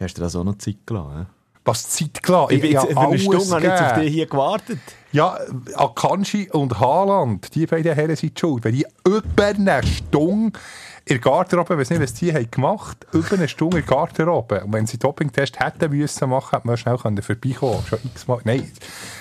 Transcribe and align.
Hast 0.00 0.18
du 0.18 0.22
das 0.22 0.36
auch 0.36 0.44
noch 0.44 0.58
Zeit 0.58 0.78
gelassen? 0.86 1.26
Was 1.64 1.88
Zeit 1.88 2.22
gelassen? 2.22 2.54
Ich 2.54 2.60
bin 2.60 2.72
jetzt 2.72 2.86
für 2.86 3.00
eine 3.00 3.18
Stunde 3.18 3.50
habe 3.50 3.66
ich 3.66 3.72
auf 3.72 3.92
dich 3.94 4.12
hier 4.12 4.26
gewartet. 4.26 4.78
Ja, 5.12 5.38
Akanji 5.74 6.50
und 6.50 6.78
Haaland, 6.78 7.54
die 7.54 7.66
beiden 7.66 7.94
Herren 7.94 8.14
sind 8.14 8.38
schuld. 8.38 8.64
Wenn 8.64 8.74
die 8.74 8.86
über 9.06 9.46
eine 9.46 9.82
Stunde 9.82 10.58
in 11.08 11.14
der 11.14 11.18
Garderobe, 11.20 11.74
ich 11.74 11.80
weiß 11.80 11.90
nicht, 11.90 12.02
was 12.02 12.14
die 12.14 12.34
haben 12.34 12.50
gemacht 12.50 13.06
über 13.12 13.34
eine 13.34 13.46
Stunde 13.46 13.78
in 13.78 13.86
der 13.86 13.94
Garderobe. 13.94 14.64
Und 14.64 14.72
wenn 14.72 14.88
sie 14.88 14.98
Dopingtest 14.98 15.60
hätten 15.60 15.96
müssen 15.96 16.28
machen, 16.28 16.50
hätte 16.50 16.66
man 16.66 16.76
schnell 16.76 16.98
vorbeikommen 16.98 17.86
Schon 17.86 18.00
x-mal. 18.04 18.40
Nein, 18.42 18.68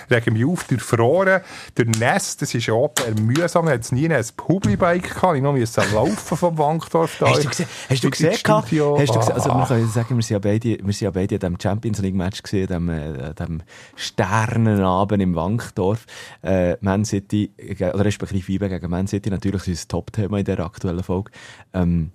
regen 0.09 0.33
mich 0.33 0.45
auf, 0.45 0.63
durch 0.63 0.82
Froren, 0.82 1.41
durch 1.75 1.89
Nest, 2.00 2.41
das 2.41 2.55
ist 2.55 2.65
ja 2.65 2.73
auch 2.73 2.91
mühsam, 3.21 3.69
hat 3.69 3.82
es 3.82 3.91
nie 3.91 4.09
ein 4.09 4.25
Publibike 4.36 5.13
gehabt, 5.13 5.36
ich 5.36 5.43
noch 5.43 5.54
musste 5.54 5.83
laufen 5.93 6.36
vom 6.36 6.57
Wankdorf 6.57 7.18
da. 7.19 7.29
Hast 7.29 7.43
du 7.43 7.50
gesehen, 7.50 7.68
hast 7.88 8.04
du 8.04 8.09
gesehen, 8.09 8.31
hast 8.31 8.47
du 8.47 8.61
gesehen 8.61 9.33
also 9.33 9.49
wir 9.54 9.65
können 9.67 9.88
sagen, 9.88 10.15
wir 10.15 10.23
sind 10.23 10.33
ja 10.33 10.39
beide, 10.39 10.70
wir 10.83 10.93
sind 10.93 11.02
ja 11.02 11.11
beide 11.11 11.36
in 11.36 11.39
diesem 11.39 11.59
Champions 11.59 11.99
League 11.99 12.15
Match 12.15 12.41
gesehen, 12.41 12.65
dem, 12.65 12.89
äh, 12.89 13.36
dem 13.36 13.61
Sternenabend 13.96 15.21
im 15.21 15.36
Wankdorf, 15.36 16.07
äh, 16.41 16.77
Man 16.82 17.05
City, 17.05 17.52
oder 17.79 18.05
respektive 18.05 18.54
IBE 18.54 18.69
gegen 18.69 18.89
Man 18.89 19.05
City, 19.05 19.29
natürlich 19.29 19.68
ist 19.68 19.82
das 19.82 19.88
Top-Thema 19.88 20.39
in 20.39 20.46
der 20.46 20.60
aktuellen 20.61 21.04
Folge, 21.04 21.29
ähm, 21.75 22.11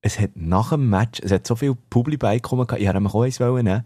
es 0.00 0.18
hat 0.20 0.30
nach 0.34 0.70
dem 0.70 0.90
Match, 0.90 1.20
es 1.22 1.32
hat 1.32 1.46
so 1.46 1.56
viel 1.56 1.74
Publibike 1.90 2.42
gekommen, 2.42 2.66
ich 2.76 2.86
hätte 2.86 3.00
mich 3.00 3.14
auch 3.14 3.22
eins 3.22 3.40
nehmen 3.40 3.84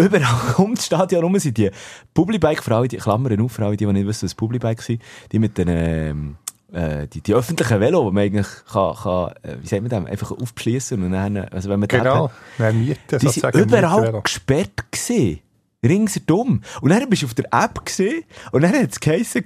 überall 0.00 0.54
um 0.56 0.74
das 0.74 0.86
Stadion 0.86 1.20
herum 1.20 1.38
sind 1.38 1.56
die 1.56 1.70
Publibike-Frauen, 2.14 2.88
die 2.88 2.96
Klammern 2.96 3.40
auf, 3.40 3.52
Frauen, 3.52 3.76
die, 3.76 3.86
die 3.86 3.92
nicht 3.92 4.06
wissen, 4.06 4.24
was 4.24 4.34
Publibike 4.34 4.82
sind, 4.82 5.02
die 5.30 5.38
mit 5.38 5.58
den, 5.58 5.68
ähm, 5.68 6.36
äh, 6.72 7.06
die, 7.06 7.20
die 7.20 7.34
öffentlichen 7.34 7.80
Velo, 7.80 8.08
die 8.08 8.14
man 8.14 8.24
eigentlich 8.24 8.46
kann, 8.70 8.94
kann 8.94 9.32
äh, 9.42 9.56
wie 9.60 9.66
sagt 9.66 9.82
man 9.82 9.90
das, 9.90 10.06
einfach 10.06 10.30
aufschließen 10.30 11.02
und 11.02 11.12
dann, 11.12 11.36
also 11.36 11.68
wenn 11.68 11.80
man 11.80 11.88
genau, 11.88 12.30
dann 12.58 12.78
mieten, 12.78 13.18
die 13.18 13.28
sind 13.28 13.54
überall 13.54 14.22
gesperrt 14.22 14.90
gewesen. 14.90 15.40
Ringsherum. 15.82 16.60
Und 16.82 16.90
dann 16.90 17.08
bist 17.08 17.22
du 17.22 17.26
auf 17.26 17.32
der 17.32 17.46
App 17.52 17.82
gesehen 17.86 18.24
und 18.52 18.62
dann 18.62 18.74
hat 18.74 18.90
es 18.90 19.00
geheissen, 19.00 19.42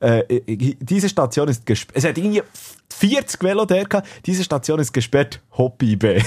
äh, 0.00 0.74
diese 0.80 1.10
Station 1.10 1.46
ist 1.48 1.66
gesperrt. 1.66 1.98
Es 1.98 2.04
hat 2.04 2.16
irgendwie 2.16 2.42
40 2.94 3.42
Velo 3.42 3.64
der 3.64 3.84
gehabt. 3.84 4.08
Diese 4.26 4.44
Station 4.44 4.78
ist 4.80 4.92
gesperrt. 4.92 5.40
Hobby 5.56 5.96
B. 5.96 6.20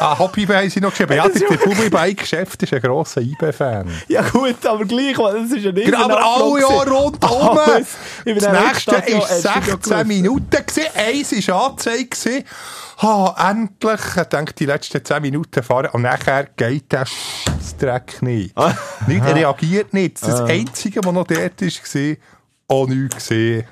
Ah, 0.00 0.18
Hobby 0.18 0.44
haben 0.46 0.68
sie 0.68 0.80
noch 0.80 0.90
geschrieben. 0.90 1.14
Ja, 1.14 1.28
der 1.28 1.56
Publibike-Geschäft 1.58 2.60
ist 2.60 2.74
ein 2.74 2.80
grosser 2.80 3.20
IB-Fan. 3.20 3.88
Ja 4.08 4.22
gut, 4.22 4.66
aber 4.66 4.84
gleich, 4.84 5.16
das 5.16 5.52
ist 5.52 5.64
ja 5.64 5.70
nicht 5.70 5.86
genau, 5.86 6.04
Aber 6.04 6.24
alle 6.24 6.60
Jahre 6.60 6.90
rundherum. 6.90 7.58
das 8.24 8.52
nächste 8.52 8.92
war 8.92 9.26
16 9.26 10.08
Minuten. 10.08 10.50
Gewesen. 10.50 10.88
Eins 10.96 11.48
war 11.48 11.66
angezeigt. 11.70 12.44
Ha, 13.00 13.50
endlich, 13.50 14.00
ich 14.16 14.22
denke, 14.24 14.52
die 14.54 14.66
letzten 14.66 15.04
10 15.04 15.22
Minuten 15.22 15.62
fahren. 15.62 15.90
Und 15.92 16.02
nachher 16.02 16.48
geht 16.56 16.90
der 16.90 17.06
Dreck 17.78 18.22
nicht. 18.22 18.56
Ah. 18.56 18.74
nicht. 19.06 19.24
Er 19.24 19.36
reagiert 19.36 19.94
nicht. 19.94 20.20
Das 20.20 20.40
ah. 20.40 20.46
Einzige, 20.46 21.04
was 21.04 21.12
noch 21.12 21.26
dort 21.26 21.62
war, 21.62 22.16
auch 22.68 22.88
nichts 22.88 23.28
gesehen. 23.28 23.64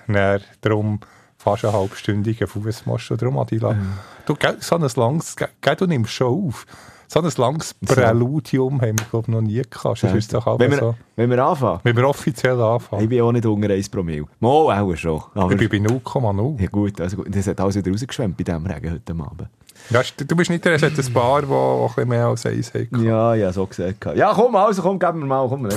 Darum 0.60 1.00
fast 1.40 1.64
einen 1.64 1.74
halbstündigen 1.74 2.46
Fußmarsch. 2.46 3.12
Darum, 3.16 3.38
Adila, 3.38 3.72
mhm. 3.72 3.94
du, 4.26 4.36
so 4.60 4.76
ein 4.76 4.88
langes, 4.94 5.36
gell, 5.36 5.76
du 5.76 5.86
nimmst 5.86 6.12
schon 6.12 6.48
auf. 6.48 6.66
So 7.08 7.20
ein 7.20 7.32
langes 7.38 7.74
Präludium 7.74 8.80
haben 8.80 8.98
wir, 8.98 9.06
glaube 9.10 9.24
ich, 9.26 9.34
noch 9.34 9.40
nie 9.40 9.62
gehabt. 9.68 10.02
Ja. 10.02 10.10
Ist 10.10 10.32
doch 10.32 10.60
wenn, 10.60 10.70
wir, 10.70 10.78
so. 10.78 10.94
wenn 11.16 11.28
wir 11.30 11.44
anfangen? 11.44 11.80
Wenn 11.82 11.96
wir 11.96 12.08
offiziell 12.08 12.60
anfangen. 12.60 13.02
Ich 13.02 13.08
bin 13.08 13.22
auch 13.22 13.32
nicht 13.32 13.46
unter 13.46 13.70
1 13.70 13.88
Promille. 13.88 14.26
Mal 14.38 14.48
auch 14.48 14.94
schon. 14.94 15.20
Aber 15.34 15.50
ich 15.50 15.68
bin 15.68 15.82
bei 15.82 15.90
0,0. 15.90 16.60
Ja 16.60 16.68
gut, 16.68 17.00
also 17.00 17.16
gut. 17.16 17.34
Das 17.34 17.48
hat 17.48 17.60
alles 17.60 17.74
wieder 17.74 17.90
rausgeschwemmt 17.90 18.36
bei 18.36 18.44
diesem 18.44 18.64
Regen 18.64 18.92
heute 18.92 19.12
Abend. 19.12 19.48
Ja, 19.88 20.02
du 20.18 20.36
bist 20.36 20.50
nicht 20.50 20.64
der, 20.64 20.74
es 20.74 20.82
hat 20.82 20.92
ein 20.96 21.12
paar, 21.12 21.42
die 21.42 21.48
ein 21.48 21.86
bisschen 21.86 22.08
mehr 22.08 22.26
als 22.26 22.46
eins 22.46 22.72
haben. 22.74 23.04
Ja, 23.04 23.34
ja, 23.34 23.52
so 23.52 23.66
gesagt. 23.66 24.04
Ja, 24.14 24.32
komm, 24.32 24.54
also 24.54 24.82
komm, 24.82 24.98
gib 24.98 25.14
mir 25.14 25.26
mal, 25.26 25.48
komm. 25.48 25.68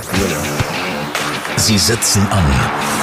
Sie 1.56 1.78
setzen 1.78 2.28
an 2.30 3.03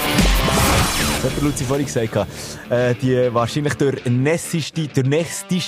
Das 1.23 1.31
hat 1.31 1.41
Luzi 1.43 1.65
vorhin 1.65 1.85
gesagt. 1.85 2.27
Äh, 2.71 2.95
die 2.95 3.31
wahrscheinlich 3.31 3.75
der 3.75 3.93
nässeste, 4.09 4.87
der 4.87 5.03
nässeste 5.03 5.59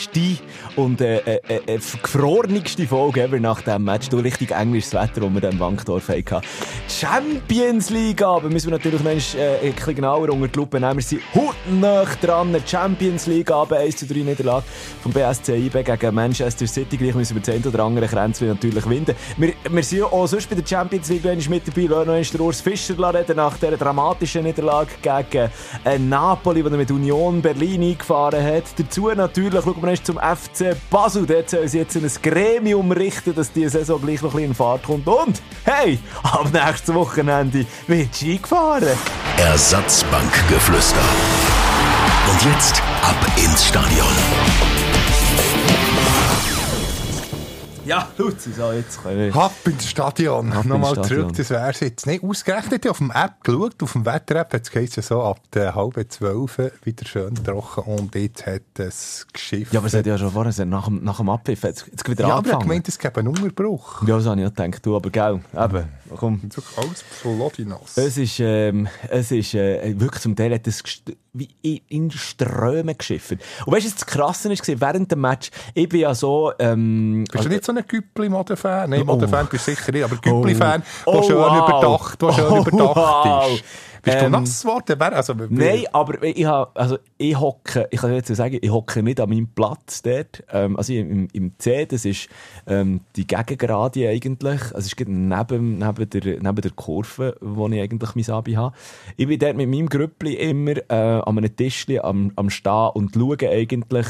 und 0.76 1.00
äh, 1.00 1.18
äh, 1.18 1.40
äh, 1.68 1.80
gefrorenigste 2.02 2.88
Folge 2.88 3.22
ever 3.22 3.40
nach 3.40 3.62
dem 3.62 3.84
Match. 3.84 4.10
Du 4.10 4.18
richtig 4.18 4.50
englisches 4.50 4.94
Wetter, 4.94 5.22
das 5.22 5.32
wir 5.32 5.42
dann 5.42 5.52
im 5.52 5.60
Wankdorf 5.60 6.10
hatten. 6.10 6.42
Champions 6.90 7.92
League 7.92 8.24
aber 8.24 8.50
müssen 8.50 8.72
wir 8.72 8.80
natürlich 8.80 9.36
äh, 9.36 9.68
ein 9.68 9.74
bisschen 9.74 9.94
genauer 9.94 10.30
unter 10.32 10.48
die 10.48 10.58
Lupe 10.58 10.80
nehmen. 10.80 10.96
Wir 10.96 11.04
sind 11.04 11.22
hautnah 11.36 12.06
dran. 12.20 12.56
Champions 12.66 13.28
League 13.28 13.52
aber 13.52 13.78
1 13.78 13.98
zu 13.98 14.08
3 14.08 14.22
Niederlage 14.22 14.66
vom 15.04 15.12
BSC 15.12 15.56
IB 15.56 15.84
gegen 15.84 16.16
Manchester 16.16 16.66
City. 16.66 16.98
Gleich 16.98 17.14
müssen 17.14 17.36
wir 17.36 17.44
10 17.44 17.64
oder 17.68 17.84
andere 17.84 18.08
Grenzen 18.08 18.48
natürlich 18.48 18.90
winden. 18.90 19.16
Wir, 19.38 19.54
wir 19.70 19.84
sind 19.84 20.02
auch 20.02 20.26
sonst 20.26 20.50
bei 20.50 20.56
der 20.56 20.66
Champions 20.66 21.10
League 21.10 21.24
wenn 21.26 21.38
ich 21.38 21.48
mit 21.48 21.68
dabei. 21.68 21.84
Lassen 21.84 22.08
noch 22.08 22.16
einmal 22.16 22.42
Urs 22.42 22.62
Fischer 22.62 23.14
reden 23.14 23.36
nach 23.36 23.56
dieser 23.58 23.78
dramatischen 23.78 24.44
Niederlage 24.46 24.90
gegen 25.02 25.43
äh, 25.86 26.00
Napoli, 26.00 26.64
die 26.64 26.70
er 26.70 26.78
mit 26.78 26.92
Union 26.92 27.42
Berlin 27.42 27.82
eingefahren 27.82 28.44
hat. 28.44 28.64
Dazu 28.78 29.10
natürlich 29.10 29.64
schauen 29.64 29.82
wir 29.82 29.90
erst 29.90 30.06
zum 30.06 30.18
FC 30.18 30.76
Basel. 30.90 31.26
Dort 31.26 31.50
soll 31.50 31.68
sie 31.68 31.80
jetzt 31.80 31.96
ein 31.96 32.10
Gremium 32.22 32.92
richten, 32.92 33.36
dass 33.36 33.52
die 33.52 33.68
Saison 33.68 34.02
gleich 34.02 34.22
noch 34.22 34.32
ein 34.32 34.36
bisschen 34.36 34.50
in 34.50 34.56
Fahrt 34.56 34.84
kommt. 34.84 35.08
Und, 35.08 35.42
hey, 35.66 36.00
ab 36.24 36.48
nächstes 36.52 36.94
Wochenende 36.94 37.66
wird 37.88 38.16
Ski 38.16 38.38
gefahren. 38.38 38.98
Ersatzbankgeflüster. 39.38 41.02
Und 42.32 42.42
jetzt 42.44 42.82
ab 43.02 43.16
ins 43.38 43.66
Stadion. 43.68 44.83
Ja, 47.86 48.08
Luzi, 48.18 48.54
so 48.54 48.72
jetzt 48.72 49.04
können 49.04 49.34
wir. 49.34 49.36
Ab 49.36 49.52
ins 49.66 49.90
Stadion. 49.90 50.48
Nochmal 50.50 51.04
zurück, 51.04 51.34
das 51.36 51.50
wäre 51.50 51.70
es 51.70 51.82
jetzt. 51.82 52.08
nicht 52.08 52.24
ausgerechnet, 52.24 52.88
auf 52.88 53.00
dem 53.00 53.12
App 53.12 53.44
geschaut, 53.44 53.84
auf 53.84 53.92
dem 53.92 54.06
Wetter-App 54.06 54.54
hat 54.54 54.62
es 54.62 54.72
geheißen, 54.72 55.04
so 55.04 55.22
ab 55.22 55.40
der 55.54 55.76
halben 55.76 56.10
zwölf 56.10 56.60
wieder 56.84 57.06
schön 57.06 57.36
trocken 57.36 57.84
und 57.84 58.16
jetzt 58.16 58.46
hat 58.46 58.62
es 58.78 59.28
geschifft. 59.34 59.74
Ja, 59.74 59.80
aber 59.82 59.88
es 59.88 59.94
hat 59.94 60.06
ja 60.06 60.18
schon 60.18 60.32
vorher, 60.32 60.66
nach 60.66 60.86
dem, 60.86 61.04
nach 61.04 61.18
dem 61.18 61.30
Abpfiff, 61.30 61.64
jetzt, 61.64 61.88
jetzt 61.92 62.10
wieder 62.10 62.26
ja, 62.26 62.38
angefangen. 62.38 62.46
Ja, 62.46 62.54
aber 62.54 62.64
ich 62.64 62.68
gemeint, 62.70 62.88
es 62.88 62.98
gäbe 62.98 63.20
einen 63.20 63.28
Unterbruch. 63.28 64.08
Ja, 64.08 64.16
das 64.16 64.28
habe 64.28 64.40
ich 64.40 64.48
auch 64.48 64.54
gedacht, 64.54 64.86
du, 64.86 64.96
aber 64.96 65.10
gell, 65.10 65.42
eben, 65.54 65.90
komm. 66.16 66.42
Alles 66.78 67.02
Flodinas. 67.02 67.98
Es 67.98 68.18
ist, 68.18 68.40
ähm, 68.40 68.88
es 69.10 69.32
ist, 69.32 69.56
äh, 69.56 70.00
wirklich 70.00 70.22
zum 70.22 70.38
Teil 70.38 70.54
hat 70.54 70.66
es 70.68 70.84
wie 71.34 71.82
in 71.90 72.12
Strömen 72.12 72.96
geschifft. 72.98 73.38
Und 73.66 73.74
weißt 73.74 73.88
du, 73.88 73.92
das 73.92 74.06
Krasse 74.06 74.50
war, 74.50 74.82
während 74.82 75.12
dem 75.12 75.22
Match, 75.22 75.50
ich 75.74 75.90
bin 75.90 76.02
ja 76.02 76.14
so, 76.14 76.52
ähm, 76.60 77.26
Bist 77.32 77.46
du 77.46 77.50
nicht 77.50 77.66
so 77.66 77.72
ein 77.72 77.84
Güppli-Mode-Fan? 77.86 78.90
Nein, 78.92 79.06
Mode-Fan 79.06 79.48
bist 79.48 79.68
du 79.68 79.72
sicher 79.72 79.92
nicht, 79.92 80.04
aber 80.04 80.16
Güppli-Fan, 80.18 80.84
oh. 81.06 81.12
der 81.12 81.20
oh, 81.20 81.24
schön 81.24 81.38
wow. 81.38 81.70
überdacht, 81.70 82.22
der 82.22 82.34
schön 82.34 82.46
oh, 82.52 82.62
überdacht 82.62 82.96
wow. 82.96 83.52
ist. 83.52 83.64
Bist 84.04 84.18
ähm, 84.18 84.34
du 84.34 84.40
nass 84.40 84.62
geworden? 84.62 85.02
Also, 85.02 85.34
Nein, 85.50 85.86
aber 85.94 86.22
ich 86.24 86.44
habe, 86.44 86.72
also 86.76 86.98
ich 87.18 87.40
hocke, 87.40 87.88
ich 87.90 88.02
kann 88.02 88.14
jetzt 88.14 88.36
sagen, 88.36 88.60
ich 88.62 88.70
hocke 88.70 89.02
nicht 89.02 89.22
an 89.22 89.30
meinem 89.30 89.48
Platz 89.48 90.02
dort. 90.02 90.44
Ähm, 90.52 90.76
also 90.76 90.92
im, 90.92 91.30
im 91.32 91.58
C, 91.58 91.86
das 91.86 92.04
ist 92.04 92.28
ähm, 92.68 93.00
die 93.16 93.26
Gegengrade 93.26 94.10
eigentlich. 94.10 94.62
Also 94.62 94.80
es 94.80 94.88
ist 94.88 95.00
neben, 95.00 95.78
neben, 95.78 96.10
der, 96.10 96.22
neben 96.22 96.62
der 96.62 96.72
Kurve, 96.72 97.38
wo 97.40 97.70
ich 97.70 97.80
eigentlich 97.80 98.14
mein 98.16 98.36
Abi 98.36 98.54
habe. 98.54 98.76
Ich 99.16 99.26
bin 99.26 99.40
dort 99.40 99.56
mit 99.56 99.70
meinem 99.70 99.88
Grüppli 99.88 100.34
immer 100.34 100.76
äh, 100.90 101.22
an 101.22 101.38
einem 101.38 101.56
Tischli 101.56 102.00
am, 102.00 102.34
am 102.36 102.50
Stehen 102.50 102.90
und 102.96 103.14
schaue 103.14 103.50
eigentlich 103.50 104.08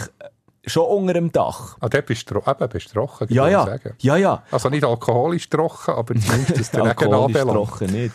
schon 0.66 0.88
unter 0.88 1.14
dem 1.14 1.32
Dach. 1.32 1.78
Ah, 1.82 1.90
dort 1.90 2.08
bist 2.08 2.32
du, 2.32 2.38
eben, 2.38 2.70
bist 2.70 2.90
du 2.90 2.94
trocken, 2.94 3.28
ja, 3.30 3.48
ja. 3.48 3.66
Sagen. 3.66 3.94
ja, 4.00 4.18
ja. 4.18 4.44
Also 4.50 4.70
nicht 4.70 4.84
alkoholisch 4.84 5.50
trocken, 5.50 5.92
aber 5.92 6.16
zumindest 6.16 6.74
Regen 6.76 6.88
Alkoholisch 6.88 7.42
trocken 7.42 7.92
nicht. 7.92 8.14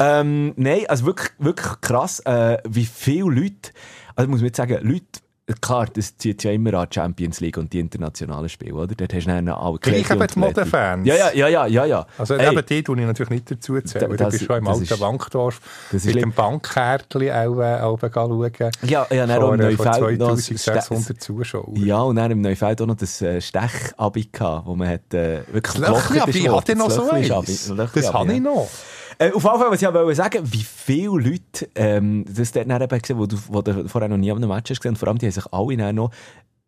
Ähm, 0.00 0.54
nein, 0.56 0.84
also 0.88 1.06
wirklich, 1.06 1.30
wirklich 1.38 1.80
krass, 1.82 2.20
äh, 2.20 2.58
wie 2.68 2.86
viele 2.86 3.30
Leute, 3.30 3.70
also 4.16 4.30
muss 4.30 4.40
man 4.40 4.46
jetzt 4.46 4.56
sagen, 4.56 4.78
Leute, 4.82 5.20
Klar, 5.60 5.86
das 5.92 6.16
zieht 6.16 6.44
ja 6.44 6.52
immer 6.52 6.74
an 6.74 6.86
die 6.90 6.94
Champions 6.94 7.40
League 7.40 7.56
und 7.56 7.72
die 7.72 7.80
internationalen 7.80 8.48
Spiele, 8.48 8.74
oder? 8.74 8.94
Dort 8.94 9.12
hast 9.12 9.24
du 9.24 9.30
dann 9.30 9.48
alle 9.48 9.78
Gleich 9.78 10.10
eben 10.10 10.26
die 10.26 10.38
Modefans. 10.38 11.06
Ja, 11.06 11.14
ja, 11.14 11.30
ja, 11.32 11.48
ja, 11.48 11.66
ja, 11.66 11.84
ja. 11.86 12.06
Also 12.18 12.34
Ey, 12.34 12.52
eben 12.52 12.66
die 12.66 12.82
tue 12.82 13.00
ich 13.00 13.06
natürlich 13.06 13.30
nicht 13.30 13.50
dazu 13.50 13.80
zählen. 13.80 14.16
Da, 14.16 14.24
du 14.24 14.30
bist 14.30 14.44
schon 14.44 14.58
im 14.58 14.68
alten 14.68 14.82
ist, 14.82 15.00
Wankdorf 15.00 15.60
mit 15.90 16.14
dem 16.14 16.32
Bankkärtchen 16.32 17.30
auch, 17.30 17.60
äh, 17.60 18.10
schauen. 18.12 18.52
Ja, 18.82 19.06
ja, 19.10 19.26
dann 19.26 19.42
auch 19.42 19.52
im 19.52 19.60
äh, 19.60 19.74
Neufeld 19.74 20.20
2600 20.20 21.20
Zuschauer. 21.20 21.76
Ja, 21.78 22.02
und 22.02 22.16
dann 22.16 22.30
im 22.30 22.40
Neufeld 22.40 22.80
auch 22.82 22.86
noch 22.86 22.96
das 22.96 23.20
äh, 23.20 23.40
Stech-Abi 23.40 24.30
wo 24.64 24.76
man 24.76 24.88
hat, 24.88 25.12
äh, 25.14 25.42
wirklich 25.50 25.80
das 25.80 26.10
Löchli-Abi, 26.10 26.42
hatte 26.42 26.72
ich 26.72 26.78
noch 26.78 26.90
so 26.90 27.10
eins. 27.10 27.72
Das 27.94 28.12
habe 28.12 28.32
ich 28.32 28.40
noch. 28.40 28.68
Äh, 29.20 29.32
auf 29.32 29.44
jeden 29.44 29.58
Fall, 29.58 29.70
was 29.70 29.82
ich 29.82 29.92
wollte 29.92 30.14
sagen, 30.14 30.50
wie 30.50 30.62
viele 30.62 31.08
Leute 31.10 31.68
ähm, 31.74 32.24
das 32.26 32.52
dort 32.52 32.66
gesehen, 33.02 33.18
wo 33.18 33.26
du, 33.26 33.36
wo 33.48 33.60
du 33.60 33.86
vorher 33.86 34.08
noch 34.08 34.16
nie 34.16 34.30
an 34.30 34.38
einem 34.38 34.48
Match 34.48 34.70
hast 34.70 34.80
gesehen, 34.80 34.96
vor 34.96 35.08
allem 35.08 35.18
die 35.18 35.26
haben 35.26 35.32
sich 35.32 35.44
alle 35.52 35.92
noch 35.92 36.10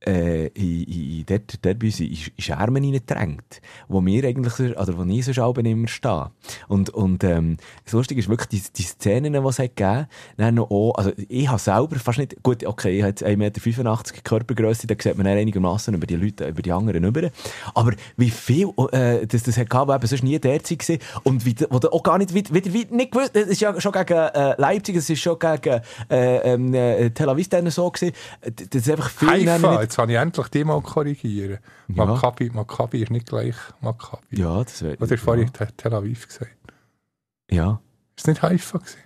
äh, 0.06 0.46
in, 0.49 0.82
in, 0.84 1.26
dort, 1.26 1.64
dort 1.64 1.78
bei 1.78 1.87
uns 1.87 2.00
in, 2.00 2.12
in 2.12 2.16
Schermen 2.38 2.82
reingedrängt, 2.84 3.60
wo 3.88 4.04
wir 4.04 4.25
eigentlich, 4.25 4.58
oder 4.76 4.99
wo 4.99 5.04
ich 5.04 5.25
so 5.25 5.52
immer 5.52 5.88
stehe. 5.88 6.31
Und, 6.69 6.90
und 6.90 7.25
ähm, 7.25 7.56
das 7.84 7.93
Lustige 7.93 8.20
ist 8.20 8.28
wirklich 8.28 8.49
die, 8.49 8.72
die 8.76 8.82
Szenen, 8.82 9.32
die 9.32 9.38
es 9.38 9.58
hat 9.58 9.76
gegeben 9.76 10.06
dann 10.37 10.54
noch 10.54 10.70
auch, 10.70 10.94
also 10.96 11.12
ich 11.28 11.49
habe 11.49 11.58
selber 11.58 11.96
fast 11.96 12.19
nicht, 12.19 12.43
gut, 12.43 12.64
okay, 12.64 12.96
ich 12.96 13.02
habe 13.02 13.10
jetzt 13.10 13.25
1,85 13.25 13.37
Meter 13.37 14.22
Körpergröße, 14.25 14.87
da 14.87 14.94
sieht 14.99 15.16
man 15.16 15.26
einigermaßen 15.26 15.94
über 15.94 16.06
die 16.06 16.16
Leute, 16.16 16.49
über 16.49 16.62
die 16.62 16.72
anderen 16.72 17.04
rüber. 17.04 17.31
Aber 17.75 17.93
wie 18.16 18.31
viel 18.31 18.70
äh, 18.93 19.26
das, 19.26 19.43
das 19.43 19.56
hat 19.56 19.70
gehabt, 19.70 19.88
wo 19.88 19.94
eben 19.94 20.06
sonst 20.06 20.25
nie 20.25 20.38
derzeit 20.38 20.88
war 20.88 20.96
und 21.25 21.44
wie, 21.44 21.54
wo 21.70 21.78
auch 21.88 22.02
gar 22.02 22.19
nicht, 22.19 22.34
wieder, 22.34 22.54
wieder 22.54 22.94
nicht 22.94 23.12
gewusst, 23.12 23.34
das 23.34 23.46
ist 23.46 23.60
ja 23.60 23.78
schon 23.81 23.93
gegen 23.93 24.12
äh, 24.12 24.60
Leipzig, 24.60 24.96
es 24.96 25.10
ist 25.10 25.20
schon 25.20 25.38
gegen 25.38 25.81
äh, 26.10 26.52
ähm, 26.52 26.75
äh, 26.75 27.10
Tel 27.10 27.28
Aviv 27.28 27.49
dann 27.49 27.70
so 27.70 27.90
gewesen, 27.90 28.14
das 28.43 28.82
ist 28.82 28.90
einfach 28.90 29.10
viel... 29.10 29.28
Haifa, 29.28 29.87
jetzt 29.93 29.97
kann 29.97 30.11
ich 30.11 30.17
endlich 30.17 30.49
die 30.49 30.65
mal 30.65 30.81
korrigieren. 30.81 31.59
Ja. 31.89 32.05
Maccabi, 32.05 32.50
Maccabi 32.50 33.03
ist 33.03 33.11
nicht 33.11 33.27
gleich 33.27 33.55
Maccabi. 33.81 34.41
Ja, 34.41 34.62
das 34.62 34.83
wäre... 34.83 34.97
Oder 34.99 35.19
vorhin 35.19 35.50
ja. 35.59 35.67
Tel 35.77 35.94
Aviv 35.94 36.27
gesagt. 36.27 36.56
Ja. 37.50 37.81
Ist 38.17 38.27
nicht 38.27 38.43
Haifa 38.43 38.79
gewesen? 38.79 38.97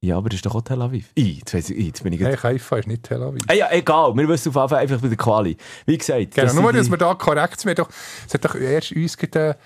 Ja, 0.00 0.16
aber 0.16 0.28
das 0.28 0.36
ist 0.36 0.46
doch 0.46 0.54
auch 0.54 0.62
Tel 0.62 0.82
Aviv. 0.82 1.10
Ich, 1.14 1.38
jetzt, 1.38 1.54
weiss 1.54 1.70
ich, 1.70 1.86
jetzt 1.86 2.02
bin 2.02 2.12
ich 2.12 2.20
Nein, 2.20 2.40
Haifa 2.42 2.76
ist 2.76 2.88
nicht 2.88 3.04
Tel 3.04 3.22
Aviv. 3.22 3.42
Ah, 3.46 3.52
ja, 3.52 3.68
egal. 3.70 4.14
Wir 4.16 4.28
wissen 4.28 4.48
auf 4.48 4.56
jeden 4.56 4.68
Fall 4.68 4.78
einfach 4.78 5.00
bei 5.00 5.08
der 5.08 5.16
Quali. 5.16 5.56
Wie 5.86 5.98
gesagt. 5.98 6.34
Genau, 6.34 6.54
nur, 6.54 6.72
dass 6.72 6.90
wir 6.90 6.98
da 6.98 7.14
korrekt 7.14 7.60
sind. 7.60 7.78
Es 7.78 8.34
hat 8.34 8.44
doch 8.44 8.54
erst 8.54 8.92
uns 8.92 9.16
gedacht, 9.16 9.58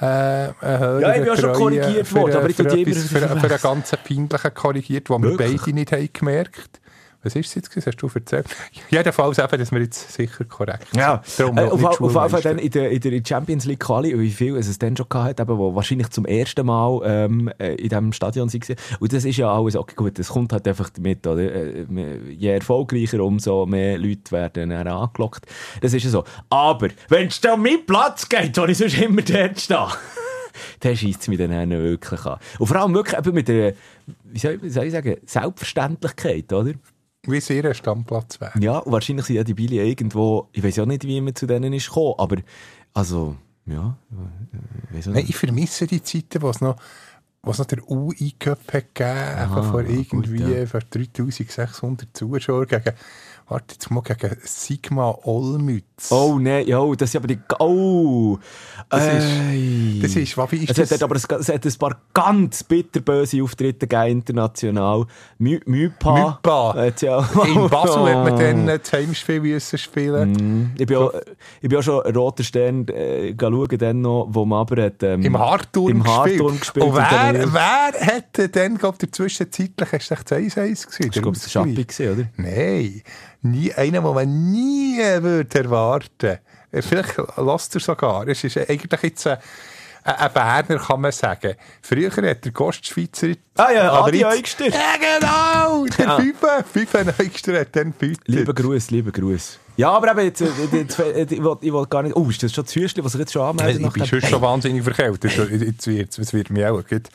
äh, 0.00 0.46
ja, 0.46 1.12
ich 1.12 1.18
bin 1.18 1.26
ja 1.26 1.36
schon 1.36 1.52
korrigiert 1.52 2.12
worden, 2.14 2.36
aber 2.36 2.48
ich 2.48 2.56
tue 2.56 2.66
immer... 2.66 2.94
Für, 2.94 3.28
für, 3.28 3.50
einen 3.50 3.60
ganz 3.60 3.90
peinlichen 3.90 4.54
korrigiert, 4.54 5.08
den 5.08 5.22
wir 5.22 5.36
beide 5.36 5.72
nicht 5.72 5.92
haben 5.92 6.08
gemerkt 6.12 6.81
was 7.22 7.36
ist 7.36 7.46
es 7.46 7.54
jetzt? 7.54 7.86
Hast 7.86 7.96
du 7.96 8.10
erzählt? 8.12 8.46
Jedenfalls 8.90 9.38
eben, 9.38 9.58
dass 9.58 9.70
wir 9.70 9.80
jetzt 9.80 10.12
sicher 10.12 10.44
korrekt 10.44 10.88
sind. 10.90 11.00
Ja, 11.00 11.22
Darum 11.38 11.56
äh, 11.56 11.62
auf, 11.62 11.84
auf 11.84 12.00
jeden 12.00 12.30
Fall 12.30 12.42
dann 12.42 12.58
in 12.58 12.70
der, 12.70 12.90
in 12.90 13.00
der 13.00 13.22
Champions 13.24 13.64
League 13.64 13.80
Quali, 13.80 14.18
wie 14.18 14.30
viel 14.30 14.56
es 14.56 14.78
dann 14.78 14.96
schon 14.96 15.08
gehabt 15.08 15.28
hat, 15.28 15.40
eben, 15.40 15.58
wo 15.58 15.74
wahrscheinlich 15.74 16.10
zum 16.10 16.26
ersten 16.26 16.66
Mal 16.66 17.00
ähm, 17.04 17.50
äh, 17.58 17.74
in 17.74 17.88
diesem 17.88 18.12
Stadion 18.12 18.52
waren. 18.52 18.76
Und 18.98 19.12
das 19.12 19.24
ist 19.24 19.36
ja 19.36 19.52
alles, 19.52 19.76
okay 19.76 19.94
gut, 19.94 20.18
das 20.18 20.28
kommt 20.28 20.52
halt 20.52 20.66
einfach 20.66 20.90
mit, 21.00 21.26
oder? 21.26 21.42
Äh, 21.42 21.86
je 22.30 22.50
erfolgreicher, 22.50 23.20
umso 23.20 23.66
mehr 23.66 23.98
Leute 23.98 24.32
werden 24.32 24.70
dann 24.70 24.88
angelockt. 24.88 25.46
Das 25.80 25.92
ist 25.94 26.04
ja 26.04 26.10
so. 26.10 26.24
Aber, 26.50 26.88
wenn 27.08 27.28
es 27.28 27.40
dann 27.40 27.54
um 27.54 27.62
meinen 27.62 27.86
Platz 27.86 28.28
geht, 28.28 28.56
wo 28.56 28.64
ich 28.64 28.78
sonst 28.78 29.00
immer 29.00 29.22
dort 29.22 29.60
stehe, 29.60 29.86
dann 30.80 30.96
schießt 30.96 31.22
es 31.22 31.28
mich 31.28 31.38
dann 31.38 31.70
wirklich 31.70 32.24
an. 32.24 32.38
Und 32.58 32.66
vor 32.66 32.76
allem 32.76 32.94
wirklich 32.94 33.18
eben 33.18 33.34
mit 33.34 33.48
der, 33.48 33.74
wie 34.24 34.38
soll 34.38 34.58
ich 34.84 34.92
sagen, 34.92 35.16
Selbstverständlichkeit, 35.24 36.52
oder? 36.52 36.72
Wie 37.26 37.36
es 37.36 37.48
ihr 37.50 37.72
Stammplatz 37.74 38.40
wäre. 38.40 38.52
Ja, 38.58 38.78
und 38.78 38.92
wahrscheinlich 38.92 39.26
sind 39.26 39.36
ja 39.36 39.44
die 39.44 39.54
Billy 39.54 39.78
irgendwo, 39.78 40.48
ich 40.52 40.62
weiß 40.62 40.76
ja 40.76 40.86
nicht, 40.86 41.04
wie 41.04 41.20
man 41.20 41.34
zu 41.34 41.46
denen 41.46 41.72
ist 41.72 41.86
gekommen, 41.86 42.14
aber, 42.18 42.36
also, 42.94 43.36
ja, 43.66 43.96
ich 44.92 45.06
Nein, 45.06 45.24
ich 45.28 45.36
vermisse 45.36 45.86
die 45.86 46.02
Zeiten, 46.02 46.42
wo 46.42 46.50
es 46.50 46.60
noch, 46.60 46.76
was 47.42 47.58
noch 47.58 47.66
der 47.66 47.88
UI-Cup 47.88 48.72
hat 48.72 48.94
gegeben, 48.94 49.38
Aha, 49.38 49.62
vor 49.62 49.82
irgendwie 49.82 50.38
gut, 50.38 50.48
ja. 50.48 50.64
3600 50.64 52.08
Zuschauern 52.12 52.66
gegen 52.66 52.92
Warte, 53.52 53.74
jetzt 53.74 53.90
mal 53.90 54.00
gegen 54.00 54.34
Sigma 54.44 55.14
Olmütz. 55.24 56.10
Oh 56.10 56.38
nein, 56.40 56.66
ja, 56.66 56.82
das 56.96 57.10
ist 57.10 57.16
aber 57.16 57.26
die. 57.26 57.38
Oh! 57.58 58.38
Das 58.88 59.06
ist. 59.06 60.02
Das 60.02 60.16
ist, 60.16 60.52
wie 60.52 60.64
ist 60.64 60.70
es 60.70 60.88
das? 60.88 60.92
Hat 60.92 61.02
aber 61.02 61.16
es, 61.16 61.24
es 61.24 61.48
hat 61.50 61.66
ein 61.66 61.74
paar 61.74 62.00
ganz 62.14 62.64
bitterböse 62.64 63.42
Auftritte 63.42 63.86
gegeben, 63.86 64.20
international. 64.20 65.04
My, 65.36 65.60
Mypa. 65.66 66.38
Mypa. 66.42 66.92
Ja, 66.98 67.18
In 67.44 67.68
Basel 67.68 68.14
hat 68.14 68.24
man 68.24 68.38
dann 68.38 68.66
das 68.68 68.90
Heimspiel 68.90 69.60
spielen 69.60 70.32
mm. 70.32 70.70
Ich 70.78 70.86
bin 70.86 70.96
auch, 70.96 71.12
ich 71.60 71.68
bin 71.68 71.78
auch 71.78 71.82
schon 71.82 72.00
Roter 72.00 72.44
Stern 72.44 72.88
äh, 72.88 73.34
schauen, 73.38 73.68
dann 73.76 74.00
noch, 74.00 74.28
wo 74.30 74.46
man 74.46 74.60
aber 74.60 74.84
hat, 74.84 75.02
ähm, 75.02 75.20
im 75.20 75.38
Hartturm 75.38 75.88
im 75.88 76.06
Hartturm 76.06 76.58
gespielt. 76.58 76.86
Und 76.86 76.94
wer, 76.94 77.52
wer 77.52 77.92
hätte 78.00 78.48
dann, 78.48 78.78
glaube 78.78 78.96
ich, 79.02 79.12
zwischenzeitlich, 79.12 79.92
hast 79.92 80.10
du 80.10 80.36
1-1 80.36 80.86
gesehen? 80.86 81.10
Das 81.10 81.16
war, 81.16 81.22
glaube 81.22 81.36
ich, 81.36 81.52
Schappi, 81.52 82.08
oder? 82.08 82.30
Nein 82.38 83.02
nie, 83.42 83.72
einen, 83.72 83.92
den 83.92 84.02
man 84.02 84.50
nie 84.50 84.98
würde 84.98 85.58
erwarten 85.58 86.38
würde. 86.72 86.82
Vielleicht 86.82 87.14
lasst 87.36 87.74
er 87.74 87.80
sogar. 87.80 88.26
Es 88.28 88.42
ist 88.44 88.56
eigentlich 88.56 89.02
jetzt 89.02 89.26
ein, 89.26 89.38
ein 90.04 90.32
Berner, 90.32 90.78
kann 90.78 91.00
man 91.00 91.12
sagen. 91.12 91.54
Früher 91.82 92.10
hat 92.10 92.44
der 92.44 92.52
Gostschweizer... 92.52 93.34
Ah 93.56 93.70
ja, 93.70 93.92
Adi 94.02 94.24
Eugster. 94.24 94.68
Ja, 94.68 94.94
genau! 94.98 95.86
Der 95.86 96.06
ja. 96.06 96.16
Fife, 96.16 96.64
Fife 96.72 97.14
Eugster 97.18 97.60
hat 97.60 97.76
dann 97.76 97.92
gefüttert. 97.92 98.28
Lieber 98.28 98.54
Gruß, 98.54 98.90
lieber 98.90 99.12
Gruß. 99.12 99.58
Ja, 99.76 99.90
aber 99.90 100.12
eben, 100.12 100.24
jetzt, 100.24 100.40
jetzt, 100.40 100.98
jetzt, 100.98 101.32
ich 101.32 101.42
will 101.42 101.86
gar 101.86 102.02
nicht... 102.02 102.16
Oh, 102.16 102.28
ist 102.28 102.42
das 102.42 102.52
schon 102.52 102.64
das 102.64 102.74
Hüstchen, 102.74 103.04
was 103.04 103.14
ich 103.14 103.20
jetzt 103.20 103.32
schon 103.32 103.42
anmelde? 103.42 103.80
Ich 103.80 103.92
bin 103.92 104.22
schon, 104.22 104.42
wahnsinnig 104.42 104.82
verkältet. 104.82 105.32
Jetzt 105.86 105.86
wird 106.32 106.46
es 106.46 106.50
mir 106.50 106.72
auch... 106.72 106.82
Gut 106.86 107.08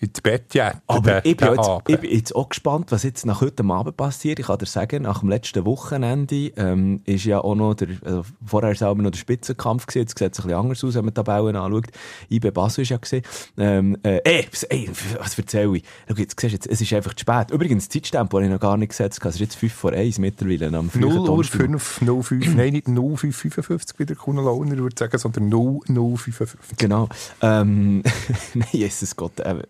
ins 0.00 0.20
Bett 0.20 0.54
jetten. 0.54 0.80
Aber 0.86 1.24
ich 1.24 1.36
bin, 1.36 1.48
jetzt, 1.48 1.70
ich 1.88 1.98
bin, 1.98 2.10
jetzt, 2.10 2.36
auch 2.36 2.48
gespannt, 2.48 2.92
was 2.92 3.02
jetzt 3.02 3.24
nach 3.26 3.40
heute 3.40 3.64
Abend 3.64 3.96
passiert. 3.96 4.38
Ich 4.38 4.46
kann 4.46 4.58
dir 4.58 4.66
sagen, 4.66 5.02
nach 5.02 5.20
dem 5.20 5.28
letzten 5.28 5.64
Wochenende 5.64 6.52
ähm, 6.56 7.00
ist 7.04 7.24
ja 7.24 7.40
auch 7.40 7.54
noch 7.54 7.74
der, 7.74 7.88
also 8.04 8.24
vorher 8.44 8.78
war 8.80 8.92
es 8.92 8.98
noch 8.98 9.10
der 9.10 9.18
Spitzenkampf 9.18 9.86
gewesen. 9.86 10.02
Jetzt 10.02 10.18
sieht 10.18 10.32
es 10.32 10.38
ein 10.40 10.42
bisschen 10.44 10.58
anders 10.58 10.84
aus, 10.84 10.94
wenn 10.94 11.04
man 11.04 11.14
die 11.14 11.22
Tabellen 11.22 11.56
anschaut. 11.56 11.86
IB 12.30 12.50
Basel 12.50 12.82
ist 12.82 12.90
ja 12.90 12.98
gesehen. 12.98 13.22
Ähm, 13.56 13.96
äh, 14.02 14.20
ey, 14.24 14.46
ey, 14.68 14.90
was 15.18 15.38
erzähle 15.38 15.78
ich? 15.78 15.84
Schau, 16.08 16.14
jetzt 16.16 16.40
siehst 16.40 16.52
jetzt, 16.52 16.66
es 16.66 16.80
ist 16.80 16.92
einfach 16.92 17.14
zu 17.14 17.22
spät. 17.22 17.50
Übrigens, 17.50 17.88
das 17.88 17.92
Zeitstempo 17.94 18.36
habe 18.36 18.46
ich 18.46 18.52
noch 18.52 18.60
gar 18.60 18.76
nicht 18.76 18.90
gesetzt. 18.90 19.20
Es 19.24 19.34
ist 19.34 19.40
jetzt 19.40 19.56
5 19.56 19.72
vor 19.72 19.92
1 19.92 20.18
mittlerweile 20.18 20.76
am 20.76 20.90
0 20.92 21.28
Uhr 21.28 21.44
5, 21.44 22.02
0, 22.02 22.22
5, 22.22 22.54
nein, 22.54 22.72
nicht 22.72 22.88
0, 22.88 23.16
5, 23.16 23.36
55 23.36 23.98
wie 23.98 24.06
der 24.06 24.16
Kuhnelauner 24.16 24.76
würde 24.76 24.96
sagen, 24.98 25.18
sondern 25.18 25.48
0, 25.48 25.80
0, 25.88 26.16
55. 26.16 26.76
Genau. 26.76 27.08
Ähm, 27.40 28.02
nein, 28.54 28.68
Jesus 28.72 29.16
Gott. 29.16 29.40
Äh, 29.40 29.62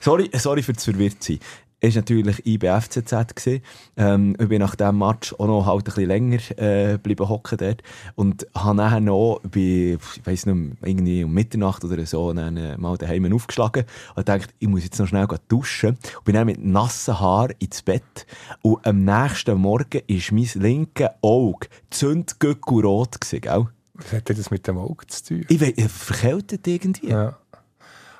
Sorry, 0.00 0.30
sorry 0.34 0.62
für 0.62 0.72
das 0.72 0.84
Verwirrtsein. 0.84 1.40
Es 1.80 1.94
war 1.94 2.00
natürlich 2.00 2.44
IBFCZ. 2.44 3.60
Ähm, 3.96 4.36
ich 4.38 4.48
bin 4.48 4.58
nach 4.58 4.74
diesem 4.74 4.98
Match 4.98 5.32
auch 5.34 5.46
noch 5.46 5.66
halt 5.66 5.82
ein 5.82 5.84
bisschen 5.84 6.06
länger 6.06 6.38
äh, 6.58 6.98
hocken 7.20 7.58
dort. 7.58 7.82
Und 8.16 8.48
habe 8.54 8.76
nachher 8.76 9.00
noch 9.00 9.40
bei, 9.44 9.96
ich 10.16 10.26
weiss 10.26 10.46
nicht, 10.46 10.76
irgendwie 10.82 11.22
um 11.22 11.32
Mitternacht 11.32 11.84
oder 11.84 12.04
so, 12.04 12.32
dann, 12.32 12.56
äh, 12.56 12.76
mal 12.76 12.96
daheim 12.96 13.32
aufgeschlagen 13.32 13.84
und 14.16 14.28
dachte, 14.28 14.48
ich 14.58 14.66
muss 14.66 14.82
jetzt 14.82 14.98
noch 14.98 15.06
schnell 15.06 15.28
duschen. 15.46 15.90
Und 15.90 16.24
bin 16.24 16.34
dann 16.34 16.46
mit 16.46 16.64
nassen 16.64 17.20
Haaren 17.20 17.54
ins 17.60 17.82
Bett. 17.82 18.26
Und 18.62 18.84
am 18.84 19.04
nächsten 19.04 19.56
Morgen 19.56 20.02
war 20.08 20.32
mein 20.32 20.48
linkes 20.54 21.08
Auge 21.22 21.68
zündgückelrot 21.90 23.20
gewesen, 23.20 23.40
gell? 23.40 23.66
Was 23.94 24.12
hat 24.12 24.30
das 24.30 24.50
mit 24.50 24.66
dem 24.66 24.78
Auge 24.78 25.06
zu 25.06 25.24
tun? 25.24 25.44
Ich 25.48 25.60
weiß, 25.60 25.74
verkältet 25.92 26.66
irgendwie. 26.66 27.08
Ja. 27.08 27.36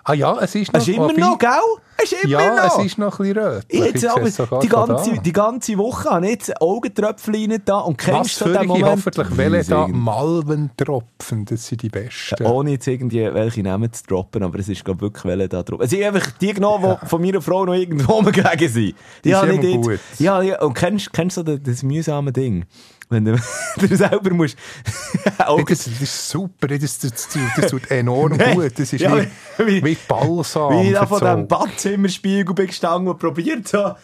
Ah 0.08 0.14
ja, 0.14 0.38
es 0.40 0.55
ist 0.55 0.72
noch... 0.72 0.81
Es 0.81 0.88
ist 0.88 0.96
immer 0.96 1.12
noch, 1.12 1.38
gell? 1.38 1.50
Es 1.99 2.12
ist 2.12 2.25
immer 2.25 2.40
ja, 2.40 2.56
noch. 2.56 2.78
es 2.78 2.87
ist 2.87 2.97
noch 2.97 3.21
ein 3.21 3.26
bisschen 3.26 3.44
rot. 3.44 3.64
Jetzt 3.68 4.06
aber 4.06 4.61
die, 4.61 4.68
ganze, 4.68 5.18
die 5.18 5.32
ganze 5.35 5.76
Woche 5.76 6.09
habe 6.09 6.25
ich 6.25 6.32
jetzt 6.32 6.62
Augentröpfchen 6.62 7.62
da 7.62 7.80
und 7.80 7.99
kennst 7.99 8.40
du 8.40 8.47
den 8.47 8.68
Moment? 8.68 8.87
hoffentlich 8.87 9.37
welche 9.37 9.71
da 9.71 9.87
Malventropfen, 9.87 11.44
das 11.44 11.66
sind 11.66 11.82
die 11.82 11.90
besten. 11.90 12.42
Ja, 12.42 12.49
ohne 12.49 12.71
jetzt 12.71 12.87
irgendwie 12.87 13.23
welche 13.35 13.62
Namen 13.62 13.92
zu 13.92 14.02
droppen, 14.04 14.42
aber 14.42 14.59
es 14.59 14.71
ist 14.71 14.82
glaube 14.82 15.02
wirklich 15.02 15.26
welche 15.26 15.49
da 15.50 15.62
drauf. 15.62 15.80
Es 15.82 15.90
sind 15.90 16.02
einfach 16.02 16.30
die 16.40 16.54
genommen, 16.54 16.97
die 17.02 17.06
von 17.06 17.21
meiner 17.21 17.42
Frau 17.42 17.66
noch 17.66 17.75
irgendwo 17.75 18.12
rumgelegen 18.14 18.68
sind. 18.73 18.94
Die, 19.25 19.28
die 19.28 19.35
sind 19.35 19.61
nicht 19.61 19.82
gut. 19.82 20.00
Ja, 20.18 20.40
ja, 20.40 20.62
und 20.62 20.73
kennst, 20.73 21.12
kennst 21.12 21.37
du 21.37 21.42
das, 21.42 21.59
das 21.62 21.82
mühsame 21.82 22.32
Ding? 22.32 22.64
Wenn 23.08 23.24
du, 23.24 23.38
du 23.76 23.96
selber 23.96 24.30
musst. 24.34 24.56
hey, 25.38 25.64
das, 25.66 25.84
das, 25.84 25.86
ist 25.86 26.28
super, 26.28 26.68
das, 26.68 26.98
das, 26.98 27.28
das, 27.56 27.70
tut 27.70 27.90
enorm 27.90 28.36
gut. 28.36 28.78
Das 28.78 28.92
ist 28.92 29.00
ja, 29.00 29.16
wie, 29.16 29.28
wie, 29.58 29.84
wie 29.84 29.96
Balsam. 30.06 30.72
Wie 30.72 30.88
ich 30.88 30.94
da 30.94 31.06
von 31.06 31.20
diesem 31.20 31.48
Badzimmerspiegel 31.48 32.54
bin 32.54 32.66
gestanden 32.66 33.08
und 33.08 33.18
probiert 33.18 33.72
habe. 33.72 33.98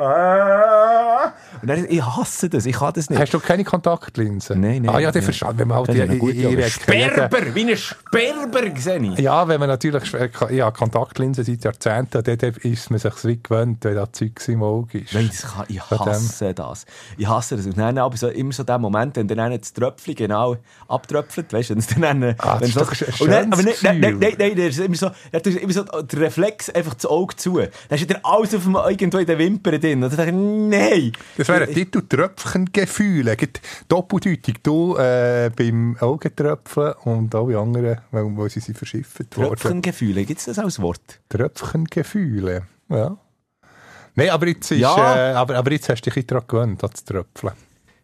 Und 0.00 1.66
dann, 1.66 1.86
ich 1.88 2.00
hasse 2.00 2.48
das, 2.48 2.66
ich 2.66 2.76
kann 2.76 2.92
das 2.94 3.10
nicht. 3.10 3.20
Hast 3.20 3.34
du 3.34 3.40
keine 3.40 3.64
Kontaktlinsen? 3.64 4.60
Nein, 4.60 4.82
nein. 4.82 4.94
Ah 4.94 5.00
ja, 5.00 5.10
die 5.10 5.20
verstanden, 5.20 5.58
wenn 5.58 5.68
man 5.68 5.78
halt 5.78 5.92
die, 5.92 6.18
gut, 6.18 6.34
ihre 6.34 6.70
Sperber, 6.70 7.52
wie 7.52 7.72
ein 7.72 7.76
Sperber 7.76 8.70
gesehen. 8.70 9.16
Ja, 9.16 9.48
wenn 9.48 9.58
man 9.58 9.68
natürlich, 9.68 10.04
ja, 10.50 10.70
Kontaktlinsen 10.70 11.42
seit 11.42 11.64
Jahrzehnten, 11.64 12.22
dann 12.22 12.54
ist 12.62 12.90
man 12.90 13.00
sich 13.00 13.24
wie 13.24 13.42
gewöhnt, 13.42 13.84
wenn 13.84 13.96
das 13.96 14.12
Zeug 14.12 14.40
im 14.46 14.62
Auge 14.62 14.98
ist. 15.00 15.14
Nein, 15.14 15.30
das 15.32 15.52
kann, 15.52 15.64
ich 15.66 15.90
hasse 15.90 16.54
das. 16.54 16.86
Ich 17.16 17.26
hasse 17.26 17.56
das. 17.56 17.66
Und 17.66 17.76
dann 17.76 17.98
aber 17.98 18.16
so, 18.16 18.28
immer 18.28 18.52
so 18.52 18.62
der 18.62 18.78
Moment, 18.78 19.16
wenn 19.16 19.26
dann 19.26 19.58
das 19.58 19.72
Tröpfchen 19.72 20.14
genau 20.14 20.58
abtröpfelt, 20.86 21.52
weißt 21.52 21.70
du, 21.70 21.74
wenn 21.74 21.80
es 21.80 21.86
dann... 21.88 22.22
Ah, 22.38 22.58
das 22.60 22.68
ist 22.68 22.76
doch 22.76 22.92
ein 22.92 23.30
dann, 23.30 23.52
aber 23.52 23.62
nein, 23.62 23.74
nein, 23.82 24.00
nein, 24.00 24.18
nein, 24.20 24.34
nein, 24.38 24.56
das 24.56 24.78
ist 24.78 24.78
immer 24.78 24.94
so, 24.94 25.10
immer 25.32 25.72
so 25.72 25.82
der 25.82 26.20
Reflex 26.20 26.70
einfach 26.70 26.94
das 26.94 27.06
Auge 27.06 27.34
zu. 27.34 27.58
Dann 27.58 27.98
ist 27.98 28.08
dann 28.08 28.20
alles 28.22 28.54
auf 28.54 28.62
dem, 28.62 28.76
irgendwo 28.76 29.18
in 29.18 29.26
den 29.26 29.38
Wimpern 29.38 29.87
drin. 29.88 30.02
Und 30.02 30.10
dann 30.10 30.16
dachte 30.16 30.30
ich, 30.30 30.36
nein. 30.36 31.12
Das 31.36 31.48
wäre 31.48 31.64
ein 31.64 31.74
Titel 31.74 32.02
Tröpfchengefühle. 32.08 33.36
Doppeldeutig. 33.88 34.56
Du 34.62 34.96
äh, 34.96 35.50
beim 35.54 35.96
Augentröpfeln 36.00 36.94
und 37.04 37.34
alle 37.34 37.58
anderen, 37.58 37.98
weil, 38.10 38.36
weil 38.36 38.50
sie 38.50 38.60
sind 38.60 38.76
verschifft 38.76 39.36
worden. 39.36 39.50
Tröpfchengefühle, 39.50 40.24
gibt 40.24 40.40
es 40.40 40.46
das 40.46 40.58
als 40.58 40.80
Wort? 40.80 41.20
Tröpfchengefühle, 41.28 42.62
ja. 42.88 43.16
Nein, 44.14 44.30
aber 44.30 44.48
jetzt, 44.48 44.70
ist, 44.72 44.80
ja. 44.80 45.30
äh, 45.30 45.34
aber, 45.34 45.54
aber 45.56 45.70
jetzt 45.70 45.88
hast 45.88 46.02
du 46.02 46.10
dich 46.10 46.26
daran 46.26 46.44
gewöhnt, 46.48 46.82
an 46.82 46.90
das 46.90 47.04
Tröpfeln. 47.04 47.52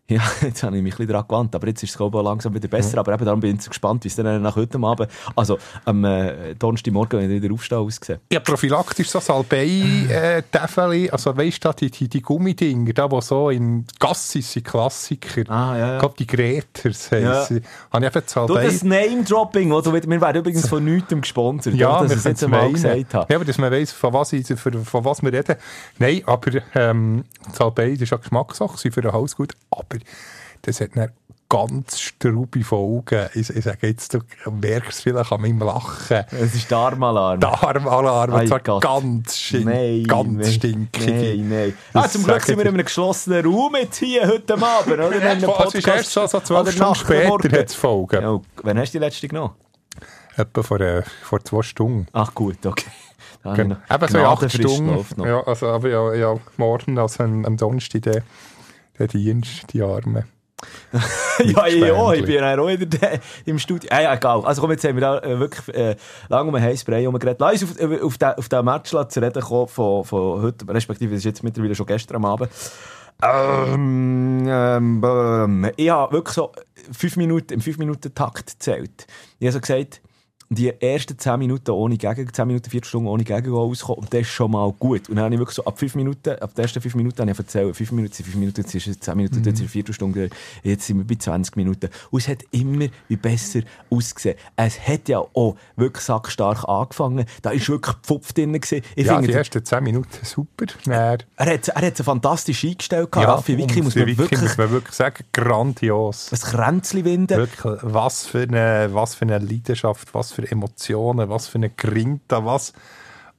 Ja, 0.07 0.21
jetzt 0.43 0.63
habe 0.63 0.77
ich 0.77 0.83
mich 0.83 0.95
ein 0.95 0.97
bisschen 0.99 1.13
daran 1.13 1.27
gewandt, 1.27 1.55
aber 1.55 1.67
jetzt 1.69 1.83
ist 1.83 1.91
es 1.91 1.97
glaube 1.97 2.19
ich 2.19 2.25
langsam 2.25 2.53
wieder 2.53 2.69
besser, 2.69 2.93
mhm. 2.93 2.99
aber 2.99 3.15
eben 3.15 3.25
darum 3.25 3.41
bin 3.41 3.57
ich 3.59 3.67
gespannt, 3.67 4.05
wie 4.05 4.09
es 4.09 4.17
dann 4.17 4.43
nach 4.43 4.55
heute 4.55 4.79
Abend, 4.79 5.11
also 5.35 5.59
am 5.87 6.05
äh, 6.05 6.55
Donnerstagmorgen, 6.57 7.21
wenn 7.21 7.31
ich 7.31 7.43
wieder 7.43 7.55
aufstehe, 7.55 7.79
aussieht. 7.79 8.21
Ja, 8.31 8.41
prophylaktisch 8.41 9.09
so 9.09 9.19
Salbei-Täfeli, 9.19 11.07
äh, 11.07 11.11
also 11.11 11.35
weißt 11.35 11.65
du, 11.65 11.73
die, 11.73 11.91
die, 11.91 12.09
die 12.09 12.21
Gummidinger, 12.21 12.93
da 12.93 13.11
wo 13.11 13.23
so 13.23 13.49
in 13.49 13.87
Gassis 13.99 14.53
sind 14.53 14.67
Klassiker, 14.67 15.51
ah, 15.51 15.75
ja, 15.75 15.79
ja. 15.79 15.95
ich 15.95 16.01
glaube 16.01 16.17
die 16.19 16.27
Greters 16.27 17.11
heissen, 17.11 17.63
ja. 17.63 17.91
habe 17.91 18.07
ich 18.07 18.29
Salbei... 18.29 18.63
Du, 18.63 18.69
das 18.69 18.83
Name-Dropping, 18.83 19.73
oder? 19.73 19.91
wir 19.91 20.21
werden 20.21 20.37
übrigens 20.37 20.69
von 20.69 20.85
nichts 20.85 21.15
gesponsert, 21.15 21.77
ja, 21.77 22.03
dass 22.03 22.13
ich 22.13 22.19
es 22.19 22.25
jetzt 22.25 22.45
einmal 22.45 22.71
gesagt 22.71 23.15
habe. 23.15 23.33
Ja, 23.33 23.37
aber 23.37 23.47
dass 23.47 23.57
man 23.57 23.73
weiss, 23.73 23.93
von 23.93 24.13
was, 24.13 24.35
ich, 24.35 24.47
von 24.47 25.05
was 25.05 25.23
wir 25.23 25.33
reden. 25.33 25.57
Nein, 25.99 26.21
aber 26.27 26.61
ähm, 26.75 27.25
Salbei, 27.53 27.93
das 27.93 28.03
ist 28.03 28.11
ja 28.11 28.19
Geschmackssache 28.19 28.91
für 28.91 29.01
den 29.01 29.13
Hals 29.13 29.35
gut, 29.35 29.55
aber 29.71 29.94
aber 29.95 30.05
das 30.63 30.81
hat 30.81 30.91
eine 30.95 31.13
ganz 31.49 32.01
straube 32.01 32.65
Folgen. 32.65 33.29
Ich, 33.35 33.51
ich 33.51 33.65
sage 33.65 33.87
jetzt, 33.87 34.15
du 34.15 34.21
merkst 34.51 35.03
vielleicht 35.03 35.31
an 35.31 35.41
meinem 35.41 35.61
Lachen. 35.61 36.25
Es 36.31 36.55
ist 36.55 36.73
Darmalarm. 36.73 37.39
Darmalarm, 37.39 38.33
und 38.33 38.49
zwar 38.49 38.61
Gott. 38.61 38.83
ganz, 38.83 39.37
stink, 39.37 39.67
nein, 39.67 40.05
ganz 40.05 40.55
stinkig. 40.55 41.07
Nein, 41.07 41.49
nein. 41.49 41.75
Ah, 41.93 42.09
zum 42.09 42.25
Glück 42.25 42.43
sind 42.43 42.57
wir 42.57 42.65
in 42.65 42.75
einem 42.75 42.85
geschlossenen 42.85 43.45
Raum 43.45 43.77
jetzt 43.77 43.99
hier 43.99 44.27
heute 44.27 44.55
Abend, 44.55 44.95
oder? 44.95 45.11
Einem 45.11 45.43
Podcast. 45.43 45.75
Es 45.75 45.81
ist 45.81 45.87
erst 45.87 46.13
so, 46.13 46.27
so 46.27 46.41
zwölf 46.41 46.73
Stunden 46.73 46.95
später 46.95 47.59
hat 47.59 47.69
es 47.69 47.75
Folgen. 47.75 48.23
Ja, 48.23 48.41
wann 48.63 48.79
hast 48.79 48.95
du 48.95 48.99
die 48.99 49.05
letzte 49.05 49.29
genommen? 49.29 49.55
Etwa 50.37 50.63
vor, 50.63 50.81
äh, 50.81 51.03
vor 51.23 51.45
zwei 51.45 51.63
Stunden. 51.63 52.07
Ach 52.13 52.35
gut, 52.35 52.65
okay. 52.67 52.91
Genau. 53.45 53.77
Eben 53.91 54.09
so 54.09 54.19
acht 54.21 54.51
Stunden. 54.51 55.23
Ja, 55.23 55.43
also, 55.43 55.69
aber 55.69 55.89
ja, 55.89 56.15
ja, 56.15 56.35
morgen, 56.57 56.99
also 56.99 57.23
am, 57.23 57.45
am 57.45 57.57
Donnerstag, 57.59 58.25
der 58.99 59.09
Dienst, 59.09 59.73
die 59.73 59.83
Arme. 59.83 60.25
ja, 61.45 61.67
ja, 61.67 62.13
ich 62.13 62.25
bin 62.25 62.35
ja 62.35 62.59
auch 62.59 62.69
wieder 62.69 63.21
im 63.45 63.59
Studio. 63.59 63.89
Ah, 63.93 64.01
ja, 64.01 64.15
egal. 64.15 64.45
Also 64.45 64.63
komm, 64.63 64.71
jetzt 64.71 64.85
haben 64.85 64.95
wir 64.95 65.01
da 65.01 65.19
äh, 65.19 65.39
wirklich 65.39 65.77
äh, 65.77 65.97
lange 66.29 66.49
um 66.49 66.55
einen 66.55 66.65
Heißbrei 66.65 67.03
herumgeredet. 67.03 67.41
Lass 67.41 67.63
uns 67.63 67.79
auf, 67.79 67.91
äh, 67.91 68.01
auf, 68.01 68.19
den, 68.19 68.29
auf 68.29 68.49
den 68.49 68.65
Match 68.65 68.91
zu 68.91 69.21
reden 69.21 69.43
kommen 69.43 69.69
von, 69.69 70.05
von 70.05 70.43
heute, 70.43 70.67
respektive 70.69 71.15
es 71.15 71.19
ist 71.19 71.25
jetzt 71.25 71.43
mittlerweile 71.43 71.75
schon 71.75 71.87
gestern 71.87 72.17
am 72.17 72.25
Abend. 72.25 72.51
Ähm, 73.23 74.49
ähm, 74.49 75.71
ich 75.77 75.91
habe 75.91 76.13
wirklich 76.13 76.35
so 76.35 76.53
fünf 76.93 77.17
Minuten, 77.17 77.55
im 77.55 77.61
5-Minuten-Takt 77.61 78.47
gezählt. 78.47 79.07
Ich 79.39 79.47
habe 79.47 79.53
so 79.53 79.61
gesagt, 79.61 80.01
die 80.49 80.69
ersten 80.69 81.19
10 81.19 81.39
Minuten 81.39 81.71
ohne 81.71 81.97
Gegen, 81.97 82.33
10 82.33 82.47
Minuten, 82.47 82.71
4 82.71 82.85
Stunden 82.85 83.09
ohne 83.09 83.25
Gegen 83.25 83.53
rauskommen. 83.53 84.03
Und 84.03 84.13
das 84.13 84.23
ist 84.23 84.29
schon 84.29 84.51
mal 84.51 84.73
gut. 84.73 85.09
Und 85.09 85.17
dann 85.17 85.25
habe 85.25 85.35
ich 85.35 85.41
wirklich 85.41 85.57
so 85.57 85.65
ab 85.65 85.79
5 85.79 85.95
Minuten, 85.95 86.31
ab 86.31 86.55
den 86.55 86.63
ersten 86.63 86.81
5 86.81 86.95
Minuten 86.95 87.21
habe 87.21 87.31
ich 87.31 87.39
erzählt, 87.39 87.77
5 87.77 87.93
Minuten 87.93 88.15
sind 88.15 88.27
5 88.27 88.37
Minuten, 88.37 88.61
jetzt 88.61 88.75
ist 88.75 88.87
es 88.87 89.01
10 89.01 89.17
Minuten, 89.17 89.39
mhm. 89.41 89.45
jetzt 89.45 89.61
ist 89.61 89.67
es 89.67 89.73
4 89.73 89.93
Stunden, 89.93 90.31
jetzt 90.63 90.87
sind 90.87 90.99
wir 90.99 91.05
bei 91.05 91.15
20 91.17 91.57
Minuten. 91.57 91.89
Und 92.11 92.21
es 92.21 92.29
hat 92.29 92.39
immer 92.51 92.87
wie 93.09 93.17
besser 93.17 93.61
ausgesehen. 93.91 94.37
Es 94.57 94.81
hat 94.87 95.09
ja 95.09 95.19
auch 95.19 95.57
wirklich 95.77 96.05
sackstark 96.05 96.69
angefangen. 96.69 97.25
Da 97.43 97.51
war 97.51 97.69
wirklich 97.69 97.97
Pfupf 98.03 98.33
drin. 98.33 98.53
Gewesen. 98.55 98.83
Ich 98.95 99.07
ja, 99.07 99.15
finde, 99.15 99.29
die 99.29 99.35
ersten 99.35 99.65
10 99.65 99.83
Minuten 99.83 100.09
super. 100.23 100.67
Er, 100.87 101.19
hat, 101.39 101.69
er 101.69 101.87
hat 101.87 101.99
fantastisch 101.99 102.65
eingestellt. 102.65 103.09
Ja, 103.15 103.23
Raffi 103.23 103.57
Vicky 103.57 103.83
muss 103.83 103.95
man, 103.97 104.07
wirklich, 104.07 104.41
muss 104.41 104.57
man 104.57 104.71
wirklich 104.71 104.95
sagen, 104.95 105.25
grandios. 105.33 106.31
Ein 106.33 106.39
Kränzchen 106.39 107.05
winden. 107.05 107.37
Wirklich, 107.37 107.83
was 107.83 108.27
für 108.27 108.43
eine, 108.43 108.91
was 108.93 109.15
für 109.15 109.23
eine 109.23 109.39
Leidenschaft, 109.39 110.15
was 110.15 110.33
für 110.35 110.51
Emotionen, 110.51 111.29
was 111.29 111.47
für 111.47 111.57
eine 111.57 111.71
Grinta, 111.71 112.45
was 112.45 112.73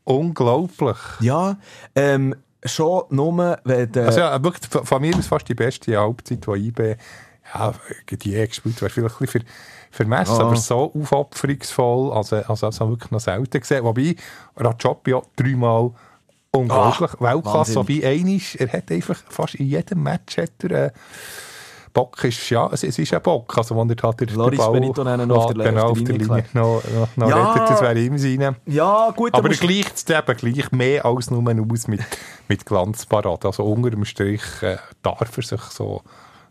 unglaublich. 0.03 0.97
Ja, 1.19 1.57
ähm, 1.95 2.35
schon 2.63 3.03
nur, 3.09 3.59
wenn 3.63 3.91
der... 3.91 4.07
Also 4.07 4.19
ja, 4.19 4.43
wirklich, 4.43 4.69
von 4.69 5.01
mir 5.01 5.17
ist 5.17 5.27
fast 5.27 5.47
die 5.47 5.55
beste 5.55 5.97
Halbzeit, 5.97 6.45
die 6.45 6.67
IB 6.67 6.95
ja, 7.53 7.73
die 8.09 8.47
gespielt 8.47 8.81
wäre 8.81 8.89
vielleicht 8.89 9.15
ein 9.15 9.25
bisschen 9.25 9.43
vermessen, 9.91 10.35
oh. 10.37 10.41
aber 10.41 10.55
so 10.55 10.93
aufopferungsvoll, 10.93 12.11
also, 12.11 12.37
also, 12.37 12.65
also 12.65 12.89
wirklich 12.89 13.11
noch 13.11 13.19
selten 13.19 13.59
gesehen. 13.59 13.83
Wobei, 13.83 14.15
Rajopi 14.57 15.11
ja 15.11 15.21
dreimal 15.35 15.91
unglaublich, 16.51 17.11
oh, 17.19 17.23
Weltklasse, 17.23 17.75
wobei 17.75 18.07
einisch, 18.07 18.55
er 18.55 18.71
hat 18.71 18.91
einfach 18.91 19.21
fast 19.29 19.55
in 19.55 19.67
jedem 19.67 20.03
Match 20.03 20.37
hat 20.37 20.63
er, 20.63 20.87
äh, 20.87 20.91
Bock 21.95 22.21
ist, 22.25 22.49
ja, 22.49 22.69
es, 22.73 22.83
es 22.83 22.99
ist 22.99 23.13
ein 23.13 23.21
Bock. 23.21 23.57
Also, 23.57 23.75
wenn 23.77 23.89
er 23.89 23.95
halt 24.03 24.19
der, 24.19 24.27
Loris 24.35 24.59
Ball 24.59 24.73
Benito 24.73 25.01
noch 25.01 25.45
auf 25.45 25.53
der, 25.53 25.71
genau, 25.71 25.91
auf 25.91 26.03
der 26.03 26.17
Linie, 26.17 26.43
noch, 26.53 26.83
noch, 26.83 27.17
noch 27.17 27.29
ja, 27.29 27.53
rettet, 27.53 27.69
das 27.69 27.81
wäre 27.81 27.97
ihm 27.97 28.17
sein. 28.17 28.57
Ja, 28.65 29.11
gut. 29.15 29.33
Aber 29.33 29.49
er 29.49 29.55
gleicht 29.55 29.95
es 29.95 30.09
eben 30.09 30.37
gleich 30.37 30.71
mehr 30.73 31.05
als 31.05 31.31
nur 31.31 31.41
aus 31.49 31.87
mit, 31.87 32.01
mit 32.49 32.65
Glanzparade. 32.65 33.47
Also, 33.47 33.63
unter 33.63 33.91
dem 33.91 34.03
Strich 34.03 34.43
äh, 34.61 34.75
darf 35.01 35.37
er 35.37 35.43
sich 35.43 35.61
so 35.61 36.01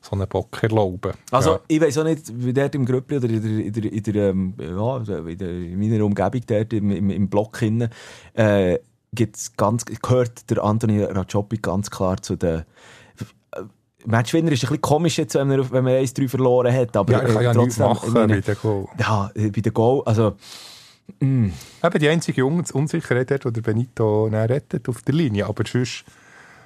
so 0.01 0.17
einen 0.17 0.29
Bock 0.29 0.63
erlauben. 0.63 1.13
Also, 1.31 1.51
ja. 1.53 1.61
ich 1.69 1.81
weiß 1.81 1.99
auch 1.99 2.05
nicht, 2.05 2.31
wie 2.35 2.53
dort 2.53 2.75
im 2.75 2.85
Grüppli 2.85 3.17
oder 3.17 3.29
in, 3.29 3.43
der, 3.43 3.51
in, 3.51 3.73
der, 3.73 3.93
in, 3.93 4.03
der, 4.03 4.31
ähm, 4.31 4.55
ja, 4.59 4.97
in, 4.99 5.79
meiner 5.79 6.05
Umgebung 6.05 6.43
dort 6.47 6.73
im, 6.75 6.91
im, 6.91 7.09
im 7.09 7.29
Block 7.31 7.59
hinten, 7.59 7.89
äh, 8.35 8.79
gibt's 9.15 9.57
ganz, 9.57 9.85
gehört 9.87 10.51
der 10.51 10.63
Anthony 10.63 11.03
Rajopi 11.03 11.57
ganz 11.57 11.91
klar 11.91 12.21
zu 12.21 12.37
den 12.37 12.65
Matchwinner 14.07 14.53
ist 14.53 14.65
ein 14.65 14.69
bisschen 14.69 14.81
komisch 14.81 15.19
jetzt, 15.19 15.35
wenn 15.35 15.49
man, 15.49 15.71
wenn 15.71 15.85
man 15.85 15.95
1-3 15.95 16.29
verloren 16.29 16.73
hat. 16.73 16.97
Aber, 16.97 17.13
ja, 17.13 17.23
ich 17.23 17.33
kann 17.33 17.43
ja 17.43 17.53
trotzdem, 17.53 17.65
nichts 17.65 17.79
machen 17.79 18.13
meine, 18.13 18.35
bei 18.35 18.41
den 18.41 18.57
Goal. 18.61 18.87
Ja, 18.99 19.31
bei 19.35 19.61
den 19.61 19.75
Goal, 19.75 20.03
also... 20.05 20.37
Mm. 21.21 21.49
Eben 21.83 21.99
die 21.99 22.09
einzige 22.09 22.47
Unsicherheit 22.47 23.31
dort, 23.31 23.55
der 23.57 23.61
Benito 23.61 24.25
rettet 24.25 24.89
auf 24.89 25.03
der 25.03 25.15
Linie, 25.15 25.47
aber 25.47 25.65
sonst, 25.67 26.05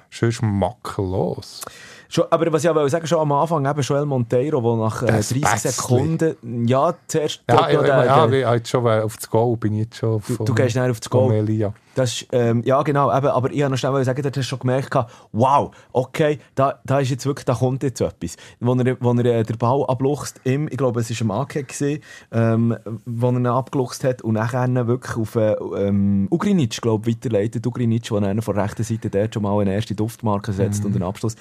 sonst 0.09 0.41
makellos. 0.41 1.61
Schon, 2.07 2.25
aber 2.31 2.51
was 2.51 2.63
ich 2.63 2.69
aber 2.69 2.89
sagen 2.89 3.05
schon 3.05 3.19
am 3.19 3.31
Anfang, 3.33 3.65
eben 3.65 3.81
Joel 3.81 4.05
Monteiro, 4.05 4.61
der 4.61 4.83
nach 4.83 5.03
äh, 5.03 5.07
30 5.07 5.41
Bässli. 5.41 5.71
Sekunden, 5.71 6.65
ja, 6.67 6.95
zuerst... 7.05 7.43
Ja, 7.49 7.69
ja, 7.69 7.85
ja, 7.85 8.25
ja, 8.25 8.55
ja, 8.55 8.65
schon 8.65 8.87
auf 8.87 9.17
das 9.17 9.29
Goal 9.29 9.57
bin 9.57 9.73
ich 9.73 9.79
jetzt 9.81 9.97
schon 9.97 10.21
Du, 10.25 10.45
du 10.45 10.55
gehst 10.55 10.75
näher 10.75 10.89
auf 10.89 10.99
das 10.99 11.09
Goal. 11.09 11.29
Melia. 11.29 11.73
Das 11.95 12.25
ähm, 12.31 12.63
ja, 12.65 12.81
genau, 12.83 13.15
eben, 13.15 13.27
aber 13.27 13.51
ich 13.51 13.61
habe 13.61 13.71
noch 13.71 13.77
schnell 13.77 14.03
sagen, 14.05 14.21
du 14.21 14.29
hast 14.29 14.45
schon 14.45 14.59
gemerkt, 14.59 14.95
wow, 15.31 15.71
okay, 15.91 16.39
da, 16.55 16.79
da 16.85 16.99
ist 16.99 17.09
jetzt 17.09 17.25
wirklich, 17.25 17.45
da 17.45 17.55
kommt 17.55 17.83
jetzt 17.83 18.01
etwas. 18.01 18.35
Wo 18.59 18.73
er, 18.73 18.97
wo 18.99 19.11
er 19.13 19.25
äh, 19.25 19.43
den 19.43 19.57
Ball 19.57 19.83
abluchst, 19.87 20.39
im, 20.43 20.67
ich 20.67 20.77
glaube, 20.77 21.01
es 21.01 21.09
war 21.09 21.37
ein 21.37 21.41
Ake, 21.41 21.63
gewesen, 21.63 22.01
ähm, 22.31 22.77
wo 23.05 23.27
er 23.27 23.33
ihn 23.33 23.45
abgeluchst 23.47 24.03
hat 24.03 24.21
und 24.21 24.33
nachher 24.33 24.87
wirklich 24.87 25.17
auf 25.17 25.35
äh, 25.35 25.53
ähm, 25.53 26.27
Ugrinic, 26.31 26.81
glaube 26.81 27.09
ich, 27.09 27.17
weiterleitet. 27.17 27.65
Ugrinic, 27.65 28.03
der 28.09 28.21
dann 28.21 28.41
von 28.41 28.55
der 28.55 28.65
rechten 28.65 28.83
Seite 28.83 29.09
dort 29.09 29.33
schon 29.33 29.43
mal 29.43 29.59
eine 29.59 29.73
erste 29.73 29.95
Duftmarke 29.95 30.53
setzt 30.53 30.83
mm. 30.83 30.87
und 30.87 30.95
einen 30.95 31.03
Abschluss. 31.03 31.35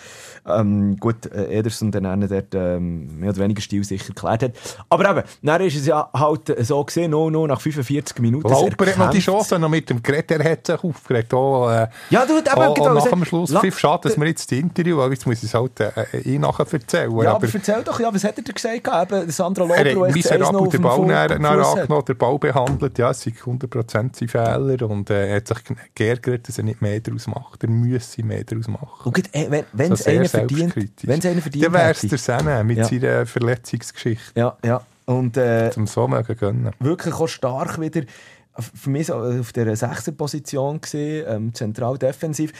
Ähm, 0.47 0.97
gut, 0.97 1.27
äh, 1.27 1.59
Ederson 1.59 1.91
dann 1.91 2.21
dort 2.29 2.55
ähm, 2.55 3.21
mehr 3.21 3.31
oder 3.31 3.43
weniger 3.43 3.61
stilsicher 3.61 4.15
geklärt 4.15 4.43
hat. 4.43 4.53
Aber 4.89 5.11
eben, 5.11 5.23
dann 5.43 5.61
ist 5.63 5.77
es 5.77 5.87
ja 5.87 6.09
halt 6.13 6.55
so 6.67 6.83
gesehen, 6.85 7.11
nur, 7.11 7.31
nur 7.31 7.47
nach 7.49 7.61
45 7.61 8.19
Minuten. 8.21 8.49
Lauper 8.49 8.87
hat 8.87 8.99
noch 8.99 9.11
die 9.11 9.21
Chance 9.21 9.59
noch 9.59 9.69
mit 9.69 9.91
dem 9.91 10.03
Gerät, 10.03 10.31
der 10.39 10.53
hat 10.53 10.67
sich 10.67 10.83
aufgeregt. 10.83 11.35
Auch, 11.35 11.71
äh, 11.71 11.89
ja, 12.11 12.25
du, 12.25 12.39
eben, 12.39 12.49
auch, 12.49 12.75
genau, 12.75 12.95
nach 12.95 13.07
dem 13.07 13.25
Schluss. 13.25 13.53
Pfiff, 13.53 13.79
schade, 13.79 14.09
dass 14.09 14.19
wir 14.19 14.27
jetzt 14.27 14.51
das 14.51 14.59
Interview, 14.59 14.97
weil 14.99 15.11
jetzt 15.11 15.27
muss 15.27 15.39
ich 15.39 15.45
es 15.45 15.55
halt 15.55 15.79
äh, 15.81 15.93
eh 16.25 16.39
nachher 16.39 16.67
erzählen. 16.71 17.11
Ja, 17.11 17.31
aber, 17.31 17.47
aber 17.47 17.49
erzähl 17.53 17.83
doch, 17.83 18.01
ja, 18.01 18.13
was 18.13 18.25
hat 18.25 18.39
er 18.39 18.45
dir 18.45 18.53
gesagt? 18.53 18.89
Eben, 19.13 19.31
Sandra 19.31 19.65
Lober, 19.65 19.77
er 19.77 20.07
hat 20.07 20.15
miserabel 20.15 20.69
den 20.69 20.83
Ball 20.83 21.13
angenommen, 21.13 22.05
den 22.07 22.17
Ball 22.17 22.39
behandelt. 22.39 22.99
Ja, 22.99 23.11
es 23.11 23.21
sind 23.21 23.37
100% 23.37 24.29
Fehler 24.29 24.91
und 24.91 25.11
äh, 25.11 25.29
er 25.29 25.37
hat 25.37 25.49
sich 25.49 25.59
geärgert, 25.95 26.49
dass 26.49 26.59
er 26.59 26.65
nicht 26.65 26.81
mehr 26.81 27.01
daraus 27.01 27.27
macht. 27.27 27.63
Er 27.63 27.71
müsse 27.71 28.23
mehr 28.23 28.45
daraus 28.45 28.69
machen. 28.69 29.13
Und 29.13 29.35
äh, 29.35 29.65
wenn 29.73 29.93
es 29.93 30.07
einer 30.07 30.29
verdient, 30.29 30.75
wenn 31.03 31.19
es 31.19 31.27
einer 31.27 31.41
verdient 31.43 31.65
Dann 31.65 31.73
wäre 31.73 31.91
es 31.91 32.01
der 32.01 32.19
Senne 32.19 32.65
mit 32.65 32.79
ja. 32.79 32.85
seiner 32.85 33.27
Verletzungsgeschichte. 33.27 34.39
Ja, 34.39 34.57
ja. 34.65 34.83
Und, 35.07 35.39
äh, 35.39 35.71
Zum 35.71 35.87
so 35.87 36.07
mögen 36.07 36.37
gönnen. 36.37 36.73
Wirklich 36.81 37.15
auch 37.15 37.29
stark 37.29 37.81
wieder 37.81 38.03
für 38.59 38.91
mich 38.91 39.07
so 39.07 39.15
auf 39.15 39.53
der 39.53 39.75
Sechser-Position 39.75 40.81
gesehen, 40.81 41.27
ähm, 41.29 41.55
zentral 41.55 41.99
defensiv. 41.99 42.53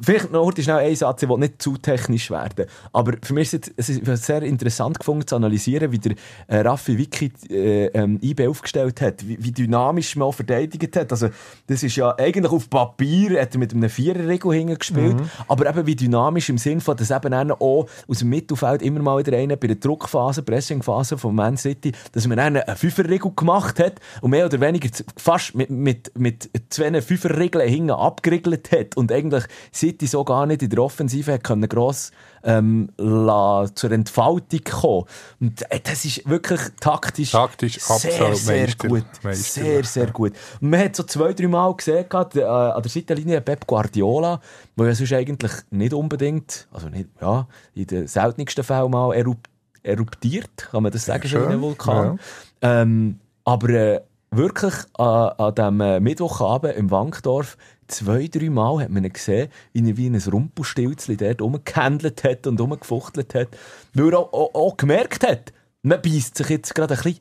Vielleicht 0.00 0.32
noch 0.32 0.52
schnell 0.56 0.78
ein 0.78 0.96
Satz, 0.96 1.22
ich 1.22 1.28
will 1.28 1.38
nicht 1.38 1.60
zu 1.62 1.76
technisch 1.76 2.30
werden. 2.30 2.66
Aber 2.92 3.14
für 3.22 3.34
mich 3.34 3.52
ist 3.52 3.72
es, 3.76 3.88
es 3.88 4.26
sehr 4.26 4.42
interessant 4.42 4.98
gefunden 4.98 5.26
zu 5.26 5.36
analysieren, 5.36 5.92
wie 5.92 5.98
der 5.98 6.14
äh, 6.46 6.58
Raffi 6.58 6.98
Wiki 6.98 7.32
äh, 7.50 7.86
ähm, 7.86 8.18
IB 8.22 8.46
aufgestellt 8.46 9.00
hat, 9.00 9.26
wie, 9.26 9.42
wie, 9.42 9.52
dynamisch 9.52 10.16
man 10.16 10.28
auch 10.28 10.32
verteidigt 10.32 10.96
hat. 10.96 11.12
Also, 11.12 11.28
das 11.66 11.82
ist 11.82 11.96
ja 11.96 12.14
eigentlich 12.18 12.52
auf 12.52 12.68
Papier, 12.68 13.40
hat 13.40 13.54
er 13.54 13.58
mit 13.58 13.72
einem 13.72 13.88
Viererregel 13.88 14.52
hingespielt, 14.52 15.18
mhm. 15.18 15.30
aber 15.48 15.68
eben 15.68 15.86
wie 15.86 15.96
dynamisch 15.96 16.48
im 16.48 16.58
Sinn 16.58 16.80
von, 16.80 16.96
dass 16.96 17.10
eben 17.10 17.32
auch 17.52 17.86
aus 18.06 18.18
dem 18.18 18.28
Mittelfeld 18.28 18.82
immer 18.82 19.00
mal 19.00 19.18
wieder 19.18 19.36
einer 19.36 19.56
bei 19.56 19.68
der 19.68 19.76
Druckphase, 19.76 20.42
Pressingphase 20.42 21.18
von 21.18 21.34
Man 21.34 21.56
City, 21.56 21.92
dass 22.12 22.26
man 22.26 22.38
einen 22.38 22.58
eine 22.62 22.76
Fünferregel 22.76 23.32
gemacht 23.34 23.78
hat 23.78 23.94
und 24.20 24.30
mehr 24.30 24.46
oder 24.46 24.60
weniger 24.60 24.88
fast 25.16 25.54
mit, 25.54 25.70
mit, 25.70 26.10
mit 26.18 26.50
zwei 26.70 27.00
Fünferregeln 27.00 27.68
hinten 27.68 27.90
abgeriegelt 27.90 28.70
hat 28.72 28.96
und 28.96 29.12
eigentlich 29.12 29.44
City 29.78 30.06
so 30.06 30.24
gar 30.24 30.46
nicht 30.46 30.62
in 30.62 30.70
der 30.70 30.80
Offensive 30.80 31.38
können 31.38 31.68
gross 31.68 32.10
ähm, 32.42 32.90
la, 32.96 33.66
zur 33.74 33.92
Entfaltung 33.92 34.60
kommen. 34.64 35.04
Und 35.40 35.70
äh, 35.70 35.80
das 35.82 36.04
ist 36.04 36.28
wirklich 36.28 36.60
taktisch, 36.80 37.32
taktisch 37.32 37.78
sehr, 37.80 38.34
sehr 38.34 38.66
Meister, 38.66 38.88
gut. 38.88 39.04
Meister, 39.22 39.62
sehr, 39.62 39.84
sehr 39.84 40.06
gut. 40.10 40.32
Und 40.60 40.70
man 40.70 40.80
hat 40.80 40.96
so 40.96 41.02
zwei, 41.04 41.32
drei 41.32 41.48
Mal 41.48 41.74
gesehen, 41.74 42.06
äh, 42.10 42.42
an 42.42 42.82
der 42.82 42.90
Seitenlinie 42.90 43.40
Pep 43.40 43.66
Guardiola, 43.66 44.40
wo 44.76 44.84
ja 44.84 44.94
sonst 44.94 45.12
eigentlich 45.12 45.52
nicht 45.70 45.94
unbedingt, 45.94 46.68
also 46.72 46.88
nicht, 46.88 47.08
ja, 47.20 47.46
in 47.74 47.86
den 47.86 48.06
seltensten 48.06 48.64
Fällen 48.64 48.90
mal 48.90 49.14
erupt, 49.14 49.48
eruptiert, 49.82 50.68
kann 50.70 50.82
man 50.82 50.92
das 50.92 51.04
sagen, 51.04 51.22
ja, 51.24 51.28
schon 51.28 51.48
wie 51.48 51.52
ein 51.52 51.60
Vulkan. 51.60 52.18
Ja. 52.62 52.82
Ähm, 52.82 53.20
aber 53.44 53.68
äh, 53.70 54.00
wirklich 54.30 54.74
an, 54.94 55.32
an 55.38 55.54
diesem 55.54 55.80
äh, 55.80 56.00
Mittwochabend 56.00 56.76
im 56.76 56.90
Wankdorf 56.90 57.56
zwei, 57.88 58.28
drei 58.28 58.50
Mal 58.50 58.80
hat 58.80 58.90
man 58.90 59.04
ihn 59.04 59.12
gesehen, 59.12 59.48
wie 59.72 59.90
er 59.90 59.96
wie 59.96 60.06
ein 60.06 60.16
Rumpelstilzli 60.16 61.16
dort 61.16 61.42
rumgehandelt 61.42 62.24
hat 62.24 62.46
und 62.46 62.60
rumgefuchtelt 62.60 63.34
hat, 63.34 63.48
weil 63.94 64.12
er 64.12 64.18
auch, 64.18 64.32
auch, 64.32 64.54
auch 64.54 64.76
gemerkt 64.76 65.26
hat, 65.26 65.52
man 65.82 66.00
beißt 66.00 66.36
sich 66.36 66.48
jetzt 66.48 66.74
gerade 66.74 66.94
ein 66.94 67.02
bisschen 67.02 67.20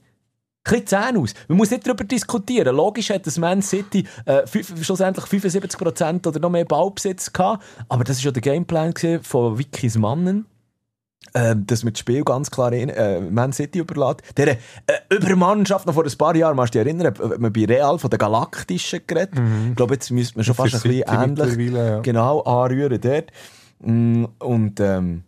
ein 0.69 0.85
Zähne 0.85 1.19
aus. 1.19 1.33
Man 1.47 1.57
muss 1.57 1.71
nicht 1.71 1.87
darüber 1.87 2.03
diskutieren. 2.03 2.75
Logisch 2.75 3.09
hat 3.09 3.25
das 3.25 3.37
Man 3.37 3.61
City 3.61 4.05
äh, 4.25 4.45
schlussendlich 4.81 5.25
75% 5.25 6.27
oder 6.27 6.39
noch 6.39 6.49
mehr 6.49 6.65
Ballbesitz 6.65 7.31
gehabt, 7.31 7.63
aber 7.87 8.03
das 8.03 8.17
war 8.17 8.25
ja 8.25 8.31
der 8.31 8.41
Gameplan 8.41 8.93
von 9.21 9.57
Wikis 9.57 9.97
Mannen 9.97 10.45
dass 11.33 11.83
man 11.83 11.93
das 11.93 11.99
Spiel 11.99 12.23
ganz 12.23 12.51
klar 12.51 12.73
in, 12.73 12.89
äh, 12.89 13.19
Man 13.19 13.53
City 13.53 13.79
überlässt. 13.79 14.21
Der 14.37 14.49
äh, 14.49 14.57
Übermannschaft 15.09 15.85
noch 15.85 15.93
vor 15.93 16.05
ein 16.05 16.17
paar 16.17 16.35
Jahren, 16.35 16.55
musst 16.55 16.73
du 16.73 16.79
dich 16.79 16.87
erinnern, 16.87 17.07
hat 17.07 17.39
man 17.39 17.51
bei 17.53 17.65
Real 17.65 17.99
von 17.99 18.09
den 18.09 18.19
Galaktischen 18.19 19.01
geredet. 19.05 19.35
Mhm. 19.35 19.69
Ich 19.69 19.75
glaube, 19.75 19.95
jetzt 19.95 20.11
müsste 20.11 20.37
man 20.37 20.45
schon 20.45 20.55
fast 20.55 20.75
ein 20.75 20.81
bisschen 20.81 21.03
ähnlich 21.07 21.73
ja. 21.73 21.99
genau 22.01 22.41
anrühren 22.41 22.99
dort. 23.01 23.31
Mm, 23.79 24.25
und 24.39 24.79
ähm, 24.79 25.23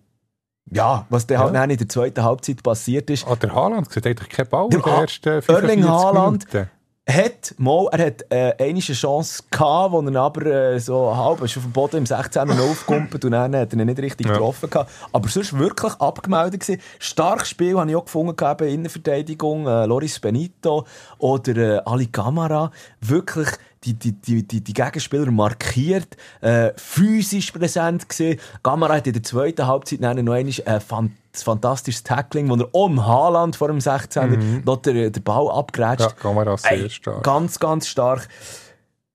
ja, 0.72 1.06
was 1.10 1.28
dann 1.28 1.40
halt 1.40 1.54
ja. 1.54 1.64
in 1.64 1.78
der 1.78 1.90
zweiten 1.90 2.24
Halbzeit 2.24 2.64
passiert 2.64 3.10
ist. 3.10 3.28
Ah, 3.28 3.36
der 3.36 3.54
Haaland 3.54 3.92
sieht 3.92 4.06
eigentlich 4.06 4.30
keinen 4.30 4.50
Ball 4.50 4.66
in 4.66 4.82
den 4.82 4.84
ersten 4.84 5.42
45 5.42 5.70
Erling 5.70 5.88
Haaland, 5.88 6.54
Minuten 6.54 6.70
hat, 7.14 7.56
mal, 7.58 7.88
er 7.92 8.08
hat 8.08 8.26
äh, 8.30 8.54
eine 8.58 8.80
Chance 8.80 9.44
gehabt, 9.50 9.92
wo 9.92 10.02
er 10.02 10.16
aber 10.16 10.46
äh, 10.46 10.80
so 10.80 11.16
halb 11.16 11.42
ist 11.42 11.58
auf 11.58 11.64
dem 11.64 11.72
Boden 11.72 11.98
im 11.98 12.06
16. 12.06 12.50
aufgekumpelt 12.52 13.26
und 13.26 13.32
dann 13.32 13.56
hat 13.56 13.74
er 13.74 13.80
ihn 13.80 13.86
nicht 13.86 14.00
richtig 14.00 14.28
ja. 14.28 14.34
getroffen 14.34 14.70
gehabt. 14.70 14.92
Aber 15.12 15.28
sonst 15.30 15.58
wirklich 15.58 15.94
abgemeldet 15.94 16.62
gewesen. 16.62 16.82
Starkes 17.00 17.50
Spiel 17.50 17.78
habe 17.78 17.90
ich 17.90 17.96
auch 17.96 18.06
gefunden 18.06 18.36
gehabt, 18.36 18.62
in 18.62 18.84
der 18.84 18.92
Verteidigung. 18.92 19.68
Äh, 19.68 19.86
Loris 19.86 20.20
Benito 20.20 20.86
oder 21.18 21.58
äh, 21.58 21.82
Ali 21.86 22.08
Camara. 22.08 22.72
Wirklich 23.02 23.50
die, 23.84 23.94
die, 23.94 24.12
die, 24.14 24.48
die, 24.48 24.62
die 24.62 24.74
Gegenspieler 24.74 25.32
markiert, 25.32 26.18
äh, 26.42 26.72
physisch 26.76 27.52
präsent 27.52 28.10
gesehen. 28.10 28.40
Gamera 28.64 28.96
hat 28.96 29.08
in 29.08 29.14
der 29.14 29.24
zweiten 29.24 29.66
Halbzeit 29.66 30.02
noch 30.02 30.10
einmal 30.10 30.38
ein 30.38 31.16
fantastisches 31.34 32.04
Tackling, 32.04 32.50
wo 32.50 32.56
er 32.56 32.74
um 32.74 33.06
Haaland 33.06 33.56
vor 33.56 33.70
dem 33.70 33.80
16. 33.80 34.30
Mhm. 34.30 34.62
noch 34.66 34.82
den, 34.82 35.12
den 35.12 35.24
Ball 35.24 35.50
abgrätscht. 35.50 36.02
Ja, 36.02 36.16
Gamera 36.22 36.58
sehr 36.58 36.90
stark. 36.90 37.24
Ganz, 37.24 37.60
ganz 37.60 37.88
stark. 37.88 38.28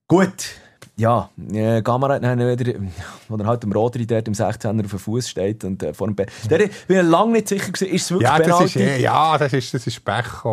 Gut, 0.07 0.55
ja, 0.97 1.29
äh, 1.51 1.81
Gamera 1.81 2.15
hat 2.15 2.23
dann 2.23 2.39
wieder, 2.39 2.79
wo 3.27 3.35
er 3.35 3.45
halt 3.45 3.63
im 3.63 3.71
Rodri 3.71 4.05
dort 4.05 4.27
im 4.27 4.33
16er 4.33 4.83
auf 4.83 4.89
dem 4.89 4.99
Fuß 4.99 5.29
steht 5.29 5.63
und 5.63 5.83
äh, 5.83 5.93
vor 5.93 6.07
dem 6.07 6.15
Bett. 6.15 6.31
Der 6.49 6.69
war 6.87 7.03
lange 7.03 7.33
nicht 7.33 7.49
sicher 7.49 7.71
gewesen, 7.71 7.93
ist 7.93 8.03
es 8.03 8.11
wirklich 8.11 8.29
ja, 8.29 8.37
Penalty? 8.37 8.63
Das 8.63 8.75
ist, 8.75 8.81
eh, 8.81 9.01
ja, 9.01 9.37
das 9.37 9.53
ist, 9.53 9.73
das 9.73 9.87
ist 9.87 10.05
Pech 10.05 10.45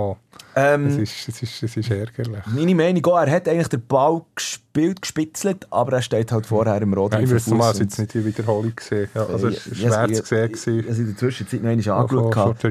ähm, 0.55 0.89
das, 0.89 0.99
ist, 0.99 1.29
das, 1.29 1.43
ist, 1.43 1.63
das 1.63 1.77
ist 1.77 1.91
ärgerlich. 1.91 2.43
Meine 2.47 2.75
Meinung 2.75 3.05
auch, 3.07 3.19
er 3.19 3.31
hat 3.31 3.49
eigentlich 3.49 3.69
den 3.69 3.87
Ball 3.87 4.21
gespielt, 4.35 5.01
gespitzelt, 5.01 5.67
aber 5.71 5.95
er 5.95 6.03
steht 6.03 6.31
halt 6.31 6.45
vorher 6.47 6.81
im 6.83 6.93
Rodri 6.93 7.19
ja, 7.19 7.25
Ich 7.25 7.31
wüsste 7.31 7.55
mal, 7.55 7.75
jetzt 7.75 7.99
nicht 7.99 8.13
die 8.13 8.25
Wiederholung 8.25 8.75
gesehen. 8.75 9.09
Ja, 9.15 9.27
also 9.27 9.49
es 9.49 9.83
war 9.89 10.09
schwer 10.09 10.53
zu 10.53 10.61
sehen. 10.61 10.81
Ich, 10.81 10.91
ich, 10.91 10.99
in 10.99 11.07
der 11.07 11.17
Zwischenzeit 11.17 11.63
noch 11.63 11.71
einmal 11.71 12.01
angeschaut. 12.01 12.65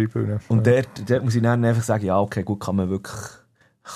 Und 0.50 0.68
dort, 0.68 1.10
dort 1.10 1.24
muss 1.24 1.34
ich 1.34 1.42
dann 1.42 1.66
einfach 1.66 1.84
sagen, 1.84 2.06
ja 2.06 2.20
okay, 2.20 2.44
gut, 2.44 2.60
kann 2.60 2.76
man 2.76 2.90
wirklich 2.90 3.16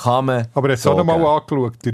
kann 0.03 0.25
man 0.25 0.47
Aber 0.53 0.67
er 0.67 0.73
hat 0.73 0.79
es 0.79 0.87
auch 0.87 0.97
noch 0.97 1.05
mal 1.05 1.25
angeschaut, 1.25 1.73
der, 1.85 1.93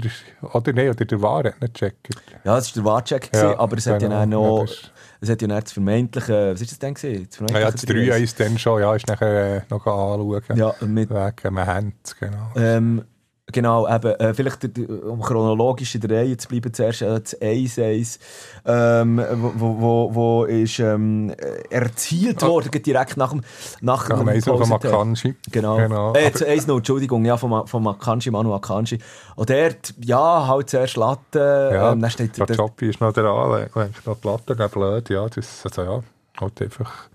oder 0.54 0.72
nein, 0.72 0.90
oder 0.90 1.04
der 1.04 1.22
War 1.22 1.44
hat 1.44 1.60
nicht 1.60 1.74
gecheckt. 1.74 2.08
Ja, 2.44 2.56
das 2.56 2.76
war 2.76 2.82
der 2.82 2.92
Wahrcheck, 2.92 3.30
ja, 3.34 3.58
aber 3.58 3.76
es 3.76 3.86
hat 3.86 4.02
ja 4.02 4.24
genau. 4.24 4.62
noch... 4.62 4.72
Es 5.20 5.30
hat 5.30 5.40
ja 5.40 5.46
dann 5.46 5.60
das 5.60 5.70
vermeintliche, 5.70 6.52
was 6.52 6.60
ist 6.60 6.72
das 6.72 6.78
denn 6.80 6.94
gewesen? 6.94 7.28
Das 7.38 7.50
ja, 7.52 7.70
das 7.70 7.86
3-1 7.86 8.38
dann 8.38 8.58
schon, 8.58 8.80
ja, 8.80 8.92
ist 8.92 9.06
nachher 9.06 9.56
äh, 9.58 9.60
noch 9.70 9.86
anschauen. 9.86 10.42
Ja, 10.56 10.74
mit... 10.80 11.10
Wegen 11.10 11.66
Hand, 11.66 12.16
genau. 12.18 12.50
Ähm, 12.56 13.04
Genau, 13.50 13.88
eben, 13.92 14.12
äh, 14.20 14.34
vielleicht 14.34 14.78
um 14.78 15.20
chronologisch 15.20 15.96
in 15.96 16.00
der 16.02 16.18
Reihe 16.18 16.36
zu 16.36 16.46
bleiben, 16.46 16.72
zuerst 16.72 17.02
äh, 17.02 17.20
das 17.20 17.40
1-1, 17.40 18.18
ähm, 18.64 19.20
wo, 19.56 19.80
wo, 19.80 20.14
wo 20.14 20.44
ist 20.44 20.78
ähm, 20.78 21.34
erzielt 21.68 22.44
ah. 22.44 22.46
worden, 22.46 22.70
direkt 22.70 23.16
nach 23.16 23.30
dem 23.30 23.42
nach 23.80 24.08
ja, 24.08 24.16
dem 24.16 24.28
1 24.28 24.44
von 24.44 24.68
Makanji. 24.68 25.34
Genau. 25.50 25.76
genau. 25.76 26.14
Äh, 26.14 26.30
1 26.46 26.68
0 26.68 26.78
Entschuldigung, 26.78 27.24
ja, 27.24 27.36
von, 27.36 27.66
von 27.66 27.82
Makanji, 27.82 28.30
Manu 28.30 28.54
Akanji. 28.54 29.00
Und 29.34 29.48
der, 29.48 29.74
ja, 30.04 30.46
halt 30.46 30.70
zuerst 30.70 30.96
Latte. 30.96 31.70
Ja, 31.74 31.92
ähm, 31.92 32.00
dann 32.00 32.10
steht 32.10 32.38
der 32.38 32.56
Joppi 32.56 32.90
ist 32.90 33.00
noch 33.00 33.12
der 33.12 33.24
Anlage, 33.24 33.90
noch 34.06 34.20
die 34.20 34.28
Latte, 34.28 34.54
gell, 34.54 34.68
blöd, 34.68 35.10
ja, 35.10 35.28
das, 35.28 35.62
also 35.64 35.82
ja, 35.82 36.02
halt 36.40 36.62
einfach 36.62 37.08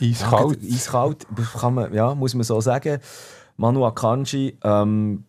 eiskalt. 0.00 0.62
Ja, 0.62 0.74
eiskalt, 0.74 1.26
kann 1.58 1.74
man, 1.74 1.94
ja, 1.94 2.14
muss 2.14 2.34
man 2.34 2.44
so 2.44 2.60
sagen. 2.60 2.98
Manu 3.56 3.84
Akanji, 3.84 4.56
ähm, 4.62 5.24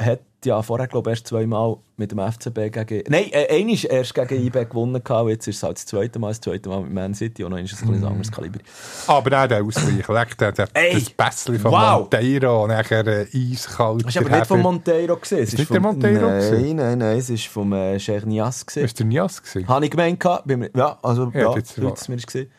hat 0.00 0.20
ja 0.44 0.62
vorher, 0.62 0.86
glaube 0.86 1.10
ich, 1.10 1.16
erst 1.16 1.28
zweimal 1.28 1.76
mit 1.96 2.10
dem 2.10 2.18
FCB 2.18 2.70
gegen. 2.70 3.04
Nein, 3.08 3.30
äh, 3.30 3.46
einmal 3.48 3.76
erst 3.88 4.14
gegen 4.14 4.46
IB 4.46 4.64
gewonnen 4.66 5.02
gehabt, 5.02 5.28
jetzt 5.30 5.46
ist 5.48 5.56
es 5.56 5.62
halt 5.62 5.76
das 5.76 5.86
zweite 5.86 6.18
Mal, 6.18 6.28
das 6.28 6.40
zweite 6.40 6.68
Mal 6.68 6.82
mit 6.82 6.92
Man 6.92 7.14
City 7.14 7.44
und 7.44 7.52
noch 7.52 7.58
ist 7.58 7.72
es 7.72 7.82
ein 7.82 8.00
mm. 8.00 8.04
anderes 8.04 8.30
Kaliber. 8.30 8.58
Aber 9.06 9.30
nein, 9.30 9.48
der 9.48 9.64
Ausgleich, 9.64 10.08
leck, 10.08 10.38
der, 10.38 10.52
der, 10.52 10.68
Ey, 10.74 10.94
das 10.94 11.10
Pässchen 11.10 11.58
von 11.58 11.72
wow. 11.72 12.00
Monteiro, 12.00 12.66
nachher 12.66 13.06
äh, 13.06 13.26
eiskalt. 13.32 14.04
Hast 14.04 14.16
du 14.16 14.20
aber 14.20 14.30
nicht 14.30 14.46
von 14.46 14.60
Monteiro 14.60 15.16
gesehen? 15.16 15.42
Es 15.42 15.52
ist 15.52 15.58
nicht 15.58 15.68
vom, 15.68 15.74
der 15.74 15.82
Monteiro 15.82 16.26
Nein, 16.28 16.40
gewesen? 16.40 16.76
nein, 16.76 16.98
nein, 16.98 17.18
es 17.18 17.30
ist 17.30 17.46
vom 17.46 17.72
äh, 17.72 17.96
Cheikh 17.98 18.26
Nias 18.26 18.66
gesehen. 18.66 18.84
Ist 18.84 18.98
der 18.98 19.06
Nias 19.06 19.42
gesehen? 19.42 19.68
Habe 19.68 19.84
ich 19.84 19.90
gemeint, 19.90 20.22
ja, 20.22 20.98
also, 21.02 21.30
ja, 21.32 21.54
ja 21.54 21.62
mir 22.08 22.16
gesehen. 22.16 22.50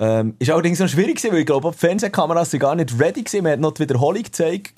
Ähm, 0.00 0.34
ist 0.38 0.50
allerdings 0.50 0.78
noch 0.78 0.88
schwierig 0.88 1.16
gewesen, 1.16 1.32
weil 1.32 1.40
ich 1.40 1.46
glaube, 1.46 1.70
die 1.72 1.76
Fernsehkameras 1.76 2.50
sind 2.50 2.60
gar 2.60 2.74
nicht 2.74 2.98
ready 2.98 3.22
gewesen. 3.22 3.42
Man 3.44 3.52
hat 3.52 3.60
noch 3.60 3.72
die 3.72 3.82
Wiederholung 3.82 4.22
gezeigt 4.22 4.72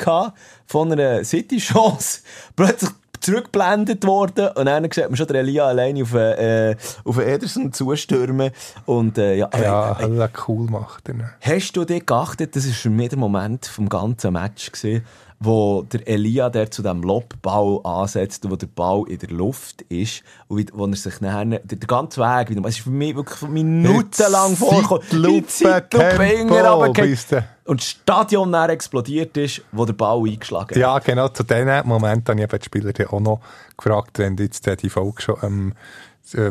von 0.66 0.92
einer 0.92 1.22
City-Chance. 1.22 2.22
Plötzlich 2.56 2.90
zurückgeblendet 3.20 4.04
worden 4.04 4.48
und 4.56 4.66
dann 4.66 4.82
sieht 4.90 5.08
man 5.08 5.16
schon 5.16 5.28
der 5.28 5.36
Elia 5.36 5.66
alleine 5.66 6.02
auf, 6.02 6.12
äh, 6.12 6.74
auf 7.04 7.18
Ederson 7.18 7.72
zustürmen 7.72 8.50
und 8.84 9.16
äh, 9.16 9.36
ja, 9.36 9.48
ja 9.56 9.96
äh, 10.00 10.24
äh, 10.24 10.28
cool 10.48 10.68
macht 10.68 11.08
er. 11.08 11.30
Hast 11.40 11.76
du 11.76 11.84
dir 11.84 12.00
geachtet, 12.00 12.56
das 12.56 12.66
war 12.66 12.74
für 12.74 12.90
mich 12.90 13.10
der 13.10 13.18
Moment 13.18 13.66
vom 13.66 13.88
ganzen 13.88 14.32
Match 14.32 14.72
gewesen, 14.72 15.04
wo 15.44 15.82
der 15.82 16.06
Elia 16.06 16.48
der 16.50 16.70
zu 16.70 16.82
dem 16.82 17.02
Lobbau 17.02 17.80
ansetzt, 17.82 18.48
wo 18.48 18.56
der 18.56 18.68
Ball 18.68 19.04
in 19.08 19.18
der 19.18 19.30
Luft 19.30 19.82
ist 19.82 20.22
und 20.48 20.70
wo 20.74 20.86
er 20.86 20.96
sich 20.96 21.20
nachher, 21.20 21.44
der, 21.44 21.58
der 21.60 21.86
ganze 21.86 22.20
Weg 22.20 22.50
wieder, 22.50 22.60
es 22.66 22.76
ist 22.76 22.84
für 22.84 22.90
mich 22.90 23.16
wirklich 23.16 23.42
minutenlang 23.48 24.56
vorgekommen, 24.56 25.02
die 25.10 25.46
Zeitlupe, 25.46 27.44
und 27.64 27.80
das 27.80 27.88
Stadion 27.88 28.52
dann 28.52 28.70
explodiert 28.70 29.36
ist, 29.36 29.62
wo 29.72 29.84
der 29.84 29.92
Ball 29.92 30.18
eingeschlagen 30.26 30.70
hat. 30.70 30.76
Ja, 30.76 30.98
genau, 30.98 31.28
zu 31.28 31.44
diesem 31.44 31.86
Moment 31.86 32.28
habe 32.28 32.40
ich 32.40 32.48
die 32.48 32.64
Spieler 32.64 32.92
auch 33.12 33.20
noch 33.20 33.40
gefragt, 33.76 34.18
wenn 34.18 34.36
jetzt 34.36 34.66
die 34.82 34.90
Folge 34.90 35.22
schon 35.22 35.36
ähm, 35.42 35.74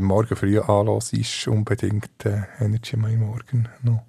morgen 0.03 0.35
früh 0.35 0.59
anlos 0.59 1.13
ist, 1.13 1.47
unbedingt 1.47 2.25
äh, 2.25 2.43
Energy 2.59 2.97
My 2.97 3.15
Morgen 3.15 3.67
noch 3.83 4.03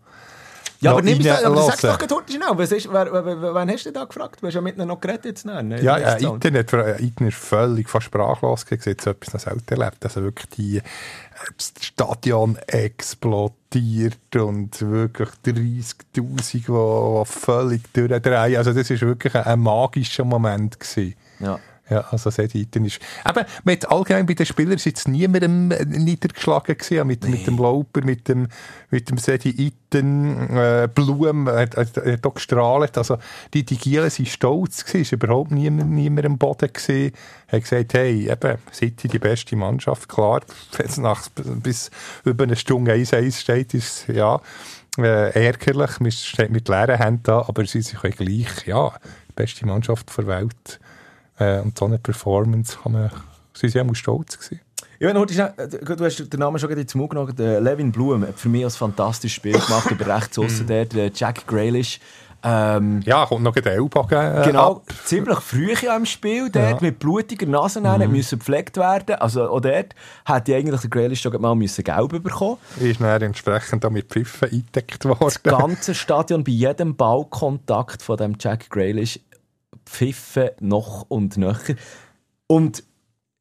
ja, 0.82 0.90
aber 0.92 1.02
nimm 1.02 1.20
es 1.20 1.44
aber 1.44 1.62
sag 1.62 1.80
doch 1.80 1.98
gerade 1.98 2.32
schnell, 2.32 2.58
was 2.58 2.72
ist, 2.72 2.92
wer, 2.92 3.12
wer, 3.12 3.54
wen 3.54 3.70
hast 3.70 3.86
du 3.86 3.92
da 3.92 4.04
gefragt? 4.04 4.42
Du 4.42 4.46
hast 4.46 4.54
ja 4.54 4.60
mit 4.60 4.76
ihnen 4.76 4.88
noch 4.88 5.00
geredet 5.00 5.24
jetzt. 5.26 5.46
Nein, 5.46 5.70
ja, 5.82 5.98
ja 5.98 6.14
Internet, 6.14 6.72
Internet 6.72 7.34
völlig 7.34 7.88
fast 7.88 8.06
sprachlos 8.06 8.66
gewesen, 8.66 8.96
so 9.00 9.10
etwas 9.10 9.32
noch 9.32 9.40
selten 9.40 9.80
erlebt. 9.80 10.04
Also 10.04 10.22
wirklich 10.22 10.48
die, 10.50 10.78
äh, 10.78 10.82
das 11.56 11.72
Stadion 11.80 12.56
explodiert 12.66 14.34
und 14.34 14.80
wirklich 14.80 15.28
30'000, 15.46 15.94
die, 16.16 16.22
die 16.60 17.24
völlig 17.26 17.92
durchdrehen. 17.92 18.56
Also 18.56 18.72
das 18.72 18.90
war 18.90 19.00
wirklich 19.00 19.34
ein, 19.36 19.44
ein 19.44 19.60
magischer 19.60 20.24
Moment 20.24 20.80
gewesen. 20.80 21.14
Ja. 21.38 21.60
Ja, 21.92 22.06
also 22.10 22.30
Sediten 22.30 22.86
ist... 22.86 23.00
Eben, 23.28 23.44
mit 23.64 23.86
allgemein 23.86 24.24
bei 24.24 24.32
den 24.32 24.46
Spielern 24.46 24.76
ist 24.76 24.86
jetzt 24.86 25.08
niemandem 25.08 25.68
niedergeschlagen 25.68 26.78
gewesen, 26.78 27.06
mit, 27.06 27.24
nee. 27.24 27.30
mit 27.30 27.46
dem 27.46 27.58
Lauper, 27.58 28.02
mit 28.02 28.28
dem, 28.28 28.48
mit 28.90 29.10
dem 29.10 29.18
Sediten, 29.18 30.48
äh, 30.56 30.88
Blum, 30.92 31.48
er 31.48 31.60
hat, 31.60 31.76
hat, 31.76 31.96
hat 31.98 32.26
auch 32.26 32.32
gestrahlt, 32.32 32.96
also 32.96 33.18
die, 33.52 33.62
die 33.62 33.76
Gielen 33.76 34.08
sind 34.08 34.28
stolz 34.28 34.86
gewesen, 34.86 35.02
ist 35.02 35.12
überhaupt 35.12 35.50
niemand, 35.50 35.90
niemand 35.90 36.24
am 36.24 36.38
Boden 36.38 36.72
gewesen, 36.72 37.12
hat 37.48 37.60
gesagt, 37.62 37.92
hey, 37.92 38.30
eben, 38.30 38.56
City 38.72 39.08
die 39.08 39.18
beste 39.18 39.54
Mannschaft, 39.54 40.08
klar, 40.08 40.40
wenn 40.78 40.86
es 40.86 40.96
nach, 40.96 41.28
bis 41.62 41.90
über 42.24 42.44
eine 42.44 42.56
Stunde 42.56 42.94
1-1 42.94 43.38
steht, 43.38 43.74
ist, 43.74 44.06
ja, 44.08 44.40
äh, 44.96 45.44
ärgerlich, 45.44 46.00
man 46.00 46.10
steht 46.10 46.50
mit 46.50 46.68
leeren 46.68 46.96
Händen 46.96 47.24
da, 47.24 47.44
aber 47.46 47.66
sie 47.66 47.82
sind 47.82 48.00
gleich, 48.00 48.66
ja, 48.66 48.94
die 49.28 49.34
beste 49.34 49.66
Mannschaft 49.66 50.16
der 50.16 50.26
Welt 50.26 50.80
äh, 51.42 51.60
und 51.60 51.78
so 51.78 51.84
eine 51.86 51.98
Performance 51.98 52.78
kann 52.82 52.92
man, 52.92 53.10
sind 53.54 53.76
auch 53.76 53.94
stolz 53.94 54.38
gewesen. 54.38 54.60
Ja, 55.02 55.12
du, 55.12 55.96
du 55.96 56.04
hast 56.04 56.32
den 56.32 56.38
Namen 56.38 56.60
schon 56.60 56.70
in 56.70 56.76
den 56.76 56.86
Mund 56.94 57.10
genommen. 57.10 57.34
Levin 57.36 57.90
Blum 57.90 58.22
hat 58.22 58.38
für 58.38 58.48
mich 58.48 58.64
ein 58.64 58.70
fantastisches 58.70 59.34
Spiel 59.34 59.52
gemacht 59.52 59.90
über 59.90 60.06
rechts 60.06 60.38
außen 60.38 60.64
der, 60.64 61.10
Jack 61.12 61.44
Grealish. 61.46 61.98
Ähm, 62.44 63.00
ja, 63.04 63.26
kommt 63.26 63.42
noch 63.42 63.54
der 63.54 63.72
Ellbogen 63.72 64.18
äh, 64.18 64.42
Genau, 64.44 64.76
ab. 64.76 64.82
ziemlich 65.04 65.38
früh 65.38 65.72
im 65.72 66.06
Spiel, 66.06 66.50
dort 66.50 66.70
ja. 66.70 66.78
mit 66.80 66.98
blutiger 66.98 67.46
Nase 67.46 67.80
mhm. 67.80 68.10
müssen 68.10 68.38
gepflegt 68.38 68.76
werden. 68.76 69.16
Also 69.16 69.48
auch 69.48 69.60
dort 69.60 69.94
hätte 70.24 70.56
eigentlich 70.56 70.80
der 70.80 70.90
Grealish 70.90 71.20
schon 71.20 71.40
mal 71.40 71.54
müssen 71.54 71.84
gelb 71.84 72.22
bekommen. 72.22 72.58
Ist 72.80 73.00
dann 73.00 73.22
entsprechend 73.22 73.88
mit 73.90 74.08
Pfiffen 74.08 74.50
eingedeckt 74.50 75.04
worden. 75.04 75.18
Das 75.20 75.42
ganze 75.42 75.94
Stadion, 75.94 76.42
bei 76.42 76.52
jedem 76.52 76.96
Ballkontakt 76.96 78.02
von 78.02 78.16
dem 78.16 78.36
Jack 78.38 78.70
Grealish, 78.70 79.20
Pfiffen 79.92 80.50
noch 80.60 81.04
und 81.08 81.36
nöcher. 81.36 81.74
Und 82.46 82.82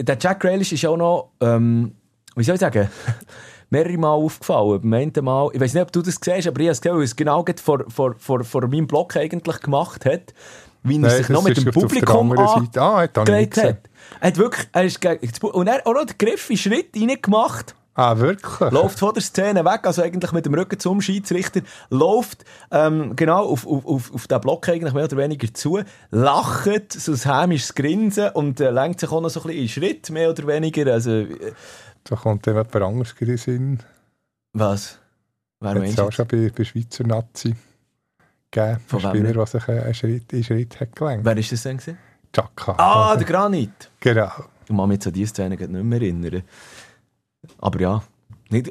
der 0.02 0.18
Jack 0.20 0.42
Grealish 0.42 0.74
ist 0.74 0.86
auch 0.86 0.98
noch, 0.98 1.32
ähm, 1.40 1.96
wie 2.36 2.44
soll 2.44 2.56
ich 2.56 2.62
sagen, 2.62 2.90
mehrere 3.70 3.98
Mal 3.98 4.14
aufgefallen. 4.14 4.82
Beim 4.82 4.94
einen 4.94 5.14
Mal, 5.22 5.50
ich 5.54 5.62
weiß 5.62 5.74
nicht, 5.74 5.84
ob 5.84 5.92
du 5.92 6.02
das 6.02 6.20
siehst, 6.22 6.48
aber 6.48 6.60
ich 6.60 6.68
habe 6.68 6.72
es 6.72 6.82
gesehen, 6.82 6.98
weil 6.98 7.04
es 7.04 7.16
genau 7.16 7.46
vor, 7.64 7.86
vor, 7.88 8.16
vor, 8.18 8.44
vor 8.44 8.68
meinem 8.68 8.88
Blog 8.88 9.16
eigentlich 9.16 9.60
gemacht 9.62 10.06
hat, 10.06 10.34
wie 10.84 10.96
er 10.96 11.00
Nein, 11.00 11.18
sich 11.18 11.30
noch 11.30 11.44
mit 11.44 11.58
dem 11.58 11.72
Publikum 11.72 12.32
angelegt 12.32 12.78
ah, 12.78 13.02
hat. 13.02 13.90
Er 14.20 14.28
hat 14.28 14.38
wirklich, 14.38 14.68
er 14.74 14.84
ist 15.22 15.44
und 15.44 15.68
er 15.68 15.76
hat 15.76 15.86
auch 15.86 15.94
noch 15.94 16.06
den 16.06 16.18
Griff 16.18 16.50
in 16.50 16.58
Schritt 16.58 16.90
reingemacht. 16.96 17.76
Ah, 17.94 18.18
wirklich? 18.18 18.72
Läuft 18.72 19.00
von 19.00 19.14
der 19.14 19.22
Szene 19.22 19.66
weg, 19.66 19.86
also 19.86 20.02
eigentlich 20.02 20.32
mit 20.32 20.46
dem 20.46 20.54
Rücken 20.54 20.80
zum 20.80 21.02
Schiedsrichter, 21.02 21.62
läuft 21.90 22.46
ähm, 22.72 23.18
genau 23.18 23.46
auf, 23.46 23.68
auf, 23.68 23.86
auf, 23.86 24.14
auf 24.14 24.28
den 24.28 24.40
Block 24.40 24.70
eigentlich 24.70 24.94
mehr 24.94 25.04
oder 25.04 25.18
weniger 25.18 25.54
zu, 25.54 25.80
lacht, 26.10 26.94
so 26.94 27.12
ein 27.12 27.42
hämisches 27.42 27.76
Grinsen 27.76 28.30
und 28.30 28.62
äh, 28.62 28.72
lenkt 28.72 29.02
sich 29.02 29.12
auch 29.12 29.20
noch 29.20 29.30
so 29.30 29.42
ein 29.42 29.48
bisschen 29.48 29.62
in 29.64 29.70
Schritt, 29.70 30.10
mehr 30.10 30.30
oder 30.30 30.48
weniger. 30.48 30.92
Also, 30.92 31.12
äh, 31.12 31.54
da 32.06 32.16
kommt 32.16 32.48
dann 32.48 32.56
jemand 32.56 32.76
anderes 32.76 33.14
in 33.20 33.28
den 33.28 33.38
Sinn. 33.38 33.80
Was? 34.54 34.98
Wer 35.60 35.76
meinst 35.76 36.00
du? 36.00 36.04
auch 36.04 36.12
schon 36.12 36.28
bei, 36.28 36.50
bei 36.56 36.64
Schweizer 36.64 37.06
Nazi 37.06 37.56
gegeben. 38.50 38.80
Von 38.88 39.06
ein 39.06 39.16
Spieler, 39.16 39.34
der 39.34 39.46
sich 39.46 39.68
einen 39.68 39.94
Schritt, 39.94 40.34
einen 40.34 40.44
Schritt 40.44 40.80
hat 40.80 40.96
gelenkt. 40.96 41.26
Wer 41.26 41.36
war 41.36 41.44
das 41.44 41.64
denn? 41.64 41.98
Chaka. 42.34 42.76
Ah, 42.78 43.16
der 43.16 43.28
Granit. 43.28 43.92
Genau. 44.00 44.32
Ich 44.64 44.76
kann 44.76 44.88
mich 44.88 44.96
jetzt 44.96 45.08
an 45.08 45.14
diese 45.14 45.30
Szene 45.30 45.56
nicht 45.56 45.70
mehr 45.70 46.02
erinnern. 46.02 46.44
Aber 47.58 47.80
ja. 47.80 48.04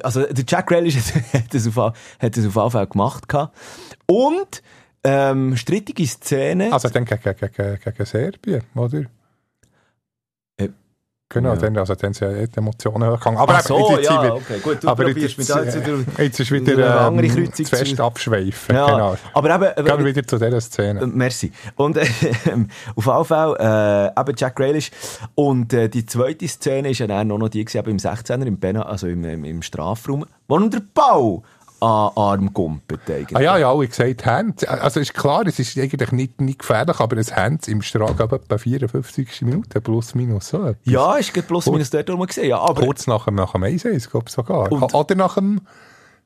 Also, 0.03 0.25
der 0.25 0.45
Jack 0.47 0.67
Grealish 0.67 0.95
hat 1.33 1.53
das 1.53 1.67
auf, 1.67 1.93
hat 2.19 2.37
das 2.37 2.45
auf 2.55 2.71
Fall 2.71 2.87
gemacht. 2.87 3.25
Und 4.05 4.61
ähm, 5.03 5.57
strittige 5.57 6.05
Szene. 6.05 6.71
Also 6.71 6.89
dann 6.89 7.05
gegen, 7.05 7.21
gegen, 7.23 7.79
gegen 7.79 8.05
Serbien, 8.05 8.63
oder? 8.75 9.05
Genau, 11.33 11.53
ja. 11.53 11.55
dann, 11.55 11.77
also 11.77 11.95
dann 11.95 12.13
sind 12.13 12.37
ja 12.37 12.45
die 12.45 12.57
Emotionen 12.57 13.09
hochgegangen. 13.09 13.39
Aber 13.39 13.53
Ach 13.55 13.61
so, 13.61 13.93
eben, 13.93 14.03
ja, 14.03 14.33
okay, 14.33 14.59
gut, 14.61 14.83
du 14.83 14.87
aber 14.89 15.07
jetzt, 15.07 15.37
mit 15.37 15.47
jetzt, 15.47 15.77
jetzt 16.17 16.39
ist 16.41 16.51
wieder 16.51 17.07
ähm, 17.07 17.53
zu 17.53 17.63
fest 17.63 17.99
abschweifen. 18.01 18.75
Ja, 18.75 18.85
genau. 18.85 19.17
Aber 19.33 19.55
eben, 19.55 19.85
Gehen 19.85 19.97
wir 19.97 20.05
wieder 20.05 20.27
zu 20.27 20.37
dieser 20.37 20.59
Szene. 20.59 21.01
Äh, 21.01 21.07
merci. 21.07 21.53
Und 21.75 21.95
äh, 21.95 22.01
auf 22.95 23.05
jeden 23.05 23.25
Fall 23.25 24.11
äh, 24.17 24.19
eben 24.19 24.35
Jack 24.37 24.57
Grealish. 24.57 24.91
Und 25.35 25.71
äh, 25.73 25.87
die 25.87 26.05
zweite 26.05 26.47
Szene 26.49 26.89
ist 26.89 26.99
ja 26.99 27.07
dann 27.07 27.29
noch 27.29 27.47
die 27.47 27.63
gewesen, 27.63 27.85
im 27.85 27.97
16er, 27.97 28.45
im, 28.45 28.57
Bena, 28.57 28.81
also 28.83 29.07
im, 29.07 29.23
im, 29.23 29.45
im 29.45 29.61
Strafraum, 29.61 30.25
wo 30.49 30.59
der 30.59 30.81
Ball 30.93 31.41
an 31.81 32.11
Arm 32.15 32.53
gumpet. 32.53 32.99
Ah 33.33 33.41
ja, 33.41 33.57
ja, 33.57 33.71
alle 33.71 33.87
gesagt 33.87 34.25
Hand. 34.25 34.67
Also 34.67 34.99
ist 34.99 35.13
klar, 35.13 35.45
es 35.47 35.57
ist 35.57 35.77
eigentlich 35.77 36.11
nicht, 36.11 36.39
nicht 36.39 36.59
gefährlich, 36.59 36.99
aber 36.99 37.17
ein 37.17 37.35
Hand 37.35 37.67
im 37.67 37.81
Strahl 37.81 38.11
etwa 38.11 38.57
54 38.57 39.41
Minuten, 39.41 39.81
plus 39.81 40.13
minus 40.13 40.49
so 40.49 40.63
etwas. 40.63 40.75
Ja, 40.83 41.15
ist 41.15 41.33
plus 41.47 41.65
minus 41.65 41.89
dort 41.89 42.09
rum 42.09 42.25
gesehen, 42.25 42.49
ja. 42.49 42.59
Aber 42.59 42.83
kurz 42.83 43.07
nach 43.07 43.25
dem, 43.25 43.35
nach 43.35 43.53
dem 43.53 43.63
1 43.63 43.83
glaube 43.83 44.25
ich 44.27 44.33
sogar. 44.33 44.71
Und, 44.71 44.93
Oder 44.93 45.15
nach 45.15 45.35
dem 45.35 45.61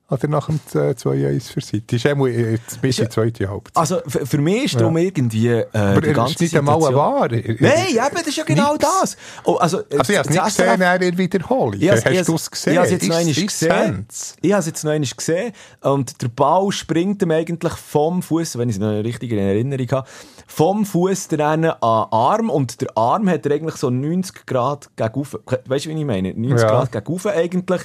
oder 0.08 0.28
nach 0.28 0.46
dem 0.46 0.60
2-1 0.60 1.52
für 1.52 1.62
City? 1.62 1.98
Das 1.98 2.06
ist 2.06 2.12
auch 2.12 2.28
jetzt 2.28 2.80
bis 2.80 3.00
in 3.00 3.06
die 3.06 3.10
zweite 3.10 3.50
Halbzeit. 3.50 3.76
Also 3.76 4.02
für, 4.06 4.38
mich 4.38 4.65
ist 4.65 4.76
darum 4.80 4.98
ja. 4.98 5.06
irgendwie 5.06 5.50
äh, 5.50 5.65
Aber 5.74 6.02
die 6.02 6.13
ganze 6.13 6.34
ist 6.34 6.41
nicht 6.41 6.56
einmal 6.56 6.80
Ware. 6.80 7.41
Nein, 7.60 7.88
eben, 7.89 8.13
das 8.13 8.28
ist 8.28 8.38
ja 8.38 8.44
genau 8.44 8.74
Nichts. 8.74 8.88
das. 9.02 9.18
Oh, 9.46 9.56
also, 9.56 9.80
also 9.98 10.13
ich 10.13 10.20
habe 10.20 10.30
es 10.30 10.36
nicht 10.36 10.44
gesehen 10.44 10.74
in 10.74 10.80
der 10.80 11.18
Wiederholung. 11.18 11.80
Ja, 11.80 11.94
Hast 11.94 12.28
du 12.28 12.36
es 12.36 12.52
gesehen? 12.52 12.74
Ich 12.74 12.78
habe 12.78 12.86
es 12.86 12.91
jetzt 12.91 13.08
noch 13.08 13.15
einmal 13.15 13.34
gesehen. 13.34 14.08
Ich 14.41 14.52
habe 14.52 14.60
es 14.60 14.65
jetzt 14.68 14.84
noch 14.84 14.91
einmal 14.91 15.10
gesehen. 15.10 15.54
Und 15.82 16.22
der 16.22 16.28
Ball 16.28 16.72
springt 16.72 17.24
ihm 17.24 17.32
eigentlich 17.32 17.74
vom 17.74 18.22
Fuß, 18.22 18.60
wenn 18.60 18.70
ich 18.70 18.76
es 18.76 18.80
noch 18.80 18.91
richtig 19.04 19.32
in 19.32 19.39
Erinnerung 19.39 19.88
habe, 19.91 20.08
vom 20.46 20.86
Fuß 20.86 21.30
an 21.34 21.63
den 21.63 21.72
Arm. 21.82 22.52
Und 22.52 22.80
der 22.80 22.96
Arm 22.96 23.28
hat 23.28 23.44
er 23.48 23.54
eigentlich 23.54 23.78
so 23.78 23.89
90 23.89 24.46
Grad 24.46 24.89
gegen 24.96 25.26
Weißt 25.65 25.86
du, 25.86 25.89
wie 25.89 26.00
ich 26.00 26.06
meine? 26.06 26.32
90 26.36 26.62
ja. 26.62 26.68
Grad 26.68 26.91
gegen 26.91 27.30
eigentlich. 27.30 27.82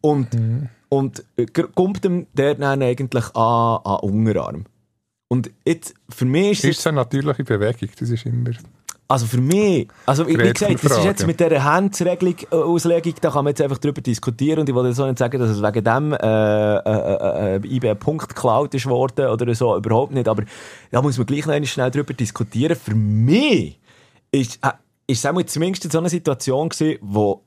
Und... 0.00 0.32
Mhm 0.32 0.70
und 0.90 1.24
äh, 1.36 1.46
kommt 1.46 2.04
ihm 2.04 2.26
der 2.34 2.56
dann 2.56 2.82
eigentlich 2.82 3.24
an, 3.34 3.80
an 3.84 4.00
Unterarm. 4.00 4.66
Und 5.28 5.50
jetzt, 5.64 5.94
für 6.10 6.26
mich 6.26 6.50
ist 6.50 6.64
es... 6.64 6.78
Ist 6.78 6.86
eine 6.86 6.96
natürliche 6.96 7.44
Bewegung, 7.44 7.88
das 7.98 8.10
ist 8.10 8.26
immer... 8.26 8.50
Also 9.06 9.26
für 9.26 9.40
mich, 9.40 9.88
also 10.06 10.24
wie 10.28 10.34
gesagt, 10.34 10.84
das 10.84 10.98
ist 10.98 11.04
jetzt 11.04 11.26
mit 11.26 11.40
dieser 11.40 11.64
Handsregelung, 11.64 12.36
äh, 12.48 12.54
Auslegung, 12.54 13.12
da 13.20 13.30
kann 13.30 13.44
man 13.44 13.50
jetzt 13.50 13.60
einfach 13.60 13.78
drüber 13.78 14.00
diskutieren 14.00 14.60
und 14.60 14.68
ich 14.68 14.74
wollte 14.74 14.92
so 14.92 15.04
nicht 15.04 15.18
sagen, 15.18 15.36
dass 15.40 15.50
es 15.50 15.60
wegen 15.60 15.82
dem 15.82 16.12
äh, 16.12 16.76
äh, 16.76 17.56
äh, 17.56 17.76
IB 17.76 17.92
Punkt 17.96 18.28
geklaut 18.28 18.72
ist 18.72 18.86
worden 18.86 19.26
oder 19.26 19.52
so, 19.52 19.76
überhaupt 19.76 20.12
nicht, 20.12 20.28
aber 20.28 20.44
da 20.92 21.02
muss 21.02 21.18
man 21.18 21.26
gleich 21.26 21.44
noch 21.44 21.66
schnell 21.66 21.90
drüber 21.90 22.14
diskutieren. 22.14 22.76
Für 22.76 22.94
mich 22.94 23.80
ist, 24.30 24.60
äh, 24.62 24.70
ist 25.08 25.24
es 25.24 25.52
zumindest 25.52 25.90
so 25.90 25.98
eine 25.98 26.08
Situation 26.08 26.68
gewesen, 26.68 26.98
wo 27.00 27.42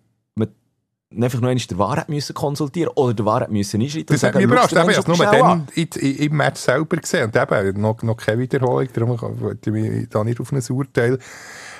einfach 1.21 1.41
noch 1.41 1.49
einmal 1.49 1.65
der 1.69 1.77
Wahrheit 1.77 2.09
müssen 2.09 2.33
konsultieren 2.33 2.91
oder 2.95 3.13
der 3.13 3.25
Wahrheit 3.25 3.51
müssen 3.51 3.81
einschreiten 3.81 4.07
Das 4.07 4.23
hat 4.23 4.35
mich 4.35 4.43
überrascht. 4.45 4.73
Ich 4.73 4.79
habe 4.79 4.91
es 4.91 5.07
nur 5.07 5.17
dann 5.17 5.67
im 5.75 6.37
Match 6.37 6.61
selber 6.61 6.97
gesehen 6.97 7.25
und 7.25 7.35
eben 7.35 7.81
noch, 7.81 8.01
noch 8.03 8.17
keine 8.17 8.39
Wiederholung, 8.39 8.87
darum 8.93 9.19
wollte 9.41 9.69
ich 9.69 9.73
mich 9.73 10.09
da 10.09 10.23
nicht 10.23 10.39
auf 10.39 10.51
ein 10.51 10.61
Urteil 10.69 11.19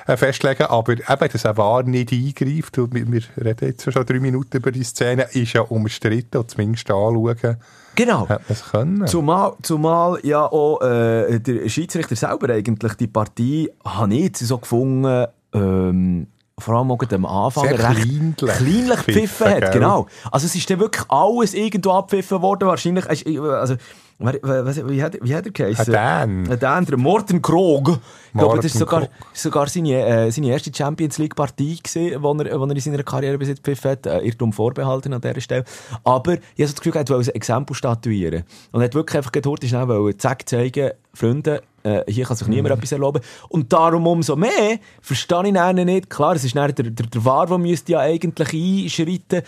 äh, 0.06 0.16
festlegen, 0.16 0.64
aber 0.64 0.92
eben, 0.92 1.28
dass 1.32 1.44
er 1.44 1.56
Wahr 1.56 1.82
nicht 1.82 2.12
eingreift 2.12 2.78
und 2.78 2.94
wir, 2.94 3.10
wir 3.10 3.22
reden 3.42 3.68
jetzt 3.68 3.90
schon 3.90 4.06
drei 4.06 4.20
Minuten 4.20 4.58
über 4.58 4.70
die 4.70 4.84
Szene, 4.84 5.26
ist 5.32 5.54
ja 5.54 5.62
umstritten 5.62 6.38
und 6.38 6.50
zumindest 6.50 6.90
anschauen. 6.90 7.56
Genau. 7.94 8.28
Hat 8.28 8.42
man 8.48 8.58
können. 8.70 9.06
Zumal, 9.06 9.52
zumal 9.62 10.18
ja 10.22 10.44
auch 10.44 10.80
äh, 10.82 11.38
der 11.38 11.68
Schiedsrichter 11.68 12.16
selber 12.16 12.52
eigentlich 12.52 12.94
die 12.94 13.06
Partie, 13.06 13.70
habe 13.84 14.14
ich 14.14 14.22
jetzt 14.24 14.40
so 14.40 14.58
gefunden, 14.58 15.26
ähm, 15.52 16.26
vor 16.58 16.76
allem 16.76 16.90
auch 16.92 17.02
am 17.10 17.26
Anfang 17.26 17.64
Sehr 17.64 17.72
recht 17.72 17.80
kleinlich, 17.80 18.36
kleinlich 18.36 19.06
gepfiffen 19.06 19.46
hat. 19.48 19.72
Genau. 19.72 20.06
Also 20.30 20.46
es 20.46 20.54
ist 20.54 20.70
dann 20.70 20.78
wirklich 20.78 21.04
alles 21.10 21.54
irgendwo 21.54 21.90
abgepfiffen 21.90 22.42
worden. 22.42 22.68
Wahrscheinlich, 22.68 23.06
also, 23.08 23.76
wie, 24.18 25.02
hat, 25.02 25.18
wie 25.20 25.34
hat 25.34 25.46
er 25.46 25.52
geheißen? 25.52 25.94
Ein 25.94 26.44
Dan. 26.46 26.58
Dan, 26.58 26.84
der 26.86 26.96
Morten 26.96 27.42
Krog. 27.42 28.00
Ich 28.32 28.38
glaube, 28.38 28.60
das 28.60 28.74
war 28.74 28.78
sogar, 28.78 29.08
sogar 29.32 29.68
seine, 29.68 30.06
äh, 30.06 30.30
seine 30.30 30.48
erste 30.48 30.72
Champions 30.74 31.18
League 31.18 31.34
Partie 31.34 31.76
gewesen, 31.82 32.22
wo 32.22 32.32
er, 32.34 32.60
wo 32.60 32.64
er 32.64 32.70
in 32.70 32.80
seiner 32.80 33.02
Karriere 33.02 33.38
bis 33.38 33.48
jetzt 33.48 33.64
gepfiffen 33.64 33.92
hat. 33.92 34.06
Äh, 34.06 34.20
Irrtum 34.20 34.52
vorbehalten 34.52 35.12
an 35.12 35.20
dieser 35.20 35.40
Stelle. 35.40 35.64
Aber 36.04 36.34
ich 36.34 36.38
habe 36.38 36.66
so 36.66 36.74
das 36.74 36.80
Gefühl, 36.80 36.92
er 36.96 37.08
wollte 37.08 37.30
ein 37.30 37.34
Exempel 37.34 37.74
statuieren. 37.74 38.44
Und 38.72 38.80
er 38.80 38.84
hat 38.84 38.94
wirklich 38.94 39.16
einfach 39.16 39.32
gedurcht, 39.32 39.66
schnell 39.66 40.16
zack 40.16 40.48
zeigen, 40.48 40.92
Freunde, 41.12 41.62
äh, 41.84 42.02
hier 42.08 42.24
kann 42.24 42.36
sich 42.36 42.48
niemand 42.48 42.74
mhm. 42.74 42.78
etwas 42.78 42.92
erlauben. 42.92 43.22
Und 43.48 43.72
darum 43.72 44.06
umso 44.06 44.36
mehr 44.36 44.78
verstehe 45.00 45.42
ich 45.42 45.54
ihn 45.54 45.86
nicht. 45.86 46.10
Klar, 46.10 46.34
es 46.34 46.44
ist 46.44 46.54
der, 46.54 46.72
der, 46.72 46.90
der 46.90 47.24
War, 47.24 47.46
der 47.46 47.58
müsste 47.58 47.92
ja 47.92 48.00
eigentlich 48.00 48.52
einschreiten. 48.52 49.42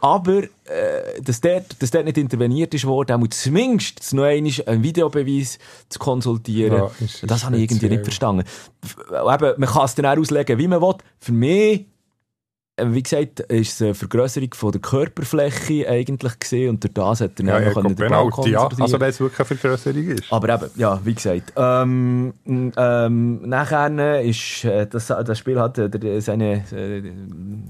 Aber, 0.00 0.42
äh, 0.42 1.20
dass, 1.22 1.40
dort, 1.40 1.80
dass 1.82 1.90
dort 1.90 2.06
nicht 2.06 2.16
interveniert 2.16 2.72
ist 2.74 2.86
worden, 2.86 3.20
muss 3.20 3.30
zumindest 3.30 4.14
noch 4.14 4.24
einmal 4.24 4.52
einen 4.66 4.82
Videobeweis 4.82 5.58
zu 5.88 5.98
konsultieren. 5.98 6.78
Ja, 6.78 6.90
ist, 7.00 7.30
das 7.30 7.44
habe 7.44 7.56
ich 7.56 7.62
irgendwie 7.62 7.88
nicht 7.88 8.04
verstanden. 8.04 8.44
Eben, 9.10 9.54
man 9.56 9.68
kann 9.68 9.84
es 9.84 9.94
dann 9.94 10.06
auch 10.06 10.16
auslegen, 10.16 10.58
wie 10.58 10.68
man 10.68 10.80
will. 10.80 10.94
Für 11.18 11.32
mich 11.32 11.80
äh, 11.80 11.84
wie 12.86 13.02
gesagt, 13.02 13.40
ist 13.40 13.74
es 13.74 13.82
eine 13.82 13.94
Vergrößerung 13.94 14.54
von 14.54 14.72
der 14.72 14.80
Körperfläche 14.80 15.88
eigentlich 15.88 16.38
gesehen 16.38 16.70
und 16.70 16.84
durch 16.84 16.94
das 16.94 17.20
hat 17.20 17.40
er 17.40 17.46
ja, 17.46 17.60
ja, 17.60 17.72
können 17.72 17.94
Ball 17.94 18.30
ja, 18.46 18.68
also 18.78 19.00
wenn 19.00 19.10
es 19.10 19.20
wirklich 19.20 19.38
eine 19.38 19.58
Vergrößerung 19.58 20.04
ist. 20.08 20.32
Aber 20.32 20.48
eben, 20.54 20.70
ja, 20.76 21.00
wie 21.04 21.14
gesagt. 21.14 21.52
Ähm, 21.56 22.34
ähm, 22.46 23.48
nachher 23.48 24.20
ist 24.22 24.64
äh, 24.64 24.86
das, 24.86 25.06
das 25.06 25.38
Spiel 25.38 25.60
hat 25.60 25.78
äh, 25.78 26.20
seine, 26.20 26.64
äh, 26.72 27.02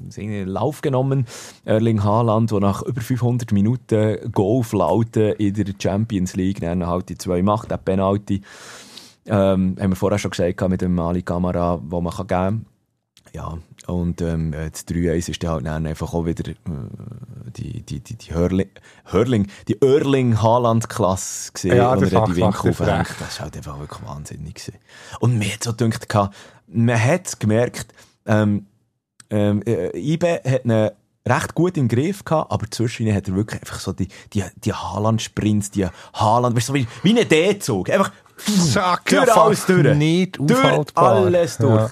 seinen 0.09 0.49
Lauf 0.49 0.81
genommen. 0.81 1.27
Erling 1.65 2.03
Haaland, 2.03 2.51
der 2.51 2.61
nach 2.61 2.83
über 2.83 3.01
500 3.01 3.53
Minuten 3.53 4.33
Golflauten 4.33 5.33
in 5.35 5.55
der 5.55 5.75
Champions 5.79 6.37
League 6.37 6.61
dann 6.61 6.87
halt 6.87 7.09
die 7.09 7.19
zwei 7.19 7.43
macht, 7.43 7.71
der 7.71 7.77
Penalty. 7.77 8.43
Ähm, 9.27 9.77
haben 9.79 9.91
wir 9.91 9.97
vorher 9.97 10.19
schon 10.19 10.31
gesagt, 10.31 10.69
mit 10.69 10.81
dem 10.81 10.99
Ali 10.99 11.23
Kamera, 11.23 11.81
wo 11.83 12.01
man 12.01 12.13
kann 12.13 12.27
geben 12.27 12.41
kann. 12.41 12.67
Ja, 13.33 13.59
und 13.87 14.21
ähm, 14.21 14.53
das 14.53 14.87
3-1 14.87 15.31
ist 15.31 15.43
dann 15.43 15.51
halt 15.51 15.67
dann 15.67 15.87
einfach 15.87 16.13
auch 16.15 16.27
wieder 16.27 16.49
äh, 16.51 16.55
die, 17.57 17.83
die, 17.83 18.01
die, 18.01 18.17
die 18.17 18.35
Hörling, 18.35 18.69
Hörling, 19.05 19.47
die 19.69 19.81
Erling-Haaland-Klasse 19.81 21.53
gesehen, 21.53 21.77
ja, 21.77 21.95
das 21.95 22.13
er 22.13 22.25
die 22.27 22.37
Winkel 22.37 22.71
aufhängt. 22.71 23.09
Das 23.21 23.39
war 23.39 23.45
halt 23.45 23.57
einfach 23.57 23.79
wirklich 23.79 24.09
wahnsinnig. 24.09 24.55
Gewesen. 24.55 24.79
Und 25.21 25.39
mir 25.39 25.53
hat 25.53 25.65
so 25.65 25.73
gedacht, 25.73 26.35
man 26.67 27.03
hat 27.03 27.39
gemerkt, 27.39 27.95
ähm, 28.27 28.67
ähm, 29.31 29.63
äh, 29.63 29.97
IBE 29.97 30.41
hat 30.45 30.65
ihn 30.65 30.91
recht 31.27 31.55
gut 31.55 31.77
im 31.77 31.89
Griff 31.89 32.25
gehabt, 32.25 32.51
aber 32.51 32.71
zwischen 32.71 33.13
hat 33.15 33.29
er 33.29 33.37
wirklich 33.37 33.61
einfach 33.61 33.79
so 33.79 33.93
die, 33.93 34.09
die, 34.33 34.45
die 34.57 34.73
Haaland-Sprints, 34.73 35.71
die 35.71 35.87
Haaland, 36.15 36.57
weißt 36.57 36.71
du, 36.71 36.75
wie, 36.75 36.87
wie 37.03 37.19
ein 37.19 37.29
D-Zug. 37.29 37.91
Einfach 37.91 38.11
Zack, 38.73 39.07
durch 39.07 39.27
ja, 39.27 39.35
alles 39.35 39.67
durch. 39.67 39.97
Nicht 39.97 40.39
durch 40.41 40.97
alles 40.97 41.59
durch. 41.59 41.81
Ja. 41.81 41.91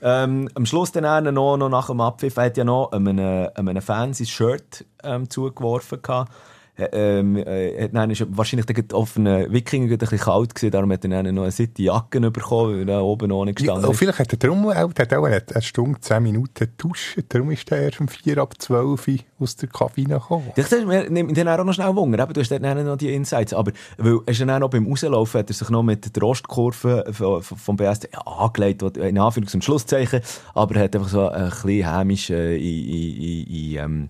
Ähm, 0.00 0.48
am 0.54 0.66
Schluss 0.66 0.92
dann 0.92 1.34
noch, 1.34 1.56
noch 1.56 1.68
nach 1.68 1.88
dem 1.88 2.00
Abpfiff 2.00 2.36
hat 2.36 2.56
ja 2.56 2.64
noch 2.64 2.92
einem, 2.92 3.18
einem 3.54 3.82
Fan 3.82 4.14
sein 4.14 4.26
Shirt 4.26 4.84
ähm, 5.02 5.28
zugeworfen 5.28 6.00
gehabt 6.02 6.32
ähm, 6.78 7.36
äh, 7.36 7.88
dann 7.88 8.10
ist 8.10 8.24
wahrscheinlich 8.30 8.66
der 8.66 8.96
offene 8.96 9.50
Wikinger 9.50 9.92
ein 9.92 9.98
bisschen 9.98 10.18
kalt 10.18 10.54
gewesen, 10.54 10.70
darum 10.70 10.92
hat 10.92 11.04
er 11.04 11.10
dann 11.10 11.34
noch 11.34 11.42
eine 11.42 11.52
City 11.52 11.84
Jacke 11.84 12.20
bekommen, 12.30 12.80
weil 12.80 12.88
er 12.88 13.02
oben 13.02 13.32
ohne 13.32 13.52
gestanden 13.52 13.84
ja, 13.84 13.92
Vielleicht 13.92 14.18
hat 14.20 14.32
er 14.32 14.38
darum 14.38 14.68
auch, 14.68 14.74
hat 14.74 15.12
auch 15.12 15.24
eine, 15.24 15.42
eine 15.52 15.62
Stunde, 15.62 16.00
zehn 16.00 16.22
Minuten 16.22 16.54
getauscht, 16.54 17.18
darum 17.28 17.50
ist 17.50 17.70
er 17.72 17.82
erst 17.82 18.00
um 18.00 18.08
vier 18.08 18.38
ab 18.38 18.54
zwölf 18.58 19.08
aus 19.40 19.56
der 19.56 19.68
Kabine 19.68 20.14
gekommen. 20.14 20.52
Das 20.54 20.70
nimmt 20.70 21.36
dann 21.36 21.48
auch 21.48 21.64
noch 21.64 21.72
schnell 21.72 21.94
Wunder, 21.96 22.26
du 22.26 22.40
hast 22.40 22.50
dann 22.50 22.86
noch 22.86 22.96
die 22.96 23.12
Insights, 23.12 23.52
aber 23.52 23.72
weil 23.96 24.18
er 24.26 24.32
ist 24.32 24.40
dann 24.40 24.50
auch 24.50 24.60
noch 24.60 24.70
beim 24.70 24.86
Rauslaufen, 24.86 25.40
hat 25.40 25.50
er 25.50 25.54
sich 25.54 25.70
noch 25.70 25.82
mit 25.82 26.14
der 26.14 26.22
Rostkurve 26.22 27.04
vom 27.12 27.76
BSD 27.76 28.08
ja, 28.12 28.20
angelegt, 28.20 28.82
in 28.82 29.18
Anführungs- 29.18 29.54
und 29.54 29.64
Schlusszeichen, 29.64 30.20
aber 30.54 30.76
er 30.76 30.84
hat 30.84 30.96
einfach 30.96 31.08
so 31.08 31.28
ein 31.28 31.50
bisschen 31.50 31.96
hämisch 31.96 32.30
äh, 32.30 32.56
in, 32.56 32.88
in, 32.88 33.16
in, 33.16 33.46
in 33.46 33.76
ähm, 33.76 34.08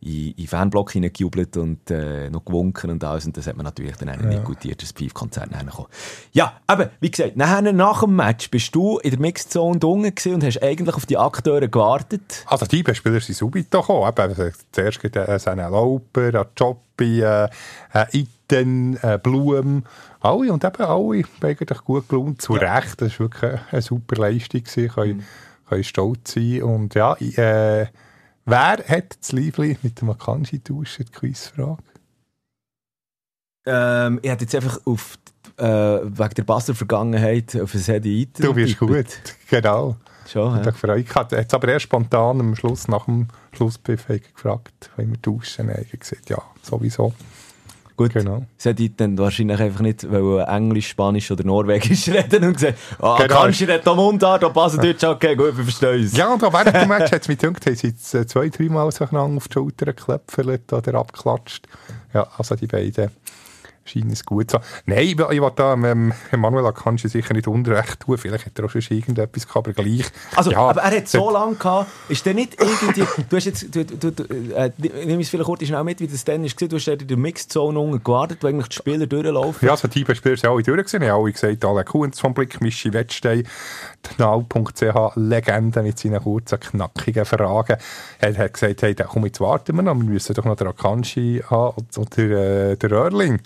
in, 0.00 0.32
in 0.32 0.46
Fanblock 0.46 0.92
hineingejubelt 0.92 1.56
und 1.56 1.90
äh, 1.90 2.30
noch 2.30 2.44
gewunken 2.44 2.90
und 2.90 3.04
alles. 3.04 3.26
Und 3.26 3.36
das 3.36 3.46
hat 3.46 3.56
man 3.56 3.64
natürlich 3.64 3.96
dann 3.96 4.08
ja. 4.08 4.16
nicht 4.16 4.44
gutiert, 4.44 4.82
das 4.82 4.92
Pief-Konzert 4.92 5.50
Ja, 6.32 6.60
aber 6.66 6.90
wie 7.00 7.10
gesagt, 7.10 7.36
nachher, 7.36 7.60
nach 7.72 8.02
dem 8.02 8.16
Match 8.16 8.50
bist 8.50 8.74
du 8.74 8.98
in 8.98 9.10
der 9.10 9.20
Mixed-Zone 9.20 9.78
unten 9.80 10.34
und 10.34 10.44
hast 10.44 10.62
eigentlich 10.62 10.94
auf 10.94 11.06
die 11.06 11.18
Akteure 11.18 11.68
gewartet. 11.68 12.44
Also 12.46 12.66
die 12.66 12.84
Spieler 12.94 13.20
sind 13.20 13.36
subito 13.36 13.80
gekommen. 13.80 14.08
Eben, 14.08 14.28
also, 14.28 14.56
zuerst 14.72 15.00
gibt 15.00 15.16
es 15.16 15.46
äh, 15.46 15.50
einen 15.50 15.70
Lauper, 15.70 16.28
einen 16.28 16.46
Joppi, 16.56 17.20
äh, 17.20 17.48
äh, 17.92 18.06
Iten, 18.12 18.98
äh, 19.02 19.18
Blum, 19.22 19.84
alle 20.20 20.52
und 20.52 20.64
eben 20.64 20.82
alle 20.82 21.24
eigentlich 21.42 21.84
gut 21.84 22.08
gelohnt. 22.08 22.40
Zu 22.40 22.56
ja. 22.56 22.74
Recht, 22.74 23.00
das 23.02 23.12
war 23.12 23.26
wirklich 23.26 23.60
eine 23.70 23.82
super 23.82 24.16
Leistung. 24.16 24.62
Gewesen. 24.62 24.88
Können, 24.88 25.16
mhm. 25.18 25.24
können 25.68 25.84
stolz 25.84 26.34
sein 26.34 26.62
und 26.62 26.94
ja, 26.94 27.14
äh, 27.14 27.86
Wer 28.44 28.84
hat 28.88 29.18
das 29.20 29.32
Liebling 29.32 29.78
mit 29.82 30.00
dem 30.00 30.10
Akanji 30.10 30.58
getauscht? 30.58 30.98
Die 30.98 31.04
Quizfrage. 31.04 31.82
Ähm, 33.66 34.18
ich 34.22 34.30
hätte 34.30 34.44
jetzt 34.44 34.54
einfach 34.54 34.80
auf, 34.86 35.18
äh, 35.58 35.64
wegen 35.64 36.34
der 36.34 36.42
Basler-Vergangenheit 36.44 37.60
auf 37.60 37.74
ein 37.74 37.80
Hedi 37.80 38.26
Du 38.32 38.54
bist 38.54 38.78
gut, 38.78 39.06
genau. 39.50 39.96
Schon, 40.26 40.56
ja. 40.56 40.68
Ich 40.68 40.76
freue 40.76 40.96
mich. 40.98 41.08
Jetzt 41.32 41.54
aber 41.54 41.68
erst 41.68 41.84
spontan 41.84 42.40
am 42.40 42.54
Schluss, 42.54 42.88
nach 42.88 43.06
dem 43.06 43.28
Schlusspfiff, 43.52 44.06
gefragt, 44.06 44.90
wenn 44.96 45.10
wir 45.10 45.20
tauschen. 45.20 45.70
Ich 45.70 45.88
habe 45.88 45.98
gesagt, 45.98 46.30
ja, 46.30 46.42
sowieso. 46.62 47.12
Gut, 48.00 48.14
genau. 48.14 48.46
sie 48.56 48.70
hat 48.70 48.78
dann 48.96 49.18
wahrscheinlich 49.18 49.60
einfach 49.60 49.80
nicht 49.80 50.10
weil 50.10 50.42
Englisch, 50.48 50.88
Spanisch 50.88 51.30
oder 51.30 51.44
Norwegisch 51.44 52.08
reden 52.08 52.44
und 52.44 52.54
gesagt, 52.54 52.78
ah, 52.98 53.18
genau. 53.18 53.42
kannst 53.42 53.60
du 53.60 53.66
nicht 53.66 53.86
am 53.86 53.96
Mundart, 53.98 54.42
da 54.42 54.48
passen 54.48 54.80
Deutsch, 54.80 55.04
okay, 55.04 55.36
gut, 55.36 55.54
wir 55.54 55.64
verstehen 55.64 56.00
uns. 56.00 56.16
Ja, 56.16 56.32
und 56.32 56.42
auch 56.42 56.50
während 56.50 56.74
dem 56.74 56.88
Match 56.88 57.12
hat 57.12 57.20
es 57.20 57.28
mich 57.28 57.36
gedacht, 57.36 57.66
haben 57.66 57.76
sie 57.76 57.88
jetzt 57.88 58.14
äh, 58.14 58.26
zwei, 58.26 58.48
dreimal 58.48 58.86
auf 58.86 58.96
die 58.96 59.52
Schulter 59.52 59.92
geklopft 59.92 60.38
oder 60.38 60.94
abgeklatscht. 60.94 61.66
Ja, 62.14 62.26
also 62.38 62.54
die 62.54 62.68
beiden 62.68 63.10
scheint 63.90 64.12
es 64.12 64.24
gut 64.24 64.50
sein. 64.50 64.60
Nein, 64.86 64.98
ich, 64.98 65.18
ich 65.18 65.18
will 65.18 65.52
da 65.54 65.74
ähm, 65.74 66.12
Manuel 66.36 66.66
Akanji 66.66 67.08
sicher 67.08 67.34
nicht 67.34 67.48
unrecht 67.48 68.00
tun. 68.00 68.18
Vielleicht 68.18 68.46
hat 68.46 68.58
er 68.58 68.64
auch 68.64 68.70
schon 68.70 68.82
irgendetwas 68.88 69.46
gehabt, 69.46 69.68
aber 69.68 69.82
gleich. 69.82 70.06
Also, 70.36 70.50
ja, 70.52 70.58
aber 70.58 70.80
er 70.82 70.96
hat 70.96 71.08
so 71.08 71.30
lange 71.30 71.56
gehabt, 71.56 71.90
ist 72.08 72.24
der 72.24 72.34
nicht 72.34 72.56
irgendwie, 72.60 73.04
du 73.28 73.36
hast 73.36 73.44
jetzt, 73.44 73.74
du, 73.74 73.84
du, 73.84 74.10
du 74.10 74.22
äh, 74.54 74.70
nimm 74.78 75.20
es 75.20 75.28
vielleicht 75.28 75.46
kurz 75.46 75.64
schnell 75.64 75.84
mit, 75.84 76.00
wie 76.00 76.08
das 76.08 76.24
dann 76.24 76.44
ist, 76.44 76.60
du 76.60 76.68
hast 76.76 76.88
in 76.88 77.06
der 77.06 77.16
Mixed-Zone 77.16 77.78
unten 77.78 78.02
gewartet, 78.02 78.38
wo 78.42 78.46
eigentlich 78.46 78.68
die 78.68 78.76
Spieler 78.76 79.06
durchlaufen. 79.06 79.66
Ja, 79.66 79.72
also 79.72 79.88
die 79.88 80.00
Spieler 80.00 80.36
sind 80.36 80.50
alle 80.50 80.62
durchgesehen, 80.62 81.02
haben 81.04 81.22
alle 81.22 81.32
gesagt, 81.32 81.64
alle 81.64 81.84
Kunz 81.84 82.20
vom 82.20 82.34
Blick, 82.34 82.60
Mischi 82.60 82.92
Wettstein, 82.92 83.46
Nau.ch 84.18 85.16
Legende 85.16 85.82
mit 85.82 85.98
seinen 85.98 86.22
kurzen, 86.22 86.60
knackigen 86.60 87.24
Fragen. 87.24 87.76
Er 88.18 88.36
hat 88.36 88.54
gesagt, 88.54 88.82
hey, 88.82 88.94
komm, 88.94 89.26
jetzt 89.26 89.40
warten 89.40 89.76
wir 89.76 89.82
noch, 89.82 89.94
wir 89.94 90.04
müssen 90.04 90.34
doch 90.34 90.44
noch 90.44 90.56
den 90.56 90.68
Akanji 90.68 91.42
haben 91.48 91.86
und 91.96 92.16
der, 92.16 92.70
äh, 92.72 92.76
der 92.76 92.90
Erling. 92.90 93.40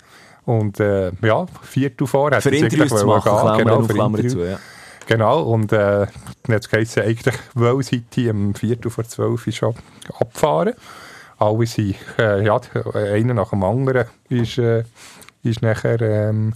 Und 0.45 0.79
äh, 0.79 1.11
ja, 1.21 1.45
Viertel 1.63 2.07
vor 2.07 2.31
hat 2.31 2.43
für 2.43 2.49
Interviews 2.49 2.99
zu 2.99 3.05
machen, 3.05 3.31
gehen. 3.31 3.57
Genau, 3.57 3.81
für 3.81 3.93
Klammer 3.93 4.27
zu, 4.27 4.45
ja. 4.45 4.59
Genau, 5.07 5.43
und 5.43 5.71
äh, 5.71 6.07
jetzt 6.47 6.69
geht 6.69 6.87
es 6.87 6.97
eigentlich 6.97 7.35
Well-City 7.53 8.29
am 8.29 8.55
Viertel 8.55 8.89
vor 8.89 9.03
zwölf 9.03 9.45
schon 9.51 9.75
abfahren. 10.19 10.73
Alle 11.37 11.65
sind, 11.65 11.95
äh, 12.17 12.43
ja, 12.43 12.59
einer 12.93 13.33
nach 13.33 13.49
dem 13.49 13.63
anderen 13.63 14.05
ist, 14.29 14.57
äh, 14.57 14.83
ist 15.43 15.61
nachher 15.61 16.01
ähm, 16.01 16.53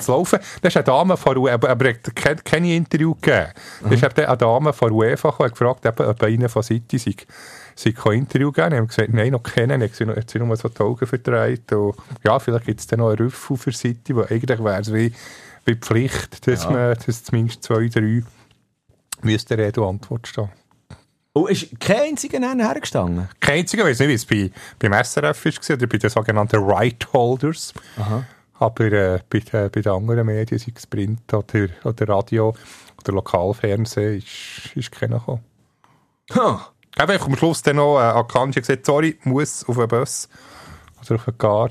zu 0.00 0.12
laufen. 0.12 0.40
Da 0.60 0.68
ist 0.68 0.76
eine 0.76 0.84
Dame 0.84 1.16
von 1.16 1.38
UEFA, 1.38 1.68
aber 1.68 1.86
er 1.86 1.94
hat 1.94 2.44
keine 2.44 2.74
Interview 2.74 3.14
gegeben. 3.14 3.48
Mhm. 3.82 3.88
Da 3.88 3.94
ist 3.94 4.18
eine 4.18 4.36
Dame 4.36 4.72
von 4.72 4.92
UEFA 4.92 5.30
gekommen, 5.30 5.50
gefragt, 5.50 5.86
ob 5.86 6.22
einer 6.22 6.48
von 6.48 6.62
City 6.62 6.98
sei 6.98 7.14
sie 7.78 7.92
kein 7.92 8.20
Interview 8.20 8.50
gegeben. 8.50 8.70
Sie 8.70 8.76
haben 8.76 8.86
gesagt, 8.88 9.12
nein, 9.12 9.32
noch 9.32 9.42
kennen. 9.42 9.80
Dann 9.80 10.16
hat 10.16 10.30
sie 10.30 10.38
nur 10.38 10.56
so 10.56 10.68
die 10.68 10.80
Augen 10.80 11.06
verdreht. 11.06 11.72
Und 11.72 11.94
ja, 12.24 12.38
vielleicht 12.38 12.66
gibt 12.66 12.80
es 12.80 12.86
dann 12.86 13.00
noch 13.00 13.08
einen 13.08 13.18
Rüffel 13.18 13.56
für 13.56 13.72
City, 13.72 14.14
wo 14.16 14.22
eigentlich 14.22 14.62
wäre 14.62 14.80
es 14.80 14.92
wie, 14.92 15.12
wie 15.64 15.74
Pflicht, 15.76 16.46
dass, 16.46 16.64
ja. 16.64 16.70
man, 16.70 16.96
dass 17.04 17.24
zumindest 17.24 17.62
zwei, 17.62 17.88
drei 17.88 18.22
müsste 19.22 19.58
Rede 19.58 19.80
und 19.80 19.88
Antwort 19.88 20.26
stehen. 20.26 20.48
Oh, 21.34 21.46
ist 21.46 21.78
kein 21.78 22.10
einziger 22.10 22.40
hergestanden? 22.40 23.28
Kein 23.40 23.58
einziger, 23.58 23.84
ich 23.84 23.90
weiß 23.90 24.06
nicht, 24.06 24.28
wie 24.28 24.46
es 24.46 24.52
bei, 24.80 24.88
beim 24.88 25.04
SRF 25.04 25.44
war 25.44 25.76
oder 25.76 25.86
bei 25.86 25.98
den 25.98 26.08
sogenannten 26.10 26.64
Right 26.64 27.12
Holders. 27.12 27.74
Aha. 27.98 28.24
Aber 28.58 28.84
äh, 28.90 29.20
bei, 29.28 29.38
äh, 29.52 29.68
bei 29.68 29.82
den 29.82 29.92
anderen 29.92 30.24
Medien, 30.24 30.58
sei 30.58 30.72
es 30.74 30.86
Print 30.86 31.34
oder, 31.34 31.68
oder 31.84 32.08
Radio 32.08 32.54
oder 32.98 33.12
Lokalfernsehen, 33.12 34.16
ist, 34.16 34.74
ist 34.74 34.90
keiner 34.90 35.18
gekommen. 35.18 35.44
Huh. 36.34 36.58
Eben, 36.98 37.20
am 37.20 37.36
Schluss 37.36 37.62
dann 37.62 37.76
noch 37.76 37.98
äh, 37.98 38.04
Akanji 38.04 38.60
gesagt, 38.60 38.86
sorry, 38.86 39.18
muss 39.24 39.64
auf 39.68 39.78
einen 39.78 39.88
Bus 39.88 40.28
oder 41.04 41.16
auf 41.16 41.28
einen 41.28 41.38
Gar. 41.38 41.70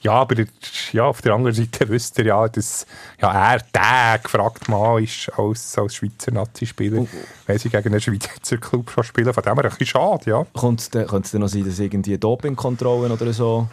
Ja, 0.00 0.12
aber 0.12 0.44
ja, 0.92 1.04
auf 1.04 1.22
der 1.22 1.32
anderen 1.32 1.54
Seite 1.54 1.88
wüsste 1.88 2.20
ihr 2.22 2.28
ja, 2.28 2.48
dass 2.48 2.86
ja, 3.22 3.32
er 3.32 3.62
der 3.74 4.18
gefragt 4.18 4.68
Mann 4.68 5.02
ist 5.02 5.30
als, 5.38 5.78
als 5.78 5.94
Schweizer 5.94 6.30
Nazi-Spieler, 6.30 7.00
oh. 7.00 7.08
wenn 7.46 7.58
sie 7.58 7.70
gegen 7.70 7.88
einen 7.88 8.00
Schweizer 8.02 8.58
Club 8.58 8.90
schon 8.90 9.04
spielen. 9.04 9.32
Von 9.32 9.42
dem 9.42 9.54
her 9.54 9.64
ein 9.64 9.70
bisschen 9.70 9.86
schade, 9.86 10.30
ja. 10.30 10.46
Könnte 10.58 10.98
es 10.98 11.30
denn 11.30 11.40
noch 11.40 11.48
sein, 11.48 11.64
dass 11.64 11.78
irgendwie 11.78 12.18
Dopingkontrollen 12.18 13.12
oder 13.12 13.32
so 13.32 13.68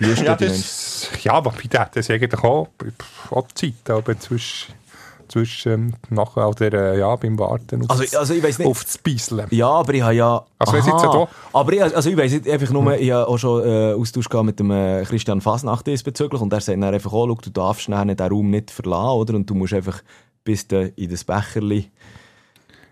ja, 0.00 0.36
das, 0.36 1.10
ja, 1.22 1.32
aber 1.32 1.50
bei 1.50 1.62
denen 1.62 1.88
ist 1.94 2.10
eigentlich 2.10 2.42
auch, 2.42 2.68
auch 3.30 3.48
Zeit, 3.54 3.88
aber 3.88 4.18
zwischen 4.18 4.72
zwischen 5.30 5.96
nachher 6.08 6.48
oder 6.48 6.72
äh, 6.72 6.98
ja, 6.98 7.14
beim 7.16 7.38
Warten 7.38 7.84
also, 7.88 8.18
also 8.18 8.34
ich 8.34 8.42
weiss 8.42 8.58
nicht. 8.58 8.68
auf 8.68 8.82
das 8.82 8.98
Beiseln. 8.98 9.46
Ja, 9.50 9.68
aber 9.68 9.94
ich 9.94 10.02
habe 10.02 10.14
ja... 10.14 10.44
Also 10.58 10.76
aha, 10.76 10.76
jetzt 10.76 11.04
ja 11.04 11.28
aber 11.52 11.72
ich, 11.72 11.82
also 11.82 12.10
ich 12.10 12.16
weiss 12.16 12.32
nicht, 12.32 12.48
einfach 12.48 12.70
nur, 12.70 12.92
hm. 12.92 13.00
ich 13.00 13.10
habe 13.10 13.28
auch 13.28 13.38
schon 13.38 13.64
äh, 13.64 13.92
Austausch 13.94 14.28
mit 14.42 14.58
dem 14.58 14.70
äh, 14.70 15.04
Christian 15.04 15.40
Fasnacht 15.40 15.86
diesbezüglich 15.86 16.40
und 16.40 16.52
der 16.52 16.60
sagt 16.60 16.82
dann 16.82 16.94
einfach, 16.94 17.12
oh, 17.12 17.26
du 17.26 17.50
darfst 17.50 17.88
den 17.88 18.18
Raum 18.18 18.50
nicht 18.50 18.70
verlassen, 18.70 19.18
oder? 19.18 19.34
Und 19.34 19.48
du 19.48 19.54
musst 19.54 19.72
einfach, 19.72 20.02
bis 20.44 20.66
du 20.66 20.88
in 20.96 21.10
das 21.10 21.24
Becherli 21.24 21.90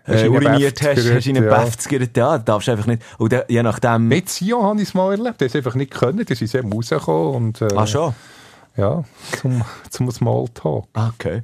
äh, 0.07 0.27
uriniert 0.27 0.81
hast, 0.81 0.97
hast 0.97 1.25
du 1.25 1.29
in 1.29 1.37
einen 1.37 1.45
ja. 1.45 1.63
Beft 1.63 2.17
ja, 2.17 2.37
darfst 2.37 2.69
einfach 2.69 2.87
nicht. 2.87 3.03
Und 3.17 3.31
der, 3.31 3.45
je 3.49 3.61
nachdem... 3.61 4.07
Mit 4.07 4.29
Sion 4.29 4.63
habe 4.63 4.81
ich 4.81 4.87
es 4.87 4.93
mal 4.93 5.11
erlebt, 5.11 5.41
der 5.41 5.53
einfach 5.53 5.75
nicht 5.75 5.91
können, 5.91 6.25
der 6.25 6.41
ist 6.41 6.55
eben 6.55 6.71
rausgekommen 6.71 7.35
und... 7.35 7.61
Äh, 7.61 7.67
ah, 7.75 7.85
schon? 7.85 8.13
Ja, 8.77 9.03
zum, 9.41 9.63
zum 9.89 10.09
Smalltalk. 10.09 10.85
Ah, 10.93 11.09
okay. 11.13 11.43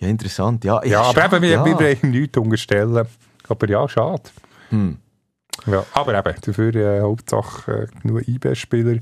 Ja, 0.00 0.08
interessant. 0.08 0.64
Ja, 0.64 0.84
ja, 0.84 1.02
aber 1.02 1.24
eben, 1.26 1.42
wir, 1.42 1.50
ja. 1.50 1.64
wir 1.64 1.74
brauchen 1.74 2.10
nichts 2.10 2.36
unterstellen. 2.36 3.06
Aber 3.48 3.68
ja, 3.68 3.88
schade. 3.88 4.22
Hm. 4.70 4.96
Ja, 5.66 5.84
aber 5.92 6.18
eben, 6.18 6.40
dafür 6.40 6.74
äh, 6.74 7.00
Hauptsache 7.02 7.88
äh, 7.92 8.00
genug 8.00 8.26
IB-Spieler, 8.26 8.98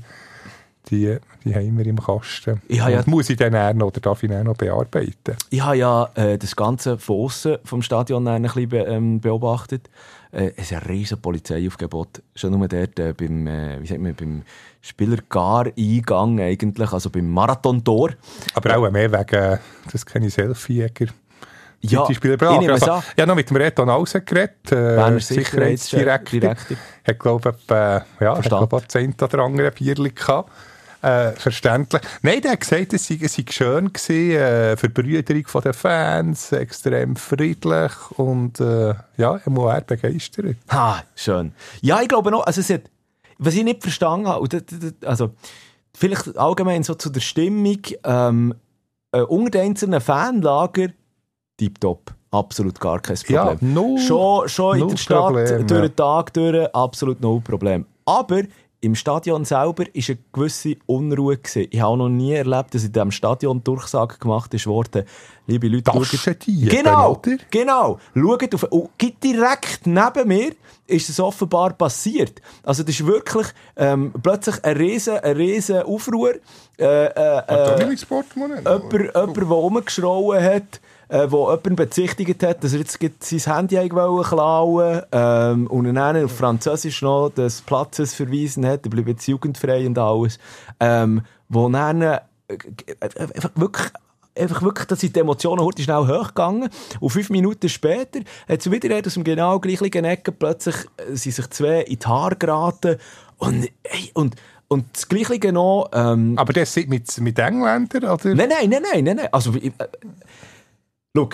die, 0.89 1.17
die 1.45 1.55
haben 1.55 1.77
wir 1.77 1.85
im 1.85 2.01
Kasten. 2.01 2.61
Ich 2.67 2.77
ja, 2.77 3.01
muss 3.05 3.29
ich 3.29 3.37
dann 3.37 3.77
noch, 3.77 3.87
oder 3.87 4.01
darf 4.01 4.23
ich 4.23 4.29
dann 4.29 4.45
noch 4.45 4.57
bearbeiten? 4.57 5.37
Ich 5.49 5.61
habe 5.61 5.77
ja 5.77 6.09
äh, 6.15 6.37
das 6.37 6.55
Ganze 6.55 6.97
von 6.97 7.25
außen 7.25 7.57
vom 7.63 7.81
Stadion 7.81 8.27
ein 8.27 8.41
bisschen 8.41 8.69
be 8.69 8.79
ähm, 8.79 9.21
beobachtet. 9.21 9.89
Äh, 10.31 10.51
ein 10.57 10.77
riesen 10.87 11.19
Polizeiaufgebot. 11.19 12.21
Schon 12.35 12.51
nur 12.51 12.67
dort 12.67 12.99
äh, 12.99 13.13
beim, 13.13 13.47
äh, 13.47 13.81
wie 13.81 13.87
sagt 13.87 13.99
man, 13.99 14.13
beim 14.13 14.43
Spielergar-Eingang 14.79 16.39
eigentlich, 16.39 16.91
also 16.91 17.09
beim 17.09 17.31
Marathon-Tor. 17.31 18.11
Aber 18.53 18.77
auch 18.77 18.91
mehr 18.91 19.11
wegen, 19.11 19.59
das 19.91 20.05
kenne 20.05 20.27
ich 20.27 20.33
Selfie-Jäger. 20.35 21.07
Ja, 21.81 22.05
die 22.05 22.13
Spieler 22.13 22.37
brauchen. 22.37 22.69
Also, 22.69 23.01
ich 23.15 23.21
habe 23.21 23.27
noch 23.27 23.35
mit 23.35 23.49
dem 23.49 23.55
Reto 23.57 23.85
Nausen 23.85 24.23
geredet, 24.23 24.71
äh, 24.71 25.19
Sicherheitsdirektor. 25.19 26.55
Hat, 27.07 27.19
glaube 27.19 27.55
ich, 27.57 27.71
äh, 27.71 28.01
ja, 28.19 28.37
hat, 28.37 28.43
glaub, 28.43 28.73
ein 28.73 28.83
Zehnt 28.87 29.23
oder 29.23 29.39
andere 29.39 29.71
Bierchen 29.71 30.13
gehabt. 30.13 30.51
Äh, 31.01 31.31
verständlich. 31.31 32.01
Nein, 32.21 32.41
der 32.41 32.51
hat 32.51 32.61
gesagt, 32.61 32.93
es 32.93 33.07
sei, 33.07 33.19
es 33.21 33.33
sei 33.33 33.45
schön 33.49 33.91
gewesen, 33.91 34.31
äh, 34.31 34.77
Verbrüderung 34.77 35.45
von 35.47 35.61
den 35.61 35.73
Fans, 35.73 36.51
extrem 36.51 37.15
friedlich 37.15 37.91
und 38.17 38.59
äh, 38.59 38.93
ja, 39.17 39.37
er 39.37 39.49
muss 39.51 39.73
er 39.73 39.81
begeistert. 39.81 40.57
Ha, 40.71 41.03
schön. 41.15 41.53
Ja, 41.81 42.01
ich 42.01 42.07
glaube 42.07 42.31
noch, 42.31 42.45
also 42.45 42.61
es 42.61 42.69
hat, 42.69 42.83
was 43.37 43.55
ich 43.55 43.63
nicht 43.63 43.81
verstanden 43.81 44.27
habe, 44.27 44.63
also 45.05 45.31
vielleicht 45.95 46.37
allgemein 46.37 46.83
so 46.83 46.95
zu 46.95 47.09
der 47.09 47.21
Stimmung, 47.21 47.79
ähm, 48.03 48.53
äh, 49.11 49.21
unter 49.21 49.51
den 49.51 49.69
einzelnen 49.69 50.01
Fanlager, 50.01 50.89
tiptop. 51.57 52.13
Absolut 52.31 52.79
gar 52.79 52.99
kein 52.99 53.15
Problem. 53.15 53.35
Ja, 53.35 53.57
no, 53.61 53.97
schon 53.97 54.47
schon 54.49 54.77
no 54.77 54.83
in 54.83 54.89
der 54.91 54.97
Stadt, 54.97 55.25
Problem, 55.25 55.67
durch 55.67 55.81
den 55.81 55.95
Tag 55.95 56.33
durch, 56.33 56.75
absolut 56.75 57.21
no 57.21 57.39
Problem. 57.39 57.85
Aber 58.05 58.43
im 58.81 58.95
Stadion 58.95 59.43
selber 59.45 59.83
war 59.83 59.87
eine 59.93 60.17
gewisse 60.31 60.75
Unruhe. 60.85 61.37
Gewesen. 61.37 61.67
Ich 61.69 61.81
habe 61.81 61.97
noch 61.97 62.07
nie 62.09 62.33
erlebt, 62.33 62.73
dass 62.73 62.83
in 62.85 62.93
diesem 62.93 63.11
Stadion 63.11 63.63
Durchsage 63.63 64.17
gemacht 64.17 64.53
ist 64.53 64.67
worden, 64.67 65.03
liebe 65.47 65.67
Leute, 65.67 65.91
schaut- 65.91 66.09
Taschendiebe, 66.11 66.69
Genau, 66.75 67.11
oder? 67.11 67.37
genau. 67.51 67.99
Schaut 68.15 68.55
auf, 68.55 68.63
und 68.63 68.89
geht 68.97 69.21
direkt 69.23 69.85
neben 69.85 70.27
mir 70.27 70.51
ist 70.87 71.07
es 71.09 71.19
offenbar 71.19 71.73
passiert. 71.73 72.41
Also 72.63 72.81
das 72.83 72.95
ist 72.99 73.05
wirklich 73.05 73.47
ähm, 73.75 74.11
plötzlich 74.23 74.63
ein 74.63 74.75
riesen, 74.77 75.17
ein 75.19 75.35
riesen 75.35 75.83
Aufruhr. 75.83 76.35
Äh, 76.79 76.83
äh, 77.05 77.41
Hat 77.47 77.79
äh, 77.81 77.85
nicht 77.85 78.07
Portemonnaie? 78.09 78.59
jemand, 78.59 78.93
jemand, 78.93 79.37
der 79.37 79.43
rumgeschrauen 79.43 80.41
hat, 80.43 80.81
äh, 81.09 81.29
wo 81.29 81.49
jemanden 81.49 81.75
bezichtigt 81.75 82.43
hat, 82.43 82.63
dass 82.63 82.73
er 82.73 82.79
jetzt 82.79 82.99
sein 83.23 83.55
Handy 83.55 83.89
klauen 83.89 85.01
ähm, 85.11 85.67
und 85.67 85.93
dann 85.93 86.23
auf 86.23 86.31
Französisch 86.31 87.01
noch 87.01 87.29
des 87.29 87.61
Platzes 87.61 88.13
verwiesen 88.13 88.65
hat, 88.65 88.85
er 88.85 88.89
bleibt 88.89 89.07
jetzt 89.07 89.27
jugendfrei 89.27 89.85
und 89.85 89.97
alles, 89.97 90.39
ähm, 90.79 91.21
wo 91.49 91.67
dann 91.69 92.01
äh, 92.01 92.19
einfach 93.09 93.51
wirklich 93.55 93.91
einfach 94.37 94.61
wirklich, 94.61 94.87
dass 94.87 94.99
die 94.99 95.13
Emotionen 95.19 95.63
heute 95.63 95.81
schnell 95.81 96.07
hochgegangen. 96.07 96.69
Und 96.99 97.09
fünf 97.09 97.29
Minuten 97.29 97.67
später 97.67 98.19
hat 98.47 98.59
es 98.59 98.71
wieder 98.71 98.95
aus 99.05 99.13
dem 99.15 99.23
genau 99.23 99.59
gleichen 99.59 100.05
Ecken 100.05 100.33
plötzlich 100.37 100.75
äh, 100.97 101.15
sind 101.15 101.35
sich 101.35 101.49
zwei 101.49 101.81
in 101.81 101.99
die 101.99 102.07
Haare 102.07 102.35
geraten 102.35 102.97
und, 103.37 103.69
ey, 103.83 104.11
und, 104.13 104.35
und 104.67 104.85
das 104.93 105.07
Gleiche 105.07 105.51
noch, 105.51 105.89
ähm, 105.93 106.37
Aber 106.37 106.53
das 106.53 106.75
mit, 106.75 107.19
mit 107.19 107.39
Engländern, 107.39 108.03
oder? 108.05 108.35
Nein, 108.35 108.49
nein, 108.49 108.69
nein, 108.69 108.81
nein, 108.81 109.03
nein, 109.03 109.15
nein. 109.17 109.27
Also, 109.31 109.53
ich, 109.55 109.73
äh, 109.77 109.87
schau. 111.15 111.29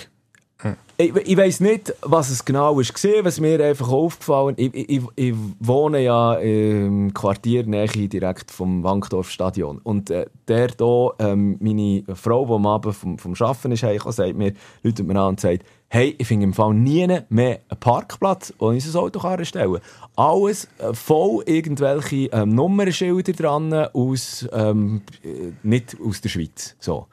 Ich, 0.97 1.13
ich 1.13 1.37
weiss 1.37 1.59
nicht, 1.59 1.93
was 2.01 2.29
es 2.29 2.45
genau 2.45 2.79
ist 2.79 2.93
gesehen, 2.93 3.25
was 3.25 3.41
mir 3.41 3.59
einfach 3.59 3.89
aufgefallen 3.89 4.55
ich, 4.57 4.73
ich, 4.73 5.01
ich 5.17 5.35
wohne 5.59 5.99
ja 5.99 6.35
im 6.35 7.13
Quartier 7.13 7.65
Nähe 7.65 8.07
direkt 8.07 8.49
vom 8.49 8.81
Wankdorf 8.81 9.29
Stadion 9.29 9.79
und 9.79 10.09
äh, 10.09 10.27
der 10.47 10.69
da, 10.69 11.09
ähm, 11.19 11.57
meine 11.59 12.03
Frau, 12.15 12.45
die 12.45 12.53
am 12.53 12.65
Abend 12.65 12.95
vom, 12.95 13.17
vom 13.17 13.33
Arbeiten 13.37 13.73
ist, 13.73 13.83
heimgekommen, 13.83 14.13
sagt 14.13 14.37
mir, 14.37 14.53
läutet 14.83 15.05
mir 15.05 15.19
an 15.19 15.27
und 15.29 15.41
sagt, 15.41 15.65
hey, 15.89 16.15
ich 16.17 16.27
finde 16.27 16.45
im 16.45 16.53
Fall 16.53 16.73
nie 16.73 17.07
mehr 17.29 17.59
einen 17.69 17.79
Parkplatz, 17.79 18.53
wo 18.59 18.71
ich 18.71 18.85
das 18.85 18.95
Auto 18.95 19.19
kann 19.19 19.43
stellen. 19.45 19.79
Alles 20.15 20.67
äh, 20.77 20.93
voll 20.93 21.43
irgendwelche 21.45 22.27
ähm, 22.31 22.49
Nummernschilder 22.49 23.33
dran 23.33 23.73
aus, 23.73 24.47
ähm, 24.51 25.01
äh, 25.23 25.51
nicht 25.63 25.95
aus 26.05 26.21
der 26.21 26.29
Schweiz. 26.29 26.75
So. 26.79 27.07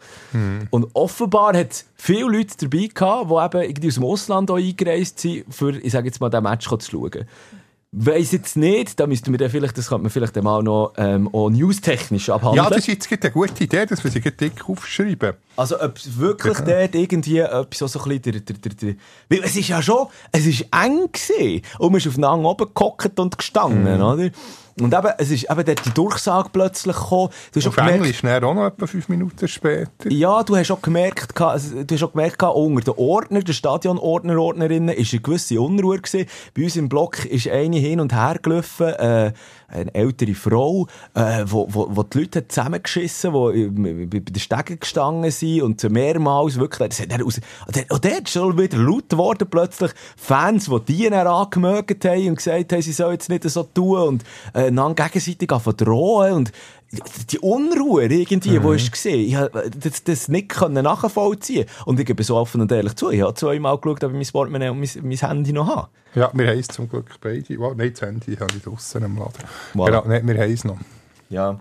Und 0.71 0.89
offenbar 0.95 1.57
hat 1.57 1.71
es 1.71 1.87
viele 1.97 2.29
Leute 2.29 2.57
dabei 2.69 2.89
gehabt, 2.93 3.31
die 3.31 3.59
eben 3.59 3.69
irgendwie 3.71 3.89
aus 3.89 3.95
dem 3.95 4.05
Ausland 4.05 4.51
auch 4.51 4.57
eingereist 4.57 5.21
sind, 5.21 5.45
für, 5.53 5.77
ich 5.79 5.93
sage 5.93 6.07
jetzt 6.07 6.21
mal, 6.21 6.31
diesen 6.31 6.43
Match 6.43 6.69
zu 6.69 6.79
schauen. 6.81 7.27
Weiss 7.95 8.33
jetzt 8.33 8.57
nicht, 8.57 8.99
da 8.99 9.07
müssten 9.07 9.33
wir 9.33 9.39
dann 9.39 9.51
vielleicht, 9.51 9.77
das 9.77 9.89
könnte 9.89 10.05
man 10.05 10.11
vielleicht 10.11 10.43
mal 10.43 10.63
noch 10.63 10.95
ähm, 10.97 11.29
auch 11.35 11.51
newstechnisch 11.51 12.31
abhandeln. 12.31 12.65
Ja, 12.65 12.71
das 12.71 12.89
ist 12.89 13.11
jetzt 13.11 13.23
eine 13.23 13.31
gute 13.31 13.65
Idee, 13.65 13.85
dass 13.85 14.03
wir 14.03 14.11
sie 14.11 14.23
dick 14.23 14.67
aufschreiben. 14.67 15.35
Also, 15.57 15.79
ob 15.79 15.99
es 15.99 16.17
wirklich 16.17 16.57
dort 16.61 16.95
irgendwie 16.95 17.41
etwas 17.41 17.93
so, 17.93 18.01
ein 18.01 18.09
bisschen 18.09 18.23
der, 18.23 18.41
der, 18.41 18.57
der, 18.57 18.73
der, 18.73 18.95
weil 19.29 19.41
es 19.45 19.57
ist 19.57 19.69
ja 19.69 19.83
schon, 19.83 20.07
es 20.33 20.47
ist 20.47 20.63
eng 20.73 21.11
gewesen. 21.13 21.63
Und 21.79 21.93
man 21.93 21.99
ist 21.99 22.09
aufeinander 22.09 22.49
oben 22.49 22.73
gehockt 22.75 23.21
und 23.21 23.37
gestanden, 23.37 24.01
oder? 24.01 24.31
Und 24.81 24.95
eben, 24.95 25.09
es 25.19 25.31
ist 25.31 25.51
eben 25.51 25.65
dort 25.65 25.85
die 25.85 25.91
Durchsage 25.91 26.49
plötzlich 26.53 26.97
gekommen. 26.97 27.29
Du 27.53 27.61
hast 27.61 27.67
Auf 27.67 27.75
auch 27.75 27.77
gemerkt, 27.77 28.25
Englisch, 28.25 28.25
auch 28.25 28.55
noch 28.55 28.67
etwa 28.67 28.87
fünf 28.87 29.09
Minuten 29.09 29.49
später. 29.49 30.11
ja, 30.11 30.43
du 30.43 30.57
hast 30.57 30.71
auch 30.71 30.81
gemerkt, 30.81 31.39
also, 31.41 31.83
du 31.83 31.95
hast 31.95 32.03
auch 32.03 32.13
gemerkt, 32.13 32.43
unter 32.43 32.93
den 32.93 32.95
Ordner, 32.97 33.41
den 33.41 33.55
Stadionordner, 33.55 34.39
Ordnerinnen, 34.39 34.95
ist 34.95 35.13
eine 35.13 35.21
gewisse 35.21 35.61
Unruhe 35.61 35.99
gewesen. 35.99 36.27
Bei 36.55 36.65
uns 36.65 36.77
im 36.77 36.89
Block 36.89 37.25
ist 37.25 37.49
eine 37.49 37.77
hin 37.77 38.01
und 38.01 38.13
her 38.13 38.37
gelaufen, 38.43 38.87
äh, 38.87 39.33
eine 39.73 39.95
ältere 39.95 40.35
Frau, 40.35 40.87
äh, 41.15 41.45
wo, 41.47 41.67
wo, 41.71 41.89
wo 41.91 42.03
die 42.03 42.19
Leute 42.21 42.41
hat 42.41 42.53
zusammengeschissen, 42.53 43.33
die 43.33 43.63
äh, 43.63 43.69
bei 43.69 44.05
bei 44.07 44.19
den 44.21 44.39
Stegen 44.41 44.79
gestanden 44.79 45.31
sind 45.31 45.63
und 45.63 45.83
mehrmals 45.91 46.59
wirklich, 46.59 46.89
das 46.91 47.01
hat 47.01 47.13
dann 47.13 47.23
aus, 47.23 47.41
der- 47.75 47.85
dort 47.89 48.05
ist 48.05 48.31
schon 48.31 48.59
wieder 48.59 48.79
laut 48.79 49.09
geworden 49.09 49.49
plötzlich, 49.51 49.93
Fans, 50.17 50.67
die 50.67 50.81
die 50.93 51.11
dann 51.11 51.27
angemögt 51.27 52.05
haben 52.05 52.29
und 52.29 52.37
gesagt 52.37 52.73
haben, 52.73 52.83
sie 52.83 52.93
sollen 52.93 53.13
jetzt 53.13 53.29
nicht 53.29 53.49
so 53.49 53.63
tun 53.63 54.01
und 54.09 54.25
äh, 54.55 54.67
einander 54.67 55.05
gegenseitig 55.05 55.49
drohen 55.49 56.33
und 56.35 56.53
die 57.31 57.39
Unruhe 57.39 58.05
irgendwie, 58.05 58.59
Mhm. 58.59 58.63
wo 58.65 58.73
ich 58.75 58.91
gesehen, 58.91 59.21
ich 59.21 59.35
hab 59.37 59.51
das, 59.53 60.05
das 60.05 60.29
nicht 60.29 60.51
können 60.51 60.85
nachvollziehen. 60.85 61.67
Und 61.87 61.99
ich 61.99 62.07
gebe 62.07 62.23
so 62.23 62.37
offen 62.37 62.61
und 62.61 62.71
ehrlich 62.71 62.95
zu, 62.97 63.11
ich 63.11 63.23
habe 63.23 63.35
zweimal 63.35 63.79
geschaut, 63.79 64.05
ob 64.05 64.11
ich 64.13 64.17
mein 64.17 64.27
Portemonnaie 64.33 64.69
und 64.69 64.79
mein, 64.81 64.91
mein 65.03 65.17
Handy 65.17 65.53
noch 65.53 65.67
habe. 65.69 65.89
Ja, 66.15 66.31
wir 66.35 66.47
haben 66.49 66.59
es 66.59 66.69
zum 66.69 66.89
Glück 66.89 67.11
beide. 67.21 67.59
Wow, 67.59 67.75
nein, 67.75 67.93
das 67.93 68.03
Handy 68.03 68.37
habe 68.37 68.55
ich 68.57 68.63
draussen 68.63 69.03
im 69.05 69.17
Laden. 69.17 69.33
Voilà. 69.75 69.87
Genau, 69.87 70.05
nein, 70.07 70.29
wir 70.29 70.39
haben 70.39 70.53
es 70.53 70.65
noch. 70.65 70.77
Ja. 71.31 71.59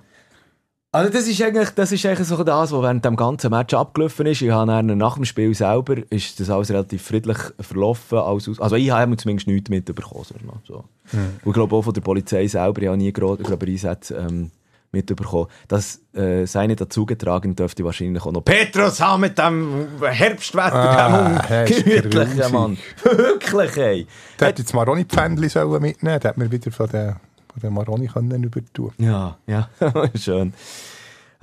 Also 0.94 1.10
das 1.10 1.26
ist 1.26 1.42
eigentlich, 1.42 1.70
das 1.70 1.94
ist 1.94 2.06
eigentlich 2.06 2.28
so 2.28 2.44
das, 2.44 2.74
was 2.74 2.82
während 2.82 3.06
dem 3.06 3.16
ganzen 3.16 3.50
Match 3.50 3.74
abgelaufen 3.74 4.26
ist. 4.26 4.42
Ich 4.42 4.52
habe 4.52 4.70
dann 4.70 4.88
nach 4.98 5.16
dem 5.16 5.24
Spiel 5.24 5.56
selber, 5.56 5.96
ist 6.10 6.38
das 6.42 6.50
alles 6.50 6.70
relativ 6.70 7.02
friedlich 7.04 7.38
verlaufen. 7.62 8.18
Aus, 8.18 8.50
also 8.60 8.76
ich 8.76 8.92
habe 8.92 9.16
zumindest 9.16 9.48
nichts 9.48 9.70
mitbekommen. 9.70 10.26
So. 10.68 10.84
Und 11.14 11.40
ich 11.46 11.54
glaube 11.54 11.74
auch 11.78 11.84
von 11.84 11.94
der 11.94 12.02
Polizei 12.02 12.46
selber, 12.48 12.82
ich 12.82 12.88
habe 12.90 12.98
nie 12.98 13.14
gro- 13.14 13.38
glaube 13.38 13.68
Einsätze 13.68 14.16
ähm, 14.16 14.52
mitbekommen. 14.92 15.48
Das 15.68 16.02
äh, 16.14 16.46
seine 16.46 16.76
dazugetragen 16.76 17.56
dürfte 17.56 17.84
wahrscheinlich 17.86 18.24
auch 18.26 18.32
noch 18.32 18.42
Petrus 18.44 19.00
haben 19.02 19.22
mit 19.22 19.38
dem 19.38 19.88
Herbstwetter, 20.02 20.74
Ah, 20.76 21.36
ungemütlichen 21.64 22.10
grusig. 22.38 22.52
Mann. 22.52 22.78
Wirklich, 23.04 23.78
ey. 23.78 24.08
Der 24.40 24.48
hätte 24.50 24.62
jetzt 24.64 24.74
Maroni-Pfändchen 24.74 25.50
sollen 25.50 25.82
mitnehmen 25.82 26.20
Der 26.20 26.30
hat 26.30 26.38
mir 26.38 26.52
wieder 26.52 26.72
von 26.72 26.90
den, 26.90 27.16
von 27.52 27.62
den 27.64 27.74
Maroni 27.74 28.08
können 28.08 28.44
übertun 28.44 28.92
Ja, 28.98 29.38
ja, 29.48 29.70
schön. 30.16 30.54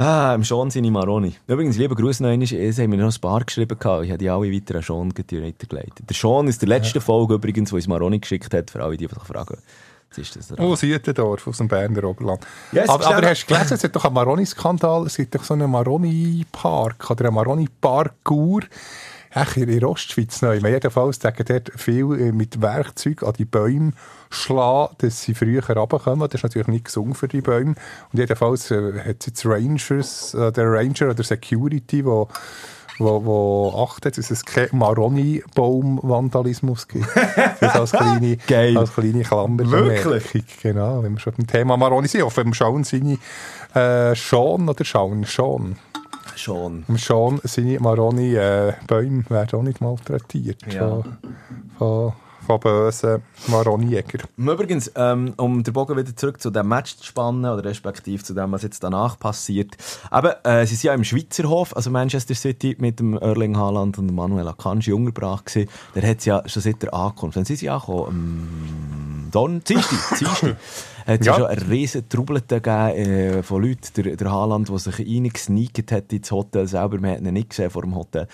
Ah, 0.00 0.32
im 0.32 0.44
Sean 0.44 0.70
seine 0.70 0.92
Maroni. 0.92 1.34
Übrigens, 1.48 1.76
lieber 1.76 1.96
Gruß 1.96 2.20
noch 2.20 2.28
einmal, 2.28 2.46
es 2.52 2.78
haben 2.78 2.90
mir 2.90 2.98
noch 2.98 3.12
ein 3.12 3.20
paar 3.20 3.42
geschrieben 3.44 3.76
gehabt. 3.76 4.04
Ich 4.04 4.11
habe 4.11 4.18
die 4.18 4.30
alle 4.30 4.52
weiter 4.52 4.76
an 4.76 4.82
Sean 4.82 5.12
gete- 5.12 5.42
weitergeleitet. 5.44 6.08
Der 6.08 6.14
Sean 6.14 6.46
ist 6.46 6.62
der 6.62 6.68
letzte 6.68 7.00
Folge 7.00 7.34
übrigens, 7.34 7.72
wo 7.72 7.76
uns 7.76 7.88
Maroni 7.88 8.20
geschickt 8.20 8.54
hat, 8.54 8.70
für 8.70 8.80
alle, 8.84 8.96
die 8.96 9.08
sich 9.08 9.18
fragen. 9.24 9.58
Was 10.10 10.18
ist 10.18 10.36
das? 10.36 10.48
dran? 10.48 10.58
Oh, 10.64 10.74
Südendorf 10.74 11.46
aus 11.46 11.58
dem 11.58 11.68
Berner 11.68 12.04
Oberland. 12.04 12.46
Ja, 12.72 12.82
es 12.84 12.88
aber, 12.88 13.00
ist 13.00 13.06
aber 13.06 13.16
schnell- 13.18 13.30
hast 13.30 13.42
du 13.42 13.54
gelesen, 13.54 13.74
es 13.74 13.84
hat 13.84 13.96
doch 13.96 14.04
einen 14.04 14.14
Maroni-Skandal, 14.14 15.06
es 15.06 15.16
gibt 15.16 15.34
doch 15.34 15.44
so 15.44 15.54
einen 15.54 15.70
Maroni-Park 15.70 17.10
oder 17.10 17.26
einen 17.26 17.34
Maroni-Parkour. 17.34 18.62
Ach, 19.34 19.56
in 19.58 19.66
der 19.66 19.88
Ostschweiz 19.88 20.40
neu. 20.40 20.56
Jedenfalls 20.56 21.18
sagen 21.20 21.44
dort 21.46 21.70
viel 21.76 22.18
äh, 22.18 22.32
mit 22.32 22.62
Werkzeug 22.62 23.22
an 23.22 23.34
die 23.34 23.44
Bäume 23.44 23.92
schlagen, 24.30 24.94
dass 24.98 25.20
sie 25.22 25.34
früher 25.34 25.62
runterkommen. 25.68 26.26
Das 26.28 26.38
ist 26.38 26.44
natürlich 26.44 26.68
nicht 26.68 26.86
gesund 26.86 27.14
für 27.16 27.28
die 27.28 27.42
Bäume. 27.42 27.74
Und 28.10 28.18
jedenfalls 28.18 28.70
äh, 28.70 28.98
hat 29.00 29.16
es 29.20 29.26
jetzt 29.26 29.44
Rangers, 29.44 30.32
äh, 30.32 30.50
der 30.50 30.72
Ranger 30.72 31.10
oder 31.10 31.22
Security, 31.22 32.06
wo 32.06 32.28
wo, 32.98 33.24
wo 33.24 33.84
achtet, 33.84 34.18
dass 34.18 34.30
es 34.30 34.44
keinen 34.44 34.78
Maroni-Baum-Vandalismus 34.78 36.88
gibt. 36.88 37.06
Das 37.61 37.74
als 37.74 37.92
kleine, 37.92 38.37
Geil. 38.46 38.76
als 38.76 38.94
kleine 38.94 39.22
Klammer. 39.22 39.70
Wirklich? 39.70 40.44
Genau, 40.62 41.02
wenn 41.02 41.14
wir 41.14 41.20
schon 41.20 41.34
beim 41.37 41.46
Thema 41.46 41.76
Maroni 41.76 42.08
sind. 42.08 42.22
Auf 42.22 42.34
dem 42.34 42.54
Schauen 42.54 42.84
seine 42.84 43.18
äh, 43.74 44.14
Sean 44.14 44.68
oder 44.68 44.84
Schauen? 44.84 45.24
Sean. 45.24 45.76
Sean. 46.37 46.84
Im 46.88 46.96
Sean 46.96 47.40
seine 47.44 47.80
Maroni-Bäume 47.80 49.24
werden 49.28 49.58
auch 49.58 49.62
nicht 49.62 49.80
malträtiert. 49.80 50.72
Ja. 50.72 50.88
Von, 50.88 51.04
von, 51.78 52.12
von 52.48 52.61
bösen 52.61 53.22
Maroni-Jäger. 53.48 54.20
Übrigens, 54.38 54.90
ähm, 54.96 55.34
um 55.37 55.62
den 55.62 55.74
Bogen 55.74 55.96
wieder 55.98 56.16
zurück 56.16 56.40
zu 56.40 56.50
dem 56.50 56.66
Match 56.66 56.96
zu 56.96 57.04
spannen, 57.04 57.44
oder 57.44 57.62
respektive 57.62 58.22
zu 58.22 58.32
dem, 58.32 58.50
was 58.52 58.62
jetzt 58.62 58.82
danach 58.82 59.18
passiert. 59.18 59.76
Aber 60.11 60.44
äh, 60.46 60.66
sie 60.66 60.74
sind 60.74 60.84
ja 60.84 60.94
im 60.94 61.04
Schweizer 61.04 61.44
Hof, 61.48 61.76
also 61.76 61.90
Manchester 61.90 62.34
City, 62.34 62.74
mit 62.78 63.00
dem 63.00 63.18
Erling 63.18 63.56
Haaland 63.56 63.98
und 63.98 64.06
dem 64.06 64.16
Manuel 64.16 64.48
Akanji 64.48 64.94
untergebracht 64.94 65.46
gewesen. 65.46 65.68
Der 65.94 66.08
hat 66.08 66.24
ja 66.24 66.42
schon 66.46 66.62
seit 66.62 66.82
der 66.82 66.94
Ankunft, 66.94 67.37
wenn 67.37 67.44
sie 67.44 67.56
sind 67.56 67.68
angekommen, 67.68 68.08
am 68.08 69.28
Don, 69.30 69.62
Dienstag, 69.62 69.98
Dienstag, 70.18 70.56
hat 71.06 71.20
es 71.20 71.26
ja. 71.26 71.32
Ja. 71.32 71.38
schon 71.38 71.46
eine 71.48 71.68
riesen 71.68 72.08
Trubelte 72.08 72.62
gegeben 72.62 73.11
äh, 73.11 73.42
von 73.42 73.62
Leuten. 73.62 73.88
Der, 73.96 74.16
der 74.16 74.32
Haaland, 74.32 74.70
der 74.70 74.78
sich 74.78 74.98
reingesneakt 74.98 75.92
hat 75.92 76.11
ins 76.14 76.30
Hotel 76.30 76.66
selber, 76.66 76.99
man 76.99 77.11
hat 77.11 77.20
ihn 77.20 77.34
nicht 77.34 77.51
gesehen 77.51 77.68
vor 77.68 77.82
dem 77.82 77.94
Hotel. 77.94 78.26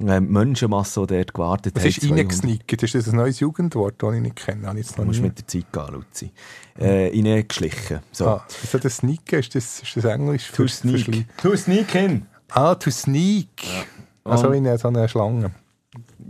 Menschenmasse, 0.00 1.06
die 1.06 1.16
dort 1.16 1.34
gewartet 1.34 1.74
hat. 1.76 1.84
Was 1.84 1.96
ist 1.98 2.10
reingesneakt? 2.10 2.82
Ist 2.82 2.94
das 2.94 3.08
ein 3.08 3.16
neues 3.16 3.40
Jugendwort, 3.40 3.94
das 3.98 4.14
ich 4.14 4.20
nicht 4.20 4.36
kenne? 4.36 4.72
Ich 4.78 4.92
du 4.92 5.04
musst 5.04 5.20
nie. 5.20 5.26
mit 5.26 5.38
der 5.38 5.46
Zeit 5.46 5.72
gehen, 5.72 5.94
Luzi. 5.94 6.32
Äh, 6.78 7.08
reingeschlichen. 7.08 8.00
So. 8.12 8.26
Ah, 8.26 8.46
ist 8.62 8.84
das 8.84 8.96
Sneaken? 8.96 9.38
Ist 9.40 9.54
das, 9.54 9.82
ist 9.82 9.96
das 9.96 10.04
Englisch? 10.04 10.50
To 10.52 10.66
sneak. 10.66 11.26
To 11.38 11.54
sneak 11.56 11.94
in. 11.94 12.26
Ah, 12.50 12.74
to 12.74 12.90
sneak. 12.90 13.48
Ja. 13.62 13.84
Also 14.24 14.50
in 14.50 14.78
so 14.78 14.88
eine 14.88 15.08
Schlange. 15.08 15.50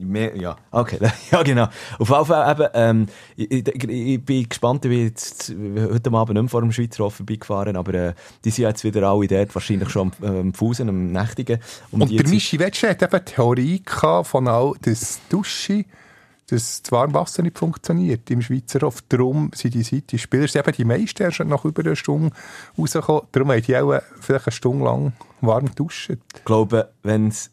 Mehr, 0.00 0.36
ja, 0.36 0.56
okay, 0.70 0.98
ja 1.30 1.42
genau. 1.42 1.68
Auf 1.98 2.08
jeden 2.08 2.24
Fall 2.24 2.52
eben, 2.52 2.68
ähm, 2.74 3.06
ich, 3.36 3.50
ich, 3.50 3.84
ich, 3.88 4.24
bin 4.24 4.48
gespannt, 4.48 4.84
ich 4.84 4.90
bin 4.90 5.04
jetzt 5.04 5.50
heute 5.50 6.10
Abend 6.12 6.34
nicht 6.34 6.42
mehr 6.42 6.48
vor 6.48 6.62
dem 6.62 6.72
Schweizer 6.72 7.04
Hof 7.04 7.16
vorbeigefahren, 7.16 7.76
aber 7.76 7.94
äh, 7.94 8.14
die 8.44 8.50
sind 8.50 8.64
jetzt 8.64 8.84
wieder 8.84 9.08
alle 9.08 9.26
dort, 9.26 9.54
wahrscheinlich 9.54 9.90
schon 9.90 10.12
am, 10.20 10.36
äh, 10.36 10.40
am 10.40 10.54
Fusen, 10.54 10.88
am 10.88 11.12
Nächtigen. 11.12 11.60
Um 11.90 12.02
Und 12.02 12.10
der 12.10 12.28
Mischi 12.28 12.58
Wetsche 12.58 12.90
hat 12.90 13.02
eben 13.02 13.24
Theorie 13.24 13.82
von 14.22 14.48
all 14.48 14.74
das 14.82 15.20
Duschen, 15.28 15.84
dass 16.50 16.82
das 16.82 16.92
Warmwasser 16.92 17.42
nicht 17.42 17.58
funktioniert 17.58 18.30
im 18.30 18.42
Schweizer 18.42 18.80
Hof. 18.80 19.02
Darum 19.08 19.50
sind 19.54 19.74
die 19.74 19.82
Seite 19.82 20.18
Spieler, 20.18 20.54
eben 20.54 20.72
die 20.72 20.84
meisten 20.84 21.22
erst 21.22 21.40
nach 21.40 21.64
über 21.64 21.82
einer 21.82 21.96
Stunde 21.96 22.32
rausgekommen. 22.76 23.22
Darum 23.32 23.50
haben 23.50 23.62
die 23.62 23.76
auch 23.76 24.00
vielleicht 24.20 24.46
eine 24.46 24.52
Stunde 24.52 24.84
lang 24.84 25.12
warm 25.40 25.66
geduscht. 25.66 26.10
Ich 26.10 26.44
glaube, 26.44 26.90
wenn 27.02 27.28
es 27.28 27.50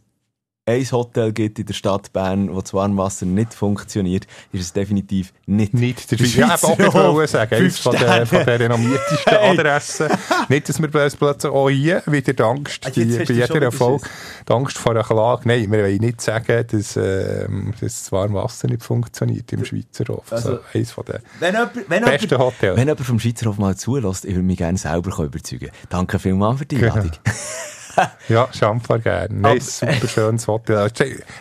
ein 0.67 0.91
Hotel 0.91 1.31
gibt 1.31 1.59
in 1.59 1.65
der 1.65 1.73
Stadt 1.73 2.11
Bern, 2.11 2.53
wo 2.53 2.59
das 2.59 2.73
Warmwasser 2.73 3.25
nicht 3.25 3.53
funktioniert, 3.53 4.27
ist 4.51 4.61
es 4.61 4.73
definitiv 4.73 5.33
nicht. 5.45 5.73
Nicht 5.73 6.11
der 6.11 6.17
Schweizer. 6.17 6.75
Ich 6.77 6.85
habe 6.85 7.07
auch 7.07 7.25
sagen, 7.25 7.55
eines 7.55 7.79
von 7.79 7.95
der, 7.95 8.25
von 8.25 8.45
der 8.45 8.59
renommiertesten 8.59 9.17
hey. 9.33 9.57
Adressen. 9.57 10.07
nicht, 10.49 10.67
dass 10.67 10.81
wir 10.81 10.89
plötzlich 10.89 11.51
auch 11.51 11.69
hier 11.69 12.03
wieder 12.05 12.33
die 12.33 12.43
Angst, 12.43 12.85
ah, 12.85 12.89
die, 12.89 13.05
bei 13.05 13.33
jeder 13.33 13.61
Erfolg, 13.61 14.09
die 14.47 14.53
Angst 14.53 14.77
vor 14.77 14.91
einer 14.91 15.03
Klage. 15.03 15.47
Nein, 15.47 15.71
wir 15.71 15.83
wollen 15.83 15.97
nicht 15.97 16.19
sagen, 16.19 16.65
dass, 16.69 16.97
äh, 16.97 17.47
dass 17.47 17.79
das 17.79 18.11
Warmwasser 18.11 18.67
nicht 18.67 18.83
funktioniert 18.83 19.51
im 19.53 19.63
Schweizer 19.63 20.05
Hof. 20.09 20.31
Also, 20.31 20.49
also 20.49 20.61
eines 20.73 20.91
von 20.91 21.05
den 21.05 21.19
wenn 21.39 21.53
jemand, 21.53 21.89
wenn 21.89 22.03
besten 22.03 22.29
jemand, 22.29 22.39
Hotels. 22.43 22.77
Wenn 22.77 22.87
jemand 22.87 23.07
vom 23.07 23.19
Schweizer 23.21 23.45
Hof 23.45 23.57
mal 23.57 23.77
zulässt, 23.77 24.25
ich 24.25 24.35
würde 24.35 24.43
mich 24.43 24.57
gerne 24.57 24.77
selber 24.77 25.23
überzeugen. 25.23 25.69
Danke 25.89 26.19
vielmals 26.19 26.59
für 26.59 26.65
die 26.65 26.75
genau. 26.75 26.93
Einladung. 26.93 27.11
Genau. 27.23 27.35
ja, 28.29 28.47
Schamper 28.51 28.99
gerne. 28.99 29.33
Nein, 29.33 29.59
super 29.59 30.07
schönes 30.07 30.47
Hotel. 30.47 30.89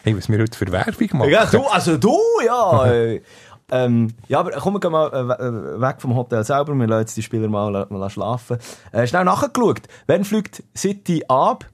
Hey, 0.04 0.16
was 0.16 0.28
wir 0.28 0.38
heute 0.38 0.56
für 0.56 0.70
Werbung 0.70 1.08
machen. 1.18 1.30
Ja, 1.30 1.46
du, 1.46 1.62
also 1.70 1.96
du, 1.96 2.18
ja. 2.44 2.86
ähm, 3.70 4.08
ja, 4.28 4.40
aber 4.40 4.52
komm, 4.52 4.74
wir 4.74 4.80
gehen 4.80 4.92
mal 4.92 5.08
äh, 5.08 5.80
weg 5.80 5.96
vom 5.98 6.14
Hotel 6.14 6.44
selber. 6.44 6.74
Wir 6.74 6.86
lassen 6.86 7.00
jetzt 7.00 7.16
die 7.16 7.22
Spieler 7.22 7.48
mal, 7.48 7.86
mal 7.88 8.10
schlafen. 8.10 8.58
Äh, 8.92 9.06
schnell 9.06 9.24
nachgeschaut. 9.24 9.82
Wann 10.06 10.24
fliegt 10.24 10.62
City 10.76 11.24
ab? 11.28 11.66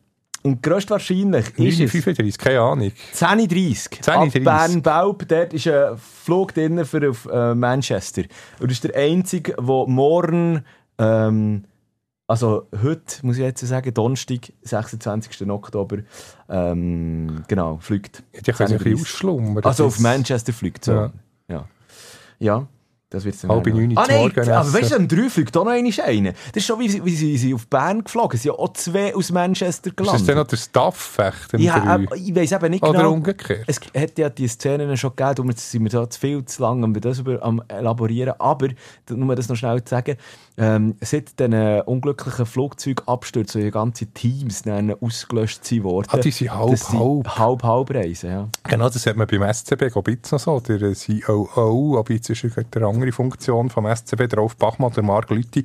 Und 0.44 0.60
größtwahrscheinlich 0.60 1.56
ist 1.56 1.78
es... 1.78 1.90
35, 1.92 2.36
keine 2.36 2.60
Ahnung. 2.60 2.90
10.30 3.14 4.02
10.30 4.02 4.08
Ab 4.10 4.44
Bern-Baub, 4.44 5.28
dort 5.28 5.52
ist 5.52 5.68
ein 5.68 5.96
Flug 5.96 6.52
drin 6.52 6.84
für 6.84 7.08
auf 7.08 7.28
äh, 7.32 7.54
Manchester. 7.54 8.22
Und 8.58 8.70
das 8.70 8.78
ist 8.78 8.84
der 8.84 8.96
einzige, 8.96 9.52
der 9.52 9.84
morgen... 9.86 10.64
Ähm, 10.98 11.64
also 12.32 12.66
heute, 12.82 13.26
muss 13.26 13.36
ich 13.36 13.42
jetzt 13.42 13.60
sagen, 13.60 13.92
Donnerstag, 13.92 14.54
26. 14.62 15.50
Oktober, 15.50 15.98
ähm, 16.48 17.44
genau, 17.46 17.76
fliegt. 17.76 18.22
Ja, 18.32 18.40
die 18.40 18.52
können 18.52 18.78
sich 18.78 18.94
ausschlummern. 18.94 19.62
Also 19.62 19.84
auf 19.84 20.00
Manchester 20.00 20.54
fliegt 20.54 20.86
so. 20.86 20.92
Ja. 20.92 21.12
ja. 21.48 21.68
ja. 22.38 22.66
Das 23.12 23.26
wird's 23.26 23.42
dann 23.42 23.50
Halb 23.50 23.66
neun 23.66 23.92
ah, 23.98 24.06
nein, 24.08 24.32
aber 24.34 24.72
weißt 24.72 24.92
du, 24.92 24.96
am 24.96 25.06
drei 25.06 25.28
fliegt 25.28 25.54
auch 25.58 25.66
noch 25.66 25.72
einer. 25.72 26.32
Das 26.32 26.56
ist 26.56 26.64
schon 26.64 26.80
wie, 26.80 27.04
wie 27.04 27.14
sie, 27.14 27.36
sie 27.36 27.52
auf 27.52 27.66
Bern 27.66 28.02
geflogen 28.02 28.38
sind. 28.38 28.52
Ja 28.52 28.58
auch 28.58 28.72
zwei 28.72 29.14
aus 29.14 29.30
Manchester 29.30 29.90
gelandet. 29.90 30.14
Ist 30.14 30.20
das 30.22 30.26
dann 30.26 30.38
noch 30.38 30.46
der 30.46 30.56
Staff 30.56 31.18
Ja, 31.58 31.96
äh, 31.96 32.06
ich 32.16 32.34
weiss 32.34 32.52
eben 32.52 32.70
nicht 32.70 32.82
Oder 32.82 32.92
genau. 32.92 33.04
Oder 33.04 33.10
umgekehrt. 33.10 33.64
Es 33.66 33.80
hat 33.94 34.16
ja 34.16 34.30
die 34.30 34.48
Szenen 34.48 34.96
schon 34.96 35.10
gegeben, 35.10 35.34
darum 35.34 35.52
sind 35.52 35.82
wir 35.82 35.90
da 35.90 36.08
zu 36.08 36.18
viel 36.18 36.42
zu 36.46 36.62
lang 36.62 36.82
um 36.82 36.94
das 36.94 37.18
über, 37.18 37.42
am 37.42 37.62
elaborieren. 37.68 38.32
Aber, 38.38 38.68
nur 39.10 39.36
das 39.36 39.46
noch 39.50 39.56
schnell 39.56 39.84
zu 39.84 39.90
sagen, 39.90 40.16
ähm, 40.58 40.96
seit 41.00 41.38
diesen 41.38 41.80
unglücklichen 41.82 42.46
Flugzeugabstürzen, 42.46 43.62
so 43.62 43.70
ganze 43.70 44.06
Teams 44.06 44.64
ausgelöscht 45.00 45.64
sind 45.64 45.84
worden. 45.84 46.08
Ah, 46.10 46.18
die 46.18 46.30
sind 46.30 46.54
halb, 46.54 46.78
halb. 46.92 47.38
Halb, 47.38 47.62
halb 47.62 47.90
reisen, 47.94 48.30
ja. 48.30 48.48
Genau, 48.64 48.88
das 48.88 49.06
hat 49.06 49.16
man 49.16 49.26
beim 49.26 49.42
SCB, 49.52 49.82
ich, 49.82 50.30
noch 50.30 50.38
so. 50.38 50.60
Der 50.60 50.94
COO, 50.94 51.98
aber 51.98 52.12
jetzt 52.12 52.28
ist 52.28 52.44
der 52.74 52.82
andere 52.82 53.12
Funktion 53.12 53.70
vom 53.70 53.86
SCB, 53.86 54.34
Rolf 54.36 54.56
Bachmann, 54.56 54.92
der 54.92 55.02
Marc 55.02 55.30
Lütti, 55.30 55.64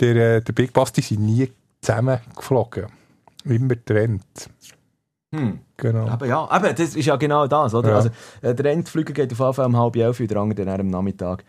der, 0.00 0.16
äh, 0.16 0.40
der 0.40 0.52
Big 0.52 0.72
Boss, 0.72 0.92
die 0.92 1.02
sind 1.02 1.24
nie 1.24 1.50
zusammen 1.80 2.18
geflogen. 2.34 2.86
Immer 3.44 3.76
getrennt. 3.76 4.50
Hm. 5.34 5.58
Genau. 5.76 6.06
Aber 6.06 6.26
ja, 6.26 6.48
aber 6.48 6.72
das 6.72 6.94
ist 6.94 7.06
ja 7.06 7.16
genau 7.16 7.46
das, 7.46 7.74
oder? 7.74 7.90
Ja. 7.90 7.96
Also, 7.96 8.10
äh, 8.42 8.54
der 8.54 8.72
Endflüger 8.72 9.12
geht 9.12 9.32
auf 9.32 9.38
jeden 9.38 9.54
Fall 9.54 9.66
um 9.66 9.76
halb 9.76 9.96
elf, 9.96 10.18
der 10.18 10.36
andere 10.36 10.64
dann 10.64 10.80
am 10.80 10.86
Nachmittag 10.86 11.44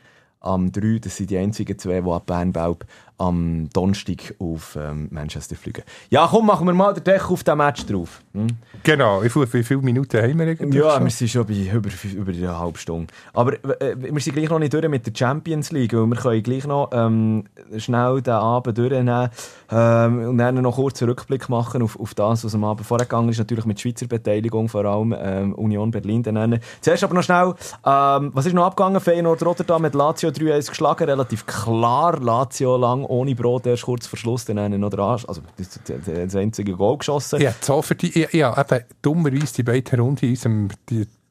am 0.46 0.72
3. 0.72 1.00
Das 1.00 1.18
sind 1.18 1.30
die 1.30 1.38
einzigen 1.38 1.78
zwei, 1.78 2.04
die 2.04 2.12
ab 2.12 2.26
Bernbaub 2.26 2.86
am 3.18 3.70
Donnerstag 3.72 4.36
auf 4.40 4.78
ähm, 4.80 5.08
Manchester 5.12 5.56
fliegen. 5.56 5.84
Ja, 6.10 6.28
komm, 6.30 6.46
machen 6.46 6.68
wir 6.68 6.74
mal 6.74 6.94
den 6.94 7.04
Deckel 7.04 7.32
auf 7.32 7.44
den 7.44 7.58
Match 7.58 7.86
drauf. 7.86 8.22
Hm? 8.34 8.48
Genau, 8.84 9.24
wie, 9.24 9.30
wie 9.30 9.64
viele 9.64 9.82
Minuten 9.82 10.22
haben 10.22 10.40
wir 10.40 10.48
eigentlich? 10.48 10.74
Ja, 10.74 10.96
schon? 10.96 11.04
wir 11.06 11.12
sind 11.12 11.30
schon 11.30 11.46
bei 11.46 11.72
über, 11.74 11.90
über 12.14 12.32
eine 12.32 12.60
halbe 12.60 12.78
Stunde. 12.78 13.14
Aber 13.34 13.54
äh, 13.82 13.96
wir 13.98 14.22
sind 14.22 14.36
gleich 14.36 14.50
noch 14.50 14.60
nicht 14.60 14.74
durch 14.74 14.88
mit 14.90 15.06
der 15.06 15.14
Champions 15.16 15.72
League, 15.72 15.94
weil 15.94 16.06
wir 16.06 16.16
können 16.16 16.44
gleich 16.44 16.68
noch 16.68 16.90
ähm, 16.92 17.46
schnell 17.78 18.22
den 18.22 18.34
Abend 18.34 18.78
durchnehmen 18.78 19.30
ähm, 19.72 20.30
und 20.30 20.38
dann 20.38 20.56
noch 20.56 20.76
kurz 20.76 21.02
einen 21.02 21.10
Rückblick 21.10 21.48
machen 21.50 21.82
auf, 21.82 22.00
auf 22.00 22.14
das, 22.14 22.44
was 22.44 22.54
am 22.54 22.64
Abend 22.64 22.86
vorher 22.86 23.06
gegangen 23.06 23.30
ist, 23.30 23.38
natürlich 23.38 23.66
mit 23.66 23.80
Schweizer 23.80 24.08
Beteiligung, 24.08 24.68
vor 24.68 24.86
allem 24.86 25.16
ähm, 25.18 25.54
Union 25.56 25.92
Berlin. 25.92 26.24
Dann 26.24 26.60
Zuerst 26.82 27.04
aber 27.04 27.14
noch 27.14 27.24
schnell, 27.24 27.54
ähm, 27.86 28.32
was 28.34 28.46
ist 28.46 28.54
noch 28.54 28.66
abgegangen? 28.66 29.00
Feyenoord 29.00 29.46
Rotterdam 29.46 29.82
mit 29.82 29.96
Lazio 29.96 30.30
3-1 30.30 30.70
geschlagen, 30.70 31.06
relativ 31.06 31.46
klar, 31.46 32.20
Lazio 32.20 32.78
lang 32.78 33.05
ohne 33.06 33.36
Brot 33.36 33.66
erst 33.66 33.84
kurz 33.84 34.08
vor 34.08 34.18
Schluss 34.18 34.46
dann 34.46 34.80
noch 34.80 34.90
dran, 34.90 35.20
also 35.28 35.42
das, 35.58 35.80
das 36.06 36.36
einzige 36.36 36.74
Goal 36.74 36.98
geschossen. 36.98 37.42
Ja, 37.42 37.54
so 37.60 37.82
für 37.82 37.96
die, 37.96 38.20
ja, 38.20 38.28
ja 38.32 38.62
eben 38.62 38.84
dummerweise 39.02 39.54
die 39.56 39.64
beiden 39.64 40.00
Runden 40.00 40.26
in 40.26 40.32
unserem 40.32 40.70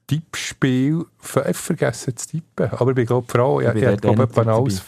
Tippspiel 0.07 1.07
vergessen 1.19 2.17
zu 2.17 2.29
tippen. 2.29 2.71
Aber 2.73 2.97
ich 2.97 3.07
glaube, 3.07 3.27
die 3.27 3.33
Frau, 3.33 3.61
ja, 3.61 3.73
die 3.73 3.87
hat 3.87 4.03
glaube 4.03 4.29
ich 4.31 4.39
alles, 4.47 4.83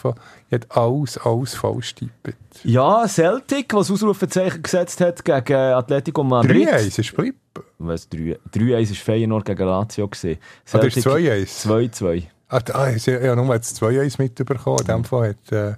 hat 0.50 0.76
alles, 0.76 1.18
alles 1.18 1.54
falsch 1.54 1.94
tippt. 1.94 2.36
Ja, 2.64 3.06
Celtic, 3.08 3.72
was 3.72 3.90
Ausrufezeichen 3.90 4.62
gesetzt 4.62 5.00
hat 5.00 5.24
gegen 5.24 5.54
Atletico 5.54 6.22
Madrid. 6.22 6.68
3-1 6.68 7.00
ist. 7.00 7.14
Was, 7.78 8.10
3-1 8.10 8.80
ist 8.80 8.98
Feyenoord 8.98 9.46
gegen 9.46 9.66
Lazio 9.66 10.06
gesehen. 10.08 10.38
Celtic 10.66 11.04
2-1. 11.04 11.66
2-2. 11.66 12.24
Ah, 12.48 12.60
ah, 12.74 12.90
ich 12.90 13.08
habe 13.08 13.36
nur 13.36 13.54
jetzt 13.54 13.82
2-1 13.82 14.20
mitbekommen. 14.20 14.80
In 14.80 14.86
dem 14.86 15.04
Fall 15.04 15.30
hat... 15.30 15.52
Äh, 15.52 15.74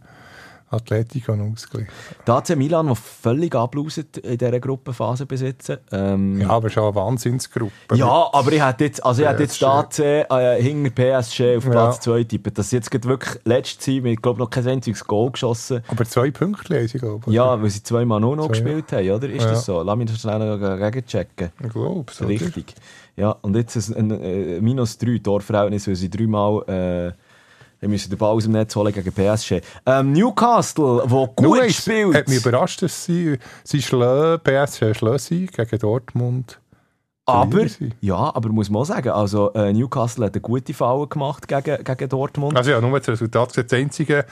Atletico 0.71 1.33
ausgeglichen. 1.33 1.89
Der 2.27 2.35
AC 2.35 2.57
Milan, 2.57 2.87
der 2.87 2.95
völlig 2.95 3.55
ablauset 3.55 4.19
in 4.19 4.37
dieser 4.37 4.61
Gruppenphase 4.61 5.27
besitzen. 5.27 5.79
Ähm, 5.93 6.41
ja, 6.41 6.51
aber 6.51 6.69
schon 6.69 6.85
eine 6.85 6.95
Wahnsinnsgruppe. 6.95 7.97
Ja, 7.97 8.29
aber 8.33 8.53
ich 8.53 8.65
hätte 8.65 8.85
jetzt, 8.85 9.05
also 9.05 9.23
ich 9.23 9.29
hätte 9.29 9.43
jetzt 9.45 9.63
AC 9.63 9.99
äh, 9.99 10.63
hinter 10.63 10.91
PSG 10.91 11.57
auf 11.57 11.71
Platz 11.71 12.01
2 12.01 12.19
ja. 12.19 12.25
tippen. 12.25 12.55
Das 12.55 12.71
jetzt 12.71 12.93
wirklich 13.05 13.41
letzte 13.45 13.79
Zeit 13.79 14.03
mit, 14.03 14.23
glaube 14.23 14.41
noch 14.41 14.51
kein 14.51 14.67
einziges 14.67 15.05
Goal 15.05 15.31
geschossen. 15.31 15.83
Aber 15.89 16.05
zwei 16.05 16.31
Punkte 16.31 16.75
lese 16.75 16.97
ich, 16.97 17.03
glaube 17.03 17.33
Ja, 17.33 17.61
weil 17.61 17.71
sie 17.71 17.83
zweimal 17.83 18.21
nur 18.21 18.37
noch 18.37 18.49
zwei, 18.49 18.61
gespielt 18.61 18.93
haben, 18.93 19.11
oder? 19.11 19.29
Ist 19.29 19.45
ja. 19.45 19.51
das 19.51 19.65
so? 19.65 19.83
Lass 19.83 19.97
mich 19.97 20.11
das 20.11 20.21
schnell 20.21 20.39
noch 20.39 20.77
gegenchecken. 20.77 21.51
Ich 21.63 21.71
glaube. 21.71 22.13
Richtig. 22.21 22.75
Ja, 23.17 23.37
und 23.43 23.57
jetzt 23.57 23.77
ein, 23.77 23.97
ein, 23.97 24.13
ein 24.13 24.63
minus 24.63 24.99
3 24.99 25.19
Torverhältnis, 25.19 25.89
weil 25.89 25.97
sie 25.97 26.11
dreimal... 26.11 26.63
Äh, 26.69 27.28
wir 27.81 27.89
müssen 27.89 28.11
den 28.11 28.19
Ball 28.19 28.31
aus 28.31 28.45
dem 28.45 28.53
Netz 28.53 28.75
holen 28.75 28.93
gegen 28.93 29.13
PSG. 29.13 29.61
Ähm, 29.87 30.13
Newcastle, 30.13 31.03
wo 31.07 31.27
gut 31.29 31.41
Nur 31.41 31.71
spielt. 31.71 32.15
hat 32.15 32.29
mich 32.29 32.45
überrascht, 32.45 32.83
dass 32.83 33.05
sie, 33.05 33.39
sie 33.65 33.83
schlö, 33.83 34.39
PSG 34.39 34.97
schlössi 34.97 35.49
gegen 35.55 35.79
Dortmund. 35.79 36.61
Aber, 37.29 37.67
ja, 38.01 38.35
aber 38.35 38.49
muss 38.49 38.71
man 38.71 38.83
auch 38.83 38.87
sagen, 38.87 39.11
also 39.11 39.53
äh, 39.53 39.73
Newcastle 39.73 40.27
hat 40.27 40.35
eine 40.35 40.41
gute 40.41 40.73
Falle 40.73 41.07
gemacht 41.07 41.47
gegen, 41.47 41.85
gegen 41.85 42.09
Dortmund. 42.09 42.57
Also 42.57 42.71
ja, 42.71 42.81
nur 42.81 42.99
das 42.99 43.09
Resultat 43.09 43.57
das 43.57 43.73
einzige 43.73 44.25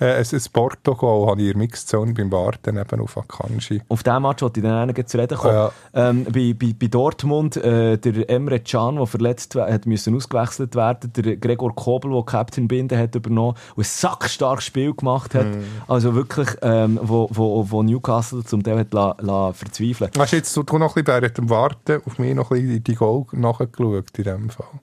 äh, 0.00 0.16
ein 0.18 0.42
Porto-Goal 0.52 1.30
habe 1.30 1.42
ich 1.42 1.52
in 1.52 1.58
Mixed 1.58 1.88
Zone 1.88 2.14
beim 2.14 2.32
Warten 2.32 2.78
eben 2.78 3.00
auf 3.00 3.18
Akanji. 3.18 3.82
Auf 3.88 4.02
diesem 4.02 4.22
Match 4.22 4.42
wollte 4.42 4.60
ich 4.60 4.64
dann 4.64 5.06
zu 5.06 5.18
reden 5.18 5.36
kommen. 5.36 5.54
Ja. 5.54 5.72
Ähm, 5.94 6.24
bei, 6.24 6.54
bei, 6.58 6.74
bei 6.78 6.86
Dortmund, 6.86 7.56
äh, 7.58 7.98
der 7.98 8.30
Emre 8.30 8.60
Can, 8.60 8.96
der 8.96 9.06
verletzt 9.06 9.54
hat 9.54 9.86
müssen 9.86 10.16
ausgewechselt 10.16 10.74
werden, 10.74 11.12
der 11.12 11.36
Gregor 11.36 11.74
Kobel, 11.74 12.12
der 12.12 12.22
Captain 12.22 12.66
Binde 12.66 12.98
hat 12.98 13.14
übernommen 13.14 13.56
und 13.76 13.84
ein 13.84 13.84
sackstarkes 13.84 14.64
Spiel 14.64 14.94
gemacht 14.94 15.34
hat. 15.34 15.46
Mm. 15.46 15.62
Also 15.86 16.14
wirklich, 16.14 16.48
ähm, 16.62 16.98
wo, 17.02 17.28
wo, 17.30 17.70
wo 17.70 17.82
Newcastle 17.82 18.44
zum 18.44 18.62
Teil 18.62 18.78
hat 18.78 18.94
la, 18.94 19.14
la 19.20 19.52
verzweifeln. 19.52 20.10
Hast 20.18 20.32
du 20.32 20.36
jetzt 20.36 20.56
du 20.56 20.62
noch 20.62 20.96
ein 20.96 21.04
bisschen 21.04 21.06
während 21.06 21.38
dem 21.38 21.50
Warten 21.50 22.02
auf 22.06 22.18
mich 22.18 22.34
noch 22.40 22.50
ein 22.50 22.62
bisschen 22.62 22.84
die 22.84 22.94
Goal 22.94 23.26
nachgeschaut 23.32 24.18
in 24.18 24.24
diesem 24.24 24.50
Fall? 24.50 24.80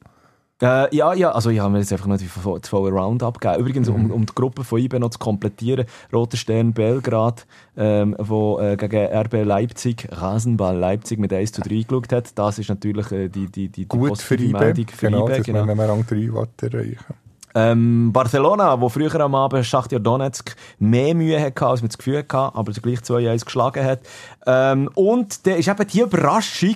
Äh, 0.60 0.96
ja, 0.96 1.14
ja, 1.14 1.32
also 1.32 1.52
ich 1.52 1.60
habe 1.60 1.72
mir 1.72 1.80
jetzt 1.80 1.94
einfach 1.94 2.08
noch 2.08 2.18
das 2.18 2.70
volle 2.70 2.92
Roundup 2.92 3.40
gegeben. 3.40 3.60
Übrigens, 3.62 3.90
um, 3.90 4.06
mhm. 4.06 4.12
um 4.12 4.26
die 4.26 4.34
Gruppe 4.34 4.64
von 4.64 4.80
IBE 4.80 5.00
noch 5.00 5.12
zu 5.12 5.20
komplettieren, 5.20 5.86
Roter 6.12 6.38
Stern 6.38 6.74
Belgrad, 6.74 7.46
ähm, 7.78 8.16
wo 8.18 8.60
äh, 8.60 8.76
gegen 8.76 9.06
RB 9.06 9.46
Leipzig, 9.46 10.08
Rasenball 10.12 10.76
Leipzig 10.76 11.20
mit 11.20 11.32
1 11.32 11.52
zu 11.52 11.62
3 11.62 11.84
geschaut 11.84 12.12
hat. 12.12 12.38
Das 12.38 12.58
ist 12.58 12.70
natürlich 12.70 13.12
äh, 13.12 13.30
die, 13.30 13.46
die, 13.46 13.70
die, 13.70 13.84
die 13.84 13.88
Gut 13.88 14.20
für. 14.20 14.38
Meldung 14.38 14.88
für 14.88 15.06
genau, 15.08 15.30
IBE. 15.30 15.42
Genau, 15.44 15.68
wenn 15.68 15.78
wir 15.78 15.90
Rang 15.90 16.06
3 16.08 16.16
erreichen 16.62 17.14
ähm, 17.58 18.12
Barcelona, 18.14 18.80
wo 18.80 18.88
früher 18.88 19.20
am 19.20 19.34
Abend 19.34 19.66
Schachtja 19.66 19.98
Donetsk 19.98 20.56
mehr 20.78 21.16
Mühe 21.16 21.42
hatte, 21.42 21.66
als 21.66 21.82
man 21.82 21.90
das 21.90 21.98
Gefühl 21.98 22.20
hatte, 22.20 22.56
aber 22.56 22.72
gleich 22.72 23.00
2-1 23.00 23.46
geschlagen 23.46 23.84
hat. 23.84 24.02
Ähm, 24.46 24.90
und 24.94 25.46
der 25.48 25.58
ist 25.58 25.68
eben 25.68 25.88
die 25.88 26.02
Überraschung, 26.02 26.76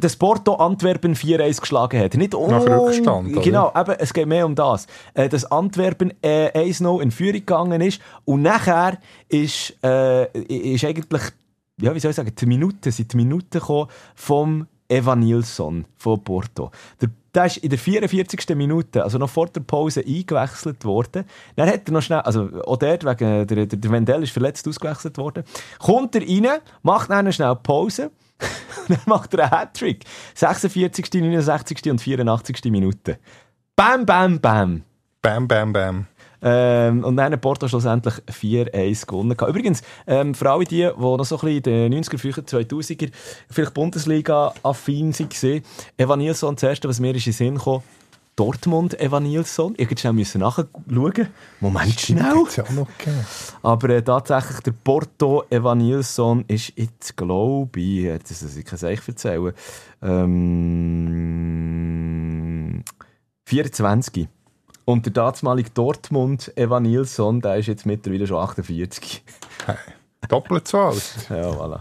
das 0.00 0.16
Porto 0.16 0.54
Antwerpen 0.54 1.14
4-1 1.14 1.60
geschlagen 1.60 2.00
hat. 2.00 2.14
Nicht 2.14 2.34
oh, 2.34 2.48
Nach 2.48 2.66
Rückstand. 2.66 3.42
Genau, 3.42 3.72
eben, 3.74 3.96
es 3.98 4.12
geht 4.12 4.26
mehr 4.26 4.44
um 4.46 4.54
das. 4.54 4.86
Äh, 5.14 5.28
dass 5.28 5.50
Antwerpen 5.50 6.12
äh, 6.22 6.50
1-0 6.50 7.00
in 7.00 7.10
Führung 7.10 7.32
gegangen 7.32 7.80
ist 7.80 8.00
und 8.24 8.42
nachher 8.42 8.98
ist, 9.28 9.74
äh, 9.82 10.26
ist 10.42 10.84
eigentlich, 10.84 11.22
ja, 11.80 11.94
wie 11.94 12.00
soll 12.00 12.10
ich 12.10 12.16
sagen, 12.16 12.32
die 12.34 12.46
Minuten, 12.46 12.90
sind 12.90 13.12
die 13.12 13.16
Minuten 13.16 13.58
gekommen 13.58 13.88
vom 14.14 14.66
Evan 14.88 15.20
Nilsson 15.20 15.84
von 15.96 16.22
Porto. 16.22 16.70
Der, 17.00 17.10
der 17.34 17.46
ist 17.46 17.56
in 17.58 17.70
der 17.70 17.78
44. 17.78 18.56
Minute, 18.56 19.02
also 19.02 19.18
noch 19.18 19.30
vor 19.30 19.46
der 19.48 19.60
Pause, 19.60 20.04
eingewechselt 20.06 20.84
worden. 20.84 21.24
Dann 21.56 21.68
hat 21.68 21.88
er 21.88 21.92
noch 21.92 22.02
schnell, 22.02 22.20
also 22.20 22.48
auch 22.64 22.76
der, 22.76 23.02
wegen, 23.02 23.46
der, 23.46 23.66
der 23.66 23.90
Wendell 23.90 24.22
ist 24.22 24.32
verletzt 24.32 24.66
ausgewechselt 24.68 25.18
worden. 25.18 25.44
Kommt 25.78 26.14
er 26.14 26.22
rein, 26.22 26.60
macht 26.82 27.10
dann 27.10 27.32
schnell 27.32 27.56
Pause 27.56 28.10
dann 28.88 28.98
macht 29.06 29.34
er 29.34 29.44
einen 29.44 29.60
Hattrick. 29.60 30.04
46., 30.34 31.12
69. 31.12 31.90
und 31.90 32.00
84. 32.00 32.64
Minute. 32.70 33.18
Bam, 33.74 34.06
bam, 34.06 34.40
bam. 34.40 34.82
Bam, 35.22 35.48
bam, 35.48 35.72
bam. 35.72 36.06
Ähm, 36.42 37.02
und 37.02 37.16
dann 37.16 37.32
hat 37.32 37.40
Porto 37.40 37.66
schlussendlich 37.66 38.14
4-1 38.30 39.06
gewonnen. 39.06 39.36
Übrigens, 39.48 39.82
ähm, 40.06 40.34
für 40.34 40.50
alle 40.50 40.64
die, 40.64 40.76
die 40.76 41.00
noch 41.00 41.24
so 41.24 41.36
ein 41.36 41.62
bisschen 41.62 41.82
in 41.82 41.90
den 41.92 42.04
90er, 42.04 42.46
2000er, 42.46 43.10
vielleicht 43.50 43.74
Bundesliga-affin 43.74 45.18
waren, 45.18 45.62
Evan 45.96 46.18
Nilsson, 46.18 46.54
das 46.54 46.62
erste, 46.62 46.88
was 46.88 47.00
mir 47.00 47.14
in 47.14 47.20
den 47.20 47.32
Sinn 47.32 47.58
kam, 47.58 47.82
Dortmund 48.36 49.00
Evan 49.00 49.22
Nilsson. 49.22 49.74
Ich 49.78 49.88
musste 50.12 50.38
nachschauen. 50.38 50.68
Moment 51.60 51.98
schnell. 51.98 52.44
Ja 52.54 52.64
Aber 53.62 53.88
äh, 53.88 54.02
tatsächlich, 54.02 54.60
der 54.60 54.72
Porto 54.72 55.44
Evan 55.48 55.78
Nilsson 55.78 56.44
ist 56.46 56.74
jetzt, 56.76 57.16
glaube 57.16 57.80
ich, 57.80 58.06
das 58.22 58.42
ist, 58.42 58.58
ich 58.58 58.64
kann 58.66 58.76
es 58.76 58.84
euch 58.84 59.08
erzählen, 59.08 59.54
ähm, 60.02 61.46
24. 63.46 64.28
Und 64.84 65.06
der 65.06 65.12
damalige 65.14 65.70
Dortmund 65.70 66.52
Evan 66.56 66.82
Nilsson, 66.82 67.40
der 67.40 67.56
ist 67.56 67.66
jetzt 67.68 67.86
mittlerweile 67.86 68.26
schon 68.26 68.36
48. 68.36 69.24
Hey, 69.64 69.76
doppelt 70.28 70.68
so 70.68 70.78
alt. 70.78 71.02
ja, 71.30 71.50
voilà. 71.50 71.80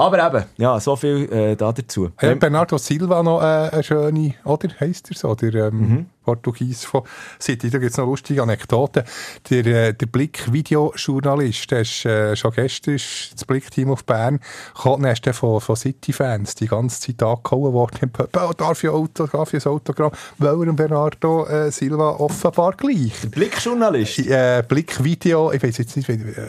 Aber 0.00 0.26
eben, 0.26 0.44
ja, 0.56 0.80
so 0.80 0.96
viel 0.96 1.30
äh, 1.30 1.56
da 1.56 1.72
dazu. 1.72 2.10
Hat 2.16 2.40
Bernardo 2.40 2.78
Silva 2.78 3.22
noch 3.22 3.42
äh, 3.42 3.68
eine 3.70 3.82
schöne, 3.82 4.34
oder 4.44 4.68
heisst 4.80 5.10
er 5.10 5.16
so, 5.16 5.34
der 5.34 5.66
ähm, 5.66 5.78
mhm. 5.78 6.06
Portugies 6.24 6.84
von 6.84 7.02
City. 7.38 7.68
Da 7.68 7.76
gibt 7.76 7.90
es 7.90 7.98
noch 7.98 8.06
lustige 8.06 8.42
Anekdoten. 8.42 9.02
Der, 9.50 9.66
äh, 9.66 9.92
der 9.92 10.06
Blick-Videojournalist, 10.06 11.70
der 11.70 11.80
ist 11.82 12.06
äh, 12.06 12.34
schon 12.34 12.52
gestern 12.52 12.94
das 12.94 13.44
Blick-Team 13.46 13.90
auf 13.90 14.04
Bern 14.04 14.40
gekommen, 14.74 15.02
dann 15.02 15.12
ist 15.12 15.26
der 15.26 15.34
von, 15.34 15.60
von 15.60 15.76
City-Fans 15.76 16.54
die 16.54 16.68
ganze 16.68 16.98
Zeit 16.98 17.22
angehauen 17.22 17.74
worden. 17.74 18.10
Oh, 18.38 18.52
darf 18.56 18.82
ich 18.82 18.88
Autogramm, 18.88 19.46
ein 19.52 19.66
Autogramm? 19.66 20.12
Weil 20.38 20.66
er 20.66 20.72
Bernardo 20.72 21.46
äh, 21.46 21.70
Silva 21.70 22.12
offenbar 22.12 22.72
gleich. 22.72 23.20
Der 23.22 23.28
Blick-Journalist? 23.28 24.20
Äh, 24.20 24.64
Blick-Video, 24.66 25.52
ich 25.52 25.62
weiß 25.62 25.76
jetzt 25.76 25.94
nicht, 25.94 26.08
wie... 26.08 26.14
Äh, 26.14 26.46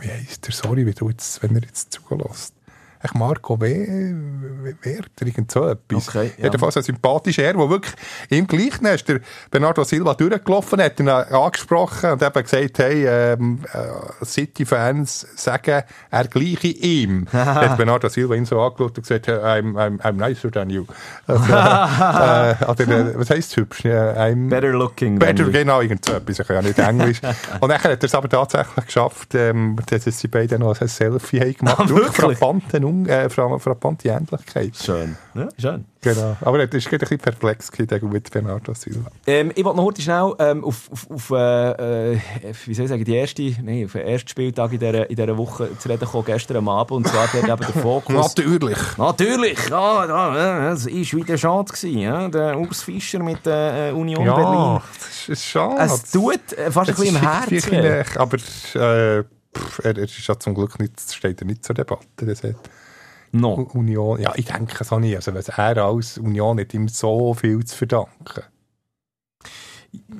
wie 0.00 0.10
heisst 0.10 0.46
der? 0.46 0.54
Sorry, 0.54 0.86
wie 0.86 0.94
du 0.94 1.08
jetzt, 1.08 1.42
wenn 1.42 1.56
er 1.56 1.62
jetzt 1.62 1.92
zulässt 1.92 2.54
ich 3.04 3.14
Marco 3.14 3.60
Werther, 3.60 5.26
irgend 5.26 5.50
so 5.50 5.68
etwas. 5.68 6.08
Okay, 6.08 6.32
ja. 6.38 6.44
Jedenfalls 6.44 6.76
ein 6.76 6.82
sympathischer 6.82 7.42
Herr, 7.42 7.54
der 7.54 7.68
wirklich 7.68 7.94
im 8.30 8.46
gleichen 8.46 8.86
ist 8.86 9.08
der 9.08 9.20
Bernardo 9.50 9.84
Silva 9.84 10.14
durchgelaufen 10.14 10.80
hat, 10.80 10.98
ihn 11.00 11.08
angesprochen 11.08 12.12
und 12.12 12.22
eben 12.22 12.42
gesagt, 12.42 12.78
hey, 12.78 13.06
ähm, 13.06 13.60
äh, 13.72 14.24
City-Fans 14.24 15.26
sagen, 15.36 15.82
er 16.10 16.28
gleiche 16.28 16.68
ihm. 16.68 17.26
hat 17.32 17.76
Bernardo 17.76 18.08
Silva 18.08 18.34
ihn 18.34 18.46
so 18.46 18.60
angeschaut 18.60 18.96
und 18.96 19.06
gesagt, 19.06 19.28
I'm, 19.28 19.74
I'm, 19.74 20.00
I'm 20.00 20.12
nicer 20.12 20.50
than 20.50 20.70
you. 20.70 20.86
Also, 21.26 21.44
äh, 21.52 22.70
oder, 22.70 22.88
äh, 22.88 23.18
was 23.18 23.30
heisst 23.30 23.56
hübsch? 23.56 23.84
I'm 23.84 24.48
better 24.48 24.72
looking. 24.72 25.18
Better, 25.18 25.44
genau, 25.44 25.80
irgend 25.80 26.04
so 26.04 26.14
etwas. 26.14 26.38
Ich 26.38 26.46
kann 26.46 26.56
ja 26.56 26.62
nicht 26.62 26.78
Englisch. 26.78 27.20
und 27.60 27.68
dann 27.68 27.78
hat 27.78 28.02
er 28.02 28.02
es 28.02 28.14
aber 28.14 28.28
tatsächlich 28.28 28.86
geschafft, 28.86 29.34
ähm, 29.34 29.76
dass 29.86 30.04
sie 30.04 30.28
beide 30.28 30.58
noch 30.58 30.80
ein 30.80 30.88
Selfie 30.88 31.40
haben 31.40 31.54
gemacht. 31.54 31.80
Ah, 31.80 31.88
wirklich? 31.88 32.38
Un, 32.94 33.06
äh, 33.06 33.28
frappante 33.28 34.08
Ähnlichkeit. 34.08 34.76
Schön. 34.76 35.16
Ja, 35.34 35.48
schön. 35.58 35.84
Genau. 36.04 36.36
Aber 36.42 36.60
er 36.60 36.70
ist 36.70 36.92
ein 36.92 36.98
bisschen 36.98 37.18
perplex 37.18 37.70
mit 38.02 38.30
Bernardo 38.30 38.74
Silva. 38.74 39.10
Ähm, 39.26 39.52
ich 39.54 39.64
wollte 39.64 39.78
noch 39.78 39.84
heute 39.84 40.02
schnell 40.02 40.34
ähm, 40.38 40.62
auf, 40.62 40.90
auf, 40.92 41.10
auf 41.10 41.30
äh, 41.30 42.12
äh, 42.12 42.18
wie 42.66 42.74
soll 42.74 42.84
ich 42.84 42.90
sagen, 42.90 43.04
die 43.04 43.14
erste, 43.14 43.42
nee, 43.42 43.86
auf 43.86 43.92
den 43.92 44.06
ersten 44.06 44.28
Spieltag 44.28 44.72
in 44.72 44.80
dieser, 44.80 45.08
in 45.08 45.16
dieser 45.16 45.36
Woche 45.36 45.70
zu 45.78 45.88
reden 45.88 46.06
kommen, 46.06 46.26
gestern 46.26 46.58
am 46.58 46.68
Abend. 46.68 46.92
Und 46.92 47.08
zwar 47.08 47.28
dort 47.32 47.48
eben 47.48 47.74
der 47.74 47.82
Fokus. 47.82 48.14
Natürlich. 48.14 48.78
Natürlich. 48.98 49.58
Ja, 49.70 50.06
ja, 50.06 50.70
das 50.70 50.86
war 50.86 50.92
wieder 50.92 51.38
schade. 51.38 51.72
Gewesen, 51.72 51.98
ja? 51.98 52.28
Der 52.28 52.58
Urs 52.58 52.82
Fischer 52.82 53.22
mit 53.22 53.46
der 53.46 53.90
äh, 53.90 53.92
Union 53.92 54.26
ja, 54.26 54.34
Berlin. 54.34 54.80
das 54.98 55.28
ist 55.28 55.44
schade. 55.44 55.80
Es 55.80 56.10
tut 56.10 56.52
äh, 56.52 56.70
fast 56.70 56.90
ein 56.90 56.96
bisschen 56.96 57.16
im 57.16 57.22
Herzen. 57.22 58.18
Aber 58.18 58.36
äh, 58.36 59.24
pff, 59.56 59.78
er, 59.82 59.96
er 59.96 60.04
ist 60.04 60.26
ja 60.26 60.38
zum 60.38 60.54
Glück 60.54 60.78
nicht, 60.78 61.00
steht 61.12 61.40
er 61.40 61.46
nicht 61.46 61.64
zur 61.64 61.74
Debatte. 61.74 62.26
Das 62.26 62.42
hat 62.42 62.56
No. 63.34 63.54
Union, 63.74 64.20
ja, 64.20 64.32
ich 64.36 64.44
denke 64.44 64.84
so 64.84 65.00
nicht. 65.00 65.16
Also, 65.16 65.34
was 65.34 65.48
er 65.48 65.78
als 65.78 66.18
Union 66.18 66.60
hat 66.60 66.72
ihm 66.72 66.86
so 66.86 67.34
viel 67.34 67.64
zu 67.64 67.76
verdanken. 67.76 68.44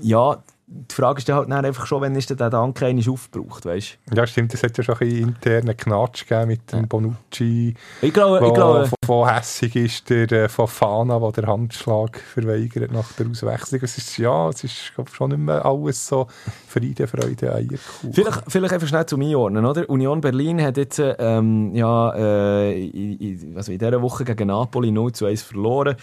Ja, 0.00 0.42
die 0.66 0.94
Frage 0.94 1.18
ist 1.18 1.28
dann 1.28 1.36
halt 1.36 1.50
dann 1.50 1.64
einfach 1.64 1.86
schon, 1.86 2.00
wenn 2.00 2.14
ist 2.16 2.30
der 2.30 2.50
Dank 2.50 2.82
einmal 2.82 3.08
aufgebraucht, 3.08 3.66
weißt 3.66 3.98
Ja, 4.14 4.26
stimmt, 4.26 4.54
es 4.54 4.62
hat 4.62 4.76
ja 4.78 4.82
schon 4.82 4.94
ein 4.94 5.08
bisschen 5.08 5.28
internen 5.28 5.76
Knatsch 5.76 6.26
gegeben 6.26 6.48
mit 6.48 6.72
dem 6.72 6.88
Bonucci. 6.88 7.74
Ich 8.00 8.12
glaube, 8.12 8.46
ich 8.46 8.54
glaube... 8.54 8.90
Von 9.04 9.28
hässig 9.28 9.76
ist 9.76 10.08
der 10.08 10.32
äh, 10.32 10.48
von 10.48 10.66
Fana, 10.66 11.18
der 11.18 11.32
den 11.32 11.46
Handschlag 11.46 12.18
verweigert 12.18 12.92
nach 12.92 13.12
der 13.12 13.28
Auswechslung. 13.28 13.80
Es 13.82 13.98
ist, 13.98 14.16
ja, 14.16 14.48
es 14.48 14.64
ist 14.64 14.92
schon 15.12 15.28
nicht 15.28 15.38
mehr 15.38 15.64
alles 15.64 16.06
so 16.06 16.28
Friede, 16.66 17.06
Freude, 17.06 17.54
Eierkuchen. 17.54 18.12
Vielleicht, 18.12 18.42
vielleicht 18.48 18.72
einfach 18.72 18.88
schnell 18.88 19.04
zum 19.04 19.20
Einordnen, 19.20 19.66
oder? 19.66 19.88
Union 19.90 20.22
Berlin 20.22 20.62
hat 20.62 20.78
jetzt 20.78 21.00
ähm, 21.18 21.74
ja, 21.74 22.14
äh, 22.14 22.86
in, 22.86 23.54
also 23.56 23.70
in 23.70 23.78
dieser 23.78 24.00
Woche 24.00 24.24
gegen 24.24 24.48
Napoli 24.48 24.90
0 24.90 25.12
zu 25.12 25.26
1 25.26 25.42
verloren. 25.42 25.96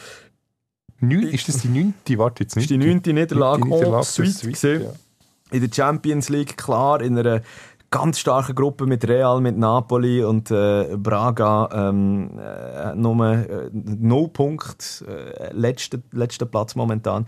Neun, 1.01 1.23
ist 1.23 1.47
das 1.47 1.57
die 1.57 1.67
neunte? 1.67 2.17
Warte 2.17 2.43
jetzt 2.43 2.55
nicht. 2.55 2.69
Das 2.69 2.77
ist 2.77 2.81
die 2.81 2.87
neunte 2.87 3.11
Niederlage, 3.11 3.67
Niederlage 3.67 4.05
Suite, 4.05 4.63
ja. 4.63 4.91
In 5.51 5.61
der 5.61 5.69
Champions 5.73 6.29
League, 6.29 6.55
klar, 6.57 7.01
in 7.01 7.17
einer 7.17 7.41
ganz 7.89 8.19
starken 8.19 8.55
Gruppe 8.55 8.85
mit 8.85 9.05
Real, 9.07 9.41
mit 9.41 9.57
Napoli 9.57 10.23
und 10.23 10.49
äh, 10.49 10.95
Braga. 10.95 11.69
Ähm, 11.89 12.39
äh, 12.39 12.95
nur 12.95 13.25
äh, 13.25 13.69
null 13.73 14.29
Punkt, 14.29 15.03
äh, 15.07 15.51
letzter, 15.53 15.97
letzter 16.11 16.45
Platz 16.45 16.75
momentan. 16.75 17.25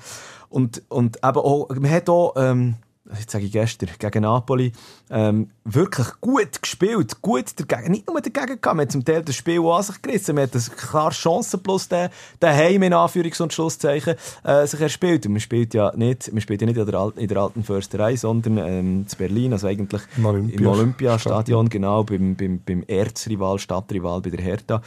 Und, 0.48 0.82
und 0.88 1.18
eben 1.18 1.38
auch, 1.38 1.68
man 1.70 1.92
hat 1.92 2.10
auch... 2.10 2.34
Ähm, 2.38 2.76
jetzt 3.20 3.32
sage 3.32 3.46
ich 3.46 3.52
gestern, 3.52 3.90
gegen 3.98 4.24
Napoli, 4.24 4.72
ähm, 5.10 5.50
wirklich 5.64 6.08
gut 6.22 6.62
gespielt, 6.62 7.22
gut 7.22 7.52
dagegen, 7.58 7.92
nicht 7.92 8.08
nur 8.08 8.22
dagegen 8.22 8.60
gehabt, 8.62 8.76
man 8.78 8.86
hat 8.86 8.92
zum 8.92 9.06
Teil 9.06 9.24
das 9.24 9.36
Spiel 9.36 9.60
auch 9.60 9.78
an 9.78 9.84
sich 9.84 10.02
gerissen, 10.02 10.36
man 10.36 10.44
hat 10.44 10.56
das 10.56 10.72
klar 10.72 11.12
Chancen 11.12 11.62
plus 11.62 11.88
den, 11.88 12.10
den 12.42 12.50
Heim 12.50 12.84
in 12.84 12.94
Anführungs- 12.94 13.42
und 13.42 13.54
Schlusszeichen 13.54 14.16
äh, 14.44 14.66
sich 14.66 14.82
erspielt. 14.82 15.26
Und 15.26 15.34
man 15.34 15.42
spielt 15.42 15.74
ja 15.74 15.92
nicht, 15.96 16.32
man 16.32 16.42
spielt 16.42 16.62
ja 16.62 16.68
nicht 16.68 16.78
in 16.78 16.86
der, 16.86 17.00
alten, 17.00 17.20
in 17.20 17.28
der 17.28 17.38
alten 17.38 17.64
Försterei, 17.64 18.16
sondern 18.16 18.58
ähm, 18.58 19.06
in 19.10 19.18
Berlin, 19.18 19.54
also 19.54 19.68
eigentlich 19.68 20.02
im, 20.18 20.50
im 20.50 20.68
Olympiastadion, 20.68 21.70
genau, 21.70 22.04
beim, 22.04 22.36
beim, 22.36 22.62
beim 22.66 22.84
Erzrival, 22.88 23.60
Stadtrival 23.60 24.22
bei 24.22 24.30
der 24.30 24.42
Hertha, 24.42 24.82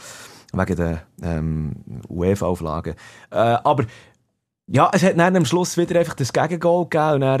wegen 0.53 0.75
der 0.75 1.03
ähm, 1.21 1.75
UEFA-Auflagen. 2.09 2.95
Äh, 3.31 3.35
aber 3.35 3.85
ja, 4.67 4.89
es 4.93 5.01
hat 5.03 5.17
dann 5.17 5.35
am 5.35 5.45
Schluss 5.45 5.77
wieder 5.77 5.99
einfach 5.99 6.15
das 6.15 6.33
Gegengol 6.33 6.85
gegeben 6.89 7.15
und 7.15 7.21
er 7.21 7.39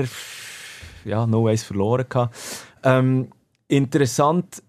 ja, 1.07 1.25
no 1.25 1.45
Ways 1.45 1.63
verloren 1.63 2.05
gehabt. 2.07 2.35
Ähm, 2.83 3.29
interessant, 3.67 4.61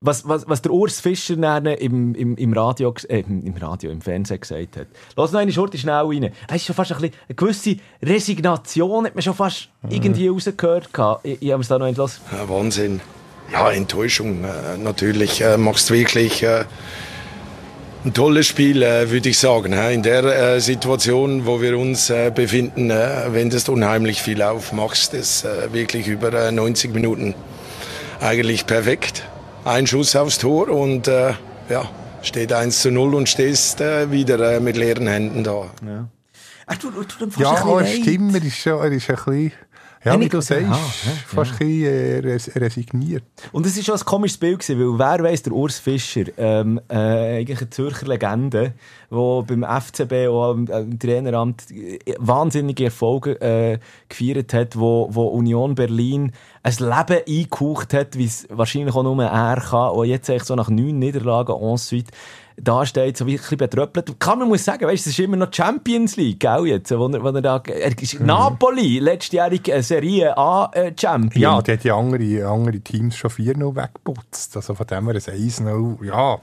was, 0.00 0.26
was, 0.26 0.48
was 0.48 0.62
der 0.62 0.72
Urs 0.72 1.00
Fischer 1.00 1.34
im, 1.80 2.14
im, 2.14 2.36
im, 2.36 2.52
Radio, 2.54 2.94
äh, 3.08 3.20
im 3.20 3.54
Radio, 3.60 3.90
im 3.90 4.00
Fernsehen 4.00 4.40
gesagt 4.40 4.76
hat. 4.78 4.86
Lass 5.14 5.32
noch 5.32 5.40
eine 5.40 5.52
Schurte 5.52 5.76
schnell 5.76 6.04
rein. 6.06 6.32
Es 6.48 6.56
ist 6.56 6.66
schon 6.66 6.74
fast 6.74 6.92
ein 6.92 7.00
bisschen, 7.00 7.16
eine 7.28 7.34
gewisse 7.34 7.76
Resignation, 8.02 9.04
hat 9.04 9.14
man 9.14 9.22
schon 9.22 9.34
fast 9.34 9.68
mhm. 9.82 9.90
irgendwie 9.90 10.28
rausgehört. 10.28 10.88
Ich, 11.22 11.42
ich 11.42 11.52
habe 11.52 11.62
es 11.62 11.68
da 11.68 11.78
noch 11.78 11.86
entlassen. 11.86 12.22
Ja, 12.32 12.48
Wahnsinn. 12.48 13.00
Ja, 13.52 13.70
Enttäuschung. 13.70 14.44
Äh, 14.44 14.78
natürlich 14.78 15.42
äh, 15.42 15.56
machst 15.58 15.90
du 15.90 15.94
wirklich... 15.94 16.42
Äh, 16.42 16.64
Ein 18.02 18.14
tolles 18.14 18.46
Spiel, 18.46 18.82
äh, 18.82 19.10
würde 19.10 19.28
ich 19.28 19.38
sagen. 19.38 19.74
In 19.74 20.02
der 20.02 20.24
äh, 20.24 20.60
Situation, 20.60 21.44
wo 21.44 21.60
wir 21.60 21.78
uns 21.78 22.08
äh, 22.08 22.32
befinden, 22.34 22.88
wenn 22.88 23.50
du 23.50 23.72
unheimlich 23.72 24.22
viel 24.22 24.40
aufmachst, 24.40 25.12
ist 25.12 25.44
wirklich 25.70 26.06
über 26.06 26.50
90 26.50 26.94
Minuten 26.94 27.34
eigentlich 28.20 28.64
perfekt. 28.64 29.24
Ein 29.66 29.86
Schuss 29.86 30.16
aufs 30.16 30.38
Tor 30.38 30.70
und 30.70 31.08
ja, 31.08 31.90
steht 32.22 32.54
1 32.54 32.80
zu 32.80 32.90
0 32.90 33.14
und 33.14 33.28
stehst 33.28 33.80
wieder 33.80 34.60
mit 34.60 34.76
leeren 34.76 35.06
Händen 35.06 35.44
da. 35.44 35.70
Ja, 35.86 36.08
Ach, 36.66 36.76
du, 36.76 36.90
du, 36.90 37.02
du 37.02 37.40
ja 37.40 37.86
stimmt, 37.86 38.34
er 38.34 38.42
ist, 38.42 38.56
schon, 38.56 38.80
er 38.80 38.92
ist 38.92 39.10
ein 39.10 39.16
bisschen 39.16 39.52
ja, 40.02 40.18
wie 40.18 40.28
du 40.28 40.40
sagst, 40.40 40.64
aha, 40.66 40.76
fast 41.26 41.60
ja. 41.60 41.66
ein 41.66 42.22
bisschen 42.22 42.56
äh, 42.56 42.58
resigniert. 42.58 43.24
Und 43.52 43.66
es 43.66 43.76
war 43.76 43.84
schon 43.84 43.94
ein 43.96 44.04
komisches 44.04 44.38
Bild, 44.38 44.60
gewesen, 44.60 44.78
weil 44.78 44.98
wer 44.98 45.24
weiss, 45.24 45.42
der 45.42 45.52
Urs 45.52 45.78
Fischer, 45.78 46.24
ähm, 46.38 46.80
äh, 46.88 47.38
eigentlich 47.38 47.60
eine 47.60 47.70
Zürcher 47.70 48.06
Legende, 48.06 48.72
der 49.10 49.42
beim 49.46 49.62
FCB 49.62 50.28
auch 50.28 50.52
im, 50.52 50.66
im 50.66 50.98
Traineramt 50.98 51.70
äh, 51.70 51.98
wahnsinnige 52.18 52.84
Erfolge 52.84 53.40
äh, 53.40 53.78
gefeiert 54.08 54.54
hat, 54.54 54.78
wo, 54.78 55.08
wo 55.10 55.26
Union 55.26 55.74
Berlin 55.74 56.32
ein 56.62 56.74
Leben 56.78 57.22
eingehaucht 57.26 57.92
hat, 57.92 58.16
wie 58.16 58.24
es 58.24 58.46
wahrscheinlich 58.50 58.94
auch 58.94 59.02
nur 59.02 59.22
er 59.22 59.60
kann, 59.60 59.90
und 59.90 60.06
jetzt 60.06 60.30
eigentlich 60.30 60.44
so 60.44 60.54
nach 60.54 60.68
neun 60.68 60.98
Niederlagen 60.98 61.54
ensuite 61.60 62.12
da 62.62 62.84
steht, 62.86 63.16
so 63.16 63.26
wie 63.26 63.32
ein 63.32 63.38
bisschen 63.38 63.58
betröppelt. 63.58 64.18
Kann 64.18 64.38
man 64.38 64.48
muss 64.48 64.64
sagen, 64.64 64.86
weißt, 64.86 65.06
es 65.06 65.12
ist 65.12 65.18
immer 65.18 65.36
noch 65.36 65.52
Champions 65.52 66.16
League, 66.16 66.40
gell, 66.40 66.66
jetzt, 66.66 66.90
wo 66.90 67.08
er, 67.08 67.22
wo 67.22 67.28
er 67.28 67.42
da, 67.42 67.62
er 67.66 67.98
ist 68.00 68.20
mhm. 68.20 68.26
Napoli, 68.26 68.98
letztjährig 68.98 69.70
Serie 69.80 70.36
A-Champion. 70.36 71.42
ja, 71.42 71.62
die 71.62 71.72
hat 71.72 71.84
die 71.84 71.90
andere, 71.90 72.46
andere 72.46 72.80
Teams 72.80 73.16
schon 73.16 73.30
4-0 73.30 73.76
weggeputzt. 73.76 74.56
Also 74.56 74.74
von 74.74 74.86
dem 74.86 75.06
her 75.08 75.14
ein 75.14 75.20
1-0, 75.20 76.04
ja, 76.04 76.38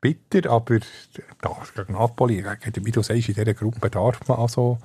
bitter, 0.00 0.50
aber 0.50 0.78
da, 1.40 1.56
gegen 1.76 1.92
Napoli, 1.92 2.44
wie 2.44 2.90
du 2.90 3.02
sagst, 3.02 3.28
in 3.28 3.34
dieser 3.34 3.54
Gruppe 3.54 3.90
darf 3.90 4.20
man 4.26 4.38
also 4.38 4.78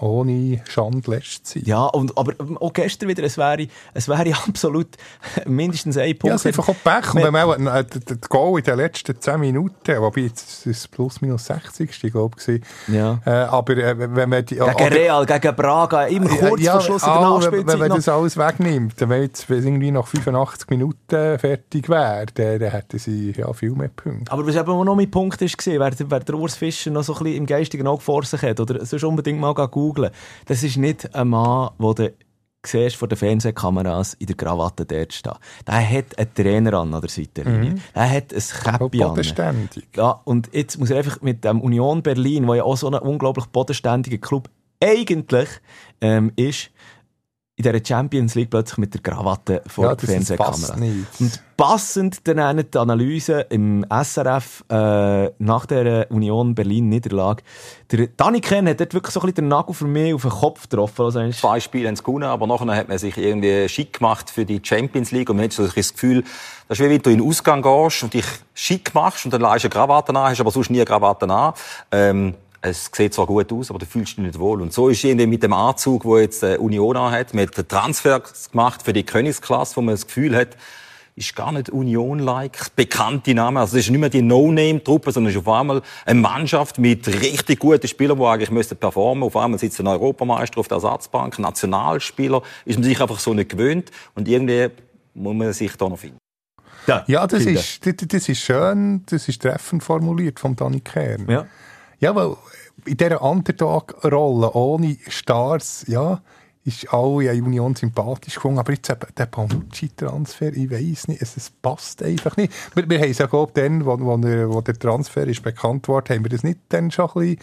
ohne 0.00 0.62
Schande 0.68 1.10
lässt 1.10 1.46
sein. 1.46 1.62
Ja, 1.66 1.84
und, 1.86 2.16
aber 2.16 2.34
auch 2.60 2.72
gestern 2.72 3.08
wieder, 3.08 3.22
es 3.22 3.36
wäre, 3.36 3.66
es 3.94 4.08
wäre 4.08 4.32
absolut 4.46 4.88
mindestens 5.46 5.96
ein 5.96 6.18
Punkt. 6.18 6.24
Ja, 6.24 6.34
es 6.34 6.40
ist 6.42 6.46
einfach 6.46 6.68
auch 6.68 6.76
Pech. 6.82 7.14
Und 7.14 7.22
wenn 7.22 7.32
man 7.32 7.68
auch 7.68 7.82
das 7.82 8.28
Goal 8.28 8.58
in 8.58 8.64
den 8.64 8.76
letzten 8.76 9.20
10 9.20 9.40
Minuten, 9.40 10.00
wobei 10.00 10.22
jetzt 10.22 10.66
ist 10.66 10.78
es 10.78 10.88
plus 10.88 11.20
minus 11.20 11.46
60. 11.46 12.12
glaube 12.12 12.36
ich, 12.46 12.62
ja. 12.88 13.20
Äh, 13.24 13.30
aber 13.30 13.76
äh, 13.76 13.96
wenn 13.98 14.28
man 14.28 14.44
die... 14.44 14.56
Gegen 14.56 14.64
oder, 14.64 14.90
Real, 14.90 15.26
gegen 15.26 15.56
Braga, 15.56 16.04
immer 16.04 16.28
kurz 16.28 16.62
ja, 16.62 16.72
vor 16.72 16.80
Schluss 16.80 17.02
in 17.02 17.12
der 17.12 17.20
Nachspielzeit 17.20 17.66
Wenn 17.66 17.88
man 17.88 17.96
das 17.96 18.08
alles 18.08 18.36
wegnimmt, 18.36 18.94
wenn 18.98 19.22
jetzt 19.22 19.50
irgendwie 19.50 19.90
nach 19.90 20.06
85 20.06 20.70
Minuten 20.70 21.38
fertig 21.38 21.88
wäre, 21.88 22.26
dann, 22.34 22.58
dann 22.58 22.70
hätten 22.70 22.98
sie 22.98 23.32
ja 23.36 23.52
viel 23.52 23.72
mehr 23.72 23.88
Punkte. 23.88 24.32
Aber 24.32 24.46
was 24.46 24.56
eben 24.56 24.70
auch 24.70 24.84
noch 24.84 24.96
mein 24.96 25.10
Punkt 25.10 25.40
ist, 25.42 25.66
wer, 25.66 25.92
wer 25.98 26.20
der 26.20 26.34
Urs 26.34 26.56
Fischer 26.56 26.90
noch 26.90 27.02
so 27.02 27.14
ein 27.14 27.24
bisschen 27.24 27.38
im 27.38 27.46
geistigen 27.46 27.86
Auge 27.86 28.02
vor 28.02 28.24
sich 28.24 28.42
hat, 28.42 28.60
oder 28.60 28.84
sonst 28.84 29.04
unbedingt 29.04 29.40
mal 29.40 29.52
googeln, 29.52 29.89
googlen. 29.90 30.10
Das 30.46 30.62
ist 30.62 30.76
nicht 30.76 31.14
ein 31.14 31.28
Mann, 31.28 31.70
der 31.78 32.12
siehst 32.64 32.96
vor 32.96 33.08
den 33.08 33.16
Fernsehkameras 33.16 34.14
in 34.14 34.26
der 34.26 34.36
Krawatte 34.36 34.84
dort 34.84 35.12
stehen. 35.12 35.32
Der 35.66 35.88
hat 35.88 36.18
einen 36.18 36.34
Trainer 36.34 36.74
an 36.74 36.90
der 36.90 37.08
Seitenlinie. 37.08 37.70
Mhm. 37.70 37.80
Der 37.94 38.10
hat 38.10 38.34
ein 38.34 38.78
Käppi 38.78 39.02
an. 39.02 39.68
Ja, 39.96 40.20
und 40.24 40.50
jetzt 40.52 40.78
muss 40.78 40.90
er 40.90 40.98
einfach 40.98 41.22
mit 41.22 41.44
dem 41.44 41.60
Union 41.60 42.02
Berlin, 42.02 42.46
wo 42.46 42.54
ja 42.54 42.64
auch 42.64 42.76
so 42.76 42.88
ein 42.88 42.94
unglaublich 42.94 43.46
bodenständiger 43.46 44.18
Club 44.18 44.50
eigentlich 44.82 45.48
ähm, 46.00 46.32
ist, 46.36 46.70
in 47.60 47.72
dieser 47.72 47.84
Champions 47.84 48.34
League 48.34 48.50
plötzlich 48.50 48.78
mit 48.78 48.94
der 48.94 49.02
Krawatte 49.02 49.62
vor 49.66 49.84
ja, 49.84 49.94
der 49.94 50.08
Fernsehkamera. 50.08 50.74
Und 51.18 51.42
passend 51.56 52.26
dann 52.26 52.64
die 52.72 52.78
Analyse 52.78 53.42
im 53.50 53.84
SRF 53.90 54.64
äh, 54.70 55.30
nach 55.38 55.66
der 55.66 56.10
Union 56.10 56.54
Berlin-Niederlage. 56.54 57.42
Der 57.92 58.06
Dani 58.06 58.40
Kern 58.40 58.66
hat 58.66 58.80
dort 58.80 58.94
wirklich 58.94 59.12
so 59.12 59.20
ein 59.20 59.26
bisschen 59.26 59.44
den 59.44 59.48
Nagel 59.48 59.74
für 59.74 59.86
mich 59.86 60.14
auf 60.14 60.22
den 60.22 60.30
Kopf 60.30 60.68
getroffen. 60.68 61.04
Also 61.04 61.30
Zwei 61.32 61.60
Spiele 61.60 61.88
haben 61.88 61.96
sie 61.96 62.02
gewonnen, 62.02 62.24
aber 62.24 62.46
nachher 62.46 62.74
hat 62.74 62.88
man 62.88 62.96
sich 62.96 63.18
irgendwie 63.18 63.68
schick 63.68 63.98
gemacht 63.98 64.30
für 64.30 64.46
die 64.46 64.60
Champions 64.62 65.10
League 65.10 65.28
und 65.28 65.36
man 65.36 65.44
hat 65.44 65.52
so 65.52 65.66
das 65.66 65.92
Gefühl, 65.92 66.24
das 66.68 66.78
ist 66.78 66.84
wie 66.84 66.90
wenn 66.90 67.02
du 67.02 67.10
in 67.10 67.18
den 67.18 67.28
Ausgang 67.28 67.60
gehst 67.60 68.02
und 68.02 68.14
dich 68.14 68.26
schick 68.54 68.94
machst 68.94 69.26
und 69.26 69.34
dann 69.34 69.42
leist 69.42 69.66
eine 69.66 69.70
Krawatte 69.70 70.14
an, 70.14 70.30
hast 70.30 70.40
aber 70.40 70.50
sonst 70.50 70.70
nie 70.70 70.78
eine 70.78 70.86
Krawatte 70.86 71.28
an. 71.28 71.52
Ähm, 71.92 72.34
es 72.62 72.90
sieht 72.94 73.14
zwar 73.14 73.26
gut 73.26 73.52
aus, 73.52 73.70
aber 73.70 73.78
du 73.78 73.86
fühlst 73.86 74.16
dich 74.16 74.24
nicht 74.24 74.38
wohl. 74.38 74.60
Und 74.60 74.72
so 74.72 74.88
ist 74.88 75.02
irgendwie 75.02 75.26
mit 75.26 75.42
dem 75.42 75.52
Anzug, 75.52 76.04
wo 76.04 76.18
jetzt 76.18 76.42
äh, 76.42 76.56
Union 76.58 76.96
hat, 76.98 77.32
mit 77.32 77.68
Transfer 77.68 78.22
gemacht 78.50 78.82
für 78.82 78.92
die 78.92 79.04
Königsklasse, 79.04 79.76
wo 79.76 79.80
man 79.80 79.94
das 79.94 80.06
Gefühl 80.06 80.36
hat, 80.36 80.56
ist 81.16 81.34
gar 81.34 81.52
nicht 81.52 81.70
Union-like, 81.70 82.74
bekannte 82.76 83.34
Namen. 83.34 83.58
Also 83.58 83.76
es 83.76 83.84
ist 83.84 83.90
nicht 83.90 84.00
mehr 84.00 84.08
die 84.08 84.22
No-Name-Truppe, 84.22 85.12
sondern 85.12 85.30
es 85.30 85.36
ist 85.36 85.46
auf 85.46 85.54
einmal 85.54 85.82
eine 86.06 86.20
Mannschaft 86.20 86.78
mit 86.78 87.06
richtig 87.08 87.58
guten 87.58 87.86
Spielern, 87.88 88.18
die 88.18 88.24
eigentlich 88.24 88.50
müssten 88.50 88.76
performen. 88.76 89.24
Auf 89.24 89.36
einmal 89.36 89.58
sitzt 89.58 89.80
ein 89.80 89.86
Europameister 89.86 90.58
auf 90.58 90.68
der 90.68 90.76
Ersatzbank, 90.76 91.38
Nationalspieler, 91.38 92.42
ist 92.64 92.76
man 92.76 92.84
sich 92.84 93.00
einfach 93.00 93.18
so 93.18 93.34
nicht 93.34 93.50
gewöhnt 93.50 93.90
und 94.14 94.28
irgendwie 94.28 94.68
muss 95.14 95.34
man 95.34 95.52
sich 95.52 95.76
da 95.76 95.88
noch 95.88 95.98
finden. 95.98 96.18
Ja, 96.86 97.04
ja 97.06 97.26
das, 97.26 97.44
ist, 97.44 97.84
das, 97.84 97.94
das, 98.08 98.28
ist 98.28 98.40
schön, 98.40 99.04
das 99.06 99.28
ist 99.28 99.42
treffend 99.42 99.82
formuliert 99.82 100.40
von 100.40 100.56
Danny 100.56 100.80
Kern. 100.80 101.26
Ja. 101.28 101.46
Ja, 102.00 102.14
weil 102.14 102.36
in 102.86 102.96
dieser 102.96 103.22
Underdog-Rolle 103.22 104.52
ohne 104.52 104.96
Stars, 105.06 105.84
ja, 105.86 106.20
ist 106.64 106.92
alle 106.92 107.32
in 107.32 107.44
Union 107.44 107.74
sympathisch 107.74 108.34
gefunden. 108.34 108.58
Aber 108.58 108.72
jetzt 108.72 108.90
eben 108.90 109.06
der 109.16 109.26
Panucci-Transfer, 109.26 110.52
ich 110.54 110.70
weiß 110.70 111.08
nicht, 111.08 111.22
es, 111.22 111.36
es, 111.36 111.50
passt 111.50 112.02
einfach 112.02 112.36
nicht. 112.36 112.52
Wir, 112.74 112.88
wir 112.88 112.98
haben 113.00 113.10
es 113.10 113.18
ja, 113.18 113.26
glaube 113.26 113.52
dann, 113.54 113.84
wo, 113.84 113.98
wo, 113.98 114.18
wo, 114.18 114.60
der 114.60 114.78
Transfer 114.78 115.26
ist 115.26 115.42
bekannt 115.42 115.88
wurde, 115.88 116.14
haben 116.14 116.24
wir 116.24 116.30
das 116.30 116.42
nicht 116.42 116.60
dann 116.68 116.90
schon 116.90 117.08
ein 117.08 117.12
bisschen 117.14 117.38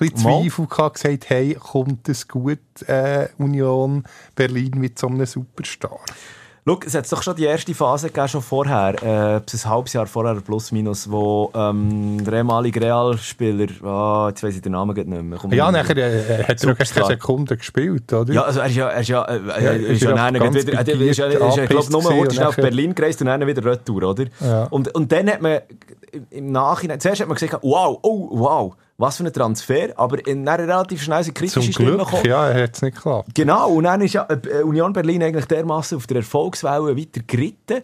ein 0.00 0.08
bisschen 0.08 0.16
Zweifel 0.16 0.66
gehabt, 0.66 0.94
gesagt, 0.96 1.30
hey, 1.30 1.54
kommt 1.54 2.08
es 2.08 2.26
gut, 2.26 2.58
äh, 2.86 3.28
Union 3.38 4.04
Berlin 4.34 4.72
mit 4.76 4.98
so 4.98 5.06
einem 5.06 5.26
Superstar? 5.26 6.00
Schau, 6.64 6.78
es 6.86 6.94
hat 6.94 7.10
doch 7.10 7.24
schon 7.24 7.34
die 7.34 7.42
erste 7.42 7.74
Phase 7.74 8.06
gegeben, 8.06 8.28
schon 8.28 8.40
vorher, 8.40 8.94
äh, 9.02 9.36
ein 9.38 9.64
halbes 9.64 9.94
Jahr 9.94 10.06
vorher, 10.06 10.36
plus 10.36 10.70
minus, 10.70 11.10
wo 11.10 11.50
ähm, 11.56 12.22
der 12.24 12.34
ehemalige 12.34 12.80
Realspieler, 12.80 13.66
oh, 13.82 14.28
jetzt 14.28 14.44
weiss 14.44 14.54
ich 14.54 14.62
den 14.62 14.70
Namen 14.70 14.94
nicht 14.94 15.08
mehr. 15.08 15.38
Komm, 15.40 15.52
ja, 15.52 15.72
nachher 15.72 15.96
äh, 15.96 16.44
hat 16.44 16.62
er 16.62 16.74
keine 16.76 17.06
Sekunde 17.06 17.56
gespielt, 17.56 18.12
oder? 18.12 18.32
Ja, 18.32 18.42
also 18.42 18.60
er 18.60 18.66
ist 18.66 18.76
ja, 18.76 18.88
er 18.90 19.00
ist 19.00 19.08
ja, 19.08 19.24
äh, 19.24 19.40
ja, 19.44 19.56
er 19.56 19.76
ist 19.80 20.02
ja, 20.02 20.30
ja 20.30 20.54
wieder, 20.54 20.72
er 20.72 20.88
ist 20.88 21.18
ja, 21.18 21.26
ist 21.26 21.56
ja, 21.56 21.62
ich 21.64 21.68
glaube, 21.68 21.90
nur 21.90 22.30
schnell 22.30 22.46
auf 22.46 22.54
Berlin 22.54 22.94
gereist 22.94 23.20
und 23.20 23.26
dann 23.26 23.44
wieder 23.44 23.64
retour, 23.64 24.04
oder? 24.04 24.26
Ja. 24.38 24.68
Und, 24.70 24.94
und 24.94 25.10
dann 25.10 25.30
hat 25.30 25.42
man 25.42 25.62
im 26.30 26.52
Nachhinein, 26.52 27.00
zuerst 27.00 27.22
hat 27.22 27.26
man 27.26 27.38
gesagt, 27.38 27.60
wow, 27.64 27.98
oh, 28.02 28.28
wow, 28.30 28.76
was 28.98 29.16
für 29.16 29.24
ein 29.24 29.32
Transfer, 29.32 29.88
aber 29.96 30.24
in 30.26 30.46
einer 30.46 30.62
relativ 30.62 31.02
schnell 31.02 31.24
sind 31.24 31.34
kritische 31.34 31.70
Zum 31.70 31.84
Glück, 31.84 31.98
gekommen. 31.98 32.24
ja, 32.26 32.48
er 32.48 32.64
hat 32.64 32.76
es 32.76 32.82
nicht 32.82 32.96
geklappt. 32.96 33.30
Genau, 33.34 33.70
und 33.70 33.84
dann 33.84 34.00
ist 34.00 34.12
ja 34.12 34.26
äh, 34.28 34.62
Union 34.62 34.92
Berlin 34.92 35.22
eigentlich 35.22 35.46
dermaßen 35.46 35.96
auf 35.96 36.06
der 36.06 36.18
Erfolgswelle 36.18 36.96
weiter 36.96 37.20
geritten. 37.26 37.82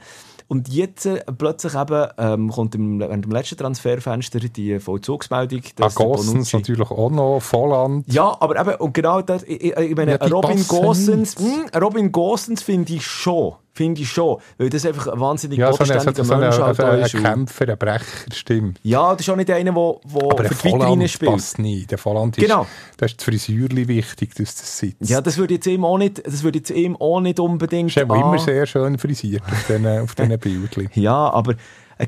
Und 0.50 0.68
jetzt 0.68 1.04
äh, 1.04 1.22
plötzlich 1.36 1.74
eben, 1.74 2.06
ähm, 2.16 2.50
kommt 2.50 2.74
im, 2.74 2.98
während 2.98 3.26
dem 3.26 3.32
letzten 3.32 3.58
Transferfenster 3.58 4.40
die 4.40 4.78
Vollzugsmeldung. 4.78 5.60
Ah, 5.78 5.88
Gossens 5.94 6.52
natürlich 6.54 6.90
auch 6.90 7.10
noch, 7.10 7.40
Volland. 7.40 8.10
Ja, 8.10 8.34
aber 8.40 8.58
eben, 8.58 8.80
und 8.80 8.94
genau 8.94 9.20
das, 9.20 9.42
ich, 9.42 9.76
ich 9.76 9.96
meine, 9.96 10.12
ja, 10.12 10.26
Robin 10.26 10.66
Gossens, 10.66 11.36
Robin 11.78 12.10
Gossens 12.10 12.62
finde 12.62 12.94
ich 12.94 13.04
schon 13.04 13.56
Finde 13.78 14.02
ich 14.02 14.10
schon. 14.10 14.38
Weil 14.56 14.70
das 14.70 14.84
einfach 14.84 15.06
ein 15.06 15.20
wahnsinnig 15.20 15.60
ja, 15.60 15.70
bodenständiger 15.70 16.24
so 16.24 16.36
Mensch 16.36 16.58
halt 16.58 16.80
ein, 16.80 16.98
ist. 16.98 17.14
Ein 17.14 17.22
Kämpfer, 17.22 17.68
ein 17.68 17.78
Brecher, 17.78 18.34
stimmt. 18.34 18.80
Ja, 18.82 19.12
das 19.12 19.20
ist 19.20 19.30
auch 19.30 19.36
nicht 19.36 19.52
einer, 19.52 19.72
der, 19.72 20.28
der 20.36 20.44
für 20.46 20.68
die 20.68 20.74
Vitrine 20.74 21.08
spielt. 21.08 21.30
passt 21.30 21.60
nicht. 21.60 21.88
Der 21.92 21.98
Volland 21.98 22.36
ist, 22.36 22.42
genau. 22.42 22.66
da 22.96 23.06
ist 23.06 23.20
die 23.20 23.24
Frisur 23.24 23.68
wichtig, 23.70 24.34
dass 24.34 24.56
das 24.56 24.78
sitzt. 24.78 25.08
Ja, 25.08 25.20
das 25.20 25.38
würde 25.38 25.54
jetzt 25.54 25.66
ihm 25.68 25.84
auch 25.84 25.96
nicht, 25.96 26.26
das 26.26 26.42
würde 26.42 26.58
jetzt 26.58 26.70
ihm 26.70 26.96
auch 26.96 27.20
nicht 27.20 27.38
unbedingt... 27.38 27.94
Das 27.96 28.02
ist 28.02 28.10
ah. 28.10 28.16
immer 28.16 28.38
sehr 28.40 28.66
schön 28.66 28.98
frisiert 28.98 29.44
auf 29.44 29.66
diesen, 29.68 29.86
auf 29.86 30.14
diesen 30.16 30.38
Bildchen. 30.40 30.90
Ja, 30.94 31.30
aber 31.30 31.54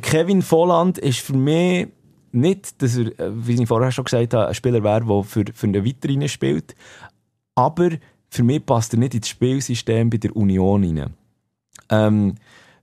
Kevin 0.03 0.43
Volland 0.43 0.99
ist 0.99 1.21
für 1.21 1.37
mich 1.37 1.87
nicht, 2.33 2.83
dass 2.83 2.97
er, 2.97 3.17
äh, 3.21 3.31
wie 3.33 3.63
ich 3.63 3.69
vorher 3.69 3.93
schon 3.93 4.07
gesagt 4.07 4.35
habe, 4.35 4.49
ein 4.49 4.55
Spieler 4.55 4.83
wäre, 4.83 5.05
der 5.05 5.23
für, 5.23 5.45
für 5.55 5.67
eine 5.69 5.85
Vitrine 5.85 6.29
spielt. 6.29 6.75
Aber 7.55 7.91
für 8.29 8.43
mich 8.43 8.67
passt 8.67 8.93
er 8.93 8.99
nicht 8.99 9.15
ins 9.15 9.29
Spielsystem 9.29 10.11
bei 10.11 10.17
der 10.17 10.35
Union 10.35 10.83
rein. 10.83 11.15
Ähm, 11.91 12.37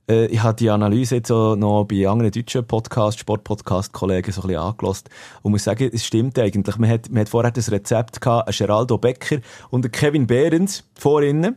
äh, 0.08 0.26
ich 0.26 0.42
habe 0.42 0.56
die 0.56 0.70
Analyse 0.70 1.16
jetzt 1.16 1.30
auch 1.30 1.54
noch 1.54 1.84
bei 1.84 2.08
anderen 2.08 2.32
deutschen 2.32 2.66
Podcast, 2.66 3.18
Sportpodcast-Kollegen 3.20 4.32
so 4.32 4.42
ein 4.42 4.48
bisschen 4.48 4.62
angelost 4.62 5.10
und 5.42 5.52
muss 5.52 5.64
sagen, 5.64 5.90
es 5.92 6.04
stimmt 6.04 6.38
eigentlich. 6.38 6.76
Man 6.78 6.90
hat, 6.90 7.10
man 7.10 7.20
hat 7.20 7.28
vorher 7.28 7.50
das 7.50 7.70
Rezept 7.70 8.20
gehabt, 8.20 8.48
ein 8.48 8.54
Geraldo 8.56 8.98
Becker 8.98 9.38
und 9.70 9.84
ein 9.84 9.92
Kevin 9.92 10.26
Behrens 10.26 10.84
vor 10.94 11.22
ihnen. 11.22 11.56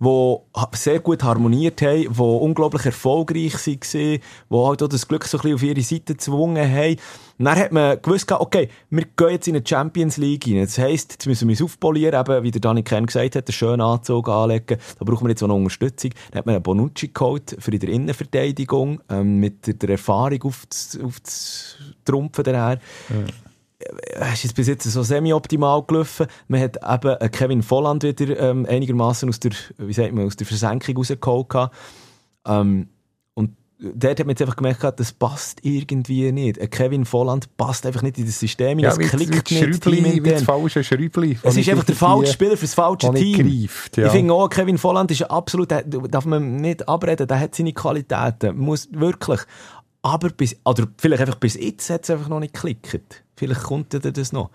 Die 0.00 0.36
sehr 0.74 1.00
gut 1.00 1.22
harmoniert 1.22 1.82
haben, 1.82 2.12
die 2.12 2.20
unglaublich 2.20 2.86
erfolgreich 2.86 3.54
waren, 3.54 3.80
die 3.80 4.20
halt 4.50 4.82
auch 4.82 4.88
das 4.88 5.08
Glück 5.08 5.24
so 5.24 5.38
ein 5.38 5.42
bisschen 5.42 5.54
auf 5.54 5.62
ihre 5.62 5.80
Seite 5.82 6.14
gezwungen 6.14 6.70
haben. 6.70 6.96
Dann 7.38 7.56
hat 7.56 7.72
man 7.72 8.02
gewusst, 8.02 8.30
okay, 8.32 8.68
wir 8.90 9.04
gehen 9.16 9.30
jetzt 9.30 9.46
in 9.46 9.54
eine 9.54 9.64
Champions 9.64 10.16
League 10.16 10.46
rein. 10.46 10.60
Das 10.60 10.76
heisst, 10.78 11.12
jetzt 11.12 11.26
müssen 11.26 11.48
wir 11.48 11.52
uns 11.52 11.62
aufpolieren, 11.62 12.20
eben, 12.20 12.42
wie 12.42 12.50
der 12.50 12.60
Dani 12.60 12.82
Kern 12.82 13.06
gesagt 13.06 13.36
hat, 13.36 13.46
einen 13.46 13.52
schönen 13.52 13.80
Anzug 13.80 14.28
anlegen. 14.28 14.78
Da 14.98 15.04
brauchen 15.04 15.24
wir 15.24 15.30
jetzt 15.30 15.42
auch 15.42 15.48
noch 15.48 15.54
Unterstützung. 15.56 16.10
Dann 16.30 16.38
hat 16.38 16.46
man 16.46 16.56
einen 16.56 16.64
Bonucci 16.64 17.08
geholt 17.08 17.56
für 17.58 17.70
die 17.70 17.86
Innenverteidigung, 17.86 19.00
ähm, 19.08 19.38
mit 19.38 19.82
der 19.82 19.90
Erfahrung 19.90 20.42
auf 20.42 20.66
das, 20.68 20.98
auf 21.02 21.20
das 21.20 21.76
Trumpfen 22.04 22.44
daher. 22.44 22.80
Ist 24.32 24.44
jetzt 24.44 24.56
bis 24.56 24.66
jetzt 24.66 24.84
so 24.84 25.02
semi-optimal 25.02 25.84
gelaufen. 25.84 26.26
Man 26.48 26.60
hat 26.60 26.76
eben 26.76 27.30
Kevin 27.30 27.62
Volland 27.62 28.02
wieder 28.02 28.38
ähm, 28.38 28.66
einigermaßen 28.68 29.28
aus 29.28 29.40
der, 29.40 29.52
wie 29.78 29.92
sagt 29.92 30.12
man, 30.12 30.26
aus 30.26 30.36
der 30.36 30.46
Versenkung 30.46 30.96
rausgeholt. 30.96 31.70
Ähm, 32.46 32.88
und 33.34 33.56
dort 33.78 34.18
hat 34.18 34.26
man 34.26 34.30
jetzt 34.30 34.42
einfach 34.42 34.56
gemerkt, 34.56 34.98
das 34.98 35.12
passt 35.12 35.60
irgendwie 35.62 36.32
nicht. 36.32 36.58
Kevin 36.72 37.04
Volland 37.04 37.56
passt 37.56 37.86
einfach 37.86 38.02
nicht 38.02 38.18
in 38.18 38.26
das 38.26 38.40
System. 38.40 38.80
Ja, 38.80 38.90
es 38.90 38.98
klickt 38.98 39.50
nicht. 39.50 39.86
Wie 39.86 40.20
das 40.22 40.42
falsche 40.42 40.82
Schräubli. 40.82 41.38
Es 41.42 41.56
ist 41.56 41.68
einfach 41.68 41.84
der 41.84 41.94
falsche 41.94 42.32
Spieler 42.32 42.56
für 42.56 42.66
das 42.66 42.74
falsche 42.74 43.12
Team. 43.14 43.62
Greift, 43.62 43.96
ja. 43.96 44.06
Ich 44.06 44.12
finde 44.12 44.34
auch, 44.34 44.48
Kevin 44.48 44.78
Volland 44.78 45.10
ist 45.12 45.22
absolut, 45.22 45.70
darf 45.70 46.24
man 46.24 46.56
nicht 46.56 46.88
abreden, 46.88 47.28
der 47.28 47.38
hat 47.38 47.54
seine 47.54 47.72
Qualitäten. 47.72 48.56
Muss 48.58 48.88
wirklich. 48.90 49.40
Aber 50.02 50.30
bis, 50.30 50.56
oder 50.64 50.86
vielleicht 50.96 51.20
einfach 51.20 51.36
bis 51.36 51.54
jetzt 51.54 51.90
hat 51.90 52.04
es 52.04 52.10
einfach 52.10 52.28
noch 52.28 52.40
nicht 52.40 52.54
geklickt. 52.54 53.24
Vielleicht 53.38 53.62
kommt 53.62 53.94
ja 53.94 54.00
das 54.00 54.32
noch. 54.32 54.50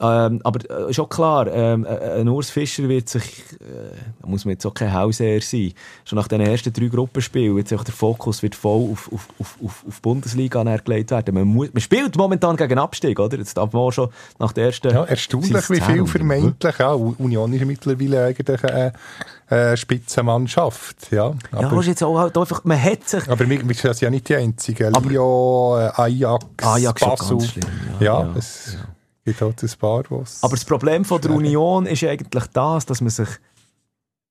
Ähm, 0.00 0.40
aber 0.44 0.88
äh, 0.88 0.92
schon 0.92 1.08
klar, 1.08 1.46
ähm, 1.46 1.86
äh, 1.86 2.20
ein 2.20 2.28
Urs 2.28 2.50
Fischer 2.50 2.88
wird 2.88 3.08
sich, 3.08 3.44
äh, 3.60 3.94
da 4.20 4.28
muss 4.28 4.44
man 4.44 4.52
jetzt 4.52 4.66
auch 4.66 4.74
kein 4.74 4.92
Hauseher 4.92 5.40
sein, 5.40 5.72
schon 6.04 6.16
nach 6.16 6.28
den 6.28 6.40
ersten 6.40 6.72
drei 6.72 6.88
Gruppenspielen, 6.88 7.56
jetzt 7.56 7.72
auch 7.72 7.84
der 7.84 7.94
Fokus 7.94 8.42
wird 8.42 8.54
voll 8.54 8.92
auf, 8.92 9.10
auf, 9.12 9.28
auf, 9.38 9.56
auf, 9.64 9.84
auf 9.88 10.02
Bundesliga 10.02 10.62
gelegt 10.62 11.10
werden. 11.10 11.34
Man, 11.34 11.44
muss, 11.48 11.72
man 11.72 11.80
spielt 11.80 12.16
momentan 12.16 12.56
gegen 12.56 12.78
Abstieg, 12.78 13.18
oder? 13.18 13.38
Jetzt 13.38 13.56
darf 13.56 13.72
man 13.72 13.90
schon 13.92 14.10
nach 14.38 14.52
der 14.52 14.66
ersten... 14.66 14.90
Ja, 14.90 15.04
erstaunlich, 15.04 15.70
wie 15.70 15.80
viel 15.80 16.06
vermeintlich, 16.06 16.78
ja, 16.78 16.92
Union 16.92 17.52
ist 17.52 17.64
mittlerweile 17.64 18.26
eigentlich 18.26 18.64
eine 18.64 18.92
äh, 19.48 19.76
Spitzenmannschaft, 19.76 21.10
ja. 21.10 21.32
Aber, 21.52 21.72
ja, 21.72 21.80
ist 21.80 21.86
jetzt 21.86 22.02
auch 22.02 22.18
halt 22.18 22.36
einfach, 22.36 22.64
man 22.64 22.82
hat 22.82 23.08
sich... 23.08 23.28
Aber 23.30 23.48
wir, 23.48 23.66
wir 23.66 23.74
sind 23.74 24.00
ja 24.00 24.10
nicht 24.10 24.28
die 24.28 24.36
Einzigen. 24.36 24.92
Lyon, 24.92 25.80
äh, 25.80 25.90
Ajax, 25.94 26.44
Ajax 26.62 27.00
Basel. 27.00 27.38
Ja, 27.38 27.46
ja, 28.00 28.20
ja, 28.22 28.34
es, 28.36 28.74
ja 28.74 28.95
gibt 29.26 29.40
halt 29.42 29.62
ein 29.62 29.70
paar, 29.78 30.04
was 30.08 30.42
Aber 30.42 30.54
das 30.54 30.64
Problem 30.64 31.04
von 31.04 31.20
der 31.20 31.32
Union 31.32 31.84
ist 31.86 32.02
eigentlich 32.04 32.46
das, 32.52 32.86
dass 32.86 33.00
man 33.00 33.10
sich 33.10 33.28